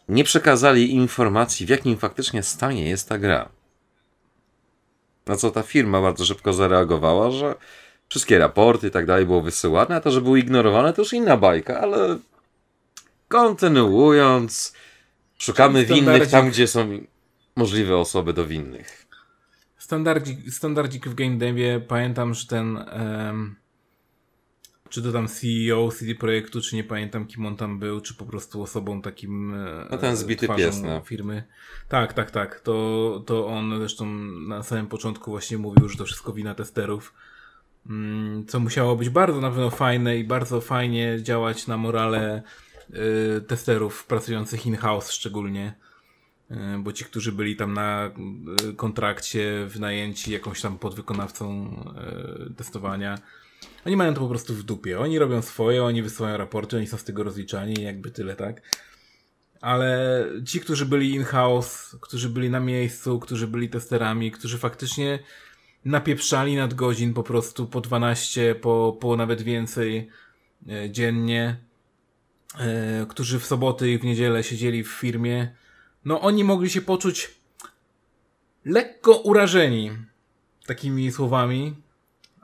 nie 0.09 0.23
przekazali 0.23 0.91
informacji, 0.91 1.65
w 1.65 1.69
jakim 1.69 1.97
faktycznie 1.97 2.43
stanie 2.43 2.89
jest 2.89 3.09
ta 3.09 3.17
gra. 3.17 3.49
Na 5.25 5.35
co 5.35 5.51
ta 5.51 5.63
firma 5.63 6.01
bardzo 6.01 6.25
szybko 6.25 6.53
zareagowała, 6.53 7.31
że 7.31 7.55
wszystkie 8.09 8.37
raporty 8.39 8.87
i 8.87 8.91
tak 8.91 9.05
dalej 9.05 9.25
było 9.25 9.41
wysyłane, 9.41 9.95
a 9.95 10.01
to, 10.01 10.11
że 10.11 10.21
były 10.21 10.39
ignorowane, 10.39 10.93
to 10.93 11.01
już 11.01 11.13
inna 11.13 11.37
bajka, 11.37 11.79
ale 11.79 12.19
kontynuując, 13.27 14.73
szukamy 15.37 15.85
winnych 15.85 16.29
tam, 16.29 16.49
gdzie 16.49 16.67
są 16.67 16.99
możliwe 17.55 17.97
osoby 17.97 18.33
do 18.33 18.45
winnych. 18.45 19.02
Standardzik, 19.93 20.53
standardzik 20.53 21.07
w 21.07 21.13
Game 21.13 21.37
Devie, 21.37 21.79
pamiętam, 21.87 22.33
że 22.33 22.47
ten 22.47 22.77
um, 22.77 23.55
czy 24.89 25.01
to 25.01 25.11
tam 25.11 25.27
CEO 25.27 25.91
CD 25.91 26.15
Projektu, 26.15 26.61
czy 26.61 26.75
nie 26.75 26.83
pamiętam 26.83 27.25
kim 27.25 27.45
on 27.45 27.55
tam 27.55 27.79
był, 27.79 28.01
czy 28.01 28.13
po 28.13 28.25
prostu 28.25 28.61
osobą 28.61 29.01
takim 29.01 29.53
e, 29.53 29.87
no 29.91 29.97
ten 29.97 30.15
zbity 30.15 30.47
pies, 30.47 30.81
no. 30.81 31.01
firmy. 31.01 31.43
Tak, 31.89 32.13
tak, 32.13 32.31
tak. 32.31 32.59
To, 32.59 33.23
to 33.25 33.47
on 33.47 33.77
zresztą 33.79 34.05
na 34.47 34.63
samym 34.63 34.87
początku 34.87 35.31
właśnie 35.31 35.57
mówił, 35.57 35.89
że 35.89 35.97
to 35.97 36.05
wszystko 36.05 36.33
wina 36.33 36.55
testerów. 36.55 37.13
Mm, 37.89 38.45
co 38.45 38.59
musiało 38.59 38.95
być 38.95 39.09
bardzo 39.09 39.41
na 39.41 39.49
pewno 39.49 39.69
fajne 39.69 40.17
i 40.17 40.23
bardzo 40.23 40.61
fajnie 40.61 41.19
działać 41.21 41.67
na 41.67 41.77
morale 41.77 42.43
y, 43.37 43.41
testerów 43.41 44.05
pracujących 44.05 44.65
in-house 44.65 45.11
szczególnie. 45.11 45.73
Y, 46.51 46.55
bo 46.79 46.93
ci, 46.93 47.05
którzy 47.05 47.31
byli 47.31 47.55
tam 47.55 47.73
na 47.73 48.11
y, 48.69 48.73
kontrakcie, 48.73 49.65
wynajęci 49.67 50.31
jakąś 50.31 50.61
tam 50.61 50.79
podwykonawcą 50.79 51.75
testowania, 52.57 53.17
oni 53.85 53.95
mają 53.95 54.13
to 54.13 54.19
po 54.19 54.27
prostu 54.27 54.53
w 54.53 54.63
dupie. 54.63 54.99
Oni 54.99 55.19
robią 55.19 55.41
swoje, 55.41 55.83
oni 55.83 56.03
wysyłają 56.03 56.37
raporty, 56.37 56.77
oni 56.77 56.87
są 56.87 56.97
z 56.97 57.03
tego 57.03 57.23
rozliczani, 57.23 57.83
jakby 57.83 58.11
tyle, 58.11 58.35
tak? 58.35 58.61
Ale 59.61 60.25
ci, 60.45 60.59
którzy 60.59 60.85
byli 60.85 61.11
in-house, 61.15 61.97
którzy 62.01 62.29
byli 62.29 62.49
na 62.49 62.59
miejscu, 62.59 63.19
którzy 63.19 63.47
byli 63.47 63.69
testerami, 63.69 64.31
którzy 64.31 64.57
faktycznie 64.57 65.19
napieprzali 65.85 66.55
nad 66.55 66.73
godzin 66.73 67.13
po 67.13 67.23
prostu 67.23 67.67
po 67.67 67.81
12, 67.81 68.55
po, 68.55 68.97
po 69.01 69.17
nawet 69.17 69.41
więcej 69.41 70.09
e, 70.69 70.89
dziennie, 70.89 71.57
e, 72.59 73.05
którzy 73.09 73.39
w 73.39 73.45
soboty 73.45 73.91
i 73.91 73.97
w 73.97 74.03
niedzielę 74.03 74.43
siedzieli 74.43 74.83
w 74.83 74.91
firmie, 74.91 75.55
no 76.05 76.21
oni 76.21 76.43
mogli 76.43 76.69
się 76.69 76.81
poczuć 76.81 77.31
lekko 78.65 79.17
urażeni 79.17 79.91
takimi 80.67 81.11
słowami, 81.11 81.75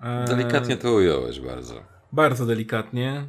E, 0.03 0.25
delikatnie 0.25 0.77
to 0.77 0.93
ująłeś 0.93 1.39
bardzo. 1.39 1.83
Bardzo 2.11 2.45
delikatnie. 2.45 3.27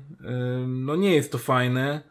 No 0.67 0.97
nie 0.97 1.15
jest 1.15 1.33
to 1.33 1.39
fajne. 1.39 2.03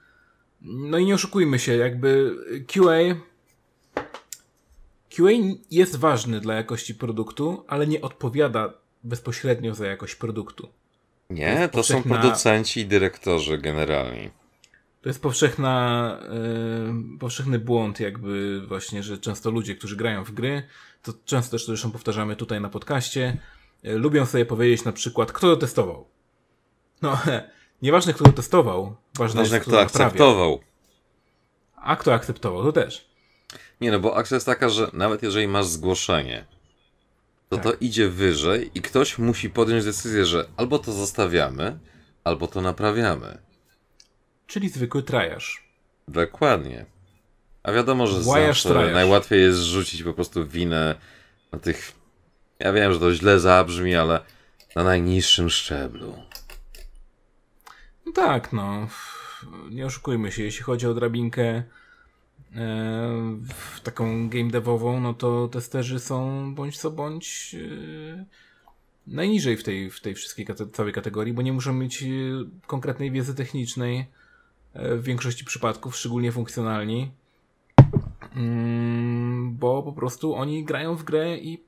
No 0.61 0.97
i 0.97 1.05
nie 1.05 1.15
oszukujmy 1.15 1.59
się, 1.59 1.75
jakby 1.75 2.35
QA 2.67 3.15
QA 5.15 5.29
jest 5.71 5.95
ważny 5.95 6.39
dla 6.39 6.53
jakości 6.53 6.95
produktu, 6.95 7.65
ale 7.67 7.87
nie 7.87 8.01
odpowiada 8.01 8.73
bezpośrednio 9.03 9.75
za 9.75 9.87
jakość 9.87 10.15
produktu. 10.15 10.69
Nie, 11.29 11.69
to, 11.71 11.77
to 11.77 11.83
są 11.83 12.03
producenci 12.03 12.79
i 12.79 12.85
dyrektorzy 12.85 13.57
generalni. 13.57 14.29
To 15.01 15.09
jest 15.09 15.21
powszechna, 15.21 16.17
yy, 17.11 17.17
powszechny 17.19 17.59
błąd, 17.59 17.99
jakby 17.99 18.61
właśnie, 18.67 19.03
że 19.03 19.17
często 19.17 19.51
ludzie, 19.51 19.75
którzy 19.75 19.95
grają 19.95 20.23
w 20.23 20.31
gry, 20.31 20.63
to 21.03 21.13
często 21.25 21.51
też 21.51 21.65
zresztą 21.65 21.91
powtarzamy 21.91 22.35
tutaj 22.35 22.61
na 22.61 22.69
podcaście, 22.69 23.37
yy, 23.83 23.97
lubią 23.97 24.25
sobie 24.25 24.45
powiedzieć 24.45 24.85
na 24.85 24.91
przykład, 24.91 25.31
kto 25.31 25.47
to 25.47 25.57
testował. 25.57 26.07
No, 27.01 27.17
nieważne 27.81 28.13
kto 28.13 28.23
to 28.23 28.31
testował, 28.31 28.95
ważne, 29.17 29.41
Ważne, 29.41 29.57
jest 29.57 29.67
kto 29.67 29.81
akceptował. 29.81 30.59
A 31.75 31.95
kto 31.95 32.13
akceptował, 32.13 32.63
to 32.63 32.71
też. 32.71 33.09
Nie 33.81 33.91
no, 33.91 33.99
bo 33.99 34.15
akcja 34.15 34.35
jest 34.35 34.45
taka, 34.45 34.69
że 34.69 34.89
nawet 34.93 35.23
jeżeli 35.23 35.47
masz 35.47 35.65
zgłoszenie, 35.65 36.45
to 37.49 37.55
Tak. 37.55 37.63
to 37.63 37.73
idzie 37.73 38.09
wyżej 38.09 38.71
i 38.75 38.81
ktoś 38.81 39.17
musi 39.17 39.49
podjąć 39.49 39.85
decyzję, 39.85 40.25
że 40.25 40.45
albo 40.57 40.79
to 40.79 40.91
zostawiamy, 40.91 41.79
albo 42.23 42.47
to 42.47 42.61
naprawiamy. 42.61 43.37
Czyli 44.49 44.69
zwykły 44.69 45.03
trajarz. 45.03 45.63
Dokładnie. 46.07 46.85
A 47.63 47.71
wiadomo, 47.71 48.07
że 48.07 48.29
Łajasz, 48.29 48.63
zawsze 48.63 48.93
najłatwiej 48.93 49.41
jest 49.41 49.59
rzucić 49.59 50.03
po 50.03 50.13
prostu 50.13 50.47
winę 50.47 50.95
na 51.51 51.59
tych... 51.59 51.91
Ja 52.59 52.73
wiem, 52.73 52.93
że 52.93 52.99
to 52.99 53.13
źle 53.13 53.39
zabrzmi, 53.39 53.95
ale 53.95 54.19
na 54.75 54.83
najniższym 54.83 55.49
szczeblu. 55.49 56.23
No 58.05 58.11
tak, 58.11 58.53
no. 58.53 58.87
Nie 59.69 59.85
oszukujmy 59.85 60.31
się, 60.31 60.43
jeśli 60.43 60.63
chodzi 60.63 60.87
o 60.87 60.93
drabinkę 60.93 61.43
e, 61.45 61.63
w 63.53 63.81
taką 63.83 64.29
game 64.29 64.49
devową, 64.49 64.99
no 64.99 65.13
to 65.13 65.47
testerzy 65.47 65.99
są 65.99 66.55
bądź 66.55 66.77
co 66.77 66.91
bądź 66.91 67.55
e, 67.55 68.25
najniżej 69.07 69.57
w 69.57 69.63
tej, 69.63 69.91
w 69.91 70.01
tej 70.01 70.15
wszystkiej 70.15 70.45
kate- 70.47 70.71
całej 70.71 70.93
kategorii, 70.93 71.33
bo 71.33 71.41
nie 71.41 71.53
muszą 71.53 71.73
mieć 71.73 72.03
e, 72.03 72.07
konkretnej 72.67 73.11
wiedzy 73.11 73.35
technicznej 73.35 74.18
w 74.75 75.03
większości 75.03 75.45
przypadków, 75.45 75.95
szczególnie 75.95 76.31
funkcjonalni, 76.31 77.11
mm, 78.35 79.55
bo 79.57 79.83
po 79.83 79.93
prostu 79.93 80.35
oni 80.35 80.63
grają 80.65 80.95
w 80.95 81.03
grę 81.03 81.37
i 81.37 81.63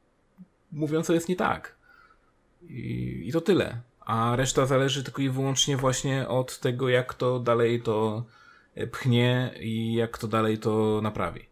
mówią, 0.72 1.04
co 1.04 1.14
jest 1.14 1.30
nie 1.30 1.36
tak. 1.36 1.76
I, 2.70 3.24
I 3.26 3.32
to 3.32 3.41
tyle. 3.41 3.82
A 3.99 4.36
reszta 4.36 4.66
zależy 4.66 5.04
tylko 5.04 5.22
i 5.22 5.30
wyłącznie 5.30 5.78
właśnie 5.78 6.28
od 6.28 6.60
tego, 6.60 6.89
jak 6.89 7.14
to 7.14 7.39
dalej 7.39 7.82
to 7.82 8.24
e, 8.76 8.88
pchnie 8.88 9.54
i 9.60 9.93
jak 9.93 10.18
to 10.18 10.28
dalej 10.28 10.58
to 10.58 10.99
naprawi. 11.04 11.45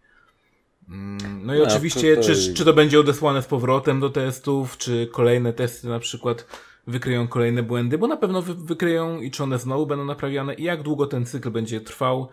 Mm, 0.90 1.46
No 1.46 1.56
i 1.56 1.60
No, 1.60 1.64
oczywiście, 1.66 2.16
tutaj- 2.18 2.36
czy, 2.36 2.54
czy 2.54 2.66
to 2.66 2.74
będzie 2.74 3.00
odesłane 3.00 3.42
z 3.42 3.46
powrotem 3.46 4.00
do 4.00 4.10
testów, 4.10 4.78
czy 4.78 5.10
kolejne 5.12 5.54
testy 5.54 5.88
na 5.88 6.00
przykład 6.00 6.46
wykryją 6.90 7.28
kolejne 7.28 7.64
błędy, 7.64 7.98
bo 7.98 8.08
na 8.08 8.18
pewno 8.18 8.42
wy, 8.42 8.56
wykryją 8.56 9.22
i 9.22 9.32
czy 9.32 9.44
one 9.44 9.60
znowu 9.60 9.88
będą 9.88 10.06
naprawiane 10.06 10.54
i 10.54 10.64
jak 10.64 10.84
długo 10.84 11.08
ten 11.08 11.26
cykl 11.26 11.52
będzie 11.52 11.82
trwał, 11.82 12.30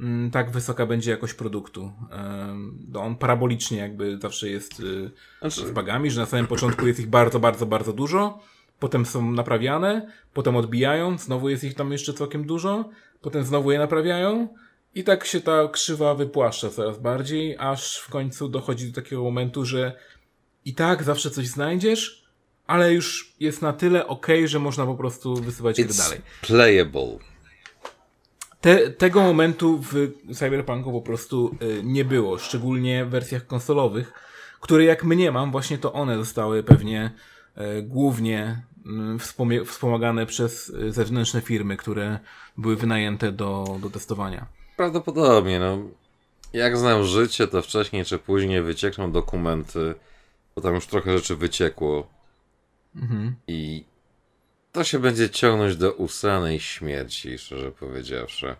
mm, 0.00 0.30
tak 0.30 0.50
wysoka 0.50 0.86
będzie 0.86 1.10
jakość 1.10 1.34
produktu. 1.34 1.92
No 2.88 3.00
on 3.00 3.16
parabolicznie 3.16 3.78
jakby 3.78 4.18
zawsze 4.18 4.48
jest 4.48 4.80
y, 4.80 5.10
Znaczy, 5.40 5.66
z 5.66 5.70
bugami, 5.70 6.10
że 6.10 6.20
na 6.20 6.26
samym 6.26 6.46
początku 6.46 6.86
jest 6.86 7.00
ich 7.00 7.08
bardzo, 7.08 7.40
bardzo, 7.40 7.66
bardzo 7.66 7.92
dużo, 7.92 8.38
potem 8.78 9.06
są 9.06 9.30
naprawiane, 9.30 10.08
potem 10.32 10.56
odbijają, 10.56 11.18
znowu 11.18 11.48
jest 11.48 11.64
ich 11.64 11.74
tam 11.74 11.92
jeszcze 11.92 12.12
całkiem 12.12 12.46
dużo, 12.46 12.90
potem 13.20 13.44
znowu 13.44 13.72
je 13.72 13.78
naprawiają 13.78 14.48
i 14.94 15.04
tak 15.04 15.24
się 15.24 15.40
ta 15.40 15.68
krzywa 15.68 16.14
wypłaszcza 16.14 16.70
coraz 16.70 16.98
bardziej, 16.98 17.56
aż 17.58 17.98
w 17.98 18.10
końcu 18.10 18.48
dochodzi 18.48 18.88
do 18.88 19.02
takiego 19.02 19.22
momentu, 19.22 19.64
że 19.64 19.92
i 20.64 20.74
tak 20.74 21.02
zawsze 21.02 21.30
coś 21.30 21.46
znajdziesz, 21.46 22.23
ale 22.66 22.92
już 22.92 23.32
jest 23.40 23.62
na 23.62 23.72
tyle 23.72 24.06
ok, 24.06 24.26
że 24.44 24.58
można 24.58 24.86
po 24.86 24.94
prostu 24.94 25.34
wysyłać 25.34 25.78
it's 25.78 25.98
dalej. 25.98 26.20
playable. 26.42 27.18
Te, 28.60 28.90
tego 28.90 29.22
momentu 29.22 29.82
w 29.82 29.94
Cyberpunku 30.34 30.92
po 30.92 31.00
prostu 31.00 31.56
y, 31.62 31.80
nie 31.84 32.04
było, 32.04 32.38
szczególnie 32.38 33.04
w 33.04 33.08
wersjach 33.08 33.46
konsolowych, 33.46 34.12
które 34.60 34.84
jak 34.84 35.04
mniemam, 35.04 35.52
właśnie 35.52 35.78
to 35.78 35.92
one 35.92 36.16
zostały 36.16 36.62
pewnie 36.62 37.10
y, 37.78 37.82
głównie 37.82 38.62
y, 39.56 39.64
wspomagane 39.64 40.26
przez 40.26 40.68
y, 40.68 40.92
zewnętrzne 40.92 41.40
firmy, 41.40 41.76
które 41.76 42.18
były 42.56 42.76
wynajęte 42.76 43.32
do, 43.32 43.78
do 43.82 43.90
testowania. 43.90 44.46
Prawdopodobnie, 44.76 45.58
no. 45.58 45.78
Jak 46.52 46.76
znam 46.76 47.04
życie, 47.04 47.46
to 47.46 47.62
wcześniej 47.62 48.04
czy 48.04 48.18
później 48.18 48.62
wyciekną 48.62 49.12
dokumenty, 49.12 49.94
bo 50.56 50.62
tam 50.62 50.74
już 50.74 50.86
trochę 50.86 51.18
rzeczy 51.18 51.36
wyciekło. 51.36 52.06
Mhm. 52.96 53.34
I 53.48 53.84
to 54.72 54.84
się 54.84 54.98
będzie 54.98 55.30
ciągnąć 55.30 55.76
do 55.76 55.92
usanej 55.92 56.60
śmierci, 56.60 57.38
szczerze 57.38 57.72
powiedziawszy. 57.72 58.56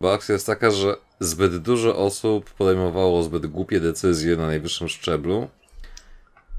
Bo 0.00 0.12
akcja 0.12 0.32
jest 0.32 0.46
taka, 0.46 0.70
że 0.70 0.96
zbyt 1.20 1.56
dużo 1.56 1.96
osób 1.96 2.50
podejmowało 2.50 3.22
zbyt 3.22 3.46
głupie 3.46 3.80
decyzje 3.80 4.36
na 4.36 4.46
najwyższym 4.46 4.88
szczeblu. 4.88 5.48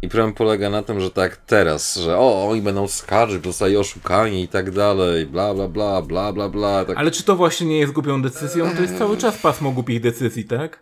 I 0.02 0.10
problem 0.10 0.34
polega 0.34 0.70
na 0.70 0.84
tym, 0.84 1.02
że 1.02 1.12
tak 1.12 1.38
teraz, 1.38 1.96
że 1.96 2.18
o, 2.18 2.50
oni 2.50 2.62
będą 2.62 2.88
skarżyć, 2.88 3.44
zostali 3.44 3.78
oszukani 3.78 4.44
i 4.44 4.48
tak 4.48 4.72
dalej, 4.72 5.26
bla 5.26 5.54
bla 5.54 5.68
bla, 5.68 6.02
bla 6.02 6.34
bla 6.34 6.50
bla. 6.50 6.86
Tak. 6.86 6.98
Ale 6.98 7.12
czy 7.12 7.24
to 7.24 7.36
właśnie 7.36 7.68
nie 7.68 7.80
jest 7.80 7.94
głupią 7.94 8.22
decyzją? 8.22 8.76
To 8.76 8.82
jest 8.82 8.98
cały 8.98 9.18
czas 9.18 9.38
pasmo 9.38 9.72
głupich 9.72 10.02
decyzji, 10.02 10.46
tak? 10.46 10.80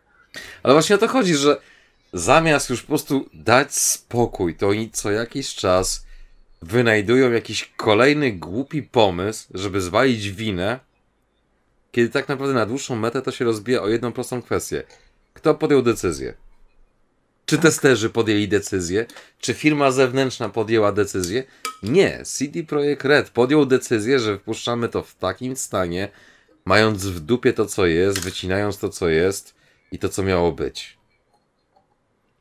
Ale 0.63 0.73
właśnie 0.73 0.95
o 0.95 0.99
to 0.99 1.07
chodzi, 1.07 1.35
że 1.35 1.57
zamiast 2.13 2.69
już 2.69 2.81
po 2.81 2.87
prostu 2.87 3.29
dać 3.33 3.75
spokój, 3.75 4.55
to 4.55 4.67
oni 4.67 4.91
co 4.91 5.11
jakiś 5.11 5.55
czas 5.55 6.05
wynajdują 6.61 7.31
jakiś 7.31 7.73
kolejny 7.77 8.31
głupi 8.31 8.83
pomysł, 8.83 9.47
żeby 9.53 9.81
zwalić 9.81 10.31
winę, 10.31 10.79
kiedy 11.91 12.09
tak 12.09 12.27
naprawdę 12.29 12.53
na 12.53 12.65
dłuższą 12.65 12.95
metę 12.95 13.21
to 13.21 13.31
się 13.31 13.45
rozbija 13.45 13.81
o 13.81 13.89
jedną 13.89 14.11
prostą 14.11 14.41
kwestię. 14.41 14.83
Kto 15.33 15.55
podjął 15.55 15.81
decyzję? 15.81 16.33
Czy 17.45 17.57
testerzy 17.57 18.09
podjęli 18.09 18.47
decyzję? 18.47 19.05
Czy 19.39 19.53
firma 19.53 19.91
zewnętrzna 19.91 20.49
podjęła 20.49 20.91
decyzję? 20.91 21.43
Nie. 21.83 22.23
CD 22.23 22.63
Projekt 22.63 23.05
Red 23.05 23.29
podjął 23.29 23.65
decyzję, 23.65 24.19
że 24.19 24.37
wpuszczamy 24.37 24.89
to 24.89 25.03
w 25.03 25.15
takim 25.15 25.55
stanie, 25.55 26.09
mając 26.65 27.05
w 27.05 27.19
dupie 27.19 27.53
to, 27.53 27.65
co 27.65 27.85
jest, 27.85 28.19
wycinając 28.19 28.77
to, 28.77 28.89
co 28.89 29.09
jest 29.09 29.55
i 29.91 29.99
to, 29.99 30.09
co 30.09 30.23
miało 30.23 30.51
być. 30.51 30.98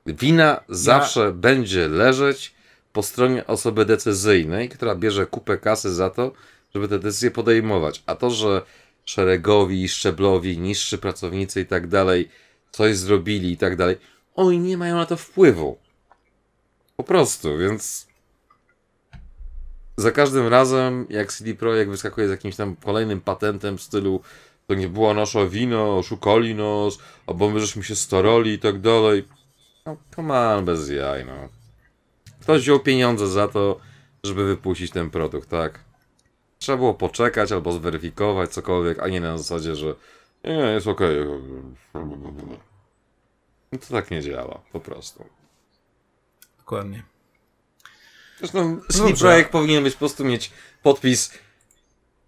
Wina 0.07 0.61
zawsze 0.68 1.32
będzie 1.32 1.88
leżeć 1.88 2.55
po 2.92 3.03
stronie 3.03 3.46
osoby 3.46 3.84
decyzyjnej, 3.84 4.68
która 4.68 4.94
bierze 4.94 5.26
kupę 5.26 5.59
kasy 5.59 5.94
za 5.94 6.11
to, 6.11 6.32
żeby 6.74 6.88
te 6.88 6.99
decyzje 6.99 7.30
podejmować. 7.30 8.03
A 8.07 8.14
to, 8.14 8.30
że 8.30 8.62
szeregowi, 9.05 9.88
szczeblowi, 9.88 10.59
niższy 10.59 10.99
pracownicy 10.99 11.61
i 11.61 11.66
tak 11.66 11.86
dalej 11.86 12.28
coś 12.70 12.96
zrobili 12.96 13.53
i 13.53 13.57
tak 13.57 13.76
dalej, 13.76 13.96
oni 14.34 14.59
nie 14.59 14.76
mają 14.76 14.96
na 14.96 15.07
to 15.07 15.16
wpływu. 15.16 15.78
Po 16.96 17.05
prostu, 17.05 17.59
więc 17.59 18.07
za 19.96 20.11
każdym 20.11 20.49
razem, 20.49 21.07
jak 21.11 21.32
CD 21.32 21.55
Projekt 21.55 21.90
wyskakuje 21.90 22.28
z 22.28 22.30
jakimś 22.30 22.57
tam 22.57 22.76
kolejnym 22.76 23.20
patentem 23.20 23.78
w 23.78 23.82
stylu 23.82 24.20
to 24.66 24.74
nie 24.74 24.88
była 24.88 25.14
nasza 25.14 25.46
wina, 25.46 25.84
oszukali 25.84 26.55
nas, 26.55 26.99
albo 27.26 27.51
my 27.51 27.61
żeśmy 27.61 27.82
się 27.82 27.96
starali 27.96 28.53
i 28.53 28.59
tak 28.59 28.80
dalej. 28.80 29.24
No, 29.89 29.97
come 30.16 30.34
on, 30.34 30.64
bez 30.64 30.91
jaj, 30.91 31.24
no. 31.24 31.49
Ktoś 32.41 32.62
wziął 32.62 32.80
pieniądze 32.80 33.28
za 33.28 33.49
to, 33.49 33.80
żeby 34.24 34.45
wypuścić 34.45 34.91
ten 34.91 35.11
produkt, 35.11 35.49
tak? 35.49 35.84
Trzeba 36.59 36.78
było 36.78 36.95
poczekać 36.95 37.53
albo 37.53 37.72
zweryfikować 37.72 38.51
cokolwiek, 38.51 38.99
a 38.99 39.09
nie 39.09 39.20
na 39.20 39.39
zasadzie, 39.39 39.76
że 39.76 39.95
nie, 40.45 40.53
jest 40.53 40.86
okej. 40.86 41.16
No 43.72 43.78
to 43.78 43.86
tak 43.91 44.11
nie 44.11 44.22
działa, 44.22 44.61
po 44.72 44.80
prostu. 44.80 45.24
Dokładnie. 46.59 47.03
Zresztą 48.39 48.80
CD. 48.91 49.14
Projekt 49.14 49.51
powinien 49.51 49.84
być 49.84 49.95
po 49.95 49.99
prostu 49.99 50.24
mieć 50.24 50.53
podpis 50.82 51.39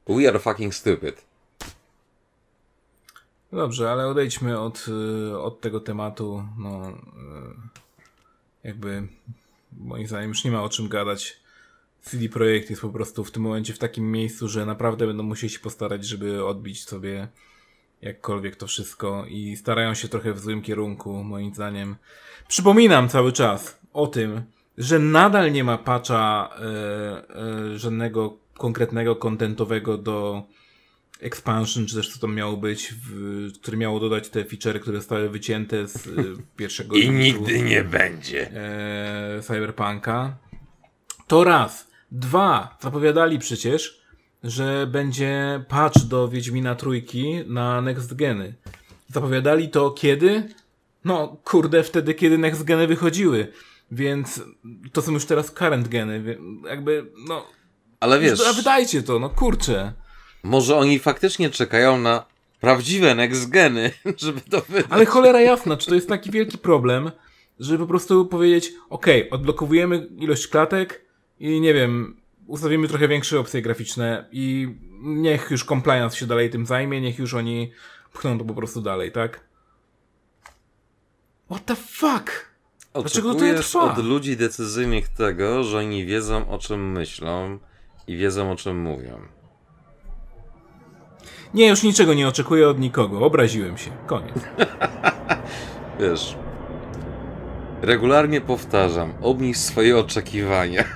We 0.07 0.29
are 0.29 0.39
fucking 0.39 0.75
stupid. 0.75 1.30
Dobrze, 3.53 3.91
ale 3.91 4.07
odejdźmy 4.07 4.59
od, 4.61 4.87
y, 5.33 5.39
od 5.39 5.61
tego 5.61 5.81
tematu. 5.81 6.45
No, 6.59 6.91
y, 6.91 6.95
jakby 8.65 9.09
moim 9.73 10.07
zdaniem 10.07 10.29
już 10.29 10.45
nie 10.45 10.51
ma 10.51 10.63
o 10.63 10.69
czym 10.69 10.89
gadać. 10.89 11.41
CD 12.03 12.29
Projekt 12.29 12.71
jest 12.71 12.83
po 12.83 12.89
prostu 12.89 13.25
w 13.25 13.31
tym 13.31 13.43
momencie 13.43 13.73
w 13.73 13.79
takim 13.79 14.13
miejscu, 14.13 14.49
że 14.49 14.67
naprawdę 14.67 15.07
będą 15.07 15.23
musieli 15.23 15.53
się 15.53 15.59
postarać, 15.59 16.05
żeby 16.07 16.45
odbić 16.45 16.85
sobie 16.85 17.29
jakkolwiek 18.03 18.57
to 18.57 18.67
wszystko 18.67 19.25
i 19.29 19.57
starają 19.57 19.95
się 19.95 20.09
trochę 20.09 20.33
w 20.33 20.41
złym 20.41 20.63
kierunku, 20.63 21.25
moim 21.25 21.55
zdaniem. 21.55 21.97
Przypominam 22.49 23.09
cały 23.09 23.33
czas 23.33 23.81
o 23.93 24.07
tym, 24.07 24.43
że 24.79 24.99
nadal 24.99 25.53
nie 25.53 25.65
ma 25.65 25.79
patcha 25.79 26.51
e, 26.51 26.65
e, 27.73 27.79
żadnego 27.79 28.37
konkretnego 28.59 29.17
kontentowego 29.17 29.99
do 29.99 30.43
expansion, 31.21 31.87
czy 31.87 31.97
też 31.97 32.09
co 32.13 32.19
to 32.19 32.29
miało 32.29 32.57
być, 32.57 32.95
w, 33.05 33.53
które 33.63 33.77
miało 33.77 34.01
dodać 34.01 34.29
te 34.29 34.45
feature'y, 34.45 34.81
które 34.81 34.99
zostały 34.99 35.29
wycięte 35.31 35.89
z 35.89 35.97
e, 35.97 36.11
pierwszego 36.57 36.97
I 36.97 37.11
nigdy 37.11 37.63
nie 37.63 37.85
będzie. 37.85 38.51
e, 38.53 39.43
Cyberpunka. 39.43 40.37
To 41.27 41.45
raz. 41.45 41.91
Dwa. 42.11 42.77
Zapowiadali 42.81 43.39
przecież, 43.39 44.01
że 44.45 44.87
będzie 44.87 45.65
patch 45.69 45.99
do 46.01 46.29
Wiedźmina 46.29 46.75
Trójki 46.75 47.35
na 47.47 47.81
Next 47.83 48.15
Geny. 48.15 48.55
Zapowiadali 49.09 49.69
to 49.69 49.91
kiedy? 49.91 50.49
No, 51.05 51.37
kurde, 51.45 51.83
wtedy, 51.83 52.15
kiedy 52.15 52.39
Next 52.39 52.65
Geny 52.65 52.87
wychodziły. 52.87 53.53
Więc 53.91 54.43
to 54.93 55.03
są 55.03 55.13
już 55.13 55.25
teraz 55.25 55.51
current 55.51 55.89
geny. 55.89 56.39
Jakby, 56.69 57.07
no, 57.29 57.47
Ale 58.01 58.21
wiesz, 58.21 58.41
a 58.47 58.53
wydajcie 58.53 59.03
to, 59.03 59.19
no 59.19 59.31
kurczę. 59.31 59.93
Może 60.43 60.77
oni 60.77 60.99
faktycznie 60.99 61.51
czekają 61.51 61.99
na 61.99 62.25
prawdziwe 62.61 63.15
next 63.15 63.51
geny, 63.51 63.91
żeby 64.17 64.41
to 64.41 64.63
wydać. 64.69 64.87
Ale 64.91 65.07
cholera 65.07 65.41
jasna, 65.41 65.77
czy 65.77 65.87
to 65.87 65.95
jest 65.95 66.09
taki 66.09 66.31
wielki 66.31 66.59
problem, 66.59 67.11
żeby 67.61 67.79
po 67.79 67.87
prostu 67.87 68.27
powiedzieć, 68.27 68.73
ok, 68.91 69.07
odblokowujemy 69.31 70.09
ilość 70.19 70.49
klatek 70.49 71.05
i 71.41 71.61
nie 71.61 71.75
wiem, 71.75 72.21
ustawimy 72.47 72.89
trochę 72.89 73.09
większe 73.09 73.41
opcje 73.41 73.63
graficzne 73.63 74.29
i 74.33 74.75
niech 75.03 75.51
już 75.51 75.65
compliance 75.65 76.17
się 76.17 76.27
dalej 76.27 76.51
tym 76.51 76.67
zajmie, 76.67 77.01
niech 77.01 77.19
już 77.19 77.35
oni 77.35 77.73
pchną 78.13 78.39
to 78.39 78.45
po 78.45 78.55
prostu 78.55 78.81
dalej, 78.81 79.13
tak? 79.13 79.41
What 81.51 81.65
the 81.65 81.77
fuck? 81.77 82.51
Dlaczego 82.95 83.35
to 83.35 83.55
trwa? 83.57 83.81
od 83.81 84.05
ludzi 84.05 84.37
decyzyjnych 84.37 85.09
tego, 85.09 85.65
że 85.65 85.79
oni 85.79 86.07
wiedzą 86.07 86.49
o 86.49 86.59
czym 86.59 86.93
myślą 86.93 87.59
i 88.07 88.17
wiedzą 88.17 88.53
o 88.53 88.57
czym 88.57 88.81
mówią. 88.81 89.40
Nie, 91.55 91.69
już 91.69 91.83
niczego 91.83 92.15
nie 92.15 92.29
oczekuję 92.29 92.69
od 92.69 92.79
nikogo, 92.79 93.21
obraziłem 93.21 93.79
się, 93.79 93.91
koniec. 94.07 94.35
Wiesz, 96.01 96.37
regularnie 97.83 98.41
powtarzam, 98.41 99.13
obniż 99.21 99.59
swoje 99.59 99.99
oczekiwania. 99.99 100.85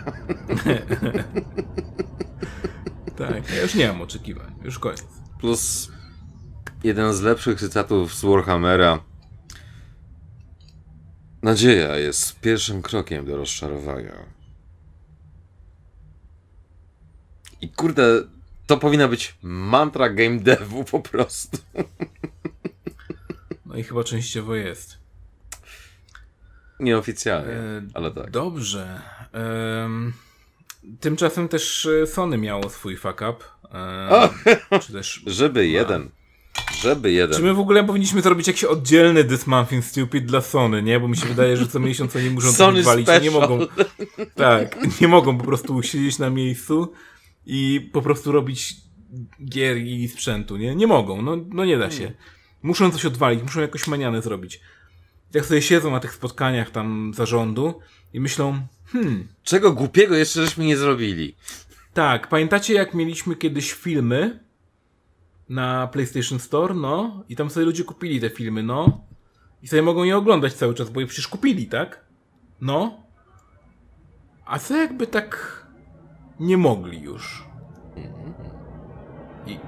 Tak, 3.16 3.50
ja 3.50 3.62
już 3.62 3.74
nie 3.74 3.88
mam 3.88 4.02
oczekiwań, 4.02 4.55
już 4.64 4.78
koniec. 4.78 5.07
Plus 5.40 5.92
jeden 6.84 7.14
z 7.14 7.20
lepszych 7.20 7.61
cytatów 7.61 8.14
z 8.14 8.24
Warhammera. 8.24 9.00
Nadzieja 11.42 11.96
jest 11.96 12.40
pierwszym 12.40 12.82
krokiem 12.82 13.26
do 13.26 13.36
rozczarowania. 13.36 14.12
I 17.61 17.68
kurde, 17.68 18.22
to 18.66 18.76
powinna 18.76 19.08
być 19.08 19.34
mantra 19.42 20.08
game 20.08 20.38
devu 20.38 20.84
po 20.84 21.00
prostu. 21.00 21.58
No 23.66 23.76
i 23.76 23.82
chyba 23.82 24.04
częściowo 24.04 24.54
jest. 24.54 24.98
Nieoficjalnie, 26.80 27.52
E, 27.52 27.82
ale 27.94 28.10
tak. 28.10 28.30
Dobrze. 28.30 29.00
Em, 29.32 30.12
tymczasem 31.00 31.48
też 31.48 31.86
e, 31.86 32.06
Sony 32.06 32.38
miało 32.38 32.70
swój 32.70 32.96
fuck 32.96 33.14
up. 33.30 33.36
Em, 34.70 34.80
czy 34.82 34.92
też. 34.92 35.22
Żeby 35.26 35.66
jeden. 35.66 36.10
Żeby 36.80 37.12
jeden. 37.12 37.36
Czy 37.36 37.42
my 37.42 37.54
w 37.54 37.58
ogóle 37.58 37.84
powinniśmy 37.84 38.22
zrobić 38.22 38.46
jakiś 38.46 38.64
oddzielny 38.64 39.24
This 39.24 39.46
Month 39.46 39.72
in 39.72 39.82
Stupid 39.82 40.24
dla 40.26 40.40
Sony, 40.40 40.82
nie? 40.82 41.00
Bo 41.00 41.08
mi 41.08 41.16
się 41.16 41.26
wydaje, 41.26 41.56
że 41.56 41.66
co 41.66 41.80
miesiąc 41.80 42.16
oni 42.16 42.30
muszą 42.30 42.52
Sony 42.52 42.82
walić, 42.82 43.08
nie 43.22 43.30
mogą. 43.30 43.58
Tak, 44.34 44.76
nie 45.00 45.08
mogą 45.08 45.38
po 45.38 45.44
prostu 45.44 45.82
siedzieć 45.82 46.18
na 46.18 46.30
miejscu 46.30 46.92
i 47.47 47.90
po 47.92 48.03
prostu 48.03 48.32
robić 48.32 48.76
gier 49.45 49.76
i 49.76 50.09
sprzętu, 50.09 50.57
nie? 50.57 50.74
Nie 50.76 50.86
mogą, 50.86 51.22
no, 51.22 51.36
no 51.49 51.64
nie 51.64 51.78
da 51.78 51.90
się. 51.90 52.12
Muszą 52.62 52.90
coś 52.90 53.05
odwalić, 53.05 53.42
muszą 53.42 53.61
jakoś 53.61 53.86
manianę 53.86 54.22
zrobić. 54.22 54.61
Jak 55.34 55.45
sobie 55.47 55.62
siedzą 55.62 55.90
na 55.90 56.01
tych 56.01 56.14
spotkaniach 56.14 56.70
tam 56.70 57.12
zarządu 57.14 57.80
i 58.12 58.20
myślą, 58.20 58.66
hmm, 58.86 59.28
Czego 59.42 59.72
głupiego 59.72 60.16
jeszcze 60.16 60.45
żeśmy 60.45 60.64
nie 60.64 60.76
zrobili? 60.76 61.34
tak, 61.95 62.28
pamiętacie 62.28 62.74
jak 62.74 62.95
mieliśmy 62.95 63.36
kiedyś 63.36 63.72
filmy 63.72 64.40
na 65.49 65.86
PlayStation 65.86 66.38
Store, 66.38 66.74
no, 66.74 67.24
i 67.28 67.36
tam 67.36 67.51
sobie 67.51 67.66
ludzie 67.66 67.84
kupili 67.84 68.20
te 68.20 68.30
filmy, 68.30 68.62
no, 68.62 69.05
i 69.62 69.68
sobie 69.68 69.82
mogą 69.82 70.05
je 70.05 70.16
oglądać 70.16 70.53
cały 70.55 70.74
czas, 70.74 70.90
bo 70.90 71.01
je 71.01 71.07
przecież 71.07 71.28
kupili, 71.28 71.66
tak? 71.66 72.05
No. 72.61 73.03
A 74.45 74.59
co 74.59 74.76
jakby 74.76 75.07
tak 75.07 75.63
nie 76.41 76.57
mogli 76.57 77.01
już? 77.01 77.45
I 79.47 79.59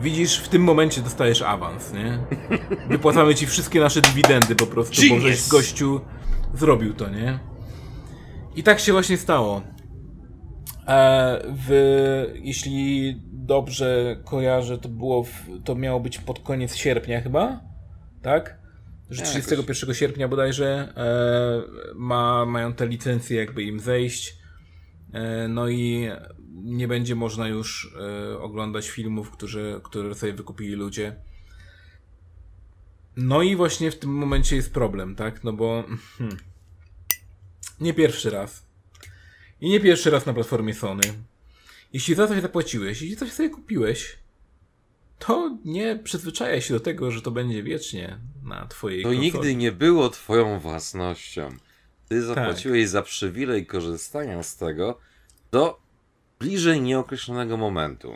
widzisz, 0.00 0.38
w 0.38 0.48
tym 0.48 0.62
momencie 0.62 1.00
dostajesz 1.00 1.42
awans, 1.42 1.92
nie? 1.92 2.18
Wypłacamy 2.88 3.34
ci 3.34 3.46
wszystkie 3.46 3.80
nasze 3.80 4.00
dywidendy 4.00 4.54
po 4.54 4.66
prostu, 4.66 5.02
bo 5.02 5.14
Genius! 5.14 5.22
żeś 5.22 5.48
gościu 5.48 6.00
zrobił 6.54 6.94
to, 6.94 7.08
nie? 7.08 7.38
I 8.56 8.62
tak 8.62 8.80
się 8.80 8.92
właśnie 8.92 9.16
stało. 9.16 9.62
E, 10.88 11.42
w, 11.66 12.34
jeśli 12.42 13.14
dobrze 13.32 14.16
kojarzę, 14.24 14.78
to 14.78 14.88
było 14.88 15.24
w, 15.24 15.32
to 15.64 15.74
miało 15.74 16.00
być 16.00 16.18
pod 16.18 16.38
koniec 16.38 16.74
sierpnia 16.76 17.20
chyba, 17.20 17.60
tak? 18.22 18.58
Że 19.10 19.22
Jakoś. 19.22 19.30
31 19.30 19.94
sierpnia 19.94 20.28
bodajże 20.28 20.92
e, 20.96 21.94
ma, 21.94 22.46
mają 22.46 22.72
te 22.72 22.86
licencje 22.86 23.36
jakby 23.36 23.62
im 23.62 23.80
zejść. 23.80 24.38
E, 25.16 25.48
no 25.48 25.68
i 25.68 26.08
nie 26.52 26.88
będzie 26.88 27.14
można 27.14 27.48
już 27.48 27.94
e, 28.00 28.38
oglądać 28.38 28.88
filmów, 28.90 29.30
którzy, 29.30 29.80
które 29.84 30.14
sobie 30.14 30.32
wykupili 30.32 30.72
ludzie. 30.74 31.16
No 33.16 33.42
i 33.42 33.56
właśnie 33.56 33.90
w 33.90 33.98
tym 33.98 34.10
momencie 34.10 34.56
jest 34.56 34.72
problem, 34.72 35.16
tak? 35.16 35.44
No 35.44 35.52
bo 35.52 35.84
hmm, 36.18 36.36
nie 37.80 37.94
pierwszy 37.94 38.30
raz. 38.30 38.66
I 39.60 39.70
nie 39.70 39.80
pierwszy 39.80 40.10
raz 40.10 40.26
na 40.26 40.34
platformie 40.34 40.74
Sony. 40.74 41.02
Jeśli 41.92 42.14
za 42.14 42.28
coś 42.28 42.42
zapłaciłeś, 42.42 43.02
jeśli 43.02 43.16
coś 43.16 43.32
sobie 43.32 43.50
kupiłeś, 43.50 44.18
to 45.18 45.58
nie 45.64 45.98
przyzwyczajaj 46.04 46.62
się 46.62 46.74
do 46.74 46.80
tego, 46.80 47.10
że 47.10 47.22
to 47.22 47.30
będzie 47.30 47.62
wiecznie 47.62 48.18
na 48.42 48.66
twojej 48.66 49.02
To 49.02 49.08
konsoli. 49.08 49.26
nigdy 49.32 49.54
nie 49.54 49.72
było 49.72 50.08
twoją 50.08 50.60
własnością. 50.60 51.56
Ty 52.08 52.22
zapłaciłeś 52.22 52.88
za 52.88 53.02
przywilej 53.02 53.66
korzystania 53.66 54.42
z 54.42 54.56
tego 54.56 54.98
do 55.50 55.80
bliżej 56.38 56.80
nieokreślonego 56.80 57.56
momentu. 57.56 58.12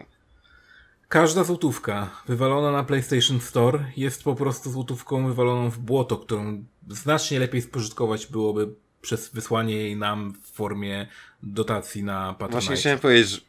Każda 1.09 1.45
złotówka 1.45 2.11
wywalona 2.26 2.72
na 2.72 2.84
PlayStation 2.84 3.41
Store 3.41 3.84
jest 3.97 4.24
po 4.24 4.34
prostu 4.34 4.70
złotówką 4.70 5.26
wywaloną 5.26 5.70
w 5.70 5.78
błoto, 5.78 6.16
którą 6.16 6.64
znacznie 6.88 7.38
lepiej 7.38 7.62
spożytkować 7.62 8.26
byłoby 8.26 8.74
przez 9.01 9.28
wysłanie 9.28 9.76
jej 9.76 9.97
nam 9.97 10.32
w 10.32 10.51
formie 10.51 11.07
dotacji 11.43 12.03
na 12.03 12.32
Patronite. 12.32 12.53
Właśnie 12.53 12.76
chciałem 12.76 12.99
powiedzieć, 12.99 13.30
że 13.30 13.41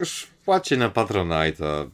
już 0.00 0.28
płacie 0.44 0.76
na 0.76 0.90
Patronite'a. 0.90 1.90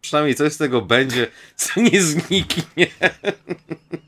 Przynajmniej 0.00 0.34
coś 0.34 0.52
z 0.52 0.56
tego 0.56 0.82
będzie, 0.82 1.26
co 1.56 1.80
nie 1.80 2.02
zniknie. 2.02 2.86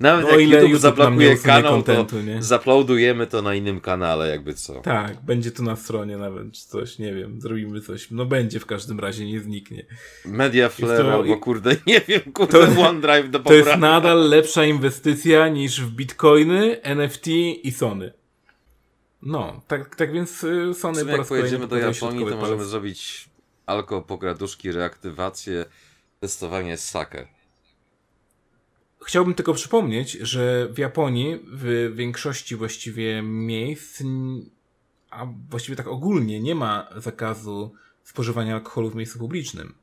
Nawet 0.00 0.24
No, 0.26 0.30
jak 0.30 0.40
ile 0.40 0.56
YouTube 0.56 0.70
YouTube 0.70 0.82
zablokuje 0.82 1.36
kanał, 1.36 1.82
to 1.82 2.22
nie? 2.22 2.42
zaplodujemy 2.42 3.26
to 3.26 3.42
na 3.42 3.54
innym 3.54 3.80
kanale, 3.80 4.28
jakby 4.28 4.54
co. 4.54 4.80
Tak, 4.80 5.24
będzie 5.24 5.50
to 5.50 5.62
na 5.62 5.76
stronie 5.76 6.16
nawet, 6.16 6.52
czy 6.52 6.66
coś, 6.68 6.98
nie 6.98 7.14
wiem, 7.14 7.40
zrobimy 7.40 7.80
coś. 7.80 8.10
No 8.10 8.24
będzie 8.26 8.60
w 8.60 8.66
każdym 8.66 9.00
razie, 9.00 9.26
nie 9.26 9.40
zniknie. 9.40 9.86
Media 10.24 10.68
Flare 10.68 11.02
to- 11.02 11.12
albo 11.12 11.36
kurde, 11.36 11.76
nie 11.86 12.00
wiem, 12.00 12.20
kurde, 12.32 12.52
To- 12.74 12.80
OneDrive 12.88 13.30
do 13.30 13.38
To 13.38 13.54
jest 13.54 13.76
nadal 13.78 14.28
lepsza 14.28 14.64
inwestycja 14.64 15.48
niż 15.48 15.80
w 15.80 15.90
bitcoiny, 15.90 16.82
NFT 16.82 17.26
i 17.62 17.72
Sony. 17.72 18.12
No, 19.22 19.60
tak, 19.66 19.96
tak 19.96 20.12
więc 20.12 20.44
y, 20.44 20.74
Sony 20.74 20.98
sumie 21.00 21.12
po 21.12 21.16
raz 21.18 21.28
pojedziemy 21.28 21.66
do 21.66 21.76
Japonii, 21.76 22.24
to 22.24 22.36
możemy 22.36 22.56
palec. 22.56 22.68
zrobić 22.68 23.28
alko 23.66 24.02
pograduszki, 24.02 24.72
reaktywację, 24.72 25.64
testowanie 26.20 26.76
sake. 26.76 27.28
Chciałbym 29.06 29.34
tylko 29.34 29.54
przypomnieć, 29.54 30.12
że 30.12 30.68
w 30.68 30.78
Japonii 30.78 31.40
w 31.46 31.92
większości 31.94 32.56
właściwie 32.56 33.22
miejsc, 33.22 34.02
a 35.10 35.26
właściwie 35.50 35.76
tak 35.76 35.86
ogólnie, 35.86 36.40
nie 36.40 36.54
ma 36.54 36.88
zakazu 36.96 37.74
spożywania 38.04 38.54
alkoholu 38.54 38.90
w 38.90 38.94
miejscu 38.94 39.18
publicznym. 39.18 39.74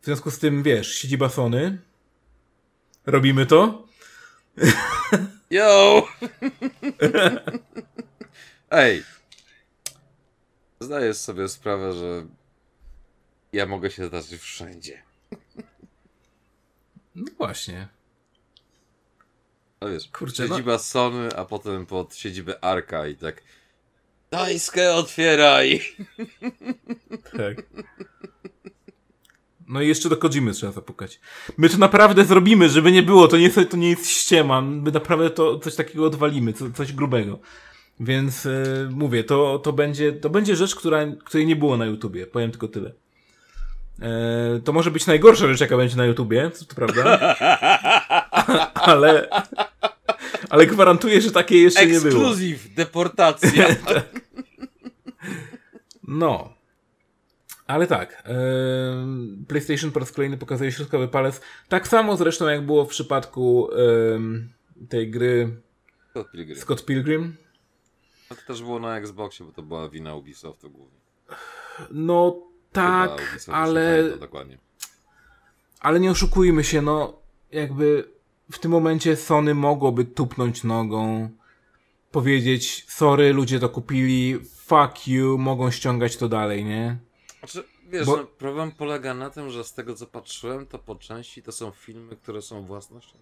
W 0.00 0.04
związku 0.04 0.30
z 0.30 0.38
tym, 0.38 0.62
wiesz, 0.62 0.94
siedziba 0.94 1.28
Sony, 1.28 1.78
robimy 3.06 3.46
to, 3.46 3.84
Yo! 5.50 6.08
Ej! 8.70 9.02
Zdajesz 10.80 11.16
sobie 11.16 11.48
sprawę, 11.48 11.92
że 11.92 12.26
ja 13.52 13.66
mogę 13.66 13.90
się 13.90 14.06
zdarzyć 14.06 14.40
wszędzie. 14.40 15.02
No 17.14 17.24
właśnie. 17.38 17.88
No 19.80 19.90
wiesz, 19.90 20.08
Kurczę, 20.08 20.48
siedziba 20.48 20.78
Sony, 20.78 21.36
a 21.36 21.44
potem 21.44 21.86
pod 21.86 22.14
siedzibę 22.14 22.64
Arka 22.64 23.06
i 23.06 23.16
tak 23.16 23.42
Dajskę 24.30 24.94
otwieraj! 24.94 25.80
Tak. 27.38 27.62
No 29.68 29.82
i 29.82 29.88
jeszcze 29.88 30.08
do 30.08 30.16
Kojimy 30.16 30.52
trzeba 30.52 30.72
zapukać. 30.72 31.20
My 31.56 31.68
to 31.68 31.78
naprawdę 31.78 32.24
zrobimy, 32.24 32.68
żeby 32.68 32.92
nie 32.92 33.02
było, 33.02 33.28
to 33.28 33.36
nie, 33.36 33.50
to 33.50 33.76
nie 33.76 33.90
jest 33.90 34.10
ściema. 34.10 34.60
My 34.60 34.90
naprawdę 34.90 35.30
to 35.30 35.58
coś 35.58 35.74
takiego 35.74 36.06
odwalimy, 36.06 36.52
co, 36.52 36.70
coś 36.70 36.92
grubego. 36.92 37.38
Więc 38.00 38.46
y, 38.46 38.88
mówię, 38.90 39.24
to, 39.24 39.58
to, 39.58 39.72
będzie, 39.72 40.12
to 40.12 40.30
będzie 40.30 40.56
rzecz, 40.56 40.74
która, 40.74 41.06
której 41.24 41.46
nie 41.46 41.56
było 41.56 41.76
na 41.76 41.86
YouTubie. 41.86 42.26
Powiem 42.26 42.50
tylko 42.50 42.68
tyle. 42.68 42.92
E, 44.00 44.60
to 44.64 44.72
może 44.72 44.90
być 44.90 45.06
najgorsza 45.06 45.48
rzecz, 45.48 45.60
jaka 45.60 45.76
będzie 45.76 45.96
na 45.96 46.06
YouTubie, 46.06 46.50
to, 46.50 46.74
prawda. 46.74 47.34
ale, 48.74 49.28
ale 50.50 50.66
gwarantuję, 50.66 51.20
że 51.20 51.30
takiej 51.30 51.62
jeszcze 51.62 51.86
nie 51.86 52.00
było. 52.00 52.06
Ekskluzyw, 52.06 52.74
deportacja. 52.74 53.66
No. 56.08 56.54
Ale 57.66 57.86
tak, 57.86 58.22
e, 58.26 58.34
PlayStation 59.48 59.90
po 59.90 60.00
raz 60.00 60.12
kolejny 60.12 60.38
pokazuje 60.38 60.72
środkowy 60.72 61.08
palec. 61.08 61.40
Tak 61.68 61.88
samo 61.88 62.16
zresztą 62.16 62.48
jak 62.48 62.66
było 62.66 62.84
w 62.84 62.88
przypadku 62.88 63.68
tej 64.88 65.10
gry 65.10 65.62
Scott 66.10 66.30
Pilgrim. 66.32 66.56
Scott 66.56 66.84
Pilgrim. 66.84 67.36
To 68.28 68.34
też 68.46 68.62
było 68.62 68.80
na 68.80 68.98
Xboxie, 68.98 69.46
bo 69.46 69.52
to 69.52 69.62
była 69.62 69.88
wina 69.88 70.14
Ubisoftu 70.14 70.70
głównie. 70.70 70.98
No 71.90 72.42
tak, 72.74 73.20
Chyba 73.20 73.56
ale, 73.56 73.96
pamiętam 73.96 74.20
dokładnie. 74.20 74.58
ale 75.80 76.00
nie 76.00 76.10
oszukujmy 76.10 76.64
się, 76.64 76.82
no 76.82 77.16
jakby 77.52 78.08
w 78.52 78.58
tym 78.58 78.70
momencie 78.70 79.16
Sony 79.16 79.54
mogłoby 79.54 80.04
tupnąć 80.04 80.64
nogą, 80.64 81.30
powiedzieć 82.10 82.84
sorry, 82.88 83.32
ludzie 83.32 83.60
to 83.60 83.68
kupili, 83.68 84.40
fuck 84.56 85.08
you, 85.08 85.38
mogą 85.38 85.70
ściągać 85.70 86.16
to 86.16 86.28
dalej, 86.28 86.64
nie? 86.64 86.96
Znaczy, 87.38 87.64
wiesz, 87.88 88.06
Bo- 88.06 88.16
no, 88.16 88.24
problem 88.24 88.72
polega 88.72 89.14
na 89.14 89.30
tym, 89.30 89.50
że 89.50 89.64
z 89.64 89.72
tego 89.74 89.94
co 89.94 90.06
patrzyłem, 90.06 90.66
to 90.66 90.78
po 90.78 90.94
części 90.94 91.42
to 91.42 91.52
są 91.52 91.70
filmy, 91.70 92.16
które 92.16 92.42
są 92.42 92.62
własnością. 92.66 93.18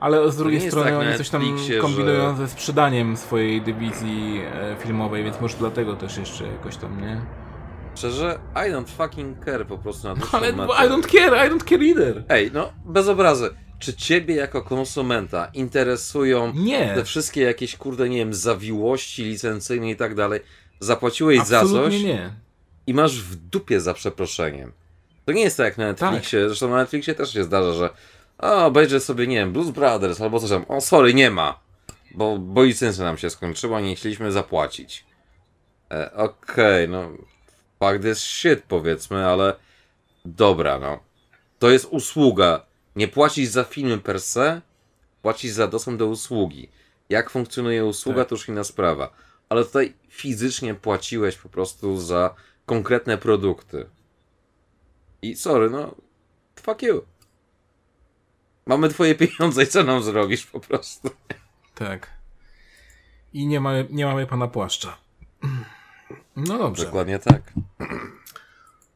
Ale 0.00 0.32
z 0.32 0.36
drugiej 0.36 0.60
strony 0.60 0.90
tak 0.90 1.00
oni 1.00 1.16
coś 1.18 1.28
tam 1.30 1.42
kombinują 1.80 2.36
że- 2.36 2.46
ze 2.46 2.48
sprzedaniem 2.48 3.16
swojej 3.16 3.62
dywizji 3.62 4.40
e, 4.54 4.76
filmowej, 4.78 5.24
więc 5.24 5.40
może 5.40 5.56
dlatego 5.58 5.96
też 5.96 6.16
jeszcze 6.16 6.44
jakoś 6.46 6.76
tam, 6.76 7.00
nie? 7.00 7.20
Szczerze, 7.94 8.38
I 8.54 8.72
don't 8.72 8.88
fucking 8.88 9.44
care 9.44 9.66
po 9.66 9.78
prostu 9.78 10.08
na 10.08 10.14
dłuższą 10.14 10.38
Ale. 10.38 10.48
I 10.48 10.52
don't 10.90 11.06
care, 11.06 11.46
I 11.46 11.50
don't 11.50 11.64
care 11.70 11.82
either. 11.82 12.24
Ej, 12.28 12.50
no, 12.54 12.72
bez 12.84 13.08
obrazy. 13.08 13.50
Czy 13.78 13.94
ciebie 13.94 14.34
jako 14.34 14.62
konsumenta 14.62 15.50
interesują 15.54 16.52
Nie. 16.54 16.94
te 16.94 17.04
wszystkie 17.04 17.40
jakieś, 17.42 17.76
kurde, 17.76 18.08
nie 18.08 18.16
wiem, 18.16 18.34
zawiłości 18.34 19.24
licencyjne 19.24 19.90
i 19.90 19.96
tak 19.96 20.14
dalej? 20.14 20.40
Zapłaciłeś 20.80 21.40
za 21.42 21.58
Absolutnie 21.60 21.90
coś 21.98 22.02
nie. 22.02 22.30
i 22.86 22.94
masz 22.94 23.22
w 23.22 23.36
dupie 23.36 23.80
za 23.80 23.94
przeproszeniem. 23.94 24.72
To 25.24 25.32
nie 25.32 25.42
jest 25.42 25.56
tak 25.56 25.66
jak 25.66 25.78
na 25.78 25.86
Netflixie, 25.86 26.48
zresztą 26.48 26.70
na 26.70 26.76
Netflixie 26.76 27.14
też 27.14 27.32
się 27.32 27.44
zdarza, 27.44 27.72
że 27.72 27.90
o, 28.38 28.66
obejrzę 28.66 29.00
sobie, 29.00 29.26
nie 29.26 29.36
wiem, 29.36 29.52
Blues 29.52 29.70
Brothers 29.70 30.20
albo 30.20 30.40
coś 30.40 30.50
tam, 30.50 30.64
o, 30.68 30.80
sorry, 30.80 31.14
nie 31.14 31.30
ma, 31.30 31.60
bo, 32.14 32.38
bo 32.38 32.64
licencja 32.64 33.04
nam 33.04 33.18
się 33.18 33.30
skończyła, 33.30 33.80
nie 33.80 33.96
chcieliśmy 33.96 34.32
zapłacić. 34.32 35.04
E, 35.90 36.12
Okej, 36.14 36.88
no, 36.88 37.10
fuck 37.78 38.02
this 38.02 38.18
shit, 38.18 38.62
powiedzmy, 38.68 39.26
ale 39.26 39.54
dobra, 40.24 40.78
no. 40.78 40.98
To 41.58 41.70
jest 41.70 41.84
usługa. 41.84 42.66
Nie 42.96 43.08
płacisz 43.08 43.48
za 43.48 43.64
filmy 43.64 43.98
per 43.98 44.20
se, 44.20 44.60
płacisz 45.22 45.52
za 45.52 45.68
dostęp 45.68 45.98
do 45.98 46.06
usługi. 46.06 46.68
Jak 47.08 47.30
funkcjonuje 47.30 47.84
usługa, 47.84 48.18
Tak. 48.18 48.28
to 48.28 48.34
już 48.34 48.48
inna 48.48 48.64
sprawa. 48.64 49.10
Ale 49.48 49.64
tutaj 49.64 49.94
fizycznie 50.08 50.74
płaciłeś 50.74 51.36
po 51.36 51.48
prostu 51.48 52.00
za 52.00 52.34
konkretne 52.66 53.18
produkty. 53.18 53.86
I 55.22 55.36
sorry, 55.36 55.70
no, 55.70 55.94
fuck 56.62 56.82
you. 56.82 57.02
Mamy 58.68 58.88
twoje 58.88 59.14
pieniądze 59.14 59.62
i 59.62 59.66
co 59.66 59.84
nam 59.84 60.02
zrobisz 60.02 60.46
po 60.46 60.60
prostu? 60.60 61.10
Tak. 61.74 62.10
I 63.32 63.46
nie 63.46 63.60
mamy, 63.60 63.86
nie 63.90 64.06
mamy 64.06 64.26
pana 64.26 64.48
płaszcza. 64.48 64.96
No 66.36 66.58
dobrze. 66.58 66.84
Dokładnie 66.84 67.18
tak. 67.18 67.52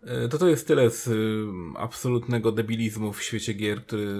E, 0.04 0.28
To 0.28 0.38
to 0.38 0.48
jest 0.48 0.66
tyle 0.66 0.90
z 0.90 1.06
y, 1.08 1.46
absolutnego 1.78 2.52
debilizmu 2.52 3.12
w 3.12 3.22
świecie 3.22 3.52
gier, 3.54 3.82
który, 3.86 4.14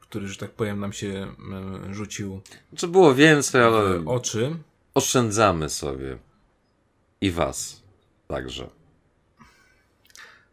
który 0.00 0.28
że 0.28 0.36
tak 0.36 0.50
powiem, 0.50 0.80
nam 0.80 0.92
się 0.92 1.34
y, 1.90 1.94
rzucił 1.94 2.40
Czy 2.76 2.88
było 2.88 3.14
więcej, 3.14 3.62
ale 3.62 4.04
oczy. 4.06 4.56
oszczędzamy 4.94 5.68
sobie. 5.68 6.18
I 7.20 7.30
was. 7.30 7.82
Także. 8.28 8.68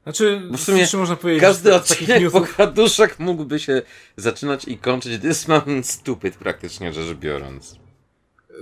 Znaczy, 0.04 0.42
Bo 0.52 0.58
w 0.58 0.62
sumie 0.62 0.88
można 0.94 1.16
powiedzieć, 1.16 1.42
Każdy 1.42 1.76
odcinek 1.76 2.22
newsów, 2.22 2.56
pogaduszek 2.56 3.20
mógłby 3.20 3.60
się 3.60 3.82
zaczynać 4.18 4.66
i 4.68 4.78
kończyć 4.78 5.22
This 5.22 5.48
man 5.48 5.84
stupid, 5.84 6.36
praktycznie 6.36 6.94
rzecz 6.94 7.18
biorąc. 7.18 7.76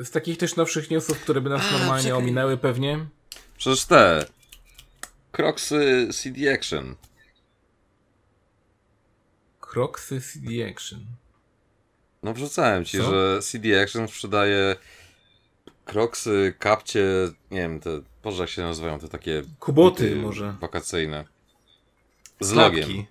z 0.03 0.11
takich 0.11 0.37
też 0.37 0.55
nowszych 0.55 0.91
newsów, 0.91 1.19
które 1.19 1.41
by 1.41 1.49
nas 1.49 1.71
normalnie 1.71 2.03
czekaj. 2.03 2.17
ominęły 2.17 2.57
pewnie. 2.57 3.05
Przecież 3.57 3.85
te 3.85 4.25
Crocsy 5.31 6.09
CD 6.13 6.53
Action. 6.53 6.95
Crocsy 9.59 10.21
CD 10.21 10.69
Action. 10.71 10.99
No 12.23 12.33
wrzucałem 12.33 12.85
ci, 12.85 12.97
Co? 12.97 13.11
że 13.11 13.39
CD 13.41 13.81
Action 13.83 14.07
sprzedaje 14.07 14.75
Crocsy, 15.87 16.53
kapcie, 16.59 17.05
nie 17.51 17.59
wiem, 17.61 17.79
te, 17.79 17.89
Boże 18.23 18.43
jak 18.43 18.49
się 18.49 18.61
nazywają, 18.61 18.99
te 18.99 19.07
takie 19.07 19.43
Kuboty 19.59 20.15
może. 20.15 20.55
wakacyjne. 20.61 21.25
Z 22.39 22.51
logiem. 22.51 22.83
Klapki. 22.83 23.05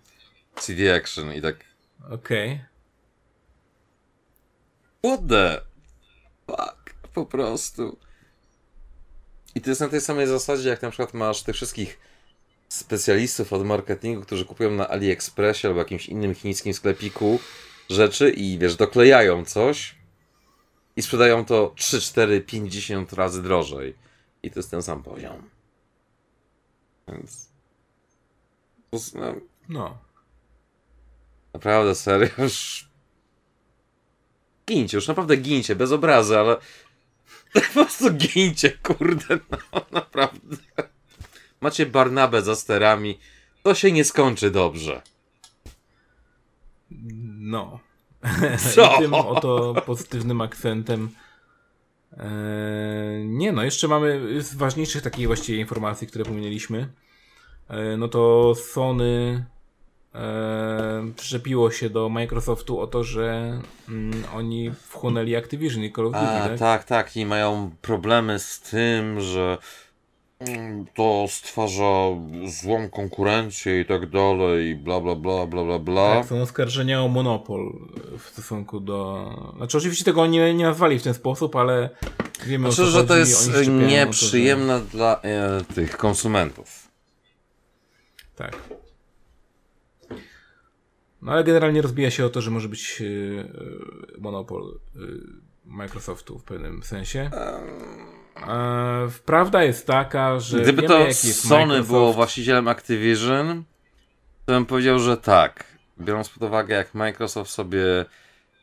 CD 0.57 0.95
Action 0.95 1.35
i 1.35 1.43
tak 1.43 1.57
Okej. 2.11 2.61
What 5.05 5.21
the 5.29 5.61
fuck? 6.47 6.95
Po 7.15 7.27
prostu. 7.27 7.99
I 9.55 9.61
to 9.61 9.71
jest 9.71 9.81
na 9.81 9.89
tej 9.89 10.01
samej 10.01 10.27
zasadzie, 10.27 10.69
jak 10.69 10.83
na 10.83 10.91
przykład 10.91 11.15
masz 11.15 11.43
tych 11.43 11.55
wszystkich 11.55 11.99
specjalistów 12.69 13.53
od 13.53 13.65
marketingu, 13.65 14.23
którzy 14.23 14.45
kupują 14.45 14.71
na 14.71 14.89
AliExpressie 14.89 15.67
albo 15.67 15.79
jakimś 15.79 16.07
innym 16.09 16.35
chińskim 16.35 16.75
sklepiku 16.75 17.41
rzeczy 17.91 18.31
i 18.31 18.59
wiesz, 18.59 18.77
doklejają 18.77 19.45
coś 19.45 19.96
i 20.97 21.03
sprzedają 21.03 21.45
to 21.45 21.73
3, 21.77 22.01
4, 22.01 22.41
50 22.41 23.13
razy 23.13 23.43
drożej. 23.43 23.95
I 24.43 24.51
to 24.51 24.59
jest 24.59 24.71
ten 24.71 24.83
sam 24.83 25.03
poziom. 25.03 25.51
Więc. 27.09 27.49
No, 28.93 29.35
No. 29.69 29.99
Naprawdę, 31.55 31.95
serio, 31.95 32.29
już... 32.39 32.89
Gincie, 34.67 34.97
już 34.97 35.09
naprawdę 35.09 35.37
gincie, 35.37 35.77
bez 35.77 35.93
obrazy, 35.93 36.39
ale... 36.39 36.57
Po 37.53 37.61
prostu 37.61 38.11
gincie, 38.11 38.71
kurde, 38.71 39.27
no, 39.73 39.87
naprawdę. 39.91 40.57
Macie 41.61 41.87
Barnabę 41.87 42.43
za 42.43 42.57
sterami, 42.57 43.19
to 43.63 43.75
się 43.75 43.93
nie 43.93 44.05
skończy 44.05 44.51
dobrze. 44.51 45.03
No. 47.39 47.86
Co? 48.75 48.97
I 48.97 48.99
tym 48.99 49.15
oto 49.15 49.75
pozytywnym 49.87 50.41
akcentem. 50.41 51.11
E, 52.13 52.27
nie 53.25 53.53
no, 53.53 53.63
jeszcze 53.63 53.89
mamy 53.89 54.43
z 54.43 54.55
ważniejszych 54.55 55.03
takich 55.03 55.27
właściwie 55.27 55.59
informacji, 55.59 56.07
które 56.07 56.25
pominęliśmy. 56.25 56.89
E, 57.69 57.97
no 57.97 58.09
to 58.09 58.55
Sony 58.55 59.45
e, 60.15 61.13
przyczepiło 61.17 61.71
się 61.71 61.91
do 61.91 62.09
Microsoftu 62.09 62.81
o 62.81 62.87
to, 62.87 63.05
że 63.05 63.61
mm, 63.89 64.25
oni 64.35 64.71
wchłonęli 64.71 65.37
Activision 65.37 65.85
i 65.85 65.93
Call 65.93 66.07
of 66.07 66.13
Duty, 66.13 66.27
A, 66.27 66.49
tak? 66.49 66.59
tak, 66.59 66.85
tak, 66.85 67.17
i 67.17 67.27
mają 67.27 67.71
problemy 67.83 68.39
z 68.39 68.61
tym, 68.61 69.21
że 69.21 69.59
to 70.95 71.25
stwarza 71.29 72.09
złą 72.47 72.91
konkurencję 72.91 73.81
i 73.81 73.85
tak 73.87 74.11
dalej, 74.11 74.69
i 74.69 74.75
bla 74.75 75.01
bla 75.01 75.15
bla 75.15 75.47
bla 75.47 75.65
bla 75.65 75.79
bla. 75.79 76.15
Tak, 76.17 76.27
są 76.27 76.43
oskarżenia 76.43 77.03
o 77.03 77.09
monopol 77.09 77.89
w 78.19 78.23
stosunku 78.29 78.81
do... 78.81 79.53
Znaczy 79.57 79.79
oczywiście 79.79 80.05
tego 80.05 80.27
nie, 80.27 80.55
nie 80.55 80.65
nazwali 80.65 80.99
w 80.99 81.03
ten 81.03 81.15
sposób, 81.15 81.57
ale 81.57 81.91
wiemy 82.47 82.73
Znaczy, 82.73 82.83
o 82.83 82.85
co 82.85 82.91
że 82.91 82.99
chodzi. 82.99 83.09
to 83.09 83.17
jest 83.17 83.49
o 83.49 83.53
to, 83.53 83.65
że- 83.65 83.71
nieprzyjemne 83.73 84.81
dla 84.81 85.21
e, 85.23 85.65
tych 85.75 85.97
konsumentów. 85.97 86.89
Tak. 88.37 88.57
No 91.23 91.33
ale 91.33 91.45
generalnie 91.45 91.83
rozbija 91.83 92.11
się 92.11 92.25
o 92.27 92.29
to, 92.31 92.41
że 92.41 92.51
może 92.51 92.69
być 92.69 93.01
yy, 93.01 93.07
yy, 93.07 94.21
monopol 94.21 94.79
yy, 94.95 95.03
Microsoftu 95.65 96.39
w 96.39 96.45
pewnym 96.45 96.83
sensie. 96.83 97.31
E, 98.49 99.09
prawda 99.25 99.65
jest 99.65 99.87
taka, 99.87 100.41
że 100.41 100.61
Gdyby 100.61 100.83
wiemy, 100.83 100.95
to 101.07 101.15
Sony 101.15 101.67
Microsoft. 101.67 101.91
było 101.91 102.13
właścicielem 102.13 102.69
Activision, 102.69 103.65
to 104.47 104.53
bym 104.53 104.67
powiedział, 104.67 104.99
że 104.99 105.17
tak. 105.17 105.65
Biorąc 106.01 106.29
pod 106.29 106.43
uwagę, 106.43 106.75
jak 106.75 106.95
Microsoft 106.95 107.51
sobie 107.51 107.85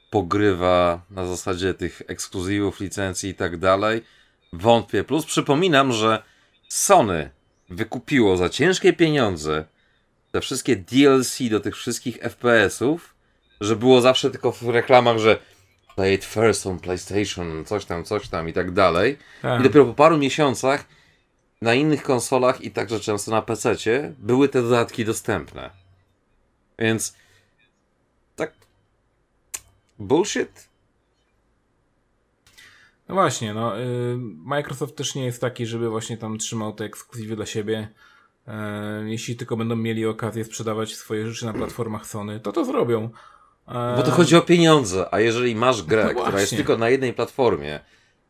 pogrywa 0.10 1.02
na 1.10 1.26
zasadzie 1.26 1.74
tych 1.74 2.02
ekskluzywów, 2.08 2.80
licencji 2.80 3.30
i 3.30 3.36
tak 3.36 3.58
dalej, 3.58 4.04
wątpię. 4.54 5.04
Plus 5.04 5.26
przypominam, 5.26 5.91
że 5.91 6.24
Sony 6.70 7.30
wykupiło 7.70 8.38
za 8.38 8.50
ciężkie 8.50 8.94
pieniądze 8.94 9.66
te 10.32 10.41
wszystkie 10.41 10.76
DLC 10.76 11.40
do 11.50 11.60
tych 11.60 11.76
wszystkich 11.76 12.18
FPS-ów, 12.18 13.16
że 13.62 13.76
było 13.76 14.02
zawsze 14.02 14.32
tylko 14.32 14.52
w 14.52 14.70
reklamach, 14.70 15.18
że 15.18 15.40
play 15.95 16.14
it 16.14 16.26
first 16.26 16.68
on 16.68 16.80
PlayStation, 16.80 17.65
coś 17.65 17.86
tam, 17.86 18.03
coś 18.03 18.28
tam 18.28 18.49
i 18.49 18.53
tak 18.53 18.72
dalej. 18.72 19.18
Tak. 19.41 19.60
I 19.60 19.64
dopiero 19.64 19.86
po 19.86 19.94
paru 19.94 20.18
miesiącach 20.18 20.86
na 21.61 21.74
innych 21.74 22.03
konsolach 22.03 22.61
i 22.61 22.72
także 22.72 22.99
często 22.99 23.32
na 23.32 23.41
PC 23.41 23.76
były 24.20 24.49
te 24.49 24.61
dodatki 24.61 25.06
dostępne. 25.06 25.70
Więc 26.80 27.15
tak 28.36 28.52
bullshit? 29.99 30.70
No 33.10 33.15
właśnie, 33.15 33.53
no 33.53 33.82
y, 33.82 34.18
Microsoft 34.45 34.95
też 34.95 35.15
nie 35.15 35.26
jest 35.26 35.41
taki, 35.41 35.65
żeby 35.65 35.90
właśnie 35.90 36.18
tam 36.18 36.38
trzymał 36.38 36.74
te 36.74 36.86
ekskluzywy 36.86 37.36
dla 37.36 37.45
siebie. 37.45 37.88
E, 38.48 39.03
jeśli 39.06 39.36
tylko 39.36 39.57
będą 39.57 39.76
mieli 39.76 40.06
okazję 40.06 40.44
sprzedawać 40.44 40.95
swoje 40.95 41.28
rzeczy 41.28 41.45
na 41.45 41.53
platformach 41.53 42.06
Sony, 42.06 42.40
to 42.40 42.52
to 42.52 42.65
zrobią. 42.65 43.10
Bo 43.68 44.03
to 44.03 44.11
chodzi 44.11 44.35
o 44.35 44.41
pieniądze, 44.41 45.14
a 45.14 45.19
jeżeli 45.19 45.56
masz 45.56 45.84
grę, 45.84 46.14
No 46.15 46.22
która 46.22 46.41
jest 46.41 46.56
tylko 46.56 46.77
na 46.77 46.90
jednej 46.90 47.14
platformie 47.14 47.80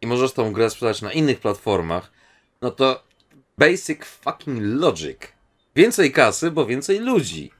i 0.01 0.07
możesz 0.07 0.31
tą 0.31 0.53
grę 0.53 0.69
sprzedać 0.69 1.01
na 1.01 1.11
innych 1.11 1.39
platformach, 1.39 2.11
no 2.61 2.71
to 2.71 3.03
basic 3.57 4.05
fucking 4.05 4.59
logic. 4.61 5.17
Więcej 5.75 6.11
kasy, 6.11 6.51
bo 6.51 6.65
więcej 6.65 6.99
ludzi. 6.99 7.51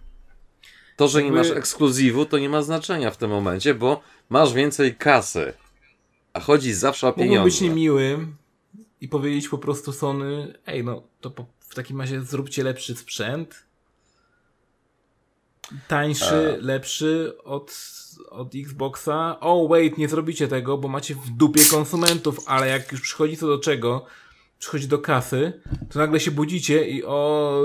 To, 0.95 1.07
że 1.07 1.23
nie 1.23 1.31
masz 1.31 1.49
ekskluzywu, 1.49 2.25
to 2.25 2.37
nie 2.37 2.49
ma 2.49 2.61
znaczenia 2.61 3.11
w 3.11 3.17
tym 3.17 3.29
momencie, 3.29 3.73
bo 3.73 4.01
masz 4.29 4.53
więcej 4.53 4.95
kasy. 4.95 5.53
A 6.33 6.39
chodzi 6.39 6.73
zawsze 6.73 7.07
o 7.07 7.13
pieniądze. 7.13 7.43
być 7.43 7.61
niemiły 7.61 8.27
i 9.01 9.07
powiedzieć 9.07 9.49
po 9.49 9.57
prostu 9.57 9.93
Sony, 9.93 10.53
ej 10.67 10.83
no, 10.83 11.03
to 11.21 11.31
po, 11.31 11.45
w 11.59 11.75
takim 11.75 12.01
razie 12.01 12.21
zróbcie 12.21 12.63
lepszy 12.63 12.95
sprzęt. 12.95 13.65
Tańszy, 15.87 16.57
lepszy 16.61 17.33
od, 17.43 17.77
od 18.29 18.55
Xboxa. 18.55 19.37
O, 19.39 19.67
wait, 19.67 19.97
nie 19.97 20.07
zrobicie 20.07 20.47
tego, 20.47 20.77
bo 20.77 20.87
macie 20.87 21.15
w 21.15 21.29
dupie 21.29 21.61
konsumentów, 21.71 22.39
ale 22.45 22.67
jak 22.67 22.91
już 22.91 23.01
przychodzi 23.01 23.37
co 23.37 23.47
do 23.47 23.59
czego, 23.59 24.05
przychodzi 24.59 24.87
do 24.87 24.99
kasy, 24.99 25.61
to 25.91 25.99
nagle 25.99 26.19
się 26.19 26.31
budzicie 26.31 26.87
i 26.87 27.03
o, 27.03 27.61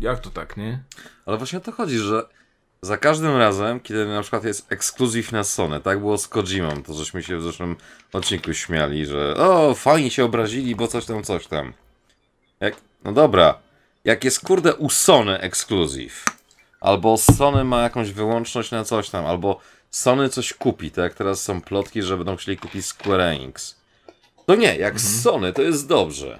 jak 0.00 0.20
to 0.20 0.30
tak, 0.30 0.56
nie? 0.56 0.82
Ale 1.26 1.38
właśnie 1.38 1.58
o 1.58 1.62
to 1.62 1.72
chodzi, 1.72 1.98
że 1.98 2.26
za 2.82 2.96
każdym 2.96 3.36
razem, 3.36 3.80
kiedy 3.80 4.06
na 4.06 4.20
przykład 4.20 4.44
jest 4.44 4.72
ekskluzyw 4.72 5.32
na 5.32 5.44
Sony, 5.44 5.80
tak 5.80 5.98
było 5.98 6.18
z 6.18 6.28
Kojimą, 6.28 6.82
to 6.82 6.94
żeśmy 6.94 7.22
się 7.22 7.36
w 7.36 7.42
zeszłym 7.42 7.76
odcinku 8.12 8.52
śmiali, 8.52 9.06
że 9.06 9.34
o, 9.36 9.74
fajnie 9.74 10.10
się 10.10 10.24
obrazili, 10.24 10.76
bo 10.76 10.88
coś 10.88 11.04
tam, 11.04 11.22
coś 11.22 11.46
tam. 11.46 11.72
Jak, 12.60 12.74
no 13.04 13.12
dobra, 13.12 13.58
jak 14.04 14.24
jest 14.24 14.40
kurde 14.40 14.74
u 14.74 14.90
Sony 14.90 15.38
ekskluzyw, 15.38 16.24
albo 16.80 17.16
Sony 17.16 17.64
ma 17.64 17.82
jakąś 17.82 18.12
wyłączność 18.12 18.70
na 18.70 18.84
coś 18.84 19.10
tam, 19.10 19.26
albo 19.26 19.60
Sony 19.90 20.28
coś 20.28 20.54
kupi, 20.54 20.90
tak 20.90 21.14
teraz 21.14 21.42
są 21.42 21.60
plotki, 21.60 22.02
że 22.02 22.16
będą 22.16 22.36
chcieli 22.36 22.56
kupić 22.56 22.86
Square 22.86 23.20
Enix. 23.20 23.80
To 24.46 24.54
nie, 24.54 24.76
jak 24.76 25.00
Sony 25.00 25.52
to 25.52 25.62
jest 25.62 25.88
dobrze. 25.88 26.38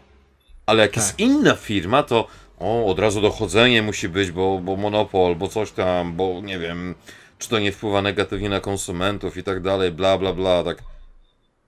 Ale 0.66 0.82
jak 0.82 0.96
jest 0.96 1.18
inna 1.18 1.54
firma, 1.54 2.02
to 2.02 2.26
o, 2.58 2.86
od 2.86 2.98
razu 2.98 3.20
dochodzenie 3.20 3.82
musi 3.82 4.08
być, 4.08 4.30
bo, 4.30 4.58
bo 4.58 4.76
monopol, 4.76 5.36
bo 5.36 5.48
coś 5.48 5.70
tam, 5.72 6.16
bo 6.16 6.40
nie 6.42 6.58
wiem, 6.58 6.94
czy 7.38 7.48
to 7.48 7.58
nie 7.58 7.72
wpływa 7.72 8.02
negatywnie 8.02 8.48
na 8.48 8.60
konsumentów 8.60 9.36
i 9.36 9.42
tak 9.42 9.62
dalej, 9.62 9.90
bla 9.90 10.18
bla 10.18 10.32
bla, 10.32 10.64
tak. 10.64 10.78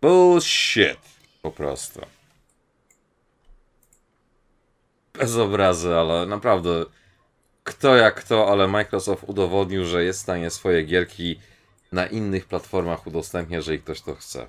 Bullshit. 0.03 0.99
Po 1.43 1.51
prostu. 1.51 2.01
Bez 5.15 5.37
obrazy, 5.37 5.95
ale 5.95 6.27
naprawdę. 6.27 6.85
Kto 7.65 7.97
jak 7.97 8.15
kto, 8.15 8.53
ale 8.53 8.69
Microsoft 8.69 9.25
udowodnił, 9.27 9.85
że 9.85 10.05
jest 10.05 10.19
w 10.19 10.23
stanie 10.23 10.51
swoje 10.51 10.83
gierki 10.83 11.41
na 11.93 12.07
innych 12.07 12.47
platformach 12.47 13.07
udostępniać, 13.07 13.59
jeżeli 13.59 13.81
ktoś 13.81 14.01
to 14.01 14.15
chce. 14.15 14.47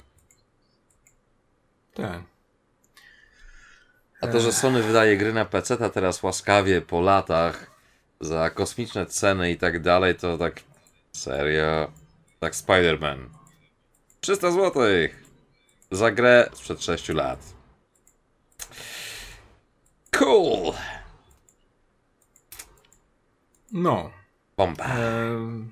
Tak. 1.94 2.22
A 4.22 4.28
to, 4.28 4.40
że 4.40 4.54
Sony 4.54 4.84
wydaje 4.84 5.18
gry 5.18 5.34
na 5.34 5.46
PC, 5.46 5.78
a 5.86 5.90
teraz 5.90 6.24
łaskawie 6.24 6.82
po 6.82 7.02
latach 7.02 7.72
za 8.22 8.50
kosmiczne 8.50 9.06
ceny 9.06 9.52
i 9.52 9.58
tak 9.58 9.82
dalej, 9.82 10.16
to 10.16 10.38
tak 10.38 10.60
serio. 11.12 11.92
Tak 12.40 12.54
Spider-Man. 12.54 13.30
300 14.22 14.52
zł 14.52 14.84
za 15.92 16.12
grę 16.12 16.50
sprzed 16.54 16.84
6 16.84 17.10
lat. 17.10 17.40
Cool. 20.12 20.74
No. 23.74 24.12
Bomba. 24.58 24.84
Em, 24.86 25.72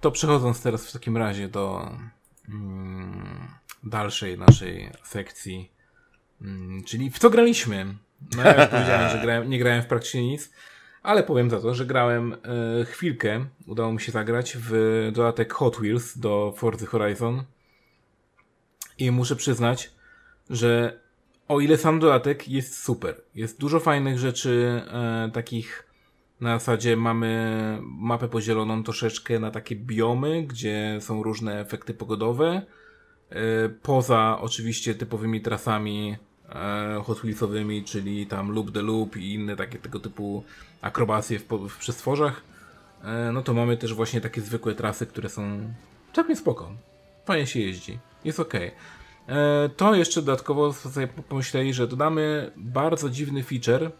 To 0.00 0.10
przechodząc 0.10 0.62
teraz 0.62 0.86
w 0.86 0.92
takim 0.92 1.16
razie 1.16 1.48
do 1.48 1.90
mm, 2.48 3.48
dalszej 3.84 4.38
naszej 4.38 4.90
sekcji, 5.02 5.72
mm, 6.42 6.84
czyli 6.84 7.10
w 7.10 7.18
co 7.18 7.30
graliśmy. 7.30 7.94
No 8.36 8.42
ja 8.42 8.60
już 8.62 8.70
powiedziałem, 8.70 9.10
że 9.10 9.18
grałem, 9.22 9.50
nie 9.50 9.58
grałem 9.58 9.82
w 9.82 9.86
praktycznie 9.86 10.28
nic, 10.28 10.50
ale 11.02 11.22
powiem 11.22 11.50
za 11.50 11.60
to, 11.60 11.74
że 11.74 11.86
grałem 11.86 12.32
e, 12.32 12.84
chwilkę, 12.84 13.46
udało 13.66 13.92
mi 13.92 14.00
się 14.00 14.12
zagrać 14.12 14.56
w 14.60 14.72
dodatek 15.12 15.52
Hot 15.52 15.76
Wheels 15.76 16.18
do 16.18 16.54
Forza 16.56 16.86
Horizon 16.86 17.44
i 18.98 19.10
muszę 19.10 19.36
przyznać, 19.36 19.90
że 20.50 21.00
o 21.50 21.60
ile 21.60 21.76
sam 21.76 21.98
dodatek 21.98 22.48
jest 22.48 22.82
super, 22.82 23.20
jest 23.34 23.60
dużo 23.60 23.80
fajnych 23.80 24.18
rzeczy, 24.18 24.82
e, 24.92 25.30
takich 25.32 25.86
na 26.40 26.58
zasadzie 26.58 26.96
mamy 26.96 27.78
mapę 27.82 28.28
podzieloną 28.28 28.82
troszeczkę 28.82 29.38
na 29.38 29.50
takie 29.50 29.76
biomy, 29.76 30.42
gdzie 30.42 30.98
są 31.00 31.22
różne 31.22 31.60
efekty 31.60 31.94
pogodowe. 31.94 32.62
E, 33.30 33.68
Poza 33.68 34.38
oczywiście 34.40 34.94
typowymi 34.94 35.40
trasami 35.40 36.16
e, 36.48 37.02
Hot 37.04 37.18
Wheelsowymi, 37.18 37.84
czyli 37.84 38.26
tam 38.26 38.52
Loop 38.52 38.72
the 38.72 38.82
Loop 38.82 39.16
i 39.16 39.34
inne 39.34 39.56
takie 39.56 39.78
tego 39.78 40.00
typu 40.00 40.44
akrobacje 40.80 41.38
w, 41.38 41.44
w 41.68 41.78
przestworzach. 41.78 42.42
E, 43.04 43.32
No 43.32 43.42
to 43.42 43.54
mamy 43.54 43.76
też 43.76 43.94
właśnie 43.94 44.20
takie 44.20 44.40
zwykłe 44.40 44.74
trasy, 44.74 45.06
które 45.06 45.28
są 45.28 45.72
całkiem 46.12 46.36
spoko. 46.36 46.72
Fajnie 47.24 47.46
się 47.46 47.60
jeździ. 47.60 47.98
Jest 48.24 48.40
ok. 48.40 48.54
To 49.76 49.94
jeszcze 49.94 50.22
dodatkowo 50.22 50.72
sobie 50.72 51.08
pomyśleli, 51.08 51.74
że 51.74 51.86
dodamy 51.86 52.52
bardzo 52.56 53.10
dziwny 53.10 53.42
feature, 53.42 53.90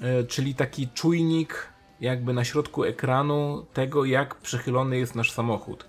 e, 0.00 0.24
czyli 0.24 0.54
taki 0.54 0.88
czujnik 0.88 1.68
jakby 2.00 2.32
na 2.32 2.44
środku 2.44 2.84
ekranu 2.84 3.66
tego, 3.72 4.04
jak 4.04 4.34
przechylony 4.34 4.98
jest 4.98 5.14
nasz 5.14 5.30
samochód. 5.30 5.88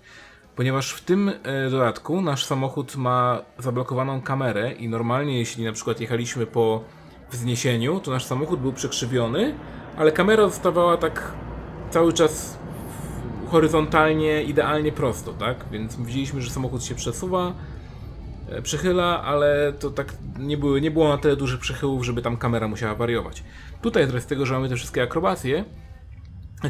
Ponieważ 0.56 0.92
w 0.92 1.00
tym 1.00 1.32
e, 1.42 1.70
dodatku 1.70 2.22
nasz 2.22 2.44
samochód 2.44 2.96
ma 2.96 3.42
zablokowaną 3.58 4.22
kamerę 4.22 4.72
i 4.72 4.88
normalnie 4.88 5.38
jeśli 5.38 5.64
na 5.64 5.72
przykład 5.72 6.00
jechaliśmy 6.00 6.46
po 6.46 6.84
wzniesieniu, 7.30 8.00
to 8.00 8.10
nasz 8.10 8.24
samochód 8.24 8.60
był 8.60 8.72
przekrzywiony, 8.72 9.54
ale 9.96 10.12
kamera 10.12 10.42
zostawała 10.42 10.96
tak 10.96 11.32
cały 11.90 12.12
czas 12.12 12.58
horyzontalnie, 13.48 14.42
idealnie 14.42 14.92
prosto, 14.92 15.32
tak? 15.32 15.64
Więc 15.70 15.96
widzieliśmy, 15.96 16.42
że 16.42 16.50
samochód 16.50 16.84
się 16.84 16.94
przesuwa, 16.94 17.52
e, 18.48 18.62
przechyla, 18.62 19.22
ale 19.22 19.72
to 19.72 19.90
tak 19.90 20.14
nie, 20.38 20.56
były, 20.56 20.80
nie 20.80 20.90
było 20.90 21.08
na 21.08 21.18
tyle 21.18 21.36
dużych 21.36 21.60
przechyłów, 21.60 22.04
żeby 22.04 22.22
tam 22.22 22.36
kamera 22.36 22.68
musiała 22.68 22.94
wariować. 22.94 23.44
Tutaj 23.82 24.20
z 24.20 24.26
tego, 24.26 24.46
że 24.46 24.54
mamy 24.54 24.68
te 24.68 24.76
wszystkie 24.76 25.02
akrobacje, 25.02 25.64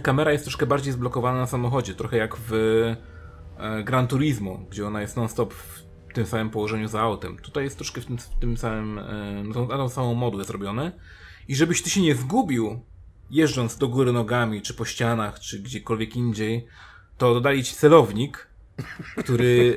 kamera 0.02 0.32
jest 0.32 0.44
troszkę 0.44 0.66
bardziej 0.66 0.92
zblokowana 0.92 1.38
na 1.38 1.46
samochodzie, 1.46 1.94
trochę 1.94 2.16
jak 2.16 2.36
w 2.36 2.52
e, 3.58 3.82
Gran 3.82 4.06
Turismo, 4.06 4.60
gdzie 4.70 4.86
ona 4.86 5.00
jest 5.00 5.16
non-stop 5.16 5.54
w 5.54 5.84
tym 6.14 6.26
samym 6.26 6.50
położeniu 6.50 6.88
za 6.88 7.00
autem. 7.00 7.36
Tutaj 7.36 7.64
jest 7.64 7.76
troszkę 7.76 8.00
w 8.00 8.06
tym, 8.06 8.18
w 8.18 8.28
tym 8.40 8.56
samym, 8.56 8.98
e, 8.98 9.44
na 9.68 9.76
tą 9.76 9.88
samą 9.88 10.14
modłę 10.14 10.44
zrobione. 10.44 10.92
I 11.48 11.56
żebyś 11.56 11.82
ty 11.82 11.90
się 11.90 12.02
nie 12.02 12.14
zgubił, 12.14 12.80
jeżdżąc 13.30 13.76
do 13.76 13.88
góry 13.88 14.12
nogami, 14.12 14.62
czy 14.62 14.74
po 14.74 14.84
ścianach, 14.84 15.40
czy 15.40 15.58
gdziekolwiek 15.62 16.16
indziej, 16.16 16.66
to 17.18 17.34
dodali 17.34 17.64
ci 17.64 17.74
celownik, 17.74 18.48
który 19.16 19.76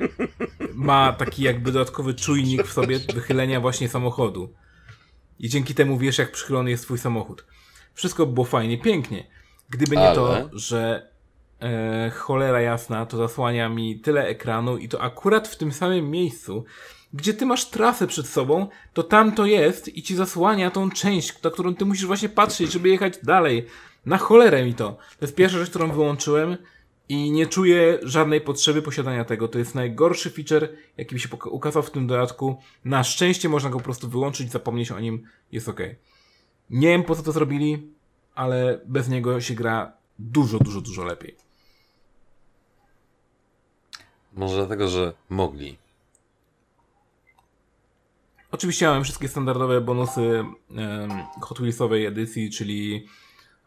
ma 0.74 1.14
taki 1.14 1.44
jakby 1.44 1.72
dodatkowy 1.72 2.14
czujnik 2.14 2.64
w 2.68 2.74
sobie 2.74 3.00
wychylenia 3.00 3.62
właśnie 3.62 3.90
samochodu. 3.90 4.54
I 5.40 5.50
dzięki 5.50 5.76
temu 5.76 5.98
wiesz, 5.98 6.18
jak 6.18 6.32
przychylony 6.32 6.70
jest 6.70 6.84
twój 6.84 6.98
samochód. 6.98 7.46
Wszystko 7.94 8.26
było 8.26 8.46
fajnie, 8.46 8.78
pięknie. 8.78 9.28
Gdyby 9.70 9.96
nie 9.96 10.08
Ale? 10.08 10.16
to, 10.16 10.50
że 10.54 11.10
e, 11.60 12.10
cholera 12.10 12.62
jasna, 12.62 13.06
to 13.06 13.18
zasłania 13.18 13.70
mi 13.70 14.00
tyle 14.00 14.28
ekranu 14.28 14.78
i 14.78 14.90
to 14.90 15.02
akurat 15.02 15.48
w 15.48 15.58
tym 15.58 15.72
samym 15.72 16.12
miejscu, 16.12 16.66
gdzie 17.14 17.34
ty 17.34 17.46
masz 17.46 17.66
trasę 17.66 18.08
przed 18.08 18.28
sobą, 18.28 18.68
to 18.94 19.04
tam 19.04 19.32
to 19.32 19.46
jest 19.46 19.98
i 19.98 20.04
ci 20.04 20.16
zasłania 20.16 20.72
tą 20.72 20.92
część, 20.92 21.42
na 21.42 21.50
którą 21.50 21.76
ty 21.76 21.86
musisz 21.86 22.06
właśnie 22.06 22.30
patrzeć, 22.30 22.72
żeby 22.72 22.90
jechać 22.90 23.14
dalej. 23.24 23.66
Na 24.06 24.18
cholerę 24.18 24.66
mi 24.66 24.74
to. 24.74 24.90
To 24.90 25.26
jest 25.26 25.36
pierwsza 25.36 25.58
rzecz, 25.58 25.70
którą 25.70 25.92
wyłączyłem 25.92 26.58
i 27.10 27.32
nie 27.32 27.48
czuję 27.48 28.00
żadnej 28.04 28.42
potrzeby 28.42 28.82
posiadania 28.82 29.26
tego. 29.26 29.48
To 29.48 29.60
jest 29.60 29.76
najgorszy 29.76 30.30
feature, 30.30 30.70
jaki 30.98 31.16
mi 31.16 31.22
się 31.22 31.30
ukazał 31.46 31.84
w 31.84 31.92
tym 31.92 32.08
dodatku. 32.08 32.58
Na 32.86 33.04
szczęście 33.04 33.50
można 33.50 33.70
go 33.70 33.78
po 33.78 33.84
prostu 33.84 34.10
wyłączyć, 34.10 34.52
zapomnieć 34.52 34.92
o 34.92 35.00
nim, 35.00 35.24
jest 35.52 35.70
ok. 35.70 35.80
Nie 36.70 36.88
wiem 36.88 37.04
po 37.04 37.16
co 37.16 37.24
to 37.24 37.32
zrobili, 37.32 37.94
ale 38.36 38.82
bez 38.86 39.10
niego 39.10 39.42
się 39.42 39.54
gra 39.54 39.94
dużo, 40.20 40.60
dużo, 40.60 40.82
dużo 40.82 41.04
lepiej. 41.04 41.36
Może 44.34 44.56
dlatego, 44.56 44.88
że 44.88 45.14
mogli. 45.30 45.78
Oczywiście 48.52 48.88
mamy 48.88 49.04
wszystkie 49.04 49.28
standardowe 49.28 49.82
bonusy 49.82 50.46
um, 50.70 51.12
Hot 51.42 51.60
Wheelsowej 51.60 52.06
edycji, 52.06 52.52
czyli 52.52 53.08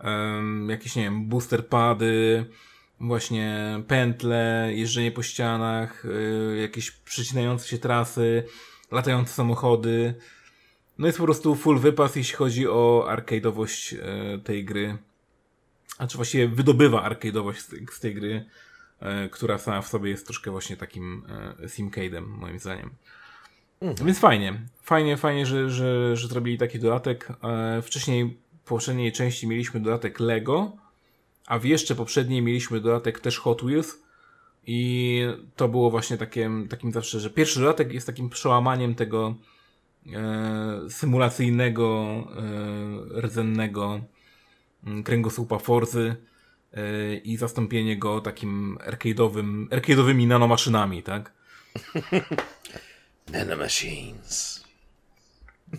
um, 0.05 0.69
jakieś, 0.71 0.97
nie 0.97 1.03
wiem, 1.03 1.29
booster 1.29 1.69
pady, 1.69 2.47
właśnie 3.01 3.79
pętle, 3.89 4.71
jeżdżenie 4.75 5.13
po 5.13 5.23
ścianach, 5.23 6.05
y, 6.05 6.59
jakieś 6.61 6.91
przecinające 6.91 7.69
się 7.69 7.79
trasy, 7.79 8.45
latające 8.91 9.33
samochody. 9.33 10.15
No 10.99 11.07
jest 11.07 11.19
po 11.19 11.25
prostu 11.25 11.55
full 11.55 11.79
wypas, 11.79 12.17
jeśli 12.17 12.37
chodzi 12.37 12.69
o 12.69 13.07
arcade'owość 13.11 13.97
y, 13.97 14.39
tej 14.39 14.65
gry. 14.65 14.97
Znaczy 15.97 16.17
właściwie 16.17 16.49
wydobywa 16.49 17.11
arcade'owość 17.11 17.57
z, 17.91 18.01
tej- 18.01 18.15
gry, 18.15 18.45
y, 19.03 19.29
która 19.29 19.59
sama 19.59 19.83
w 19.83 19.89
sobie 19.89 20.11
jest 20.11 20.27
troszkę 20.27 20.51
właśnie 20.51 20.77
takim 20.77 21.23
y, 21.61 21.67
simcade'em, 21.67 22.27
moim 22.27 22.59
zdaniem. 22.59 22.91
Więc 24.05 24.19
fajnie, 24.19 24.61
fajnie, 24.83 25.17
fajnie, 25.17 25.47
że, 25.47 25.71
że, 25.71 26.17
że 26.17 26.29
zrobili 26.29 26.59
taki 26.59 26.79
dodatek. 26.79 27.29
E, 27.43 27.83
wcześniej, 27.83 28.39
w 28.65 28.69
poprzedniej 28.69 29.13
części 29.13 29.47
mieliśmy 29.47 29.81
dodatek 29.81 30.21
Lego, 30.21 30.73
a 31.51 31.59
w 31.59 31.65
jeszcze 31.65 31.95
poprzedniej 31.95 32.43
mieliśmy 32.43 32.81
dodatek 32.81 33.21
też 33.21 33.39
Hot 33.39 33.63
Wheels. 33.63 33.99
I 34.67 35.23
to 35.57 35.69
było 35.69 35.91
właśnie 35.91 36.17
takie, 36.17 36.51
takim 36.69 36.93
zawsze, 36.93 37.21
że 37.21 37.31
pierwszy 37.31 37.61
dodatek 37.61 37.93
jest 37.93 38.07
takim 38.07 38.31
przełamaniem 38.31 38.95
tego 38.95 39.35
e, 40.13 40.91
symulacyjnego, 40.91 42.15
e, 43.17 43.21
rdzennego 43.21 44.01
mm, 44.87 45.03
kręgosłupa 45.03 45.59
Forzy 45.59 46.17
e, 46.73 47.15
i 47.15 47.37
zastąpienie 47.37 47.97
go 47.99 48.21
takim 48.21 48.79
arcade'owym, 48.87 49.69
arcade'owymi 49.69 50.27
nanomaszynami, 50.27 51.03
tak? 51.03 51.33
Nanomachines. 53.33 54.60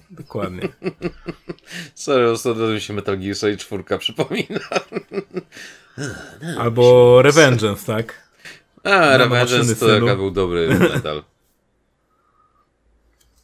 Dokładnie. 0.10 0.70
Sorry, 1.96 2.30
ostatnio 2.30 2.68
mi 2.68 2.82
się 2.82 2.94
Metal 2.94 3.18
Gear 3.18 3.36
Solid 3.36 3.60
4 3.60 3.84
przypomina. 4.00 4.60
Albo 6.60 7.22
Revengeance, 7.22 7.86
tak? 7.86 8.32
A, 8.84 8.90
maszyny, 8.90 9.18
Revengeance 9.18 9.76
to 9.76 9.90
jaka 9.90 10.16
był 10.16 10.32
dobry 10.32 10.68
metal. 10.80 11.24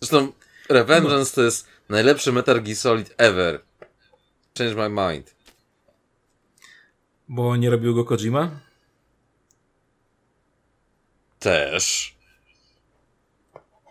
Zresztą 0.02 0.32
Revengeance 0.69 1.36
to 1.36 1.41
jest 1.41 1.68
najlepszy 1.90 2.32
Metal 2.32 2.61
Gear 2.61 2.78
Solid 2.78 3.15
ever. 3.18 3.61
Change 4.57 4.90
my 4.90 4.90
mind. 4.90 5.36
Bo 7.28 7.56
nie 7.56 7.69
robił 7.69 7.95
go 7.95 8.06
Kojima? 8.06 8.60
Też. 11.40 12.15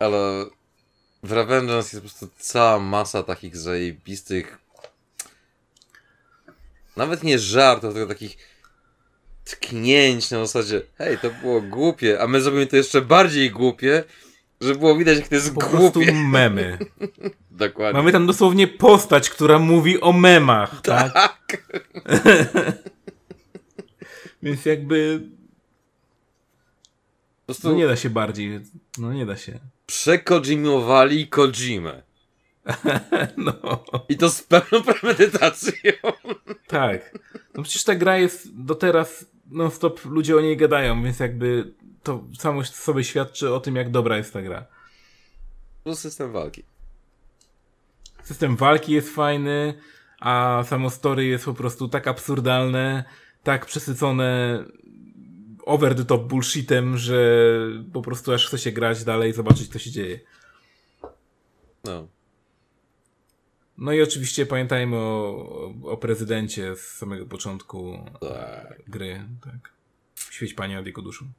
Ale 0.00 0.46
w 1.26 1.32
Revengeance 1.32 1.86
jest 1.88 1.94
po 1.94 2.00
prostu 2.00 2.28
cała 2.38 2.78
masa 2.78 3.22
takich 3.22 3.56
zajebistych 3.56 4.58
nawet 6.96 7.22
nie 7.22 7.38
żartów, 7.38 7.94
tylko 7.94 8.08
takich 8.08 8.36
tknięć 9.44 10.30
na 10.30 10.38
zasadzie 10.46 10.82
hej, 10.98 11.18
to 11.18 11.30
było 11.30 11.60
głupie, 11.60 12.20
a 12.20 12.26
my 12.26 12.40
zrobimy 12.40 12.66
to 12.66 12.76
jeszcze 12.76 13.02
bardziej 13.02 13.50
głupie, 13.50 14.04
żeby 14.60 14.78
było 14.78 14.96
widać, 14.96 15.18
jak 15.18 15.28
to 15.28 15.34
jest 15.34 15.54
Po 15.54 15.60
prostu 15.60 15.92
głupie. 15.92 16.12
memy. 16.12 16.78
Dokładnie. 17.50 17.98
Mamy 17.98 18.12
tam 18.12 18.26
dosłownie 18.26 18.68
postać, 18.68 19.30
która 19.30 19.58
mówi 19.58 20.00
o 20.00 20.12
memach, 20.12 20.80
tak? 20.82 21.62
Więc 24.42 24.64
jakby... 24.64 25.20
Po 27.40 27.46
prostu 27.52 27.68
No 27.68 27.74
nie 27.74 27.86
da 27.86 27.96
się 27.96 28.10
bardziej. 28.10 28.60
No 28.98 29.12
nie 29.12 29.26
da 29.26 29.36
się. 29.36 29.58
Przekodzimowali 29.86 31.28
Kojimę. 31.28 32.02
No, 33.36 33.84
I 34.08 34.16
to 34.16 34.30
z 34.30 34.42
pełną 34.42 34.84
premedytacją. 34.84 35.92
tak. 36.66 37.18
No 37.54 37.62
przecież 37.62 37.84
ta 37.84 37.94
gra 37.94 38.18
jest 38.18 38.64
do 38.64 38.74
teraz 38.74 39.26
non 39.50 39.70
stop 39.70 40.04
ludzie 40.04 40.36
o 40.36 40.40
niej 40.40 40.56
gadają, 40.56 41.02
więc 41.02 41.20
jakby 41.20 41.74
to 42.02 42.24
samo 42.38 42.64
sobie 42.64 43.04
świadczy 43.04 43.54
o 43.54 43.60
tym, 43.60 43.76
jak 43.76 43.90
dobra 43.90 44.16
jest 44.16 44.32
ta 44.32 44.42
gra. 44.42 44.66
Plus 45.84 45.98
system 45.98 46.32
walki. 46.32 46.62
System 48.22 48.56
walki 48.56 48.92
jest 48.92 49.14
fajny, 49.14 49.74
a 50.20 50.64
samo 50.66 50.90
story 50.90 51.24
jest 51.24 51.44
po 51.44 51.54
prostu 51.54 51.88
tak 51.88 52.08
absurdalne, 52.08 53.04
tak 53.42 53.66
przesycone 53.66 54.64
over 55.66 55.94
the 55.94 56.04
top 56.04 56.22
bullshitem, 56.22 56.96
że 56.96 57.50
po 57.92 58.02
prostu 58.02 58.32
aż 58.32 58.46
chce 58.46 58.58
się 58.58 58.72
grać 58.72 59.04
dalej, 59.04 59.32
zobaczyć 59.32 59.68
co 59.68 59.78
się 59.78 59.90
dzieje. 59.90 60.20
No. 61.84 62.08
No 63.78 63.92
i 63.92 64.02
oczywiście 64.02 64.46
pamiętajmy 64.46 64.96
o, 64.96 65.74
o 65.82 65.96
prezydencie 65.96 66.76
z 66.76 66.80
samego 66.80 67.26
początku 67.26 67.98
Tak. 68.20 68.82
gry, 68.88 69.24
tak. 69.44 69.72
Świeć 70.30 70.54
Panie 70.54 70.74
nad 70.74 70.86
jego 70.86 71.02
duszą. 71.02 71.24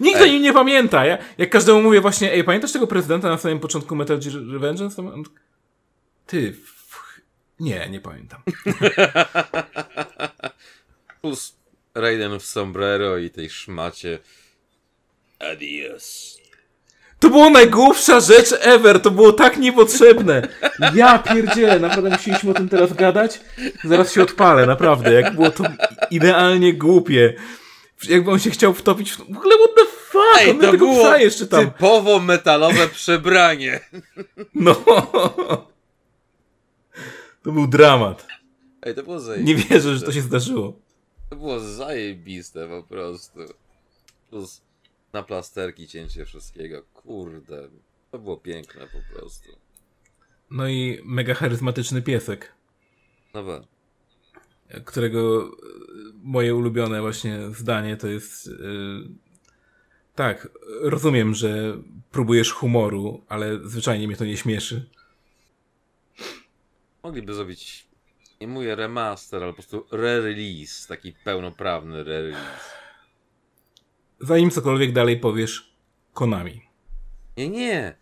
Nikt 0.00 0.20
o 0.20 0.26
nim 0.26 0.42
nie 0.42 0.52
pamięta. 0.52 1.06
Ja, 1.06 1.18
jak 1.38 1.50
każdemu 1.50 1.82
mówię 1.82 2.00
właśnie, 2.00 2.32
ej, 2.32 2.44
pamiętasz 2.44 2.72
tego 2.72 2.86
prezydenta 2.86 3.28
na 3.28 3.38
samym 3.38 3.60
początku 3.60 3.96
Metal 3.96 4.18
Gear 4.18 4.34
Revengeance? 4.52 5.02
Ty. 6.26 6.54
Nie, 7.60 7.88
nie 7.90 8.00
pamiętam. 8.00 8.40
Plus 11.20 11.56
Raiden 11.94 12.40
w 12.40 12.44
sombrero 12.44 13.18
i 13.18 13.30
tej 13.30 13.50
szmacie. 13.50 14.18
Adios. 15.38 16.38
To 17.18 17.30
była 17.30 17.50
najgłupsza 17.50 18.20
rzecz 18.20 18.54
ever, 18.60 19.00
to 19.00 19.10
było 19.10 19.32
tak 19.32 19.56
niepotrzebne. 19.56 20.48
Ja 20.94 21.18
pierdzielę, 21.18 21.78
naprawdę 21.78 22.10
musieliśmy 22.10 22.50
o 22.50 22.54
tym 22.54 22.68
teraz 22.68 22.92
gadać? 22.92 23.40
Zaraz 23.84 24.12
się 24.12 24.22
odpalę, 24.22 24.66
naprawdę, 24.66 25.12
jak 25.12 25.34
było 25.34 25.50
to 25.50 25.64
idealnie 26.10 26.74
głupie. 26.74 27.34
Jakby 28.08 28.30
on 28.30 28.38
się 28.38 28.50
chciał 28.50 28.74
wtopić 28.74 29.12
w... 29.12 29.16
W 29.16 29.20
ogóle 29.36 29.54
what 29.56 29.70
the 29.76 29.84
fuck, 29.84 30.40
Ej, 30.40 30.50
on 30.50 30.56
to 30.56 30.70
tego 30.70 30.86
było 30.86 31.04
psa 31.04 31.18
jeszcze 31.18 31.46
tam. 31.46 31.64
typowo 31.70 32.18
metalowe 32.20 32.88
przebranie. 32.88 33.80
No. 34.54 34.76
To 37.42 37.52
był 37.52 37.66
dramat. 37.66 38.26
Ej, 38.82 38.94
to 38.94 39.02
było 39.02 39.16
Nie 39.16 39.20
zajebiste. 39.22 39.68
wierzę, 39.74 39.96
że 39.96 40.06
to 40.06 40.12
się 40.12 40.20
zdarzyło. 40.22 40.78
To 41.30 41.36
było 41.36 41.60
zajebiste 41.60 42.68
po 42.68 42.82
prostu. 42.82 43.40
Plus 44.30 44.62
na 45.12 45.22
plasterki 45.22 45.88
cięcie 45.88 46.24
wszystkiego. 46.24 46.82
Kurde. 46.94 47.68
To 48.10 48.18
było 48.18 48.36
piękne 48.36 48.86
po 48.86 49.18
prostu. 49.18 49.48
No 50.50 50.68
i 50.68 51.00
mega 51.04 51.34
charyzmatyczny 51.34 52.02
piesek, 52.02 52.52
No 53.34 53.42
we. 53.44 53.64
którego 54.84 55.44
e, 55.44 55.50
moje 56.22 56.54
ulubione 56.54 57.00
właśnie 57.00 57.38
zdanie 57.54 57.96
to 57.96 58.06
jest 58.06 58.46
e, 58.48 58.50
tak, 60.14 60.48
rozumiem, 60.80 61.34
że 61.34 61.76
próbujesz 62.10 62.52
humoru, 62.52 63.24
ale 63.28 63.68
zwyczajnie 63.68 64.06
mnie 64.08 64.16
to 64.16 64.24
nie 64.24 64.36
śmieszy. 64.36 64.90
Mogliby 67.02 67.34
zrobić, 67.34 67.88
nie 68.40 68.48
mówię 68.48 68.74
remaster, 68.74 69.42
ale 69.42 69.52
po 69.52 69.56
prostu 69.56 69.86
re-release. 69.92 70.88
Taki 70.88 71.12
pełnoprawny 71.24 72.04
re-release. 72.04 72.80
Zanim 74.20 74.50
cokolwiek 74.50 74.92
dalej 74.92 75.20
powiesz, 75.20 75.74
Konami. 76.12 76.62
Nie, 77.36 77.48
nie. 77.48 77.94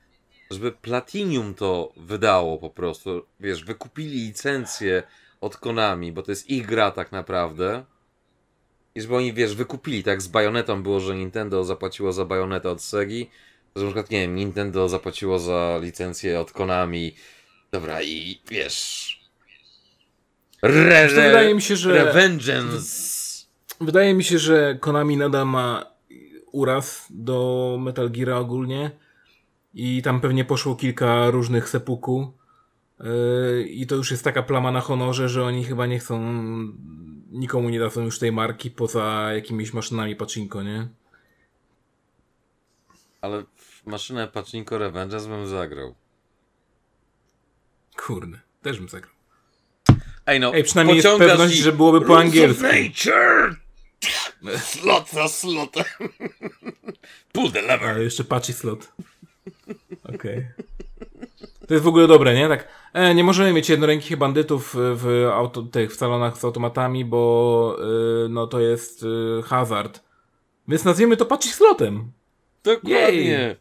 Żeby 0.50 0.72
Platinum 0.72 1.54
to 1.54 1.92
wydało 1.96 2.58
po 2.58 2.70
prostu. 2.70 3.26
Wiesz, 3.40 3.64
wykupili 3.64 4.26
licencję 4.26 5.02
od 5.40 5.56
Konami, 5.56 6.12
bo 6.12 6.22
to 6.22 6.32
jest 6.32 6.50
ich 6.50 6.66
gra 6.66 6.90
tak 6.90 7.12
naprawdę. 7.12 7.84
I 8.94 9.00
żeby 9.00 9.16
oni, 9.16 9.32
wiesz, 9.32 9.54
wykupili, 9.54 10.04
tak 10.04 10.22
z 10.22 10.28
Bayonetą 10.28 10.82
było, 10.82 11.00
że 11.00 11.16
Nintendo 11.16 11.64
zapłaciło 11.64 12.12
za 12.12 12.24
Bayonetę 12.24 12.70
od 12.70 12.82
Segi. 12.82 13.30
Że 13.76 13.84
na 13.84 13.88
przykład, 13.90 14.10
nie 14.10 14.20
wiem, 14.20 14.34
Nintendo 14.34 14.88
zapłaciło 14.88 15.38
za 15.38 15.78
licencję 15.82 16.40
od 16.40 16.52
Konami. 16.52 17.14
Dobra, 17.72 18.02
i 18.02 18.40
wiesz... 18.50 19.08
Re, 20.62 20.72
Zresztą 20.72 21.22
wydaje 21.22 21.54
mi 21.54 21.62
się, 21.62 21.76
że- 21.76 22.04
Revengeance. 22.04 23.18
Wydaje 23.80 24.14
mi 24.14 24.24
się, 24.24 24.38
że 24.38 24.78
Konami 24.80 25.16
nadal 25.16 25.46
ma 25.46 25.86
uraz 26.52 27.06
do 27.10 27.76
Metal 27.80 28.10
Gear 28.10 28.30
ogólnie 28.30 28.90
i 29.74 30.02
tam 30.02 30.20
pewnie 30.20 30.44
poszło 30.44 30.76
kilka 30.76 31.30
różnych 31.30 31.68
sepuku 31.68 32.32
yy, 33.00 33.66
i 33.68 33.86
to 33.86 33.94
już 33.94 34.10
jest 34.10 34.24
taka 34.24 34.42
plama 34.42 34.70
na 34.72 34.80
honorze, 34.80 35.28
że 35.28 35.44
oni 35.44 35.64
chyba 35.64 35.86
nie 35.86 35.98
chcą 35.98 36.20
nikomu 37.30 37.68
nie 37.68 37.80
dadzą 37.80 38.04
już 38.04 38.18
tej 38.18 38.32
marki 38.32 38.70
poza 38.70 39.32
jakimiś 39.34 39.72
maszynami 39.72 40.16
pachinko, 40.16 40.62
nie? 40.62 40.88
Ale 43.20 43.44
w 43.56 43.86
maszynę 43.86 44.28
Pachinko 44.28 44.78
Revengeance 44.78 45.28
bym 45.28 45.46
zagrał. 45.46 45.94
Kurde, 48.06 48.38
też 48.62 48.78
bym 48.78 48.88
zagrał. 48.88 49.14
Ej, 50.26 50.40
no, 50.40 50.54
Ej, 50.54 50.64
przynajmniej 50.64 50.96
jest 50.96 51.08
pewność, 51.18 51.54
że 51.54 51.72
byłoby 51.72 52.00
po 52.00 52.18
angielsku. 52.18 52.62
Nature! 52.62 53.56
Slot 54.58 55.10
za 55.10 55.28
slotem. 55.28 55.84
Pull 57.32 57.52
the 57.52 57.62
lever. 57.62 57.88
A 57.88 57.98
jeszcze 57.98 58.24
patchy 58.24 58.52
slot. 58.52 58.92
Okej. 60.14 60.48
To 61.68 61.74
jest 61.74 61.84
w 61.84 61.88
ogóle 61.88 62.06
dobre, 62.06 62.34
nie? 62.34 62.48
Tak. 62.48 62.68
E, 62.92 63.14
nie 63.14 63.24
możemy 63.24 63.52
mieć 63.52 63.68
jednorękich 63.68 64.16
bandytów 64.16 64.74
w, 64.76 65.30
auto, 65.32 65.62
tych, 65.62 65.92
w 65.92 65.96
salonach 65.96 66.38
z 66.38 66.44
automatami, 66.44 67.04
bo 67.04 67.76
y, 68.24 68.28
no 68.28 68.46
to 68.46 68.60
jest 68.60 69.02
y, 69.02 69.42
hazard. 69.42 70.02
Więc 70.68 70.84
nazwiemy 70.84 71.16
to 71.16 71.26
patchy 71.26 71.48
slotem. 71.48 72.12
Dokładnie. 72.64 72.98
Jej. 72.98 73.56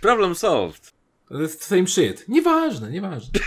Problem 0.00 0.34
solved. 0.34 0.97
To 1.28 1.42
jest 1.42 1.64
same 1.64 1.86
shit. 1.86 2.28
Nieważne, 2.28 2.90
nieważne. 2.90 3.40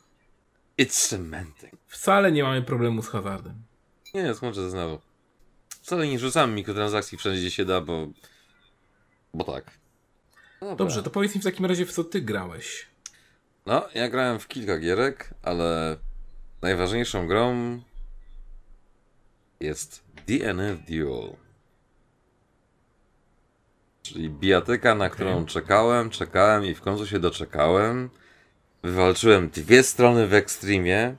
It's 0.78 0.92
semantic. 0.92 1.70
Wcale 1.86 2.32
nie 2.32 2.42
mamy 2.42 2.62
problemu 2.62 3.02
z 3.02 3.08
hazardem. 3.08 3.62
Nie, 4.14 4.34
skończę 4.34 4.70
znowu. 4.70 4.98
Wcale 5.82 6.06
nie 6.06 6.18
rzucamy 6.18 6.54
mikrotransakcji 6.54 7.18
wszędzie, 7.18 7.40
gdzie 7.40 7.50
się 7.50 7.64
da, 7.64 7.80
bo... 7.80 8.08
Bo 9.34 9.44
tak. 9.44 9.70
No. 10.60 10.76
Dobrze, 10.76 11.02
to 11.02 11.10
powiedz 11.10 11.34
mi 11.34 11.40
w 11.40 11.44
takim 11.44 11.66
razie, 11.66 11.86
w 11.86 11.92
co 11.92 12.04
ty 12.04 12.20
grałeś. 12.20 12.86
No, 13.66 13.88
ja 13.94 14.08
grałem 14.08 14.38
w 14.38 14.48
kilka 14.48 14.78
gierek, 14.78 15.34
ale 15.42 15.96
najważniejszą 16.62 17.26
grą 17.26 17.80
jest 19.60 20.04
DNF 20.26 20.78
Duel. 20.88 21.36
Czyli 24.08 24.30
bijatyka, 24.30 24.94
na 24.94 25.10
którą 25.10 25.44
czekałem, 25.46 26.10
czekałem 26.10 26.64
i 26.64 26.74
w 26.74 26.80
końcu 26.80 27.06
się 27.06 27.18
doczekałem. 27.18 28.10
Wywalczyłem 28.82 29.48
dwie 29.48 29.82
strony 29.82 30.26
w 30.26 30.34
Extremie 30.34 31.14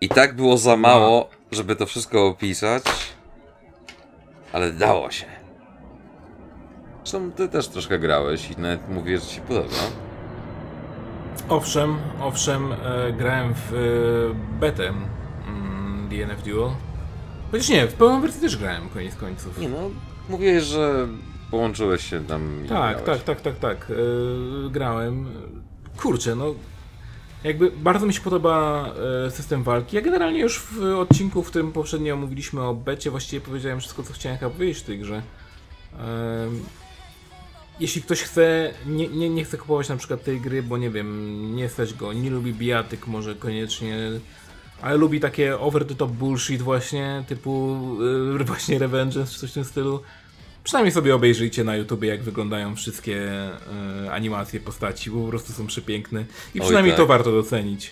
i 0.00 0.08
tak 0.08 0.36
było 0.36 0.58
za 0.58 0.76
mało, 0.76 1.30
żeby 1.52 1.76
to 1.76 1.86
wszystko 1.86 2.26
opisać, 2.26 2.84
ale 4.52 4.72
dało 4.72 5.10
się. 5.10 5.26
Zresztą 7.04 7.32
ty 7.32 7.48
też 7.48 7.68
troszkę 7.68 7.98
grałeś 7.98 8.50
i 8.50 8.60
nawet 8.60 8.88
mówię, 8.88 9.18
że 9.18 9.26
ci 9.26 9.34
się 9.34 9.40
podoba. 9.40 9.90
Owszem, 11.48 11.96
owszem, 12.20 12.72
e, 12.72 13.12
grałem 13.12 13.54
w 13.54 13.74
e, 13.74 14.58
betę 14.60 14.88
mm, 14.88 16.08
DNF 16.08 16.42
Duel. 16.42 16.70
Chociaż 17.50 17.68
nie, 17.68 17.86
w 17.86 17.94
pełną 17.94 18.20
wersję 18.20 18.40
też 18.40 18.56
grałem, 18.56 18.88
koniec 18.88 19.16
końców. 19.16 19.58
Nie 19.58 19.68
no, 19.68 19.90
mówiłeś, 20.28 20.62
że 20.62 21.08
połączyłeś 21.50 22.10
się 22.10 22.24
tam 22.24 22.64
Tak, 22.68 23.02
tak, 23.02 23.22
tak, 23.22 23.40
tak, 23.40 23.58
tak. 23.58 23.90
E, 23.90 24.70
grałem. 24.70 25.26
Kurczę, 25.96 26.34
no. 26.34 26.54
Jakby 27.44 27.70
bardzo 27.70 28.06
mi 28.06 28.14
się 28.14 28.20
podoba 28.20 28.86
e, 29.26 29.30
system 29.30 29.62
walki. 29.62 29.96
Ja 29.96 30.02
generalnie 30.02 30.40
już 30.40 30.60
w 30.60 30.82
odcinku, 30.82 31.42
w 31.42 31.48
którym 31.48 31.72
poprzednio 31.72 32.16
mówiliśmy 32.16 32.62
o 32.62 32.74
becie, 32.74 33.10
właściwie 33.10 33.40
powiedziałem 33.40 33.80
wszystko, 33.80 34.02
co 34.02 34.12
chciałem 34.12 34.38
chyba 34.38 34.50
powiedzieć 34.50 34.78
w 34.78 34.82
tej 34.82 34.98
grze. 34.98 35.22
Jeśli 37.80 38.02
ktoś 38.02 38.22
chce, 38.22 38.74
nie, 38.86 39.08
nie, 39.08 39.30
nie 39.30 39.44
chce 39.44 39.58
kupować 39.58 39.88
na 39.88 39.96
przykład 39.96 40.24
tej 40.24 40.40
gry, 40.40 40.62
bo 40.62 40.78
nie 40.78 40.90
wiem, 40.90 41.56
nie 41.56 41.68
stać 41.68 41.94
go, 41.94 42.12
nie 42.12 42.30
lubi 42.30 42.54
bijatyk 42.54 43.06
może 43.06 43.34
koniecznie, 43.34 43.96
ale 44.82 44.96
lubi 44.96 45.20
takie 45.20 45.58
over 45.58 45.84
the 45.84 45.94
top 45.94 46.10
bullshit 46.10 46.62
właśnie, 46.62 47.24
typu 47.28 47.78
y, 48.40 48.44
właśnie 48.44 48.78
Revengeance 48.78 49.32
czy 49.32 49.40
coś 49.40 49.50
w 49.50 49.54
tym 49.54 49.64
stylu. 49.64 50.02
Przynajmniej 50.66 50.92
sobie 50.92 51.14
obejrzyjcie 51.14 51.64
na 51.64 51.76
YouTubie, 51.76 52.08
jak 52.08 52.22
wyglądają 52.22 52.76
wszystkie 52.76 53.16
y, 54.06 54.10
animacje 54.10 54.60
postaci, 54.60 55.10
bo 55.10 55.22
po 55.22 55.28
prostu 55.28 55.52
są 55.52 55.66
przepiękne. 55.66 56.24
I 56.54 56.60
Oj, 56.60 56.64
przynajmniej 56.66 56.92
tak. 56.92 56.96
to 56.96 57.06
warto 57.06 57.32
docenić. 57.32 57.90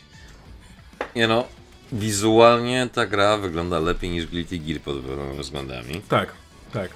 Nie 1.17 1.29
no, 1.29 1.45
wizualnie 1.93 2.89
ta 2.93 3.07
gra 3.07 3.37
wygląda 3.39 3.79
lepiej 3.79 4.11
niż 4.11 4.27
Guilty 4.27 4.59
Gear 4.59 4.81
pod 4.81 5.07
wieloma 5.07 5.43
względami, 5.43 6.01
Tak, 6.09 6.33
tak. 6.73 6.91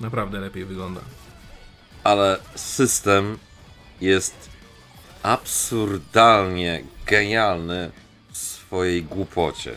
Naprawdę 0.00 0.40
lepiej 0.40 0.64
wygląda. 0.64 1.00
ale 2.04 2.38
system 2.54 3.38
jest 4.00 4.50
absurdalnie 5.22 6.84
genialny 7.06 7.90
w 8.32 8.38
swojej 8.38 9.02
głupocie. 9.02 9.76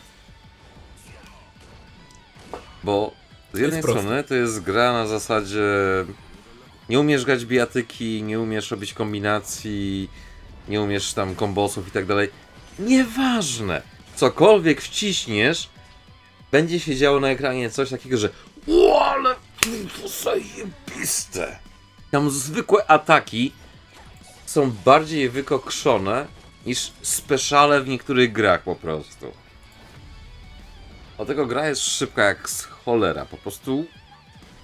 Bo 2.84 3.12
z 3.58 3.60
jednej 3.60 3.82
strony 3.82 4.24
to 4.24 4.36
jest 4.36 4.64
gra 4.64 4.94
na 4.94 5.08
zasadzie 5.08 5.66
nie 6.90 7.00
umiesz 7.00 7.26
grać 7.26 7.46
bijatyki, 7.46 8.24
nie 8.24 8.40
umiesz 8.40 8.72
robić 8.72 8.94
kombinacji, 8.94 10.10
nie 10.70 10.82
umiesz 10.82 11.14
tam 11.14 11.36
kombosów 11.36 11.88
i 11.88 11.92
tak 11.92 12.06
dalej. 12.06 12.30
Nieważne! 12.80 13.82
Cokolwiek 14.16 14.82
wciśniesz, 14.82 15.70
będzie 16.52 16.80
się 16.80 16.96
działo 16.96 17.20
na 17.20 17.30
ekranie 17.30 17.70
coś 17.70 17.90
takiego, 17.90 18.18
że 18.18 18.30
o, 18.68 19.06
ale 19.06 19.36
to 20.02 20.08
zajebiste! 20.08 21.60
Tam 22.12 22.30
zwykłe 22.32 22.88
ataki 22.88 23.52
są 24.46 24.72
bardziej 24.72 25.30
wykokszone 25.30 26.28
niż 26.66 26.92
speciale 27.02 27.82
w 27.82 27.88
niektórych 27.88 28.32
grach 28.32 28.64
po 28.64 28.76
prostu. 28.76 29.32
Dlatego 31.18 31.46
gra 31.46 31.68
jest 31.68 31.82
szybka 31.82 32.24
jak 32.24 32.50
cholera, 32.88 33.26
po 33.26 33.38
prostu 33.38 33.86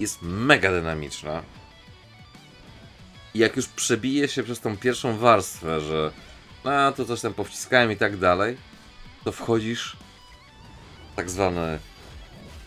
jest 0.00 0.18
mega 0.22 0.70
dynamiczna. 0.70 1.42
I 3.34 3.38
jak 3.38 3.56
już 3.56 3.68
przebije 3.68 4.28
się 4.28 4.42
przez 4.42 4.60
tą 4.60 4.76
pierwszą 4.76 5.18
warstwę, 5.18 5.80
że 5.80 6.12
a 6.64 6.92
to 6.96 7.04
coś 7.04 7.20
tam 7.20 7.34
powciskałem 7.34 7.92
i 7.92 7.96
tak 7.96 8.16
dalej, 8.16 8.56
to 9.24 9.32
wchodzisz 9.32 9.96
w 11.12 11.16
tak 11.16 11.30
zwane 11.30 11.78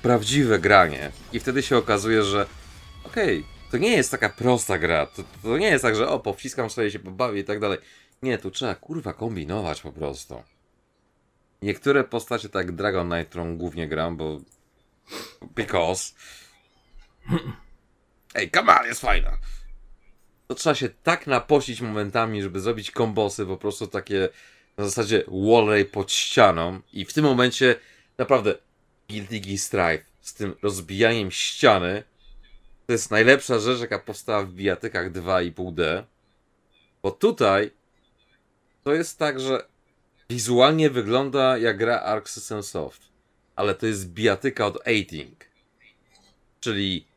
prawdziwe 0.01 0.59
granie. 0.59 1.11
I 1.33 1.39
wtedy 1.39 1.63
się 1.63 1.77
okazuje, 1.77 2.23
że 2.23 2.45
okej, 3.03 3.45
to 3.71 3.77
nie 3.77 3.91
jest 3.91 4.11
taka 4.11 4.29
prosta 4.29 4.77
gra. 4.77 5.05
To, 5.05 5.23
to 5.43 5.57
nie 5.57 5.67
jest 5.67 5.81
tak, 5.81 5.95
że 5.95 6.09
o, 6.09 6.19
powciskam 6.19 6.69
sobie 6.69 6.91
się 6.91 6.99
pobawię 6.99 7.39
i 7.39 7.43
tak 7.43 7.59
dalej. 7.59 7.77
Nie, 8.21 8.37
tu 8.37 8.51
trzeba 8.51 8.75
kurwa 8.75 9.13
kombinować 9.13 9.81
po 9.81 9.91
prostu. 9.91 10.43
Niektóre 11.61 12.03
postacie, 12.03 12.49
tak 12.49 12.71
Dragon 12.71 13.09
Knight, 13.09 13.29
którą 13.29 13.57
głównie 13.57 13.87
gram, 13.87 14.17
bo. 14.17 14.39
Because. 15.55 16.13
Ej, 18.35 18.51
on, 18.59 18.85
jest 18.85 19.01
fajna. 19.01 19.37
To 20.47 20.55
trzeba 20.55 20.75
się 20.75 20.89
tak 20.89 21.27
naposić 21.27 21.81
momentami, 21.81 22.41
żeby 22.41 22.59
zrobić 22.59 22.91
kombosy, 22.91 23.45
po 23.45 23.57
prostu 23.57 23.87
takie 23.87 24.29
na 24.77 24.85
zasadzie 24.85 25.23
wallray 25.27 25.85
pod 25.85 26.11
ścianą. 26.11 26.81
I 26.93 27.05
w 27.05 27.13
tym 27.13 27.25
momencie 27.25 27.75
naprawdę 28.17 28.55
Guilty 29.09 29.39
Gear 29.39 29.57
Strive 29.57 30.05
z 30.21 30.33
tym 30.33 30.55
rozbijaniem 30.61 31.31
ściany 31.31 32.03
to 32.87 32.93
jest 32.93 33.11
najlepsza 33.11 33.59
rzecz, 33.59 33.79
jaka 33.79 33.99
powstała 33.99 34.43
w 34.43 34.51
bijatykach 34.51 35.11
2,5D. 35.11 36.03
Bo 37.03 37.11
tutaj 37.11 37.71
to 38.83 38.93
jest 38.93 39.19
tak, 39.19 39.39
że 39.39 39.65
wizualnie 40.29 40.89
wygląda 40.89 41.57
jak 41.57 41.77
gra 41.77 41.99
Arc 41.99 42.29
System 42.29 42.63
Soft, 42.63 43.01
ale 43.57 43.75
to 43.75 43.85
jest 43.85 44.09
bijatyka 44.09 44.65
od 44.65 44.77
Ating. 44.77 45.45
Czyli 46.59 47.07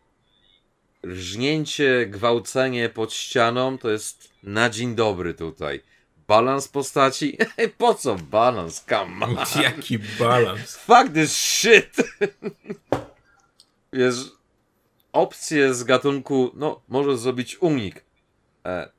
rżnięcie, 1.07 2.07
gwałcenie 2.07 2.89
pod 2.89 3.13
ścianą 3.13 3.79
to 3.79 3.91
jest 3.91 4.31
na 4.43 4.71
dzień 4.71 4.95
dobry 4.95 5.35
tutaj. 5.35 5.83
Balans 6.29 6.69
postaci? 6.69 7.39
po 7.79 7.95
co 7.95 8.15
balans? 8.17 8.85
Come 8.89 9.27
on. 9.27 9.37
Jaki 9.63 9.99
balans. 9.99 10.77
Fuck 10.77 11.13
this 11.15 11.33
shit! 11.33 11.97
Wiesz, 13.93 14.17
opcje 15.13 15.75
z 15.75 15.85
gatunku, 15.85 16.51
no, 16.55 16.81
możesz 16.89 17.19
zrobić 17.19 17.57
unik. 17.57 18.05
E, 18.67 18.91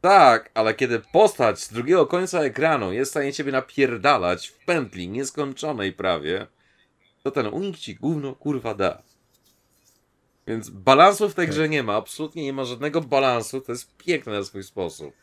tak, 0.00 0.50
ale 0.54 0.74
kiedy 0.74 1.02
postać 1.12 1.60
z 1.60 1.72
drugiego 1.72 2.06
końca 2.06 2.40
ekranu 2.40 2.92
jest 2.92 3.10
w 3.10 3.12
stanie 3.12 3.32
ciebie 3.32 3.52
napierdalać 3.52 4.48
w 4.48 4.64
pętli 4.64 5.08
nieskończonej 5.08 5.92
prawie, 5.92 6.46
to 7.26 7.30
ten 7.30 7.46
unik 7.46 7.78
ci 7.78 7.94
gówno 7.94 8.34
kurwa 8.34 8.74
da. 8.74 9.02
Więc 10.46 10.70
balansu 10.70 11.28
w 11.28 11.34
tej 11.34 11.48
grze 11.48 11.68
nie 11.68 11.82
ma, 11.82 11.94
absolutnie 11.94 12.42
nie 12.42 12.52
ma 12.52 12.64
żadnego 12.64 13.00
balansu, 13.00 13.60
to 13.60 13.72
jest 13.72 13.96
piękne 13.96 14.32
na 14.32 14.44
swój 14.44 14.62
sposób. 14.62 15.14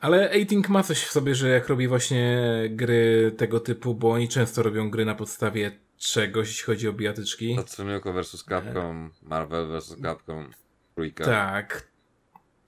Ale 0.00 0.30
A-Think 0.30 0.68
ma 0.68 0.82
coś 0.82 1.02
w 1.04 1.10
sobie, 1.10 1.34
że 1.34 1.48
jak 1.48 1.68
robi 1.68 1.88
właśnie 1.88 2.42
gry 2.70 3.34
tego 3.36 3.60
typu, 3.60 3.94
bo 3.94 4.10
oni 4.10 4.28
często 4.28 4.62
robią 4.62 4.90
gry 4.90 5.04
na 5.04 5.14
podstawie 5.14 5.78
czegoś, 5.96 6.48
jeśli 6.48 6.64
chodzi 6.64 6.88
o 6.88 6.92
bijatyczki. 6.92 7.56
Tatsunoko 7.56 8.12
vs 8.12 8.44
Capcom, 8.44 9.10
Marvel 9.22 9.68
vs 9.68 9.96
Capcom, 10.02 10.50
trójka. 10.94 11.24
Tak. 11.24 11.88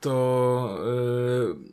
To 0.00 0.78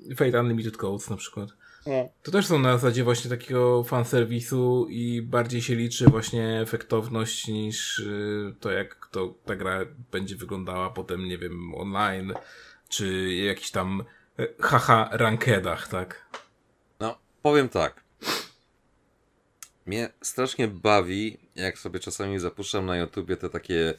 yy, 0.08 0.16
Fate 0.16 0.40
Unlimited 0.42 0.78
Codes 0.78 1.10
na 1.10 1.16
przykład. 1.16 1.50
No. 1.88 2.10
To 2.24 2.32
też 2.32 2.46
są 2.46 2.60
na 2.60 2.78
zasadzie 2.78 3.04
właśnie 3.04 3.30
takiego 3.30 3.84
fanserwisu 3.84 4.88
i 4.90 5.22
bardziej 5.22 5.62
się 5.62 5.76
liczy 5.76 6.06
właśnie 6.06 6.62
efektowność 6.62 7.48
niż 7.48 8.00
yy, 8.00 8.56
to, 8.60 8.72
jak 8.72 9.08
to, 9.12 9.34
ta 9.46 9.56
gra 9.56 9.80
będzie 10.12 10.36
wyglądała 10.36 10.90
potem, 10.90 11.26
nie 11.26 11.38
wiem, 11.38 11.76
online, 11.76 12.34
czy 12.90 13.34
jakiś 13.34 13.72
tam 13.72 14.04
yy, 14.38 14.56
haha 14.60 15.10
rankedach, 15.12 15.88
tak? 15.88 16.26
No, 17.00 17.18
powiem 17.42 17.70
tak. 17.70 18.04
Mnie 19.86 20.10
strasznie 20.22 20.68
bawi, 20.68 21.38
jak 21.56 21.80
sobie 21.80 22.00
czasami 22.00 22.40
zapuszczam 22.40 22.86
na 22.86 22.98
YouTubie 22.98 23.38
te 23.38 23.50
takie 23.50 23.94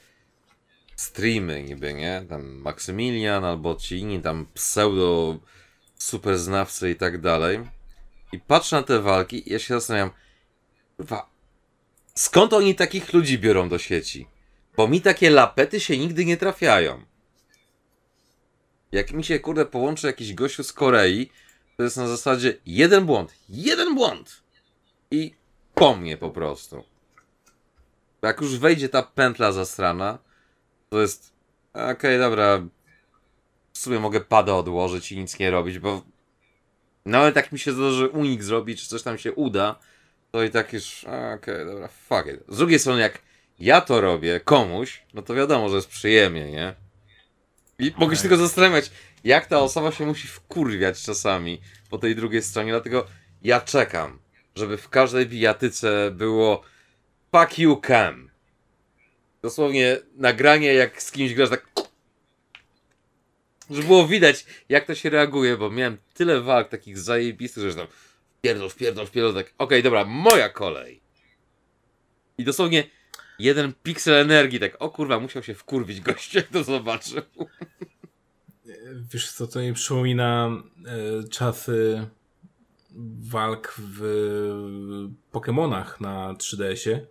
streamy 0.97 1.63
niby, 1.63 1.95
nie? 1.95 2.25
Tam 2.29 2.47
Maksymilian 2.47 3.45
albo 3.45 3.75
ci 3.75 3.99
inni 3.99 4.21
tam 4.23 4.47
pseudo 4.55 5.39
super 5.99 6.39
znawcy 6.39 6.91
i 6.91 6.97
tak 6.97 7.21
dalej. 7.21 7.78
I 8.33 8.39
patrzę 8.41 8.77
na 8.77 8.83
te 8.83 9.01
walki 9.01 9.49
i 9.49 9.53
ja 9.53 9.59
się 9.59 9.75
zastanawiam, 9.75 10.11
kurwa, 10.97 11.31
skąd 12.15 12.53
oni 12.53 12.75
takich 12.75 13.13
ludzi 13.13 13.39
biorą 13.39 13.69
do 13.69 13.79
sieci? 13.79 14.27
Bo 14.77 14.89
mi 14.89 15.01
takie 15.01 15.31
lapety 15.31 15.81
się 15.81 15.99
nigdy 15.99 16.25
nie 16.25 16.37
trafiają. 16.37 17.03
Jak 18.93 19.13
mi 19.13 19.25
się, 19.25 19.39
kurde, 19.39 19.67
połączy 19.67 20.07
jakiś 20.07 20.35
gościu 20.35 20.65
z 20.65 20.73
Korei, 20.73 21.31
to 21.77 21.83
jest 21.83 21.97
na 21.97 22.09
zasadzie 22.09 22.57
jeden 22.67 23.07
błąd, 23.07 23.35
jeden 23.49 23.95
błąd 23.95 24.43
i 25.11 25.35
po 25.75 25.97
mnie 25.97 26.17
po 26.17 26.31
prostu. 26.31 26.85
Jak 28.23 28.41
już 28.41 28.59
wejdzie 28.59 28.89
ta 28.89 29.03
pętla 29.03 29.53
zastrana, 29.53 30.19
to 30.91 31.01
jest 31.01 31.33
okej, 31.73 32.19
dobra, 32.19 32.63
w 33.73 33.79
sumie 33.79 34.01
mogę 34.01 34.21
pada 34.21 34.55
odłożyć 34.55 35.13
i 35.13 35.19
nic 35.19 35.39
nie 35.39 35.51
robić, 35.51 35.79
bo 35.79 36.03
nawet 37.07 37.37
jak 37.37 37.53
mi 37.53 37.59
się 37.59 37.73
zdarzy 37.73 38.09
unik 38.09 38.43
zrobić, 38.43 38.83
czy 38.83 38.89
coś 38.89 39.03
tam 39.03 39.19
się 39.19 39.33
uda, 39.33 39.79
to 40.31 40.43
i 40.43 40.51
tak 40.51 40.73
już, 40.73 41.07
okej, 41.35 41.67
dobra, 41.67 41.89
fuck 41.89 42.27
it. 42.27 42.41
Z 42.49 42.57
drugiej 42.57 42.79
strony, 42.79 43.01
jak 43.01 43.23
ja 43.59 43.81
to 43.81 44.01
robię 44.01 44.41
komuś, 44.41 45.03
no 45.15 45.23
to 45.23 45.35
wiadomo, 45.35 45.69
że 45.69 45.77
jest 45.77 45.89
przyjemnie, 45.89 46.51
nie? 46.51 46.75
I 47.79 47.93
mogę 47.97 48.17
się 48.17 48.23
tylko 48.23 48.37
zastanawiać, 48.37 48.91
jak 49.25 49.47
ta 49.47 49.59
osoba 49.59 49.93
się 49.93 50.07
musi 50.07 50.29
wkurwiać 50.29 51.03
czasami 51.03 51.61
po 51.91 51.99
tej 51.99 52.17
drugiej 52.17 52.43
stronie, 52.43 52.73
dlatego 52.73 53.07
ja 53.43 53.61
czekam, 53.61 54.19
żeby 54.55 54.77
w 54.77 54.89
każdej 54.89 55.27
bijatyce 55.27 56.11
było 56.11 56.63
fuck 57.37 57.59
you 57.59 57.81
cam. 57.87 58.31
Dosłownie 59.43 59.97
nagranie 60.17 60.75
jak 60.75 61.03
z 61.03 61.13
kimś 61.13 61.35
grasz 61.35 61.51
tak 61.51 61.67
żeby 63.71 63.87
było 63.87 64.09
widać 64.09 64.47
jak 64.69 64.87
to 64.87 64.95
się 64.95 65.11
reaguje, 65.11 65.57
bo 65.57 65.71
miałem 65.71 65.99
tyle 66.15 66.41
walk 66.41 66.69
takich 66.69 66.99
zajebistych, 66.99 67.71
że 67.71 67.75
tam 67.75 67.87
wpierdol, 68.39 68.71
wpierdol, 68.71 69.07
wpierdol, 69.07 69.35
tak 69.35 69.55
okej, 69.59 69.83
dobra, 69.83 70.05
moja 70.05 70.49
kolej. 70.49 71.01
I 72.39 72.45
dosłownie 72.45 72.85
jeden 73.39 73.73
piksel 73.83 74.15
energii, 74.15 74.61
tak 74.61 74.77
o 74.79 74.91
kurwa, 74.91 75.21
musiał 75.21 75.43
się 75.43 75.55
wkurwić 75.55 76.01
gość, 76.11 76.35
jak 76.35 76.47
to 76.47 76.65
zobaczył. 76.65 77.23
Wiesz 79.13 79.33
co, 79.33 79.47
to 79.47 79.61
mi 79.61 79.73
przypomina 79.73 80.51
e, 80.87 81.29
czasy 81.29 82.07
walk 83.21 83.75
w 83.79 84.03
Pokémonach 85.33 86.01
na 86.01 86.35
3DS-ie, 86.35 87.07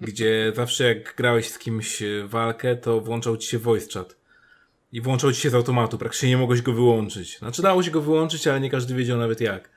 gdzie 0.00 0.52
zawsze 0.56 0.84
jak 0.84 1.16
grałeś 1.16 1.48
z 1.48 1.58
kimś 1.58 2.02
walkę, 2.26 2.76
to 2.76 3.00
włączał 3.00 3.36
ci 3.36 3.48
się 3.48 3.58
voice 3.58 3.92
chat. 3.92 4.17
I 4.92 5.00
włączał 5.00 5.32
ci 5.32 5.40
się 5.40 5.50
z 5.50 5.54
automatu, 5.54 5.98
praktycznie 5.98 6.28
nie 6.28 6.36
mogłeś 6.36 6.62
go 6.62 6.72
wyłączyć. 6.72 7.38
Znaczy 7.38 7.62
dało 7.62 7.82
się 7.82 7.90
go 7.90 8.02
wyłączyć, 8.02 8.46
ale 8.46 8.60
nie 8.60 8.70
każdy 8.70 8.94
wiedział 8.94 9.18
nawet 9.18 9.40
jak. 9.40 9.70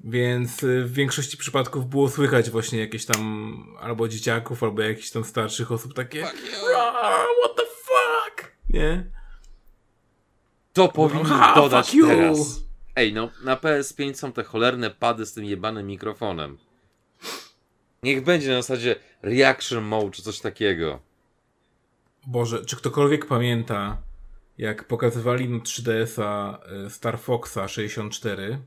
Więc 0.00 0.62
y, 0.62 0.84
w 0.84 0.92
większości 0.92 1.36
przypadków 1.36 1.86
było 1.86 2.08
słychać 2.08 2.50
właśnie 2.50 2.78
jakieś 2.78 3.06
tam 3.06 3.56
albo 3.80 4.08
dzieciaków, 4.08 4.62
albo 4.62 4.82
jakichś 4.82 5.10
tam 5.10 5.24
starszych 5.24 5.72
osób 5.72 5.94
takie 5.94 6.20
"Rah, 6.20 7.26
What 7.42 7.56
the 7.56 7.62
fuck? 7.62 8.52
Nie? 8.68 9.04
To 10.72 10.88
powinno 10.88 11.24
Ha, 11.24 11.54
dodać 11.54 11.92
teraz. 12.00 12.60
Ej, 12.96 13.12
no 13.12 13.30
na 13.44 13.56
PS5 13.56 14.14
są 14.14 14.32
te 14.32 14.44
cholerne 14.44 14.90
pady 14.90 15.26
z 15.26 15.32
tym 15.32 15.44
jebanym 15.44 15.86
mikrofonem. 15.86 16.58
Niech 18.02 18.24
będzie 18.24 18.48
na 18.48 18.62
zasadzie 18.62 18.96
reaction 19.22 19.84
mode 19.84 20.10
czy 20.10 20.22
coś 20.22 20.40
takiego. 20.40 21.00
Boże, 22.26 22.64
czy 22.64 22.76
ktokolwiek 22.76 23.26
pamięta, 23.26 24.02
jak 24.58 24.84
pokazywali 24.84 25.48
na 25.48 25.58
3DS-a 25.58 26.58
y, 26.86 26.90
Star 26.90 27.18
Foxa 27.18 27.68
64, 27.68 28.58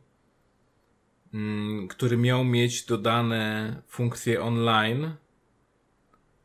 mm, 1.33 1.87
który 1.87 2.17
miał 2.17 2.43
mieć 2.43 2.85
dodane 2.85 3.75
funkcje 3.87 4.41
online 4.41 5.15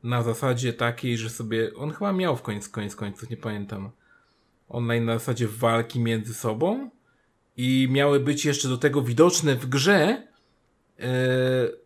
na 0.03 0.23
zasadzie 0.23 0.73
takiej, 0.73 1.19
że 1.19 1.31
sobie, 1.31 1.75
on 1.75 1.91
chyba 1.91 2.13
miał 2.13 2.37
w 2.37 2.43
koniec, 2.43 2.69
koniec 2.69 2.97
końców, 2.97 3.31
nie 3.31 3.37
pamiętam, 3.37 3.91
online 4.69 5.05
na 5.05 5.19
zasadzie 5.19 5.49
walki 5.49 6.01
między 6.01 6.35
sobą 6.35 6.91
i 7.57 7.89
miały 7.91 8.21
być 8.21 8.45
jeszcze 8.45 8.69
do 8.69 8.79
tego 8.79 9.03
widoczne 9.03 9.57
w 9.57 9.67
grze 9.67 10.29
e, 10.99 11.82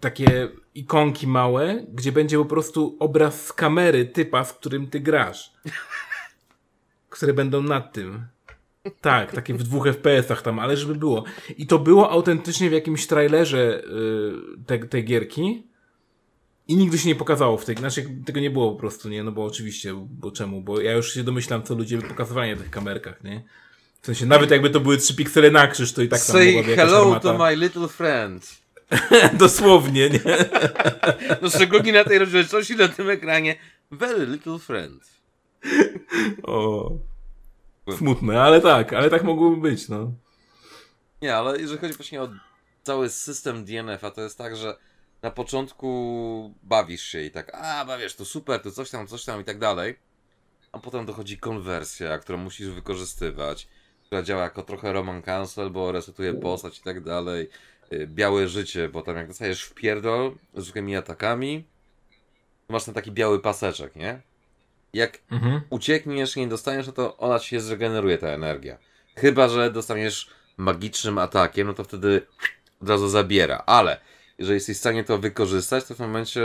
takie 0.00 0.48
ikonki 0.74 1.26
małe, 1.26 1.84
gdzie 1.92 2.12
będzie 2.12 2.38
po 2.38 2.44
prostu 2.44 2.96
obraz 3.00 3.46
z 3.46 3.52
kamery 3.52 4.06
typa, 4.06 4.44
z 4.44 4.52
którym 4.52 4.86
ty 4.86 5.00
grasz. 5.00 5.52
Które 7.10 7.34
będą 7.34 7.62
nad 7.62 7.92
tym. 7.92 8.26
Tak, 9.00 9.32
takie 9.32 9.54
w 9.54 9.62
dwóch 9.62 9.86
FPS-ach 9.86 10.42
tam, 10.42 10.58
ale 10.58 10.76
żeby 10.76 10.94
było. 10.94 11.24
I 11.58 11.66
to 11.66 11.78
było 11.78 12.10
autentycznie 12.10 12.70
w 12.70 12.72
jakimś 12.72 13.06
trailerze 13.06 13.80
y, 13.80 14.64
te, 14.66 14.78
tej 14.78 15.04
gierki. 15.04 15.62
I 16.68 16.76
nigdy 16.76 16.98
się 16.98 17.08
nie 17.08 17.14
pokazało 17.14 17.56
w 17.56 17.64
tej. 17.64 17.76
Znaczy, 17.76 18.06
tego 18.26 18.40
nie 18.40 18.50
było 18.50 18.72
po 18.72 18.80
prostu, 18.80 19.08
nie? 19.08 19.22
No 19.22 19.32
bo 19.32 19.44
oczywiście, 19.44 20.06
bo 20.10 20.30
czemu? 20.30 20.62
Bo 20.62 20.80
ja 20.80 20.92
już 20.92 21.14
się 21.14 21.24
domyślam, 21.24 21.62
co 21.62 21.74
ludzie 21.74 21.98
pokazywali 21.98 22.50
na 22.50 22.56
tych 22.56 22.70
kamerkach, 22.70 23.24
nie? 23.24 23.44
W 24.02 24.06
sensie, 24.06 24.26
nawet 24.26 24.50
jakby 24.50 24.70
to 24.70 24.80
były 24.80 24.96
trzy 24.96 25.16
piksele 25.16 25.50
na 25.50 25.66
krzyż, 25.66 25.92
to 25.92 26.02
i 26.02 26.08
tak 26.08 26.20
tam 26.20 26.36
Say 26.36 26.46
mogłaby 26.46 26.70
jakaś 26.70 26.84
hello 26.84 27.20
to 27.20 27.38
my 27.38 27.56
little 27.56 27.88
friend. 27.88 28.58
Dosłownie, 29.38 30.10
nie? 30.10 30.20
No 31.42 31.50
szczególnie 31.50 31.92
na 31.92 32.04
tej 32.04 32.18
rozdzielczości 32.18 32.76
na 32.76 32.88
tym 32.88 33.10
ekranie. 33.10 33.56
Very 33.90 34.26
little 34.26 34.58
friend. 34.58 35.02
O. 36.42 36.90
Smutne, 37.96 38.42
ale 38.42 38.60
tak, 38.60 38.92
ale 38.92 39.10
tak 39.10 39.24
mogłoby 39.24 39.56
być, 39.56 39.88
no. 39.88 40.12
Nie, 41.22 41.36
ale 41.36 41.60
jeżeli 41.60 41.80
chodzi 41.80 41.94
właśnie 41.94 42.22
o 42.22 42.28
cały 42.82 43.08
system 43.08 43.64
DNF-a, 43.64 44.10
to 44.10 44.20
jest 44.20 44.38
tak, 44.38 44.56
że 44.56 44.76
na 45.22 45.30
początku 45.30 46.54
bawisz 46.62 47.02
się 47.02 47.22
i 47.22 47.30
tak, 47.30 47.54
a 47.54 47.84
bawisz, 47.84 48.14
to 48.14 48.24
super, 48.24 48.60
to 48.62 48.70
coś 48.70 48.90
tam, 48.90 49.06
coś 49.06 49.24
tam 49.24 49.40
i 49.40 49.44
tak 49.44 49.58
dalej. 49.58 49.98
A 50.72 50.78
potem 50.78 51.06
dochodzi 51.06 51.38
konwersja, 51.38 52.18
którą 52.18 52.38
musisz 52.38 52.68
wykorzystywać, 52.68 53.68
która 54.06 54.22
działa 54.22 54.42
jako 54.42 54.62
trochę 54.62 54.92
Roman 54.92 55.22
Cancel, 55.22 55.70
bo 55.70 55.92
resetuje 55.92 56.34
postać 56.34 56.78
i 56.78 56.82
tak 56.82 57.00
dalej. 57.00 57.48
Y, 57.92 58.06
Białe 58.06 58.48
życie, 58.48 58.88
bo 58.88 59.02
tam 59.02 59.16
jak 59.16 59.28
dostajesz 59.28 59.62
w 59.64 59.74
pierdol 59.74 60.34
z 60.54 60.62
zwykłymi 60.62 60.96
atakami, 60.96 61.64
to 62.66 62.72
masz 62.72 62.84
ten 62.84 62.94
taki 62.94 63.12
biały 63.12 63.40
paseczek, 63.40 63.96
nie? 63.96 64.20
Jak 64.92 65.18
Mhm. 65.30 65.60
uciekniesz 65.70 66.36
i 66.36 66.40
nie 66.40 66.48
dostaniesz, 66.48 66.86
no 66.86 66.92
to 66.92 67.16
ona 67.16 67.38
ci 67.38 67.48
się 67.48 67.60
zregeneruje, 67.60 68.18
ta 68.18 68.28
energia. 68.28 68.78
Chyba, 69.16 69.48
że 69.48 69.70
dostaniesz 69.70 70.30
magicznym 70.56 71.18
atakiem, 71.18 71.66
no 71.66 71.74
to 71.74 71.84
wtedy 71.84 72.26
od 72.82 72.88
razu 72.88 73.08
zabiera. 73.08 73.62
Ale 73.66 74.00
jeżeli 74.38 74.54
jesteś 74.54 74.76
w 74.76 74.80
stanie 74.80 75.04
to 75.04 75.18
wykorzystać, 75.18 75.84
to 75.84 75.94
w 75.94 75.98
momencie 75.98 76.40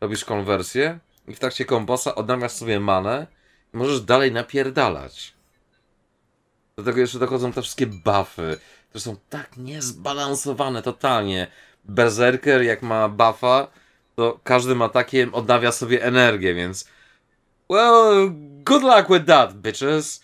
robisz 0.00 0.24
konwersję 0.24 0.98
i 1.28 1.34
w 1.34 1.38
trakcie 1.38 1.64
kombosa 1.64 2.14
odnawiasz 2.14 2.52
sobie 2.52 2.80
manę 2.80 3.26
i 3.74 3.76
możesz 3.76 4.00
dalej 4.00 4.32
napierdalać. 4.32 5.34
Do 6.76 6.82
tego 6.84 7.00
jeszcze 7.00 7.18
dochodzą 7.18 7.52
te 7.52 7.62
wszystkie 7.62 7.86
buffy, 7.86 8.58
które 8.90 9.00
są 9.00 9.16
tak 9.28 9.56
niezbalansowane 9.56 10.82
totalnie. 10.82 11.46
Berserker 11.84 12.62
jak 12.62 12.82
ma 12.82 13.08
buffa, 13.08 13.68
to 14.16 14.40
każdym 14.44 14.82
atakiem 14.82 15.34
odnawia 15.34 15.72
sobie 15.72 16.04
energię, 16.04 16.54
więc 16.54 16.88
Well, 17.70 18.30
good 18.64 18.82
luck 18.82 19.08
with 19.08 19.26
that, 19.26 19.54
bitches. 19.54 20.20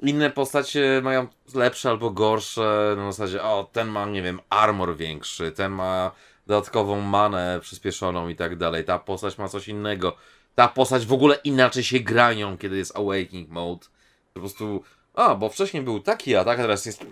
Inne 0.00 0.30
postacie 0.30 1.00
mają 1.02 1.26
lepsze 1.54 1.90
albo 1.90 2.10
gorsze, 2.10 2.94
na 2.96 3.12
zasadzie, 3.12 3.42
o, 3.42 3.70
ten 3.72 3.88
ma, 3.88 4.06
nie 4.06 4.22
wiem, 4.22 4.40
armor 4.50 4.96
większy, 4.96 5.52
ten 5.52 5.72
ma 5.72 6.12
dodatkową 6.46 7.00
manę 7.00 7.58
przyspieszoną 7.62 8.28
i 8.28 8.36
tak 8.36 8.56
dalej, 8.56 8.84
ta 8.84 8.98
postać 8.98 9.38
ma 9.38 9.48
coś 9.48 9.68
innego. 9.68 10.16
Ta 10.54 10.68
postać 10.68 11.06
w 11.06 11.12
ogóle 11.12 11.34
inaczej 11.44 11.84
się 11.84 12.00
grają, 12.00 12.58
kiedy 12.58 12.76
jest 12.76 12.96
Awakening 12.96 13.48
Mode. 13.48 13.86
Po 14.34 14.40
prostu, 14.40 14.82
a, 15.18 15.34
bo 15.34 15.48
wcześniej 15.48 15.82
był 15.82 16.00
taki 16.00 16.36
atak, 16.36 16.58
a 16.58 16.62
teraz 16.62 16.86
jest 16.86 17.04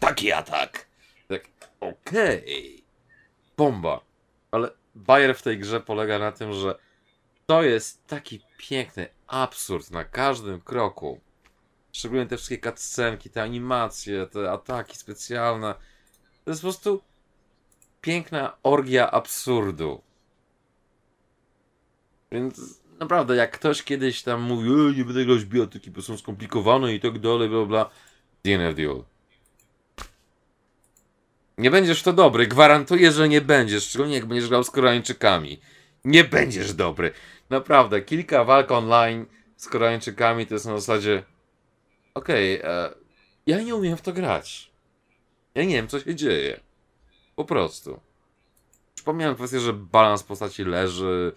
taki 0.00 0.32
atak. 0.32 0.86
Tak, 1.28 1.42
okej. 1.80 2.84
Bomba. 3.56 4.00
Ale 4.50 4.70
Bayer 4.94 5.36
w 5.36 5.42
tej 5.42 5.58
grze 5.58 5.80
polega 5.80 6.18
na 6.18 6.32
tym, 6.32 6.52
że 6.52 6.78
to 7.46 7.62
jest 7.62 8.06
taki 8.06 8.40
piękny 8.58 9.08
absurd 9.26 9.90
na 9.90 10.04
każdym 10.04 10.60
kroku. 10.60 11.20
Szczególnie 11.92 12.26
te 12.26 12.36
wszystkie 12.36 12.58
cutscenki, 12.70 13.30
te 13.30 13.42
animacje, 13.42 14.26
te 14.26 14.50
ataki 14.50 14.96
specjalne. 14.96 15.74
To 16.44 16.50
jest 16.50 16.60
po 16.60 16.66
prostu 16.66 17.02
piękna 18.00 18.56
orgia 18.62 19.10
absurdu. 19.10 20.02
Więc 22.32 22.81
naprawdę, 23.02 23.36
jak 23.36 23.50
ktoś 23.50 23.82
kiedyś 23.82 24.22
tam 24.22 24.42
mówi, 24.42 24.70
e, 24.70 24.96
nie 24.96 25.04
będę 25.04 25.24
grać 25.24 25.44
biotyki, 25.44 25.90
bo 25.90 26.02
są 26.02 26.18
skomplikowane 26.18 26.94
i 26.94 27.00
tak 27.00 27.18
dalej, 27.18 27.48
bla 27.48 27.64
bla. 27.64 27.90
DNF 28.44 28.74
Duel. 28.74 29.04
Nie 31.58 31.70
będziesz 31.70 32.02
to 32.02 32.12
dobry, 32.12 32.46
gwarantuję, 32.46 33.12
że 33.12 33.28
nie 33.28 33.40
będziesz, 33.40 33.88
szczególnie 33.88 34.14
jak 34.14 34.26
będziesz 34.26 34.48
grał 34.48 34.64
z 34.64 34.70
Koreańczykami. 34.70 35.60
Nie 36.04 36.24
będziesz 36.24 36.74
dobry. 36.74 37.12
Naprawdę, 37.50 38.02
kilka 38.02 38.44
walk 38.44 38.70
online 38.70 39.26
z 39.56 39.68
Koreańczykami 39.68 40.46
to 40.46 40.54
jest 40.54 40.66
na 40.66 40.78
zasadzie 40.80 41.22
okej, 42.14 42.60
e, 42.64 42.94
ja 43.46 43.62
nie 43.62 43.74
umiem 43.74 43.96
w 43.96 44.02
to 44.02 44.12
grać. 44.12 44.70
Ja 45.54 45.64
nie 45.64 45.74
wiem, 45.74 45.88
co 45.88 46.00
się 46.00 46.14
dzieje. 46.14 46.60
Po 47.36 47.44
prostu. 47.44 48.00
Pomijam 49.04 49.34
kwestię, 49.34 49.60
że 49.60 49.72
balans 49.72 50.22
postaci 50.22 50.64
leży, 50.64 51.32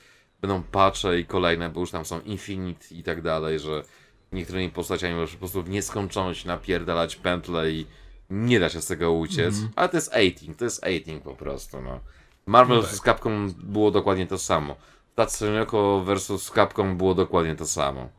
będą 0.48 0.64
patche 0.64 1.20
i 1.20 1.26
kolejne, 1.26 1.70
bo 1.70 1.80
już 1.80 1.92
tam 1.92 2.06
są 2.06 2.22
Infinite 2.22 2.86
i 2.92 3.04
tak 3.04 3.22
dalej, 3.22 3.60
że 3.60 3.84
niektórymi 4.32 4.70
postaciami 4.70 5.16
możesz 5.16 5.32
po 5.32 5.40
prostu 5.40 5.64
w 5.64 5.70
nieskończoność 5.70 6.46
napierdalać 6.46 7.16
pętle 7.16 7.72
i 7.72 7.86
nie 8.30 8.60
da 8.60 8.70
się 8.70 8.82
z 8.82 8.88
tego 8.88 9.12
uciec. 9.12 9.54
Mhm. 9.56 9.70
Ale 9.76 9.90
to 9.90 9.98
jest 9.98 10.14
18, 10.14 10.54
to 10.54 10.66
jest 10.66 10.84
18 10.84 11.20
po 11.24 11.36
prostu, 11.36 11.82
no. 11.82 12.00
Marvel 12.46 12.78
No 12.78 12.84
tak. 12.84 12.92
vs. 12.92 13.02
Capcom 13.02 13.54
było 13.58 13.92
dokładnie 13.92 14.28
to 14.28 14.38
samo. 14.38 14.76
Tatsunoko 15.16 16.04
vs. 16.06 16.52
Capcom 16.56 16.98
było 16.98 17.16
dokładnie 17.16 17.56
to 17.56 17.68
samo. 17.68 18.10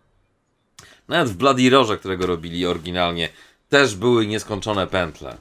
Nawet 1.09 1.28
w 1.28 1.36
Bloody 1.36 1.70
Roże, 1.70 1.98
którego 1.98 2.27
robili 2.27 2.66
oryginalnie, 2.66 3.28
też 3.69 3.97
były 3.97 4.27
nieskończone 4.27 4.86
pętle. 4.86 5.36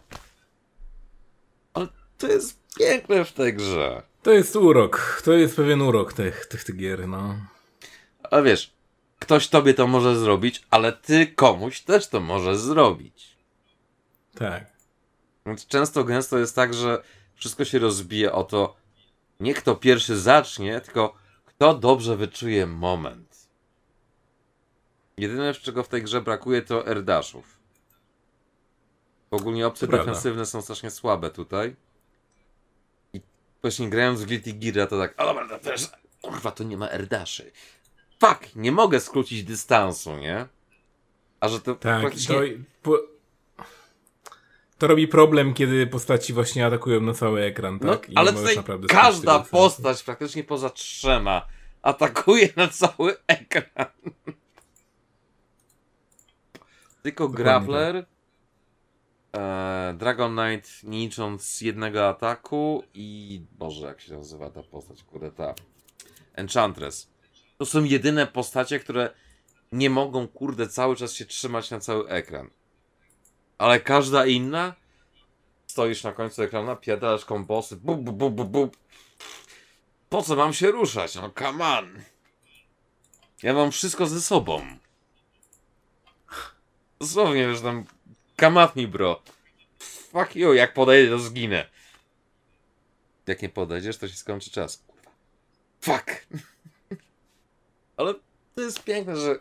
Ale 1.74 1.88
to 2.18 2.28
jest 2.28 2.60
piękne 2.80 3.26
w 3.26 3.34
tej 3.34 3.54
grze. 3.54 4.04
To 4.26 4.32
jest 4.32 4.56
urok. 4.56 5.22
To 5.26 5.34
jest 5.34 5.56
pewien 5.56 5.82
urok 5.82 6.14
tych, 6.14 6.46
tych, 6.46 6.64
tych 6.64 6.76
gier, 6.76 7.08
no. 7.08 7.36
Ale 8.24 8.44
wiesz, 8.44 8.74
ktoś 9.20 9.48
tobie 9.48 9.74
to 9.74 9.88
może 9.88 10.16
zrobić, 10.20 10.64
ale 10.70 10.94
ty 10.94 11.28
komuś 11.28 11.82
też 11.82 12.08
to 12.08 12.20
możesz 12.20 12.58
zrobić. 12.58 13.38
Tak. 14.36 14.66
Więc 15.46 15.68
często 15.68 16.04
gęsto 16.04 16.38
jest 16.38 16.56
tak, 16.56 16.74
że 16.74 17.04
wszystko 17.36 17.66
się 17.66 17.80
rozbija 17.80 18.32
o 18.32 18.44
to, 18.44 18.76
nie 19.40 19.54
kto 19.54 19.76
pierwszy 19.76 20.20
zacznie, 20.20 20.82
tylko 20.82 21.16
kto 21.46 21.74
dobrze 21.74 22.18
wyczuje 22.18 22.68
moment. 22.68 23.48
Jedyne, 25.18 25.54
czego 25.54 25.84
w 25.84 25.88
tej 25.88 26.04
grze 26.04 26.22
brakuje, 26.22 26.62
to 26.62 26.88
erdaszów. 26.88 27.60
Ogólnie 29.32 29.68
opcje 29.68 29.88
defensywne 29.88 30.46
są 30.46 30.62
strasznie 30.62 30.92
słabe 30.92 31.30
tutaj. 31.30 31.76
I 33.66 33.68
właśnie 33.68 33.90
grając 33.90 34.22
w 34.22 34.26
Guilty 34.26 34.54
Gear, 34.54 34.90
to 34.90 35.00
tak, 35.00 35.22
o 35.22 35.26
dobra, 35.26 35.48
to 35.50 35.60
też, 35.60 35.90
kurwa, 36.22 36.52
to 36.52 36.64
nie 36.64 36.78
ma 36.78 36.90
erdaszy. 36.90 37.52
Fuck, 38.20 38.56
nie 38.56 38.72
mogę 38.72 39.00
skrócić 39.00 39.44
dystansu, 39.44 40.18
nie? 40.18 40.48
A 41.40 41.50
że 41.50 41.60
to 41.60 41.76
Tak, 41.76 42.02
praktycznie... 42.02 42.36
to, 42.36 42.42
po, 42.82 43.00
to 44.78 44.88
robi 44.88 45.08
problem, 45.08 45.54
kiedy 45.54 45.88
postaci 45.88 46.34
właśnie 46.34 46.66
atakują 46.66 47.02
na 47.02 47.14
cały 47.14 47.42
ekran, 47.42 47.80
No, 47.82 47.96
tak? 47.96 48.10
I 48.10 48.12
nie 48.12 48.18
ale 48.18 48.34
tutaj 48.34 48.56
każda 48.88 49.40
postać, 49.40 50.04
praktycznie 50.04 50.44
poza 50.44 50.70
trzema, 50.70 51.48
atakuje 51.82 52.50
na 52.56 52.68
cały 52.68 53.16
ekran. 53.28 53.86
Tylko 57.04 57.28
Dokładnie 57.28 57.44
Grappler, 57.44 57.96
e, 57.96 58.06
Dragon 59.94 60.36
Knight 60.38 60.84
nie 60.84 61.00
licząc 61.00 61.62
jednego 61.62 62.08
ataku 62.08 62.84
i... 62.94 63.42
Boże, 63.52 63.88
jak 63.88 64.02
się 64.02 64.18
nazywa 64.18 64.50
ta 64.50 64.64
postać, 64.64 65.04
kurde, 65.04 65.32
ta... 65.32 65.54
Enchantress. 66.34 67.12
To 67.58 67.66
są 67.66 67.84
jedyne 67.84 68.28
postacie, 68.28 68.80
które 68.80 69.14
nie 69.72 69.90
mogą, 69.90 70.28
kurde, 70.28 70.68
cały 70.68 70.96
czas 70.96 71.14
się 71.14 71.26
trzymać 71.26 71.72
na 71.72 71.80
cały 71.80 72.10
ekran. 72.10 72.50
Ale 73.58 73.80
każda 73.80 74.26
inna 74.26 74.76
stoisz 75.68 76.04
na 76.04 76.12
końcu 76.12 76.44
ekranu, 76.44 76.76
pierdalasz 76.76 77.26
kombosy, 77.26 77.76
bub, 77.76 78.02
bub, 78.02 78.16
bub, 78.16 78.34
bub, 78.34 78.50
bub. 78.50 78.78
Po 80.10 80.22
co 80.22 80.36
mam 80.36 80.54
się 80.54 80.72
ruszać? 80.72 81.16
No 81.16 81.30
come 81.40 81.66
on. 81.66 82.00
Ja 83.44 83.54
mam 83.54 83.72
wszystko 83.72 84.08
ze 84.08 84.22
sobą. 84.22 84.62
Dosłownie, 87.00 87.48
wiesz 87.48 87.62
tam, 87.62 87.86
come 88.40 88.62
at 88.62 88.76
me, 88.76 88.88
bro. 88.88 89.22
Fuck 90.12 90.36
you, 90.36 90.54
jak 90.54 90.74
podejdę, 90.74 91.12
to 91.12 91.20
zginę. 91.20 91.70
Jak 93.28 93.42
nie 93.42 93.50
podejdziesz, 93.50 93.98
to 93.98 94.08
się 94.08 94.16
skończy 94.16 94.52
czas. 94.52 94.84
Kurwa. 94.88 95.12
Fuck. 95.82 96.28
Ale 97.98 98.14
to 98.56 98.62
jest 98.62 98.84
piękne, 98.84 99.16
że 99.16 99.40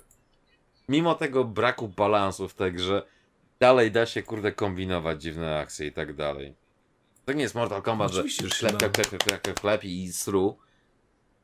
mimo 0.89 1.15
tego 1.15 1.45
braku 1.45 1.89
balansu 1.89 2.49
w 2.49 2.55
tej 2.55 2.73
grze, 2.73 3.03
dalej 3.61 3.91
da 3.91 4.07
się, 4.07 4.23
kurde, 4.23 4.53
kombinować 4.53 5.23
dziwne 5.23 5.59
akcje 5.59 5.87
i 5.87 5.93
tak 5.93 6.15
dalej. 6.15 6.55
To 7.25 7.33
nie 7.33 7.43
jest 7.43 7.55
Mortal 7.55 7.83
Kombat, 7.83 8.13
że 8.13 8.21
Oczywiście, 8.21 8.49
że 8.49 8.73
klep, 8.73 8.93
klep, 8.93 9.25
klep, 9.43 9.61
klep 9.61 9.85
i 9.85 10.13
sru. 10.13 10.59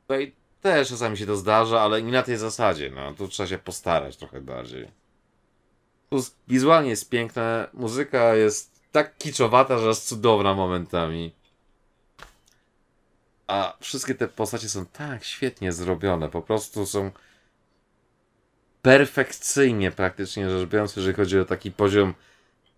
Tutaj 0.01 0.35
też 0.61 0.89
czasami 0.89 1.17
się 1.17 1.25
to 1.25 1.35
zdarza, 1.35 1.81
ale 1.81 2.01
nie 2.01 2.11
na 2.11 2.23
tej 2.23 2.37
zasadzie, 2.37 2.91
no. 2.95 3.13
Tu 3.13 3.27
trzeba 3.27 3.47
się 3.47 3.57
postarać 3.57 4.17
trochę 4.17 4.41
bardziej. 4.41 5.00
Wizualnie 6.47 6.89
jest 6.89 7.09
piękne, 7.09 7.67
muzyka 7.73 8.35
jest 8.35 8.71
tak 8.91 9.17
kiczowata, 9.17 9.77
że 9.77 9.87
jest 9.87 10.07
cudowna 10.07 10.53
momentami. 10.53 11.33
A 13.47 13.77
wszystkie 13.79 14.15
te 14.15 14.27
postacie 14.27 14.69
są 14.69 14.85
tak 14.85 15.23
świetnie 15.23 15.71
zrobione, 15.73 16.29
po 16.29 16.41
prostu 16.41 16.85
są 16.85 17.11
perfekcyjnie 18.81 19.91
praktycznie 19.91 20.49
rzecz 20.49 20.69
biorąc, 20.69 20.95
jeżeli 20.95 21.15
chodzi 21.15 21.39
o 21.39 21.45
taki 21.45 21.71
poziom. 21.71 22.13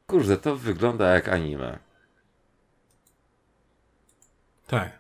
Kurde, 0.08 0.38
to 0.38 0.56
wygląda 0.56 1.14
jak 1.14 1.28
anime. 1.28 1.80
Tak. 4.68 5.00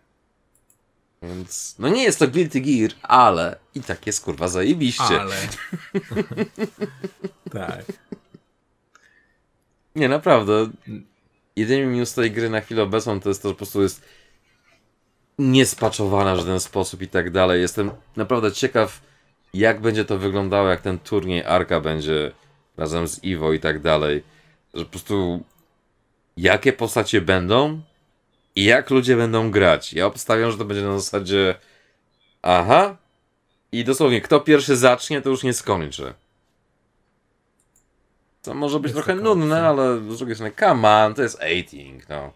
Więc, 1.22 1.76
no 1.80 1.89
nie 1.89 2.03
jest 2.03 2.19
to 2.19 2.27
Guilty 2.27 2.61
Gear, 2.61 2.91
ale 3.01 3.55
i 3.76 3.81
tak 3.81 4.07
jest 4.07 4.23
kurwa 4.23 4.47
zajebiście. 4.47 5.22
Ale. 5.22 5.35
tak. 7.68 7.85
Nie, 9.95 10.10
naprawdę. 10.10 10.70
Jedyny 11.56 11.86
minus 11.86 12.14
tej 12.14 12.32
gry 12.32 12.49
na 12.49 12.61
chwilę 12.61 12.84
obecną 12.84 13.20
to 13.20 13.30
jest 13.30 13.41
to, 13.41 13.48
że 13.48 13.53
po 13.53 13.57
prostu 13.57 13.82
jest 13.82 14.06
niespaczowana 15.40 16.36
w 16.36 16.40
żaden 16.40 16.60
sposób 16.60 17.02
i 17.02 17.07
tak 17.07 17.32
dalej. 17.32 17.61
Jestem 17.61 17.91
naprawdę 18.15 18.52
ciekaw, 18.52 19.02
jak 19.53 19.82
będzie 19.82 20.06
to 20.06 20.18
wyglądało, 20.18 20.70
jak 20.70 20.82
ten 20.82 20.99
turniej 20.99 21.44
Arka 21.44 21.82
będzie 21.82 22.32
razem 22.78 23.07
z 23.07 23.24
Iwo 23.24 23.53
i 23.53 23.60
tak 23.60 23.80
dalej. 23.80 24.24
Że 24.74 24.86
po 24.86 24.91
prostu 24.91 25.44
jakie 26.38 26.74
postacie 26.74 27.22
będą 27.22 27.82
i 28.56 28.64
jak 28.64 28.90
ludzie 28.90 29.15
będą 29.15 29.52
grać. 29.52 29.94
Ja 29.94 30.06
obstawiam, 30.06 30.52
że 30.52 30.57
to 30.57 30.65
będzie 30.65 30.84
na 30.84 30.99
zasadzie 30.99 31.56
aha 32.41 32.98
i 33.72 33.84
dosłownie 33.84 34.22
kto 34.22 34.40
pierwszy 34.40 34.78
zacznie, 34.78 35.22
to 35.22 35.30
już 35.30 35.44
nie 35.44 35.53
skończy. 35.53 36.14
To 38.44 38.53
może 38.53 38.80
być 38.80 38.94
trochę 38.94 39.15
nudne, 39.15 39.45
opcja. 39.45 39.68
ale 39.68 39.99
z 39.99 40.18
drugiej 40.18 40.36
strony, 40.36 40.53
come 40.60 41.06
on, 41.06 41.14
to 41.14 41.22
jest 41.22 41.36
18, 41.36 41.78
no. 42.10 42.34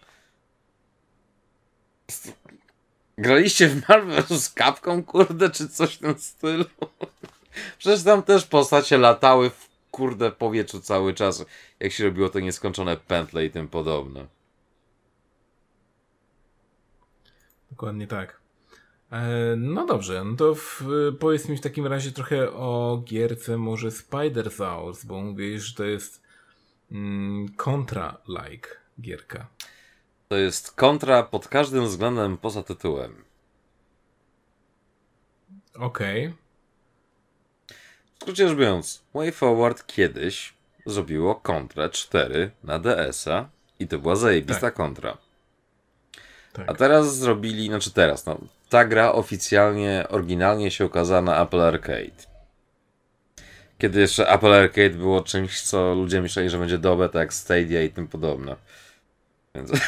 Graliście 3.18 3.68
w 3.68 3.90
Marvel 3.90 4.24
z 4.24 4.50
kapką, 4.50 5.04
kurde, 5.04 5.50
czy 5.50 5.70
coś 5.70 5.96
w 5.96 6.00
tym 6.00 6.20
stylu? 6.20 6.66
Przecież 7.78 8.04
tam 8.04 8.24
też 8.24 8.46
postacie 8.46 8.98
latały 8.98 9.50
w 9.50 9.70
kurde 9.92 10.32
powietrzu 10.32 10.82
cały 10.82 11.14
czas, 11.14 11.46
jak 11.80 11.92
się 11.92 12.04
robiło 12.04 12.30
te 12.30 12.42
nieskończone 12.42 12.98
pętle 12.98 13.46
i 13.46 13.52
tym 13.52 13.68
podobne. 13.68 14.26
Dokładnie 17.72 18.08
tak. 18.08 18.37
E, 19.12 19.56
no 19.58 19.86
dobrze, 19.86 20.24
no 20.24 20.36
to 20.36 20.56
w, 20.56 20.84
powiedz 21.20 21.50
mi 21.50 21.58
w 21.58 21.62
takim 21.62 21.88
razie 21.88 22.12
trochę 22.12 22.52
o 22.52 23.02
gierce 23.06 23.58
może 23.58 23.92
Spider 23.92 24.52
Souls, 24.52 25.06
bo 25.06 25.22
mówisz, 25.22 25.64
że 25.64 25.76
to 25.76 25.84
jest 25.84 26.22
mm, 26.92 27.50
kontra-like 27.50 28.70
gierka. 29.02 29.48
To 30.28 30.36
jest 30.36 30.72
kontra 30.72 31.24
pod 31.24 31.48
każdym 31.48 31.86
względem 31.86 32.38
poza 32.38 32.64
tytułem. 32.64 33.24
Okej. 35.76 36.34
W 38.16 38.22
skrócie 38.22 38.48
rzecz 38.48 38.58
biorąc, 38.58 39.04
WayForward 39.14 39.86
kiedyś 39.88 40.54
zrobiło 40.86 41.36
kontrę 41.36 41.90
4 41.90 42.52
na 42.64 42.80
DS-a 42.80 43.50
i 43.80 43.88
to 43.88 44.00
była 44.00 44.16
zajebista 44.16 44.62
Tak. 44.62 44.74
kontra. 44.74 45.18
tak. 46.54 46.70
A 46.70 46.74
teraz 46.74 47.18
zrobili, 47.18 47.68
znaczy 47.68 47.92
teraz, 47.92 48.26
no, 48.26 48.38
ta 48.70 48.86
gra 48.86 49.12
oficjalnie, 49.12 50.06
oryginalnie 50.10 50.72
się 50.72 50.86
ukazała 50.86 51.22
na 51.22 51.44
Apple 51.44 51.62
Arcade. 51.62 52.28
Kiedy 53.78 54.00
jeszcze 54.00 54.30
Apple 54.30 54.54
Arcade 54.54 54.90
było 54.90 55.22
czymś, 55.22 55.62
co 55.62 55.94
ludzie 55.96 56.22
myśleli, 56.22 56.50
że 56.50 56.58
będzie 56.60 56.78
dobre, 56.78 57.10
tak 57.10 57.20
jak 57.20 57.34
Stadia 57.34 57.84
i 57.84 57.90
tym 57.90 58.08
podobne. 58.08 58.56
Więc... 59.56 59.72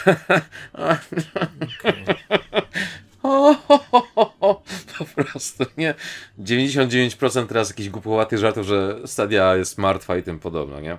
po 4.97 5.05
prostu, 5.15 5.65
nie? 5.77 5.93
99% 6.39 7.47
teraz 7.47 7.69
jakichś 7.69 7.89
głupowatych 7.89 8.39
żartów, 8.39 8.65
że 8.65 8.99
Stadia 9.05 9.55
jest 9.55 9.77
martwa 9.77 10.17
i 10.17 10.23
tym 10.23 10.39
podobne, 10.39 10.81
nie? 10.81 10.97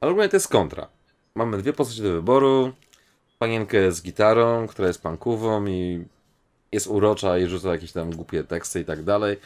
Ale 0.00 0.10
ogólnie 0.10 0.28
to 0.28 0.36
jest 0.36 0.48
kontra. 0.48 0.88
Mamy 1.34 1.58
dwie 1.58 1.72
postacie 1.72 2.02
do 2.02 2.12
wyboru. 2.12 2.72
panienkę 3.38 3.92
z 3.92 4.02
gitarą, 4.02 4.66
która 4.66 4.88
jest 4.88 5.02
pankową 5.02 5.66
i 5.66 6.04
jest 6.74 6.86
urocza 6.86 7.38
i 7.38 7.46
rzuca 7.46 7.72
jakieś 7.72 7.92
tam 7.92 8.10
głupie 8.10 8.44
teksty 8.44 8.80
i 8.80 8.84
tak 8.84 9.02
dalej. 9.02 9.36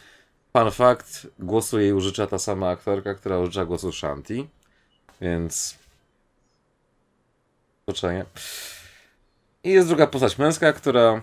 Fun 0.57 0.71
fact, 0.71 1.27
głosu 1.39 1.79
jej 1.79 1.93
użycza 1.93 2.27
ta 2.27 2.39
sama 2.39 2.69
aktorka, 2.69 3.13
która 3.13 3.39
użycza 3.39 3.65
głosu 3.65 3.91
Shanti, 3.91 4.47
więc... 5.21 5.75
Poczekaj. 7.85 8.23
I 9.63 9.69
jest 9.69 9.87
druga 9.87 10.07
postać 10.07 10.37
męska, 10.37 10.73
która... 10.73 11.21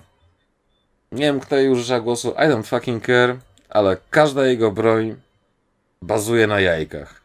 Nie 1.13 1.25
wiem, 1.25 1.41
kto 1.41 1.57
jej 1.57 1.69
użycza 1.69 2.01
głosu, 2.01 2.31
I 2.31 2.49
don't 2.49 2.67
fucking 2.67 3.07
care, 3.07 3.37
ale 3.69 3.97
każda 4.11 4.47
jego 4.47 4.73
broń 4.73 5.17
bazuje 6.03 6.47
na 6.47 6.61
jajkach. 6.61 7.21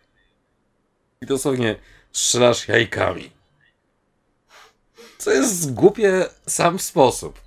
I 1.21 1.25
dosłownie 1.25 1.75
strzelasz 2.11 2.67
jajkami. 2.67 3.31
Co 5.17 5.31
jest 5.31 5.73
głupie 5.73 6.25
sam 6.47 6.79
sposób. 6.79 7.39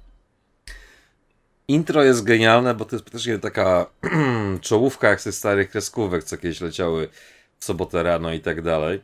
Intro 1.68 2.04
jest 2.04 2.24
genialne, 2.24 2.74
bo 2.74 2.84
to 2.84 2.96
jest 2.96 3.04
praktycznie 3.04 3.38
taka 3.38 3.86
czołówka 4.60 5.08
jak 5.08 5.20
ze 5.20 5.32
starych 5.32 5.70
kreskówek, 5.70 6.24
co 6.24 6.36
kiedyś 6.36 6.60
leciały 6.60 7.08
w 7.58 7.64
sobotę 7.64 8.02
rano 8.02 8.32
i 8.32 8.40
tak 8.40 8.62
dalej. 8.62 9.00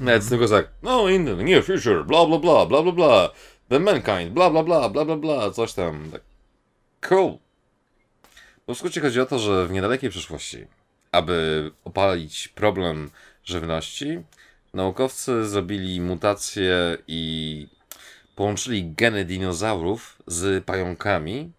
Nawet 0.00 0.22
z 0.22 0.30
tego 0.30 0.48
tak, 0.48 0.68
no 0.82 1.08
in 1.08 1.26
the 1.26 1.36
near 1.36 1.64
future, 1.64 2.04
bla 2.04 2.26
bla 2.26 2.38
bla, 2.38 2.66
bla 2.66 2.82
bla 2.82 2.92
bla, 2.92 3.30
the 3.68 3.80
mankind, 3.80 4.32
bla 4.32 4.50
bla 4.50 4.62
bla, 4.62 4.88
bla 4.88 5.04
bla 5.04 5.16
bla, 5.16 5.50
coś 5.50 5.72
tam. 5.72 6.10
Tak. 6.12 6.20
Cool. 7.08 7.38
Bo 8.66 8.74
w 8.74 8.78
skrócie 8.78 9.00
chodzi 9.00 9.20
o 9.20 9.26
to, 9.26 9.38
że 9.38 9.66
w 9.66 9.72
niedalekiej 9.72 10.10
przyszłości, 10.10 10.66
aby 11.12 11.70
opalić 11.84 12.48
problem 12.48 13.10
żywności, 13.44 14.22
naukowcy 14.74 15.46
zrobili 15.46 16.00
mutacje 16.00 16.98
i 17.08 17.66
połączyli 18.36 18.92
geny 18.92 19.24
dinozaurów 19.24 20.22
z 20.26 20.64
pająkami, 20.64 21.52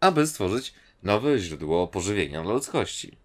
aby 0.00 0.26
stworzyć 0.26 0.74
nowe 1.02 1.38
źródło 1.38 1.88
pożywienia 1.88 2.42
dla 2.42 2.52
ludzkości. 2.52 3.16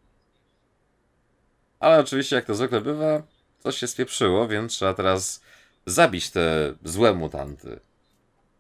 Ale 1.80 2.00
oczywiście, 2.00 2.36
jak 2.36 2.46
to 2.46 2.56
zwykle 2.56 2.82
bywa, 2.82 3.24
coś 3.60 3.78
się 3.78 3.88
spieprzyło, 3.88 4.48
więc 4.48 4.72
trzeba 4.72 4.94
teraz 4.94 5.42
zabić 5.86 6.30
te 6.30 6.74
złe 6.84 7.14
mutanty. 7.14 7.80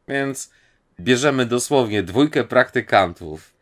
Więc 0.07 0.51
bierzemy 0.99 1.45
dosłownie 1.45 2.03
dwójkę 2.03 2.43
praktykantów 2.43 3.53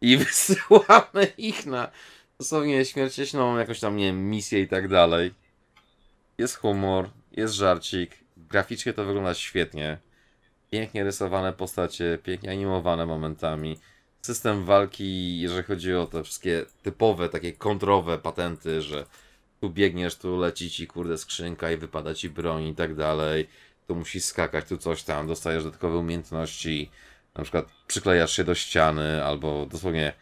i 0.00 0.16
wysyłamy 0.24 1.24
ich 1.38 1.66
na 1.66 1.90
dosłownie 2.38 2.84
śmiercieczną 2.84 3.58
jakąś 3.58 3.80
tam, 3.80 3.96
nie 3.96 4.06
wiem, 4.06 4.30
misję 4.30 4.60
i 4.60 4.68
tak 4.68 4.88
dalej. 4.88 5.34
Jest 6.38 6.56
humor, 6.56 7.10
jest 7.32 7.54
żarcik, 7.54 8.23
graficznie 8.54 8.92
to 8.92 9.04
wygląda 9.04 9.34
świetnie. 9.34 9.98
Pięknie 10.70 11.04
rysowane 11.04 11.52
postacie, 11.52 12.18
pięknie 12.22 12.50
animowane 12.50 13.06
momentami. 13.06 13.78
System 14.22 14.64
walki, 14.64 15.40
jeżeli 15.40 15.62
chodzi 15.62 15.94
o 15.94 16.06
te 16.06 16.24
wszystkie 16.24 16.64
typowe, 16.82 17.28
takie 17.28 17.52
kontrowe 17.52 18.18
patenty, 18.18 18.82
że 18.82 19.06
tu 19.60 19.70
biegniesz, 19.70 20.16
tu 20.16 20.36
leci 20.36 20.70
ci 20.70 20.86
kurde 20.86 21.18
skrzynka 21.18 21.70
i 21.70 21.76
wypada 21.76 22.14
ci 22.14 22.30
broń 22.30 22.64
i 22.64 22.74
tak 22.74 22.94
dalej. 22.94 23.48
Tu 23.86 23.94
musisz 23.94 24.24
skakać, 24.24 24.68
tu 24.68 24.78
coś 24.78 25.02
tam, 25.02 25.26
dostajesz 25.26 25.64
dodatkowe 25.64 25.96
umiejętności. 25.96 26.90
Na 27.34 27.42
przykład 27.42 27.66
przyklejasz 27.86 28.36
się 28.36 28.44
do 28.44 28.54
ściany, 28.54 29.24
albo 29.24 29.66
dosłownie 29.66 30.12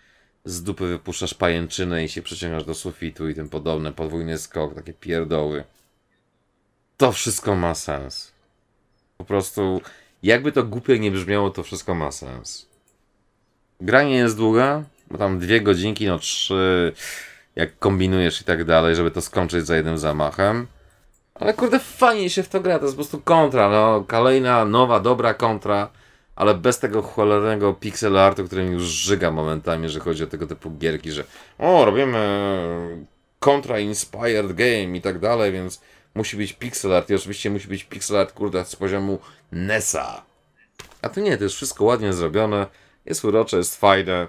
z 0.44 0.62
dupy 0.62 0.86
wypuszczasz 0.86 1.34
pajęczynę 1.34 2.04
i 2.04 2.08
się 2.08 2.22
przeciągasz 2.22 2.64
do 2.64 2.74
sufitu 2.74 3.28
i 3.28 3.34
tym 3.34 3.48
podobne. 3.48 3.92
Podwójny 3.92 4.38
skok, 4.38 4.74
takie 4.74 4.92
pierdoły. 4.92 5.64
To 6.96 7.12
wszystko 7.12 7.54
ma 7.54 7.74
sens. 7.74 8.32
Po 9.18 9.24
prostu, 9.24 9.80
jakby 10.22 10.52
to 10.52 10.64
głupie 10.64 10.98
nie 10.98 11.10
brzmiało, 11.10 11.50
to 11.50 11.62
wszystko 11.62 11.94
ma 11.94 12.12
sens. 12.12 12.66
Gra 13.80 14.02
nie 14.02 14.16
jest 14.16 14.36
długa, 14.36 14.82
bo 15.10 15.18
tam 15.18 15.38
dwie 15.38 15.60
godzinki, 15.60 16.06
no 16.06 16.18
trzy, 16.18 16.92
jak 17.56 17.78
kombinujesz 17.78 18.40
i 18.40 18.44
tak 18.44 18.64
dalej, 18.64 18.96
żeby 18.96 19.10
to 19.10 19.20
skończyć 19.20 19.66
za 19.66 19.76
jednym 19.76 19.98
zamachem. 19.98 20.66
Ale 21.34 21.54
kurde, 21.54 21.78
fajnie 21.78 22.30
się 22.30 22.42
w 22.42 22.48
to 22.48 22.60
gra, 22.60 22.78
to 22.78 22.84
jest 22.84 22.96
po 22.96 23.02
prostu 23.02 23.20
kontra, 23.20 23.68
no, 23.68 24.04
kolejna, 24.08 24.64
nowa, 24.64 25.00
dobra 25.00 25.34
kontra, 25.34 25.90
ale 26.36 26.54
bez 26.54 26.78
tego 26.78 27.02
cholernego 27.02 27.74
pixel 27.74 28.18
artu, 28.18 28.44
który 28.44 28.64
mi 28.64 28.72
już 28.72 28.82
żyga 28.82 29.30
momentami, 29.30 29.88
że 29.88 30.00
chodzi 30.00 30.24
o 30.24 30.26
tego 30.26 30.46
typu 30.46 30.70
gierki, 30.70 31.12
że 31.12 31.24
o, 31.58 31.84
robimy 31.84 32.18
kontra 33.38 33.78
inspired 33.78 34.52
game 34.52 34.96
i 34.96 35.00
tak 35.00 35.18
dalej, 35.18 35.52
więc 35.52 35.80
musi 36.14 36.36
być 36.36 36.52
pixel 36.52 36.92
art 36.92 37.10
i 37.10 37.14
oczywiście 37.14 37.50
musi 37.50 37.68
być 37.68 37.84
pixel 37.84 38.16
art, 38.16 38.32
kurde, 38.32 38.64
z 38.64 38.76
poziomu 38.76 39.18
NESa. 39.52 40.24
A 41.02 41.08
to 41.08 41.20
nie, 41.20 41.38
to 41.38 41.44
jest 41.44 41.56
wszystko 41.56 41.84
ładnie 41.84 42.12
zrobione, 42.12 42.66
jest 43.04 43.24
urocze, 43.24 43.56
jest 43.56 43.76
fajne. 43.76 44.28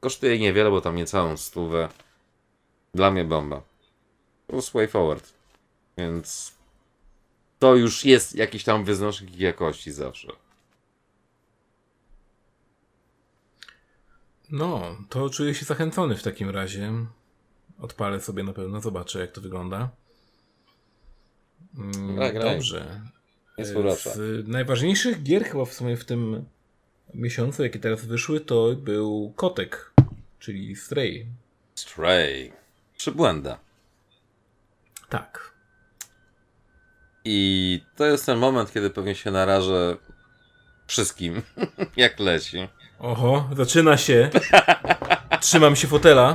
Kosztuje 0.00 0.38
niewiele, 0.38 0.70
bo 0.70 0.80
tam 0.80 0.96
niecałą 0.96 1.36
stówę. 1.36 1.88
Dla 2.94 3.10
mnie 3.10 3.24
bomba. 3.24 3.62
Plus 4.46 4.70
way 4.70 4.88
forward. 4.88 5.32
Więc 5.98 6.52
to 7.58 7.74
już 7.74 8.04
jest 8.04 8.34
jakiś 8.34 8.64
tam 8.64 8.84
wyznacznik 8.84 9.38
jakości 9.38 9.92
zawsze. 9.92 10.28
No, 14.50 14.96
to 15.08 15.30
czuję 15.30 15.54
się 15.54 15.64
zachęcony 15.64 16.16
w 16.16 16.22
takim 16.22 16.50
razie. 16.50 16.92
Odpalę 17.80 18.20
sobie 18.20 18.42
na 18.42 18.52
pewno, 18.52 18.80
zobaczę 18.80 19.20
jak 19.20 19.32
to 19.32 19.40
wygląda. 19.40 19.88
Mm, 21.78 22.16
Graj, 22.16 22.32
graj. 22.32 22.54
Dobrze. 22.54 23.00
Jest 23.58 23.76
urocza. 23.76 24.10
Z 24.10 24.48
najważniejszych 24.48 25.22
gier 25.22 25.44
chyba 25.44 25.64
w 25.64 25.74
sumie 25.74 25.96
w 25.96 26.04
tym 26.04 26.44
miesiącu, 27.14 27.62
jakie 27.62 27.78
teraz 27.78 28.04
wyszły, 28.04 28.40
to 28.40 28.74
był 28.76 29.32
Kotek, 29.36 29.92
czyli 30.38 30.76
Stray. 30.76 31.26
Stray. 31.74 32.52
Przybłęda. 32.96 33.58
Tak. 35.08 35.54
I 37.24 37.80
to 37.96 38.04
jest 38.06 38.26
ten 38.26 38.38
moment, 38.38 38.72
kiedy 38.72 38.90
pewnie 38.90 39.14
się 39.14 39.30
narażę 39.30 39.96
wszystkim, 40.86 41.42
jak 41.96 42.20
leci. 42.20 42.68
Oho, 42.98 43.50
zaczyna 43.56 43.96
się. 43.96 44.30
Trzymam 45.40 45.76
się 45.76 45.88
fotela. 45.88 46.34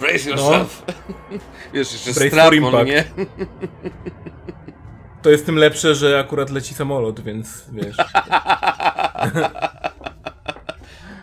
Brace 0.00 0.30
yourself. 0.30 0.82
Wiesz, 1.74 1.92
jeszcze 1.92 2.12
Brace 2.12 2.30
for 2.30 2.54
strapon, 2.54 2.86
nie? 2.86 3.04
To 5.22 5.30
jest 5.30 5.46
tym 5.46 5.56
lepsze, 5.56 5.94
że 5.94 6.18
akurat 6.18 6.50
leci 6.50 6.74
samolot, 6.74 7.20
więc 7.20 7.64
wiesz. 7.72 7.96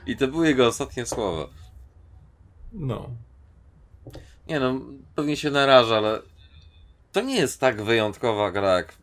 I 0.07 0.17
to 0.17 0.27
były 0.27 0.47
jego 0.47 0.67
ostatnie 0.67 1.05
słowa. 1.05 1.47
No. 2.73 3.09
Nie 4.47 4.59
no, 4.59 4.79
pewnie 5.15 5.37
się 5.37 5.51
naraża, 5.51 5.97
ale 5.97 6.21
to 7.11 7.21
nie 7.21 7.35
jest 7.35 7.59
tak 7.59 7.81
wyjątkowa 7.81 8.51
gra, 8.51 8.75
jak 8.75 8.93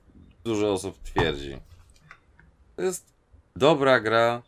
dużo 0.45 0.73
osób 0.73 1.03
twierdzi. 1.03 1.59
To 2.77 2.83
jest 2.83 3.15
dobra 3.57 4.01
gra, 4.01 4.43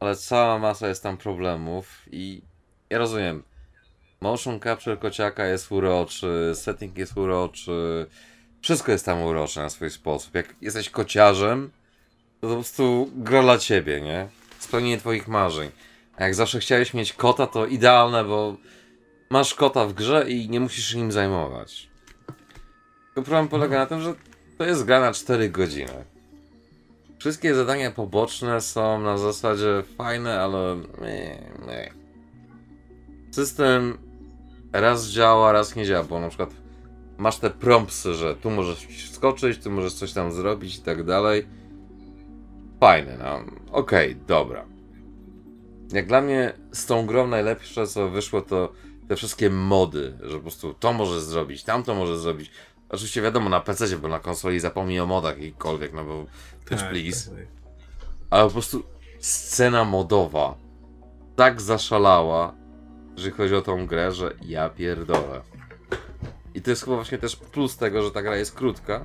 ale 0.00 0.16
cała 0.16 0.58
masa 0.58 0.88
jest 0.88 1.02
tam 1.02 1.16
problemów 1.16 2.02
i 2.10 2.42
ja 2.90 2.98
rozumiem. 2.98 3.42
Motion 4.22 4.60
capture 4.60 4.96
kociaka 4.96 5.46
jest 5.46 5.72
uroczy, 5.72 6.52
setting 6.54 6.98
jest 6.98 7.16
uroczy, 7.16 8.06
wszystko 8.60 8.92
jest 8.92 9.04
tam 9.04 9.22
urocze 9.22 9.60
na 9.60 9.70
swój 9.70 9.90
sposób. 9.90 10.34
Jak 10.34 10.54
jesteś 10.60 10.90
kociarzem, 10.90 11.70
to 12.40 12.48
po 12.48 12.54
prostu 12.54 13.10
gra 13.14 13.42
dla 13.42 13.58
ciebie, 13.58 14.00
nie? 14.00 14.28
Spełnienie 14.58 14.98
twoich 14.98 15.28
marzeń. 15.28 15.70
A 16.16 16.24
jak 16.24 16.34
zawsze 16.34 16.60
chciałeś 16.60 16.94
mieć 16.94 17.12
kota, 17.12 17.46
to 17.46 17.66
idealne, 17.66 18.24
bo 18.24 18.56
masz 19.30 19.54
kota 19.54 19.86
w 19.86 19.92
grze 19.92 20.30
i 20.30 20.48
nie 20.48 20.60
musisz 20.60 20.88
się 20.88 20.98
nim 20.98 21.12
zajmować. 21.12 21.88
Tylko 23.06 23.22
problem 23.22 23.48
polega 23.48 23.78
na 23.78 23.86
tym, 23.86 24.00
że 24.00 24.14
to 24.58 24.64
jest 24.64 24.84
gra 24.84 25.00
na 25.00 25.12
4 25.12 25.48
godziny. 25.48 26.04
Wszystkie 27.18 27.54
zadania 27.54 27.90
poboczne 27.90 28.60
są 28.60 29.00
na 29.00 29.18
zasadzie 29.18 29.82
fajne, 29.98 30.40
ale. 30.40 30.76
System 33.30 34.09
raz 34.72 35.08
działa, 35.08 35.52
raz 35.52 35.76
nie 35.76 35.86
działa, 35.86 36.04
bo 36.04 36.20
na 36.20 36.28
przykład 36.28 36.50
masz 37.18 37.38
te 37.38 37.50
prompsy, 37.50 38.14
że 38.14 38.36
tu 38.36 38.50
możesz 38.50 39.10
skoczyć, 39.10 39.62
tu 39.62 39.70
możesz 39.70 39.94
coś 39.94 40.12
tam 40.12 40.32
zrobić 40.32 40.76
i 40.76 40.82
tak 40.82 41.04
dalej. 41.04 41.46
Fajne, 42.80 43.18
no. 43.18 43.44
Okej, 43.72 44.16
dobra. 44.16 44.64
Jak 45.92 46.06
dla 46.06 46.20
mnie 46.20 46.52
z 46.72 46.86
tą 46.86 47.06
grą 47.06 47.26
najlepsze 47.26 47.86
co 47.86 48.08
wyszło 48.08 48.42
to 48.42 48.72
te 49.08 49.16
wszystkie 49.16 49.50
mody, 49.50 50.18
że 50.22 50.36
po 50.36 50.42
prostu 50.42 50.74
to 50.74 50.92
może 50.92 51.20
zrobić, 51.20 51.64
tamto 51.64 51.94
może 51.94 52.18
zrobić. 52.18 52.50
Oczywiście 52.88 53.22
wiadomo 53.22 53.48
na 53.48 53.60
PC, 53.60 53.96
bo 53.98 54.08
na 54.08 54.18
konsoli 54.18 54.60
zapomnij 54.60 55.00
o 55.00 55.06
modach 55.06 55.38
jakikolwiek, 55.38 55.92
no 55.92 56.04
bo 56.04 56.26
też 56.68 56.82
please. 56.82 57.30
tak, 57.30 57.38
tak. 57.38 57.48
Ale 58.30 58.44
po 58.44 58.50
prostu 58.50 58.82
scena 59.18 59.84
modowa 59.84 60.54
tak 61.36 61.60
zaszalała, 61.60 62.54
jeżeli 63.20 63.36
chodzi 63.36 63.54
o 63.54 63.62
tą 63.62 63.86
grę, 63.86 64.12
że 64.12 64.34
ja 64.42 64.68
pierdolę. 64.68 65.40
I 66.54 66.62
to 66.62 66.70
jest 66.70 66.84
chyba 66.84 66.96
właśnie 66.96 67.18
też 67.18 67.36
plus 67.36 67.76
tego, 67.76 68.02
że 68.02 68.10
ta 68.10 68.22
gra 68.22 68.36
jest 68.36 68.54
krótka, 68.54 69.04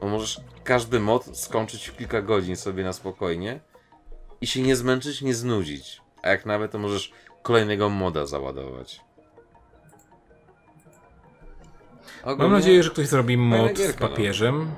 Bo 0.00 0.08
możesz 0.08 0.40
każdy 0.64 1.00
mod 1.00 1.38
skończyć 1.38 1.88
w 1.88 1.96
kilka 1.96 2.22
godzin 2.22 2.56
sobie 2.56 2.84
na 2.84 2.92
spokojnie 2.92 3.60
i 4.40 4.46
się 4.46 4.62
nie 4.62 4.76
zmęczyć, 4.76 5.22
nie 5.22 5.34
znudzić. 5.34 6.02
A 6.22 6.28
jak 6.28 6.46
nawet, 6.46 6.72
to 6.72 6.78
możesz 6.78 7.12
kolejnego 7.42 7.88
moda 7.88 8.26
załadować. 8.26 9.00
Mam 12.24 12.34
Ogólnie- 12.34 12.52
nadzieję, 12.52 12.82
że 12.82 12.90
ktoś 12.90 13.06
zrobi 13.06 13.36
mod 13.36 13.78
z 13.78 14.00
no. 14.00 14.08
papieżem. 14.08 14.70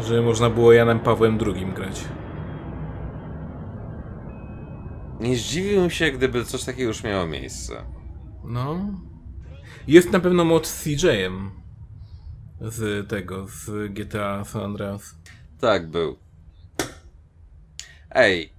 Że 0.00 0.22
można 0.22 0.50
było 0.50 0.72
Janem 0.72 1.00
Pawłem 1.00 1.38
II 1.46 1.66
grać. 1.66 2.04
Nie 5.20 5.36
zdziwiłbym 5.36 5.90
się, 5.90 6.10
gdyby 6.10 6.44
coś 6.44 6.64
takiego 6.64 6.88
już 6.88 7.02
miało 7.02 7.26
miejsce. 7.26 7.84
No. 8.44 8.78
Jest 9.88 10.12
na 10.12 10.20
pewno 10.20 10.44
mod 10.44 10.66
z 10.66 10.82
CJ-em. 10.84 11.50
Z 12.60 13.08
tego, 13.08 13.46
z 13.48 13.92
GTA 13.92 14.44
San 14.44 14.62
Andreas. 14.62 15.14
Tak, 15.60 15.90
był. 15.90 16.16
Ej, 18.10 18.52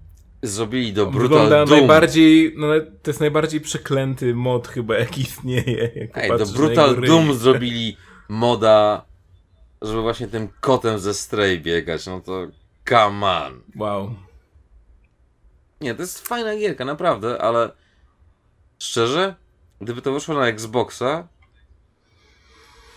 zrobili 0.43 0.93
do 0.93 1.05
Brutal 1.05 1.29
Wygląda 1.29 1.65
Doom. 1.65 1.79
najbardziej, 1.79 2.53
no 2.57 2.67
to 3.03 3.09
jest 3.11 3.19
najbardziej 3.19 3.61
przeklęty 3.61 4.35
mod 4.35 4.67
chyba 4.67 4.97
jaki 4.97 5.21
istnieje. 5.21 5.91
Jak 5.95 6.17
Ej, 6.17 6.29
do 6.37 6.45
Brutal. 6.45 7.01
Doom 7.01 7.33
zrobili 7.39 7.97
moda, 8.29 9.05
żeby 9.81 10.01
właśnie 10.01 10.27
tym 10.27 10.47
kotem 10.61 10.99
ze 10.99 11.13
Stray 11.13 11.59
biegać, 11.59 12.05
no 12.07 12.21
to 12.21 12.47
come 12.89 13.27
on. 13.27 13.61
Wow. 13.75 14.26
Nie, 15.81 15.95
to 15.95 16.01
jest 16.01 16.27
fajna 16.27 16.57
gierka, 16.57 16.85
naprawdę, 16.85 17.41
ale 17.41 17.71
szczerze, 18.79 19.35
gdyby 19.81 20.01
to 20.01 20.13
wyszło 20.13 20.35
na 20.35 20.47
Xboxa, 20.47 21.27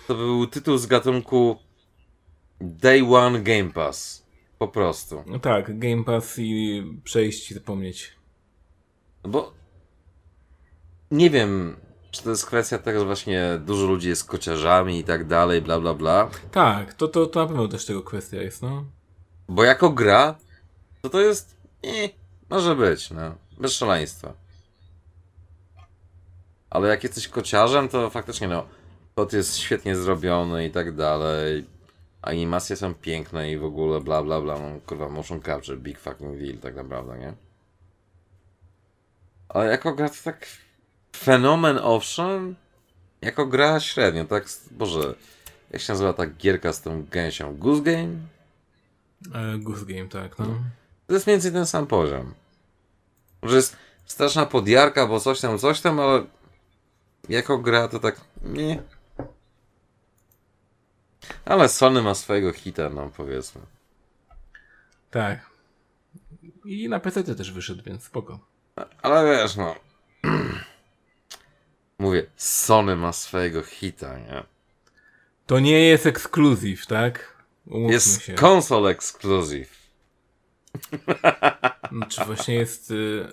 to 0.06 0.14
by 0.14 0.20
był 0.20 0.46
tytuł 0.46 0.78
z 0.78 0.86
gatunku 0.86 1.56
Day 2.60 3.02
One 3.14 3.40
Game 3.40 3.70
Pass. 3.70 4.26
Po 4.58 4.68
prostu. 4.68 5.24
No 5.26 5.38
tak, 5.38 5.78
Game 5.78 6.04
Pass 6.04 6.38
i 6.38 6.82
przejść 7.04 7.50
i 7.50 7.54
zapomnieć. 7.54 8.16
No 9.24 9.30
Bo 9.30 9.52
nie 11.10 11.30
wiem, 11.30 11.76
czy 12.10 12.22
to 12.22 12.30
jest 12.30 12.46
kwestia 12.46 12.78
tego, 12.78 13.00
że 13.00 13.06
właśnie 13.06 13.60
dużo 13.64 13.86
ludzi 13.86 14.08
jest 14.08 14.24
kociarzami 14.24 14.98
i 14.98 15.04
tak 15.04 15.26
dalej, 15.26 15.62
bla 15.62 15.80
bla 15.80 15.94
bla. 15.94 16.30
Tak, 16.50 16.94
to, 16.94 17.08
to, 17.08 17.26
to 17.26 17.40
na 17.40 17.46
pewno 17.46 17.68
też 17.68 17.86
tego 17.86 18.02
kwestia 18.02 18.36
jest, 18.36 18.62
no. 18.62 18.84
Bo 19.48 19.64
jako 19.64 19.90
gra, 19.90 20.38
to 21.02 21.10
to 21.10 21.20
jest. 21.20 21.56
Nie, 21.84 22.08
może 22.50 22.76
być, 22.76 23.10
no. 23.10 23.34
Bez 23.58 23.72
szaleństwa. 23.72 24.32
Ale 26.70 26.88
jak 26.88 27.02
jesteś 27.02 27.28
kociarzem, 27.28 27.88
to 27.88 28.10
faktycznie, 28.10 28.48
no. 28.48 28.66
Kot 29.14 29.32
jest 29.32 29.56
świetnie 29.56 29.96
zrobiony 29.96 30.66
i 30.66 30.70
tak 30.70 30.96
dalej. 30.96 31.64
Animacje 32.22 32.76
są 32.76 32.94
piękne 32.94 33.52
i 33.52 33.58
w 33.58 33.64
ogóle 33.64 34.00
bla 34.00 34.22
bla 34.22 34.40
bla. 34.40 34.58
No, 34.58 34.80
kurwa, 34.86 35.08
motion 35.08 35.42
capture, 35.42 35.78
big 35.78 35.98
fucking 35.98 36.38
deal, 36.38 36.58
tak 36.58 36.74
naprawdę, 36.76 37.18
nie? 37.18 37.34
Ale 39.48 39.70
jako 39.70 39.92
gra 39.92 40.08
to 40.08 40.14
tak. 40.24 40.46
Fenomen 41.16 41.78
owszem. 41.82 42.56
Jako 43.22 43.46
gra 43.46 43.80
średnio, 43.80 44.24
tak? 44.24 44.44
Boże. 44.70 45.14
Jak 45.70 45.82
się 45.82 45.92
nazywa 45.92 46.12
ta 46.12 46.26
gierka 46.26 46.72
z 46.72 46.82
tą 46.82 47.04
gęsią? 47.10 47.56
Goose 47.56 47.82
Game? 47.82 48.16
E, 49.34 49.58
Goose 49.58 49.84
Game, 49.86 50.08
tak, 50.08 50.38
no. 50.38 50.46
To 51.10 51.14
jest 51.14 51.26
mniej 51.26 51.34
więcej 51.34 51.52
ten 51.52 51.66
sam 51.66 51.86
poziom. 51.86 52.34
Że 53.42 53.56
jest 53.56 53.76
straszna 54.06 54.46
podjarka, 54.46 55.06
bo 55.06 55.20
coś 55.20 55.40
tam, 55.40 55.58
coś 55.58 55.80
tam, 55.80 56.00
ale 56.00 56.24
jako 57.28 57.58
gra 57.58 57.88
to 57.88 57.98
tak 57.98 58.20
nie. 58.42 58.82
Ale 61.44 61.68
Sony 61.68 62.02
ma 62.02 62.14
swojego 62.14 62.52
hita, 62.52 62.90
no 62.90 63.10
powiedzmy. 63.16 63.60
Tak. 65.10 65.50
I 66.64 66.88
na 66.88 67.00
PC 67.00 67.24
też 67.24 67.52
wyszedł, 67.52 67.82
więc 67.82 68.04
spoko. 68.04 68.38
Ale 69.02 69.36
wiesz, 69.36 69.56
no. 69.56 69.74
Mówię, 71.98 72.26
Sony 72.36 72.96
ma 72.96 73.12
swojego 73.12 73.62
hita, 73.62 74.18
nie? 74.18 74.44
To 75.46 75.60
nie 75.60 75.80
jest 75.80 76.06
ekskluzyw, 76.06 76.86
tak? 76.86 77.36
Umówmy 77.66 77.92
Jest 77.92 78.22
się. 78.22 78.34
console 78.34 78.90
exclusive. 78.90 79.79
No, 81.92 82.06
Czy 82.06 82.24
właśnie 82.24 82.54
jest... 82.54 82.90
Y... 82.90 83.26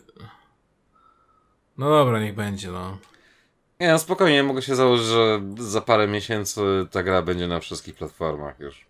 No 1.78 1.90
dobra, 1.90 2.20
niech 2.20 2.36
będzie, 2.36 2.72
no. 2.72 2.98
Nie, 3.80 3.92
no 3.92 4.00
spokojnie, 4.00 4.44
mogę 4.44 4.62
się 4.62 4.76
założyć, 4.76 5.08
że 5.08 5.42
za 5.58 5.82
parę 5.82 6.08
miesięcy 6.08 6.62
ta 6.92 7.04
gra 7.04 7.22
będzie 7.22 7.48
na 7.48 7.60
wszystkich 7.60 7.96
platformach 7.96 8.60
już. 8.60 8.86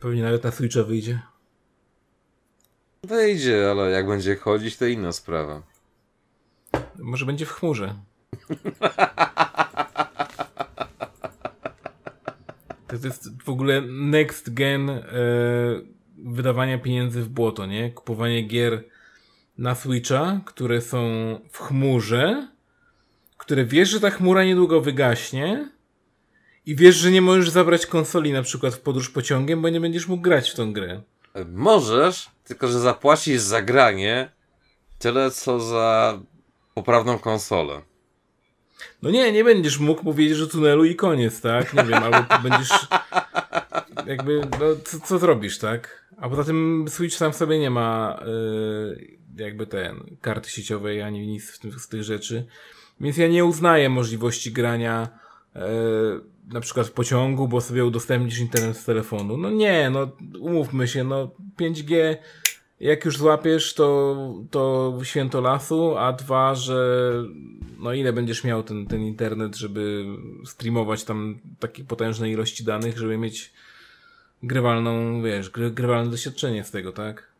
Pewnie 0.00 0.22
nawet 0.22 0.44
na 0.44 0.50
Switcha 0.50 0.82
wyjdzie. 0.82 1.22
Wyjdzie, 3.04 3.70
ale 3.70 3.90
jak 3.90 4.06
będzie 4.06 4.36
chodzić, 4.36 4.76
to 4.76 4.86
inna 4.86 5.12
sprawa. 5.12 5.62
Może 6.98 7.26
będzie 7.26 7.46
w 7.46 7.52
chmurze. 7.52 7.94
To 12.86 13.06
jest 13.06 13.42
w 13.42 13.48
ogóle 13.48 13.80
next 13.88 14.54
gen 14.54 14.90
e, 14.90 15.02
wydawania 16.24 16.78
pieniędzy 16.78 17.22
w 17.22 17.28
błoto, 17.28 17.66
nie? 17.66 17.90
Kupowanie 17.90 18.42
gier 18.42 18.84
na 19.58 19.74
Switcha, 19.74 20.40
które 20.46 20.80
są 20.80 21.00
w 21.50 21.58
chmurze, 21.58 22.48
które 23.36 23.64
wiesz, 23.64 23.88
że 23.88 24.00
ta 24.00 24.10
chmura 24.10 24.44
niedługo 24.44 24.80
wygaśnie 24.80 25.68
i 26.66 26.76
wiesz, 26.76 26.96
że 26.96 27.10
nie 27.10 27.22
możesz 27.22 27.50
zabrać 27.50 27.86
konsoli 27.86 28.32
na 28.32 28.42
przykład 28.42 28.74
w 28.74 28.80
podróż 28.80 29.10
pociągiem, 29.10 29.62
bo 29.62 29.68
nie 29.68 29.80
będziesz 29.80 30.08
mógł 30.08 30.22
grać 30.22 30.50
w 30.50 30.54
tą 30.54 30.72
grę. 30.72 31.02
Możesz, 31.52 32.30
tylko 32.44 32.68
że 32.68 32.80
zapłacisz 32.80 33.40
za 33.40 33.62
granie 33.62 34.30
tyle, 34.98 35.30
co 35.30 35.60
za 35.60 36.20
poprawną 36.74 37.18
konsolę. 37.18 37.82
No 39.02 39.10
nie, 39.10 39.32
nie 39.32 39.44
będziesz 39.44 39.78
mógł 39.78 40.04
powiedzieć, 40.04 40.36
że 40.36 40.48
tunelu 40.48 40.84
i 40.84 40.96
koniec, 40.96 41.40
tak? 41.40 41.74
Nie 41.74 41.84
wiem, 41.84 42.02
albo 42.02 42.48
będziesz 42.48 42.70
jakby, 44.06 44.40
no 44.40 44.66
co, 44.84 45.00
co 45.00 45.18
zrobisz, 45.18 45.58
tak? 45.58 45.99
A 46.20 46.28
poza 46.28 46.44
tym 46.44 46.84
Switch 46.88 47.16
sam 47.16 47.32
w 47.32 47.36
sobie 47.36 47.58
nie 47.58 47.70
ma 47.70 48.20
y, 48.96 49.18
jakby 49.36 49.66
ten, 49.66 50.16
karty 50.20 50.50
sieciowej 50.50 51.02
ani 51.02 51.26
nic 51.26 51.50
z 51.50 51.58
tych, 51.58 51.80
z 51.80 51.88
tych 51.88 52.02
rzeczy. 52.02 52.46
Więc 53.00 53.16
ja 53.16 53.28
nie 53.28 53.44
uznaję 53.44 53.88
możliwości 53.88 54.52
grania 54.52 55.08
y, 55.56 55.60
na 56.52 56.60
przykład 56.60 56.86
w 56.86 56.92
pociągu, 56.92 57.48
bo 57.48 57.60
sobie 57.60 57.84
udostępnisz 57.84 58.38
internet 58.38 58.76
z 58.76 58.84
telefonu. 58.84 59.36
No 59.36 59.50
nie, 59.50 59.90
no 59.90 60.10
umówmy 60.40 60.88
się, 60.88 61.04
no 61.04 61.30
5G 61.58 62.16
jak 62.80 63.04
już 63.04 63.18
złapiesz, 63.18 63.74
to, 63.74 64.16
to 64.50 64.98
święto 65.02 65.40
lasu, 65.40 65.96
a 65.96 66.12
dwa, 66.12 66.54
że 66.54 67.12
no 67.78 67.92
ile 67.92 68.12
będziesz 68.12 68.44
miał 68.44 68.62
ten, 68.62 68.86
ten 68.86 69.00
internet, 69.00 69.56
żeby 69.56 70.04
streamować 70.44 71.04
tam 71.04 71.38
takie 71.58 71.84
potężne 71.84 72.30
ilości 72.30 72.64
danych, 72.64 72.98
żeby 72.98 73.18
mieć 73.18 73.52
grywalną, 74.42 75.22
wiesz, 75.22 75.50
gry, 75.50 75.70
grywalne 75.70 76.10
doświadczenie 76.10 76.64
z 76.64 76.70
tego, 76.70 76.92
tak? 76.92 77.30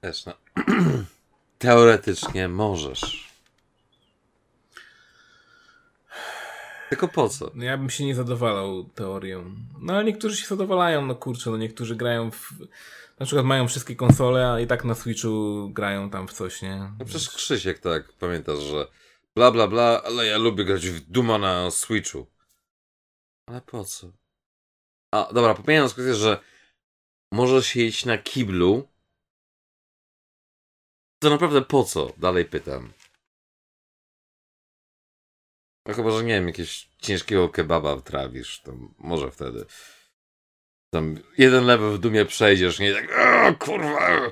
Też 0.00 0.26
no. 0.26 0.32
Teoretycznie 1.58 2.48
możesz. 2.48 3.26
Tylko 6.88 7.08
po 7.08 7.28
co? 7.28 7.50
No 7.54 7.64
ja 7.64 7.78
bym 7.78 7.90
się 7.90 8.04
nie 8.04 8.14
zadowalał 8.14 8.84
teorią. 8.84 9.54
No 9.80 9.92
ale 9.92 10.04
niektórzy 10.04 10.36
się 10.36 10.46
zadowalają, 10.46 11.06
no 11.06 11.14
kurczę, 11.14 11.50
no 11.50 11.56
niektórzy 11.56 11.96
grają 11.96 12.30
w... 12.30 12.52
Na 13.18 13.26
przykład 13.26 13.46
mają 13.46 13.68
wszystkie 13.68 13.96
konsole, 13.96 14.50
a 14.50 14.60
i 14.60 14.66
tak 14.66 14.84
na 14.84 14.94
Switchu 14.94 15.68
grają 15.72 16.10
tam 16.10 16.28
w 16.28 16.32
coś, 16.32 16.62
nie? 16.62 16.92
No 16.98 17.04
przecież 17.04 17.30
Krzysiek 17.30 17.78
tak, 17.78 18.12
pamiętasz, 18.12 18.58
że 18.58 18.86
bla 19.34 19.50
bla 19.50 19.68
bla, 19.68 20.02
ale 20.02 20.26
ja 20.26 20.38
lubię 20.38 20.64
grać 20.64 20.88
w 20.88 21.00
Duma 21.00 21.38
na 21.38 21.70
Switchu. 21.70 22.26
Ale 23.46 23.60
po 23.60 23.84
co? 23.84 24.12
A, 25.16 25.32
dobra, 25.32 25.54
pomijając 25.54 25.92
kwestię, 25.92 26.14
że 26.14 26.40
możesz 27.32 27.76
jeść 27.76 28.04
na 28.04 28.18
kiblu, 28.18 28.88
to 31.22 31.30
naprawdę 31.30 31.62
po 31.62 31.84
co? 31.84 32.12
Dalej 32.16 32.44
pytam. 32.44 32.92
No 35.86 35.94
chyba, 35.94 36.10
że 36.10 36.24
nie 36.24 36.34
wiem, 36.34 36.46
jakiegoś 36.46 36.88
ciężkiego 36.98 37.48
kebaba 37.48 38.00
trawisz, 38.00 38.60
to 38.60 38.72
może 38.98 39.30
wtedy. 39.30 39.64
Tam 40.94 41.18
jeden 41.38 41.64
level 41.64 41.90
w 41.92 41.98
dumie 41.98 42.24
przejdziesz, 42.24 42.78
nie 42.78 42.94
tak, 42.94 43.12
"A, 43.12 43.52
kurwa. 43.52 44.30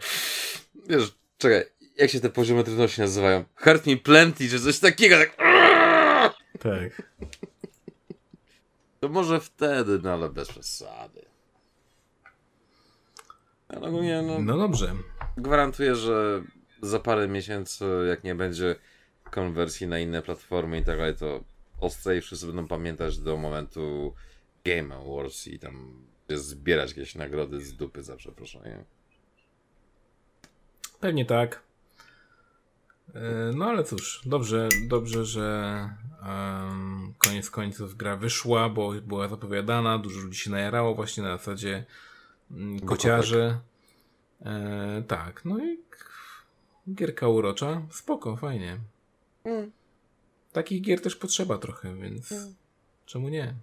Wiesz, 0.88 1.14
czekaj, 1.38 1.64
jak 1.96 2.10
się 2.10 2.20
te 2.20 2.30
poziomy 2.30 2.64
trudności 2.64 3.00
nazywają? 3.00 3.44
Hurt 3.56 3.86
me 3.86 3.96
plenty, 3.96 4.48
czy 4.48 4.60
coś 4.60 4.78
takiego, 4.78 5.16
tak. 5.18 5.36
Tak. 6.60 7.02
To 9.04 9.08
może 9.08 9.40
wtedy, 9.40 9.98
no 10.02 10.12
ale 10.12 10.30
bez 10.30 10.48
przesady. 10.48 11.24
Ale 13.68 13.88
ogólnie, 13.88 14.22
no, 14.22 14.38
No 14.38 14.58
dobrze. 14.58 14.94
gwarantuję, 15.36 15.94
że 15.94 16.42
za 16.82 16.98
parę 17.00 17.28
miesięcy, 17.28 17.84
jak 18.08 18.24
nie 18.24 18.34
będzie 18.34 18.76
konwersji 19.30 19.86
na 19.86 19.98
inne 19.98 20.22
platformy 20.22 20.78
i 20.78 20.84
tak 20.84 20.98
dalej, 20.98 21.16
to 21.16 21.44
ostre 21.80 22.16
i 22.16 22.20
wszyscy 22.20 22.46
będą 22.46 22.66
pamiętać 22.68 23.18
do 23.18 23.36
momentu 23.36 24.14
Game 24.64 24.94
Awards 24.96 25.46
i 25.46 25.58
tam 25.58 26.06
zbierać 26.30 26.90
jakieś 26.90 27.14
nagrody 27.14 27.60
z 27.60 27.76
dupy 27.76 28.02
za 28.02 28.16
przeproszenie. 28.16 28.84
Pewnie 31.00 31.24
tak. 31.24 31.62
E, 33.14 33.50
no 33.54 33.64
ale 33.64 33.84
cóż, 33.84 34.22
dobrze, 34.26 34.68
dobrze, 34.88 35.24
że 35.24 35.88
um, 36.22 37.14
koniec 37.18 37.50
końców 37.50 37.96
gra 37.96 38.16
wyszła, 38.16 38.68
bo 38.68 38.92
była 38.92 39.28
zapowiadana, 39.28 39.98
dużo 39.98 40.20
ludzi 40.20 40.38
się 40.38 40.50
najarało 40.50 40.94
właśnie 40.94 41.22
na 41.22 41.36
zasadzie 41.36 41.84
um, 42.50 42.80
kociarzy. 42.80 43.58
E, 44.42 45.02
tak, 45.08 45.44
no 45.44 45.64
i 45.64 45.78
gierka 46.94 47.28
urocza, 47.28 47.82
spoko, 47.90 48.36
fajnie. 48.36 48.78
Mm. 49.44 49.70
Takich 50.52 50.82
gier 50.82 51.00
też 51.00 51.16
potrzeba 51.16 51.58
trochę, 51.58 51.94
więc 51.96 52.32
mm. 52.32 52.54
czemu 53.06 53.28
nie? 53.28 53.54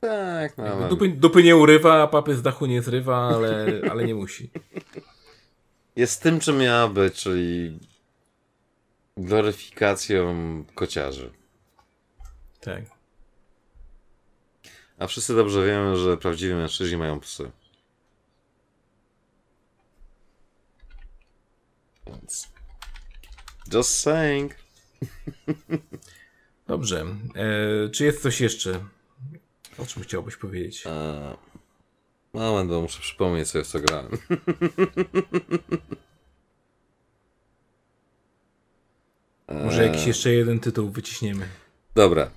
Tak, 0.00 0.58
no. 0.58 0.88
Dupy, 0.88 1.08
dupy 1.08 1.42
nie 1.42 1.56
urywa, 1.56 2.02
a 2.02 2.06
papy 2.06 2.34
z 2.34 2.42
dachu 2.42 2.66
nie 2.66 2.82
zrywa, 2.82 3.16
ale, 3.16 3.80
ale 3.90 4.04
nie 4.04 4.14
musi. 4.14 4.50
Jest 5.98 6.22
tym, 6.22 6.40
czym 6.40 6.58
miała 6.58 6.88
być, 6.88 7.14
czyli 7.14 7.78
gloryfikacją 9.16 10.34
kociarzy. 10.74 11.30
Tak. 12.60 12.82
A 14.98 15.06
wszyscy 15.06 15.34
dobrze 15.34 15.66
wiemy, 15.66 15.96
że 15.96 16.16
prawdziwi 16.16 16.54
mężczyźni 16.54 16.96
mają 16.96 17.20
psy. 17.20 17.50
Więc. 22.06 22.48
Just 23.72 23.98
saying. 23.98 24.54
Dobrze. 26.66 27.06
E, 27.34 27.88
czy 27.90 28.04
jest 28.04 28.22
coś 28.22 28.40
jeszcze? 28.40 28.84
O 29.78 29.86
czym 29.86 30.02
chciałbyś 30.02 30.36
powiedzieć? 30.36 30.86
E, 30.86 31.36
moment, 32.32 32.70
bo 32.70 32.80
muszę 32.80 33.00
przypomnieć 33.00 33.48
sobie, 33.48 33.64
w 33.64 33.68
co 33.68 33.80
grałem. 33.80 34.10
Może 39.64 39.86
jakiś 39.86 40.06
jeszcze 40.06 40.32
jeden 40.32 40.60
tytuł 40.60 40.90
wyciśniemy. 40.90 41.48
Dobra. 41.94 42.30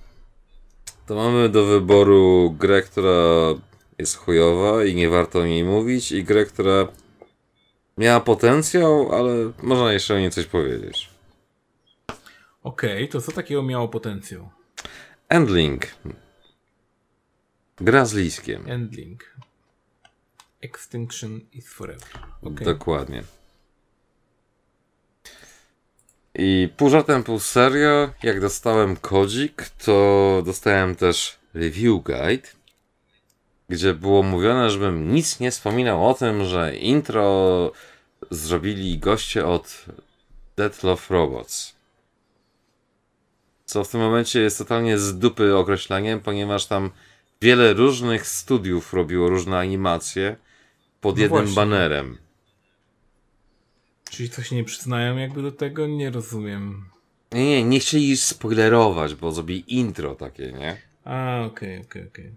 To 1.06 1.14
mamy 1.14 1.48
do 1.48 1.64
wyboru 1.64 2.54
grę, 2.58 2.82
która 2.82 3.10
jest 3.98 4.16
chujowa 4.16 4.84
i 4.84 4.94
nie 4.94 5.08
warto 5.08 5.38
o 5.38 5.46
niej 5.46 5.64
mówić, 5.64 6.12
i 6.12 6.24
grę, 6.24 6.44
która 6.44 6.88
miała 7.98 8.20
potencjał, 8.20 9.14
ale 9.14 9.52
można 9.62 9.92
jeszcze 9.92 10.14
o 10.14 10.18
niej 10.18 10.30
coś 10.30 10.46
powiedzieć. 10.46 11.10
Okej, 12.62 12.96
okay, 13.04 13.08
to 13.08 13.20
co 13.20 13.32
takiego 13.32 13.62
miało 13.62 13.88
potencjał? 13.88 14.50
Endling. 15.28 15.86
Gra 17.76 18.04
z 18.04 18.14
liskiem. 18.14 18.64
Endling. 18.66 19.36
Extinction 20.62 21.40
is 21.52 21.68
forever. 21.68 22.08
Okay. 22.42 22.64
Dokładnie. 22.64 23.22
I 26.34 26.68
pół 26.76 26.90
żartem, 26.90 27.24
pół 27.24 27.38
serio, 27.38 28.10
jak 28.22 28.40
dostałem 28.40 28.96
kodzik, 28.96 29.68
to 29.84 30.42
dostałem 30.46 30.96
też 30.96 31.38
review 31.54 32.02
guide, 32.02 32.48
gdzie 33.68 33.94
było 33.94 34.22
mówione, 34.22 34.70
żebym 34.70 35.14
nic 35.14 35.40
nie 35.40 35.50
wspominał 35.50 36.08
o 36.08 36.14
tym, 36.14 36.44
że 36.44 36.76
intro 36.76 37.72
zrobili 38.30 38.98
goście 38.98 39.46
od 39.46 39.84
Dead 40.56 40.82
Love 40.82 41.02
Robots. 41.10 41.74
Co 43.64 43.84
w 43.84 43.88
tym 43.88 44.00
momencie 44.00 44.40
jest 44.40 44.58
totalnie 44.58 44.98
z 44.98 45.18
dupy 45.18 45.56
określeniem, 45.56 46.20
ponieważ 46.20 46.66
tam 46.66 46.90
wiele 47.40 47.72
różnych 47.72 48.26
studiów 48.26 48.92
robiło 48.92 49.28
różne 49.28 49.58
animacje 49.58 50.36
pod 51.02 51.16
no 51.16 51.22
jednym 51.22 51.40
właśnie. 51.40 51.56
banerem. 51.56 52.18
Czyli 54.10 54.30
coś 54.30 54.50
nie 54.50 54.64
przyznają 54.64 55.16
jakby 55.16 55.42
do 55.42 55.52
tego? 55.52 55.86
Nie 55.86 56.10
rozumiem. 56.10 56.84
Nie, 57.32 57.44
nie, 57.44 57.64
nie 57.64 57.80
chcieli 57.80 58.16
spoilerować, 58.16 59.14
bo 59.14 59.32
zrobili 59.32 59.78
intro 59.78 60.14
takie, 60.14 60.52
nie? 60.52 60.76
A, 61.04 61.42
okej, 61.46 61.46
okay, 61.46 61.86
okej, 61.86 62.02
okay, 62.02 62.08
okej. 62.08 62.26
Okay. 62.26 62.36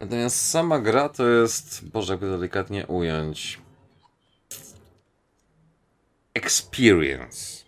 Natomiast 0.00 0.50
sama 0.50 0.78
gra 0.78 1.08
to 1.08 1.28
jest, 1.28 1.88
boże, 1.88 2.12
jakby 2.12 2.30
delikatnie 2.30 2.86
ująć, 2.86 3.60
experience. 6.34 7.64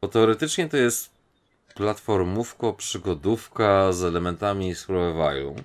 Bo 0.00 0.08
teoretycznie 0.08 0.68
to 0.68 0.76
jest 0.76 1.10
platformówko, 1.74 2.72
przygodówka 2.72 3.92
z 3.92 4.02
elementami 4.02 4.74
survivalu. 4.74 5.56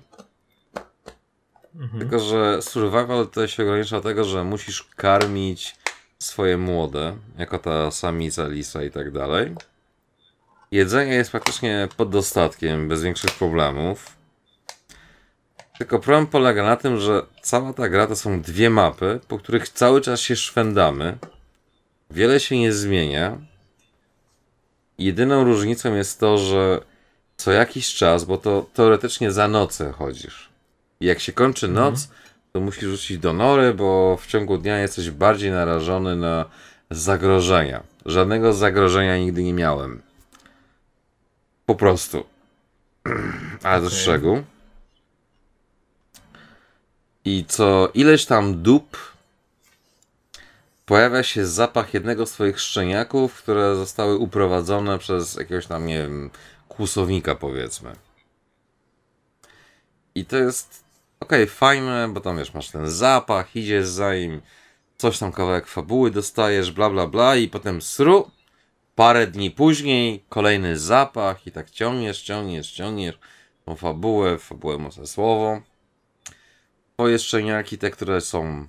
Mhm. 1.74 1.98
Tylko, 1.98 2.18
że 2.18 2.62
survival 2.62 3.28
to 3.28 3.46
się 3.48 3.62
ogranicza 3.62 3.96
do 3.96 4.02
tego, 4.02 4.24
że 4.24 4.44
musisz 4.44 4.82
karmić 4.96 5.76
swoje 6.18 6.58
młode, 6.58 7.16
jako 7.38 7.58
ta 7.58 7.90
samica, 7.90 8.48
lisa 8.48 8.82
i 8.82 8.90
tak 8.90 9.10
dalej. 9.10 9.54
Jedzenie 10.70 11.14
jest 11.14 11.30
praktycznie 11.30 11.88
pod 11.96 12.10
dostatkiem, 12.10 12.88
bez 12.88 13.02
większych 13.02 13.30
problemów. 13.30 14.16
Tylko 15.78 15.98
problem 15.98 16.26
polega 16.26 16.62
na 16.62 16.76
tym, 16.76 17.00
że 17.00 17.22
cała 17.42 17.72
ta 17.72 17.88
gra 17.88 18.06
to 18.06 18.16
są 18.16 18.42
dwie 18.42 18.70
mapy, 18.70 19.20
po 19.28 19.38
których 19.38 19.68
cały 19.68 20.00
czas 20.00 20.20
się 20.20 20.36
szwendamy. 20.36 21.18
Wiele 22.10 22.40
się 22.40 22.58
nie 22.58 22.72
zmienia. 22.72 23.38
Jedyną 24.98 25.44
różnicą 25.44 25.94
jest 25.94 26.20
to, 26.20 26.38
że 26.38 26.80
co 27.36 27.52
jakiś 27.52 27.94
czas, 27.94 28.24
bo 28.24 28.38
to 28.38 28.66
teoretycznie 28.74 29.32
za 29.32 29.48
nocę 29.48 29.92
chodzisz. 29.92 30.51
I 31.02 31.04
jak 31.04 31.20
się 31.20 31.32
kończy 31.32 31.66
mhm. 31.66 31.84
noc, 31.84 32.08
to 32.52 32.60
musisz 32.60 32.84
rzucić 32.84 33.18
do 33.18 33.32
nory, 33.32 33.74
bo 33.74 34.16
w 34.16 34.26
ciągu 34.26 34.58
dnia 34.58 34.78
jesteś 34.78 35.10
bardziej 35.10 35.50
narażony 35.50 36.16
na 36.16 36.44
zagrożenia. 36.90 37.82
Żadnego 38.06 38.52
zagrożenia 38.52 39.18
nigdy 39.18 39.42
nie 39.42 39.52
miałem. 39.52 40.02
Po 41.66 41.74
prostu. 41.74 42.24
Ale 43.62 43.76
okay. 43.76 43.80
dostrzegł. 43.80 44.42
I 47.24 47.44
co 47.48 47.90
ileś 47.94 48.26
tam 48.26 48.62
dup 48.62 48.96
pojawia 50.86 51.22
się 51.22 51.46
zapach 51.46 51.94
jednego 51.94 52.26
z 52.26 52.30
swoich 52.30 52.60
szczeniaków, 52.60 53.34
które 53.34 53.76
zostały 53.76 54.16
uprowadzone 54.16 54.98
przez 54.98 55.34
jakiegoś 55.34 55.66
tam, 55.66 55.86
nie 55.86 56.02
wiem, 56.02 56.30
kłusownika 56.68 57.34
powiedzmy. 57.34 57.92
I 60.14 60.24
to 60.24 60.36
jest 60.36 60.81
okej, 61.22 61.42
okay, 61.42 61.54
fajne, 61.54 62.08
bo 62.08 62.20
tam 62.20 62.38
wiesz, 62.38 62.54
masz 62.54 62.70
ten 62.70 62.90
zapach, 62.90 63.56
idziesz 63.56 63.86
za 63.86 64.14
nim, 64.14 64.40
coś 64.96 65.18
tam 65.18 65.32
kawałek 65.32 65.66
fabuły 65.66 66.10
dostajesz, 66.10 66.72
bla 66.72 66.90
bla 66.90 67.06
bla 67.06 67.36
i 67.36 67.48
potem 67.48 67.82
sru, 67.82 68.30
parę 68.94 69.26
dni 69.26 69.50
później 69.50 70.24
kolejny 70.28 70.78
zapach 70.78 71.46
i 71.46 71.52
tak 71.52 71.70
ciągniesz, 71.70 72.22
ciągniesz, 72.22 72.72
ciągniesz 72.72 73.18
tą 73.64 73.76
fabułę, 73.76 74.38
fabułę 74.38 74.78
mocne 74.78 75.06
słowo. 75.06 75.62
Twoje 76.94 77.18
szczeniaki, 77.18 77.78
te, 77.78 77.90
które 77.90 78.20
są 78.20 78.66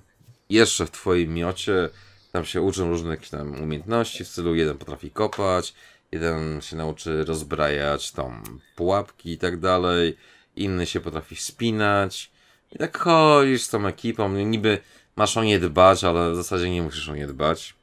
jeszcze 0.50 0.86
w 0.86 0.90
twoim 0.90 1.34
miocie, 1.34 1.88
tam 2.32 2.44
się 2.44 2.62
uczą 2.62 2.88
różnych 2.88 3.28
tam 3.28 3.62
umiejętności 3.62 4.24
w 4.24 4.28
stylu 4.28 4.54
jeden 4.54 4.78
potrafi 4.78 5.10
kopać, 5.10 5.74
jeden 6.12 6.60
się 6.60 6.76
nauczy 6.76 7.24
rozbrajać 7.24 8.12
tam 8.12 8.60
pułapki 8.76 9.32
i 9.32 9.38
tak 9.38 9.60
dalej, 9.60 10.16
inny 10.56 10.86
się 10.86 11.00
potrafi 11.00 11.36
spinać, 11.36 12.33
i 12.72 12.78
tak 12.78 12.98
chodzisz 12.98 13.62
z 13.62 13.68
tą 13.68 13.86
ekipą, 13.86 14.28
niby 14.32 14.78
masz 15.16 15.36
o 15.36 15.44
nie 15.44 15.60
dbać, 15.60 16.04
ale 16.04 16.32
w 16.32 16.36
zasadzie 16.36 16.70
nie 16.70 16.82
musisz 16.82 17.08
o 17.08 17.14
nie 17.14 17.26
dbać. 17.26 17.74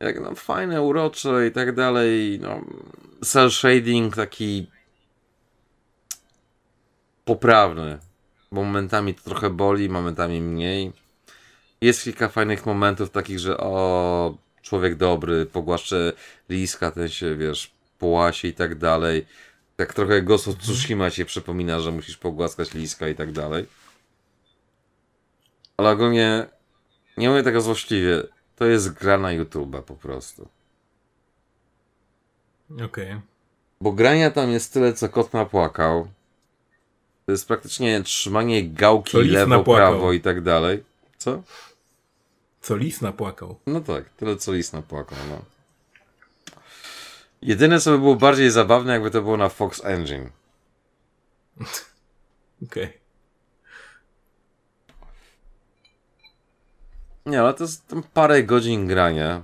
Jak 0.00 0.20
no 0.20 0.34
fajne, 0.34 0.82
urocze 0.82 1.46
i 1.46 1.52
tak 1.52 1.74
dalej, 1.74 2.38
no 2.42 2.60
cel 3.24 3.50
shading 3.50 4.16
taki 4.16 4.70
poprawny, 7.24 7.98
bo 8.52 8.64
momentami 8.64 9.14
to 9.14 9.22
trochę 9.22 9.50
boli, 9.50 9.88
momentami 9.88 10.40
mniej. 10.40 10.92
Jest 11.80 12.04
kilka 12.04 12.28
fajnych 12.28 12.66
momentów 12.66 13.10
takich, 13.10 13.38
że 13.38 13.58
o, 13.58 14.36
człowiek 14.62 14.94
dobry, 14.96 15.46
pogłaszcze 15.46 16.12
liska, 16.48 16.90
ten 16.90 17.08
się, 17.08 17.36
wiesz, 17.36 17.70
połasie 17.98 18.48
i 18.48 18.54
tak 18.54 18.78
dalej. 18.78 19.26
Tak 19.78 19.94
trochę 19.94 20.22
Ghost 20.22 20.48
of 20.48 20.56
Tsushima 20.56 21.10
się 21.10 21.24
przypomina, 21.24 21.80
że 21.80 21.92
musisz 21.92 22.16
pogłaskać 22.16 22.74
liska 22.74 23.08
i 23.08 23.14
tak 23.14 23.32
dalej. 23.32 23.66
Ale 25.76 25.90
ogólnie 25.90 26.46
nie 27.16 27.28
mówię 27.28 27.42
tego 27.42 27.60
złośliwie. 27.60 28.22
To 28.56 28.64
jest 28.64 28.92
gra 28.92 29.18
na 29.18 29.28
YouTube'a 29.28 29.82
po 29.82 29.94
prostu. 29.94 30.48
Okej. 32.70 32.84
Okay. 32.84 33.20
Bo 33.80 33.92
grania 33.92 34.30
tam 34.30 34.50
jest 34.50 34.72
tyle, 34.72 34.92
co 34.92 35.08
kot 35.08 35.32
napłakał. 35.32 36.08
To 37.26 37.32
jest 37.32 37.48
praktycznie 37.48 38.02
trzymanie 38.02 38.68
gałki 38.68 39.18
lewo, 39.18 39.56
napłakał. 39.56 39.92
prawo 39.92 40.12
i 40.12 40.20
tak 40.20 40.40
dalej. 40.40 40.84
Co? 41.18 41.42
Co 42.60 42.76
lis 42.76 43.00
napłakał. 43.00 43.56
No 43.66 43.80
tak, 43.80 44.08
tyle 44.08 44.36
co 44.36 44.52
lis 44.52 44.72
napłakał, 44.72 45.18
no. 45.30 45.57
Jedyne, 47.42 47.80
co 47.80 47.90
by 47.90 47.98
było 47.98 48.16
bardziej 48.16 48.50
zabawne, 48.50 48.92
jakby 48.92 49.10
to 49.10 49.22
było 49.22 49.36
na 49.36 49.48
Fox 49.48 49.84
Engine. 49.84 50.30
Okej. 52.66 52.98
Nie, 57.26 57.40
ale 57.40 57.54
to 57.54 57.64
jest 57.64 57.88
tam 57.88 58.02
parę 58.02 58.42
godzin 58.42 58.86
grania. 58.86 59.42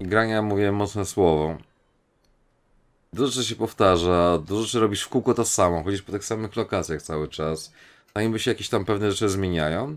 I 0.00 0.06
grania, 0.06 0.42
mówię, 0.42 0.72
mocne 0.72 1.06
słowo. 1.06 1.56
Dużo 3.12 3.32
rzeczy 3.32 3.48
się 3.48 3.56
powtarza, 3.56 4.38
dużo 4.38 4.62
rzeczy 4.62 4.80
robisz 4.80 5.02
w 5.02 5.08
kółko 5.08 5.34
to 5.34 5.44
samo, 5.44 5.82
chodzisz 5.82 6.02
po 6.02 6.12
tych 6.12 6.24
samych 6.24 6.56
lokacjach 6.56 7.02
cały 7.02 7.28
czas. 7.28 7.72
A 8.14 8.22
niby 8.22 8.38
się 8.38 8.50
jakieś 8.50 8.68
tam 8.68 8.84
pewne 8.84 9.10
rzeczy 9.10 9.28
zmieniają. 9.28 9.96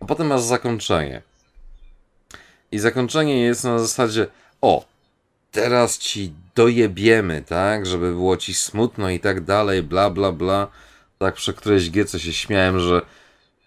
A 0.00 0.04
potem 0.04 0.26
masz 0.26 0.42
zakończenie. 0.42 1.22
I 2.72 2.78
zakończenie 2.78 3.40
jest 3.40 3.64
na 3.64 3.78
zasadzie, 3.78 4.26
o, 4.60 4.84
teraz 5.50 5.98
ci 5.98 6.32
dojebiemy, 6.54 7.42
tak, 7.42 7.86
żeby 7.86 8.10
było 8.10 8.36
ci 8.36 8.54
smutno 8.54 9.10
i 9.10 9.20
tak 9.20 9.40
dalej, 9.40 9.82
bla, 9.82 10.10
bla, 10.10 10.32
bla. 10.32 10.68
Tak, 11.18 11.34
przy 11.34 11.54
którejś 11.54 11.90
giece 11.90 12.20
się 12.20 12.32
śmiałem, 12.32 12.80
że 12.80 13.02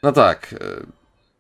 no 0.04 0.12
tak, 0.12 0.54
e, 0.54 0.58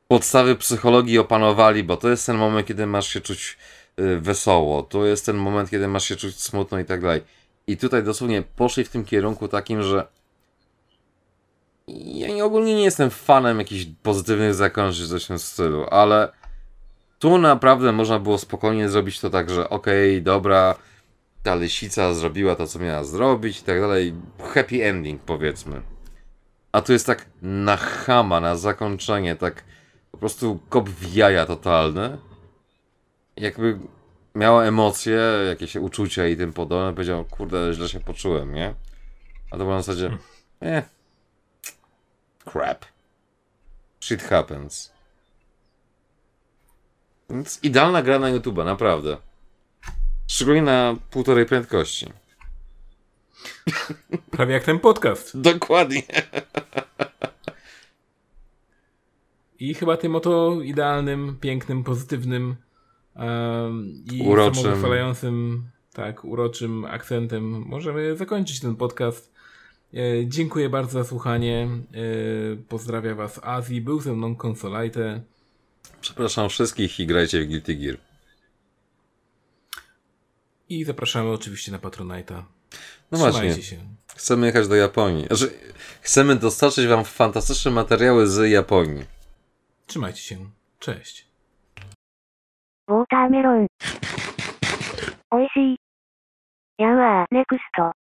podstawy 0.07 0.55
psychologii 0.55 1.19
opanowali, 1.19 1.83
bo 1.83 1.97
to 1.97 2.09
jest 2.09 2.25
ten 2.25 2.37
moment, 2.37 2.67
kiedy 2.67 2.85
masz 2.87 3.07
się 3.07 3.21
czuć 3.21 3.57
y, 3.99 4.19
wesoło, 4.19 4.83
to 4.83 5.05
jest 5.05 5.25
ten 5.25 5.37
moment, 5.37 5.69
kiedy 5.69 5.87
masz 5.87 6.03
się 6.03 6.15
czuć 6.15 6.41
smutno 6.43 6.79
i 6.79 6.85
tak 6.85 7.01
dalej. 7.01 7.21
I 7.67 7.77
tutaj 7.77 8.03
dosłownie 8.03 8.41
poszli 8.55 8.83
w 8.83 8.89
tym 8.89 9.05
kierunku 9.05 9.47
takim, 9.47 9.83
że 9.83 10.07
ja 11.87 12.27
nie- 12.27 12.45
ogólnie 12.45 12.75
nie 12.75 12.83
jestem 12.83 13.09
fanem 13.09 13.59
jakichś 13.59 13.85
pozytywnych 14.03 14.53
zakończeń 14.53 15.07
coś 15.07 15.23
w 15.23 15.27
tym 15.27 15.39
stylu, 15.39 15.85
ale 15.91 16.31
tu 17.21 17.37
naprawdę 17.37 17.91
można 17.91 18.19
było 18.19 18.37
spokojnie 18.37 18.89
zrobić 18.89 19.19
to 19.19 19.29
tak, 19.29 19.49
że 19.49 19.69
okej, 19.69 20.21
dobra, 20.21 20.75
ta 21.43 21.55
lisica 21.55 22.13
zrobiła 22.13 22.55
to, 22.55 22.67
co 22.67 22.79
miała 22.79 23.03
zrobić 23.03 23.59
i 23.59 23.63
tak 23.63 23.81
dalej. 23.81 24.13
Happy 24.53 24.85
ending, 24.85 25.21
powiedzmy. 25.21 25.81
A 26.71 26.81
tu 26.81 26.93
jest 26.93 27.05
tak 27.05 27.25
na 27.41 27.77
chama, 27.77 28.39
na 28.39 28.55
zakończenie, 28.55 29.35
tak 29.35 29.63
po 30.11 30.17
prostu 30.17 30.59
kop 30.69 30.89
w 30.89 31.15
jaja 31.15 31.45
totalny. 31.45 32.17
Jakby 33.37 33.79
miała 34.35 34.65
emocje, 34.65 35.21
jakieś 35.47 35.75
uczucia 35.75 36.27
i 36.27 36.37
tym 36.37 36.53
podobne, 36.53 36.93
powiedział, 36.93 37.25
kurde, 37.25 37.73
źle 37.73 37.89
się 37.89 37.99
poczułem, 37.99 38.53
nie? 38.53 38.73
A 39.51 39.51
to 39.51 39.57
było 39.57 39.75
na 39.75 39.81
zasadzie, 39.81 40.17
eh, 40.61 40.85
crap. 42.45 42.85
Shit 43.99 44.23
happens. 44.23 45.00
Więc 47.31 47.59
idealna 47.63 48.01
gra 48.01 48.19
na 48.19 48.27
YouTube'a, 48.31 48.65
naprawdę. 48.65 49.17
Szczególnie 50.27 50.61
na 50.61 50.95
półtorej 51.11 51.45
prędkości. 51.45 52.11
Prawie 54.31 54.53
jak 54.53 54.63
ten 54.63 54.79
podcast. 54.79 55.37
Dokładnie. 55.41 56.03
I 59.59 59.73
chyba 59.73 59.97
tym 59.97 60.15
oto 60.15 60.61
idealnym, 60.61 61.37
pięknym, 61.41 61.83
pozytywnym 61.83 62.55
em, 63.15 64.03
i 64.11 64.21
Uroczym. 64.21 65.69
tak, 65.93 66.25
uroczym 66.25 66.85
akcentem 66.85 67.43
możemy 67.67 68.17
zakończyć 68.17 68.59
ten 68.59 68.75
podcast. 68.75 69.33
E, 69.93 70.27
dziękuję 70.27 70.69
bardzo 70.69 70.91
za 71.03 71.09
słuchanie. 71.09 71.67
E, 71.93 71.97
pozdrawiam 72.69 73.17
Was 73.17 73.39
Azji. 73.43 73.81
Był 73.81 74.01
ze 74.01 74.13
mną 74.13 74.35
Konsolajte. 74.35 75.21
Przepraszam 76.01 76.49
wszystkich 76.49 76.99
i 76.99 77.07
grajcie 77.07 77.41
w 77.41 77.47
Guilty 77.47 77.75
Gear. 77.75 77.97
I 80.69 80.83
zapraszamy 80.83 81.29
oczywiście 81.29 81.71
na 81.71 81.79
Patronite'a. 81.79 82.43
No 83.11 83.17
właśnie. 83.17 83.63
Się. 83.63 83.77
Chcemy 84.15 84.47
jechać 84.47 84.67
do 84.67 84.75
Japonii. 84.75 85.25
Znaczy, 85.25 85.53
chcemy 86.01 86.35
dostarczyć 86.35 86.87
wam 86.87 87.05
fantastyczne 87.05 87.71
materiały 87.71 88.27
z 88.27 88.49
Japonii. 88.49 89.05
Trzymajcie 89.87 90.21
się. 90.21 90.49
Cześć. 90.79 91.27
Watermelon. 92.87 93.67
Oishii. 95.31 95.77
Yawa, 96.79 97.25
next. 97.31 98.00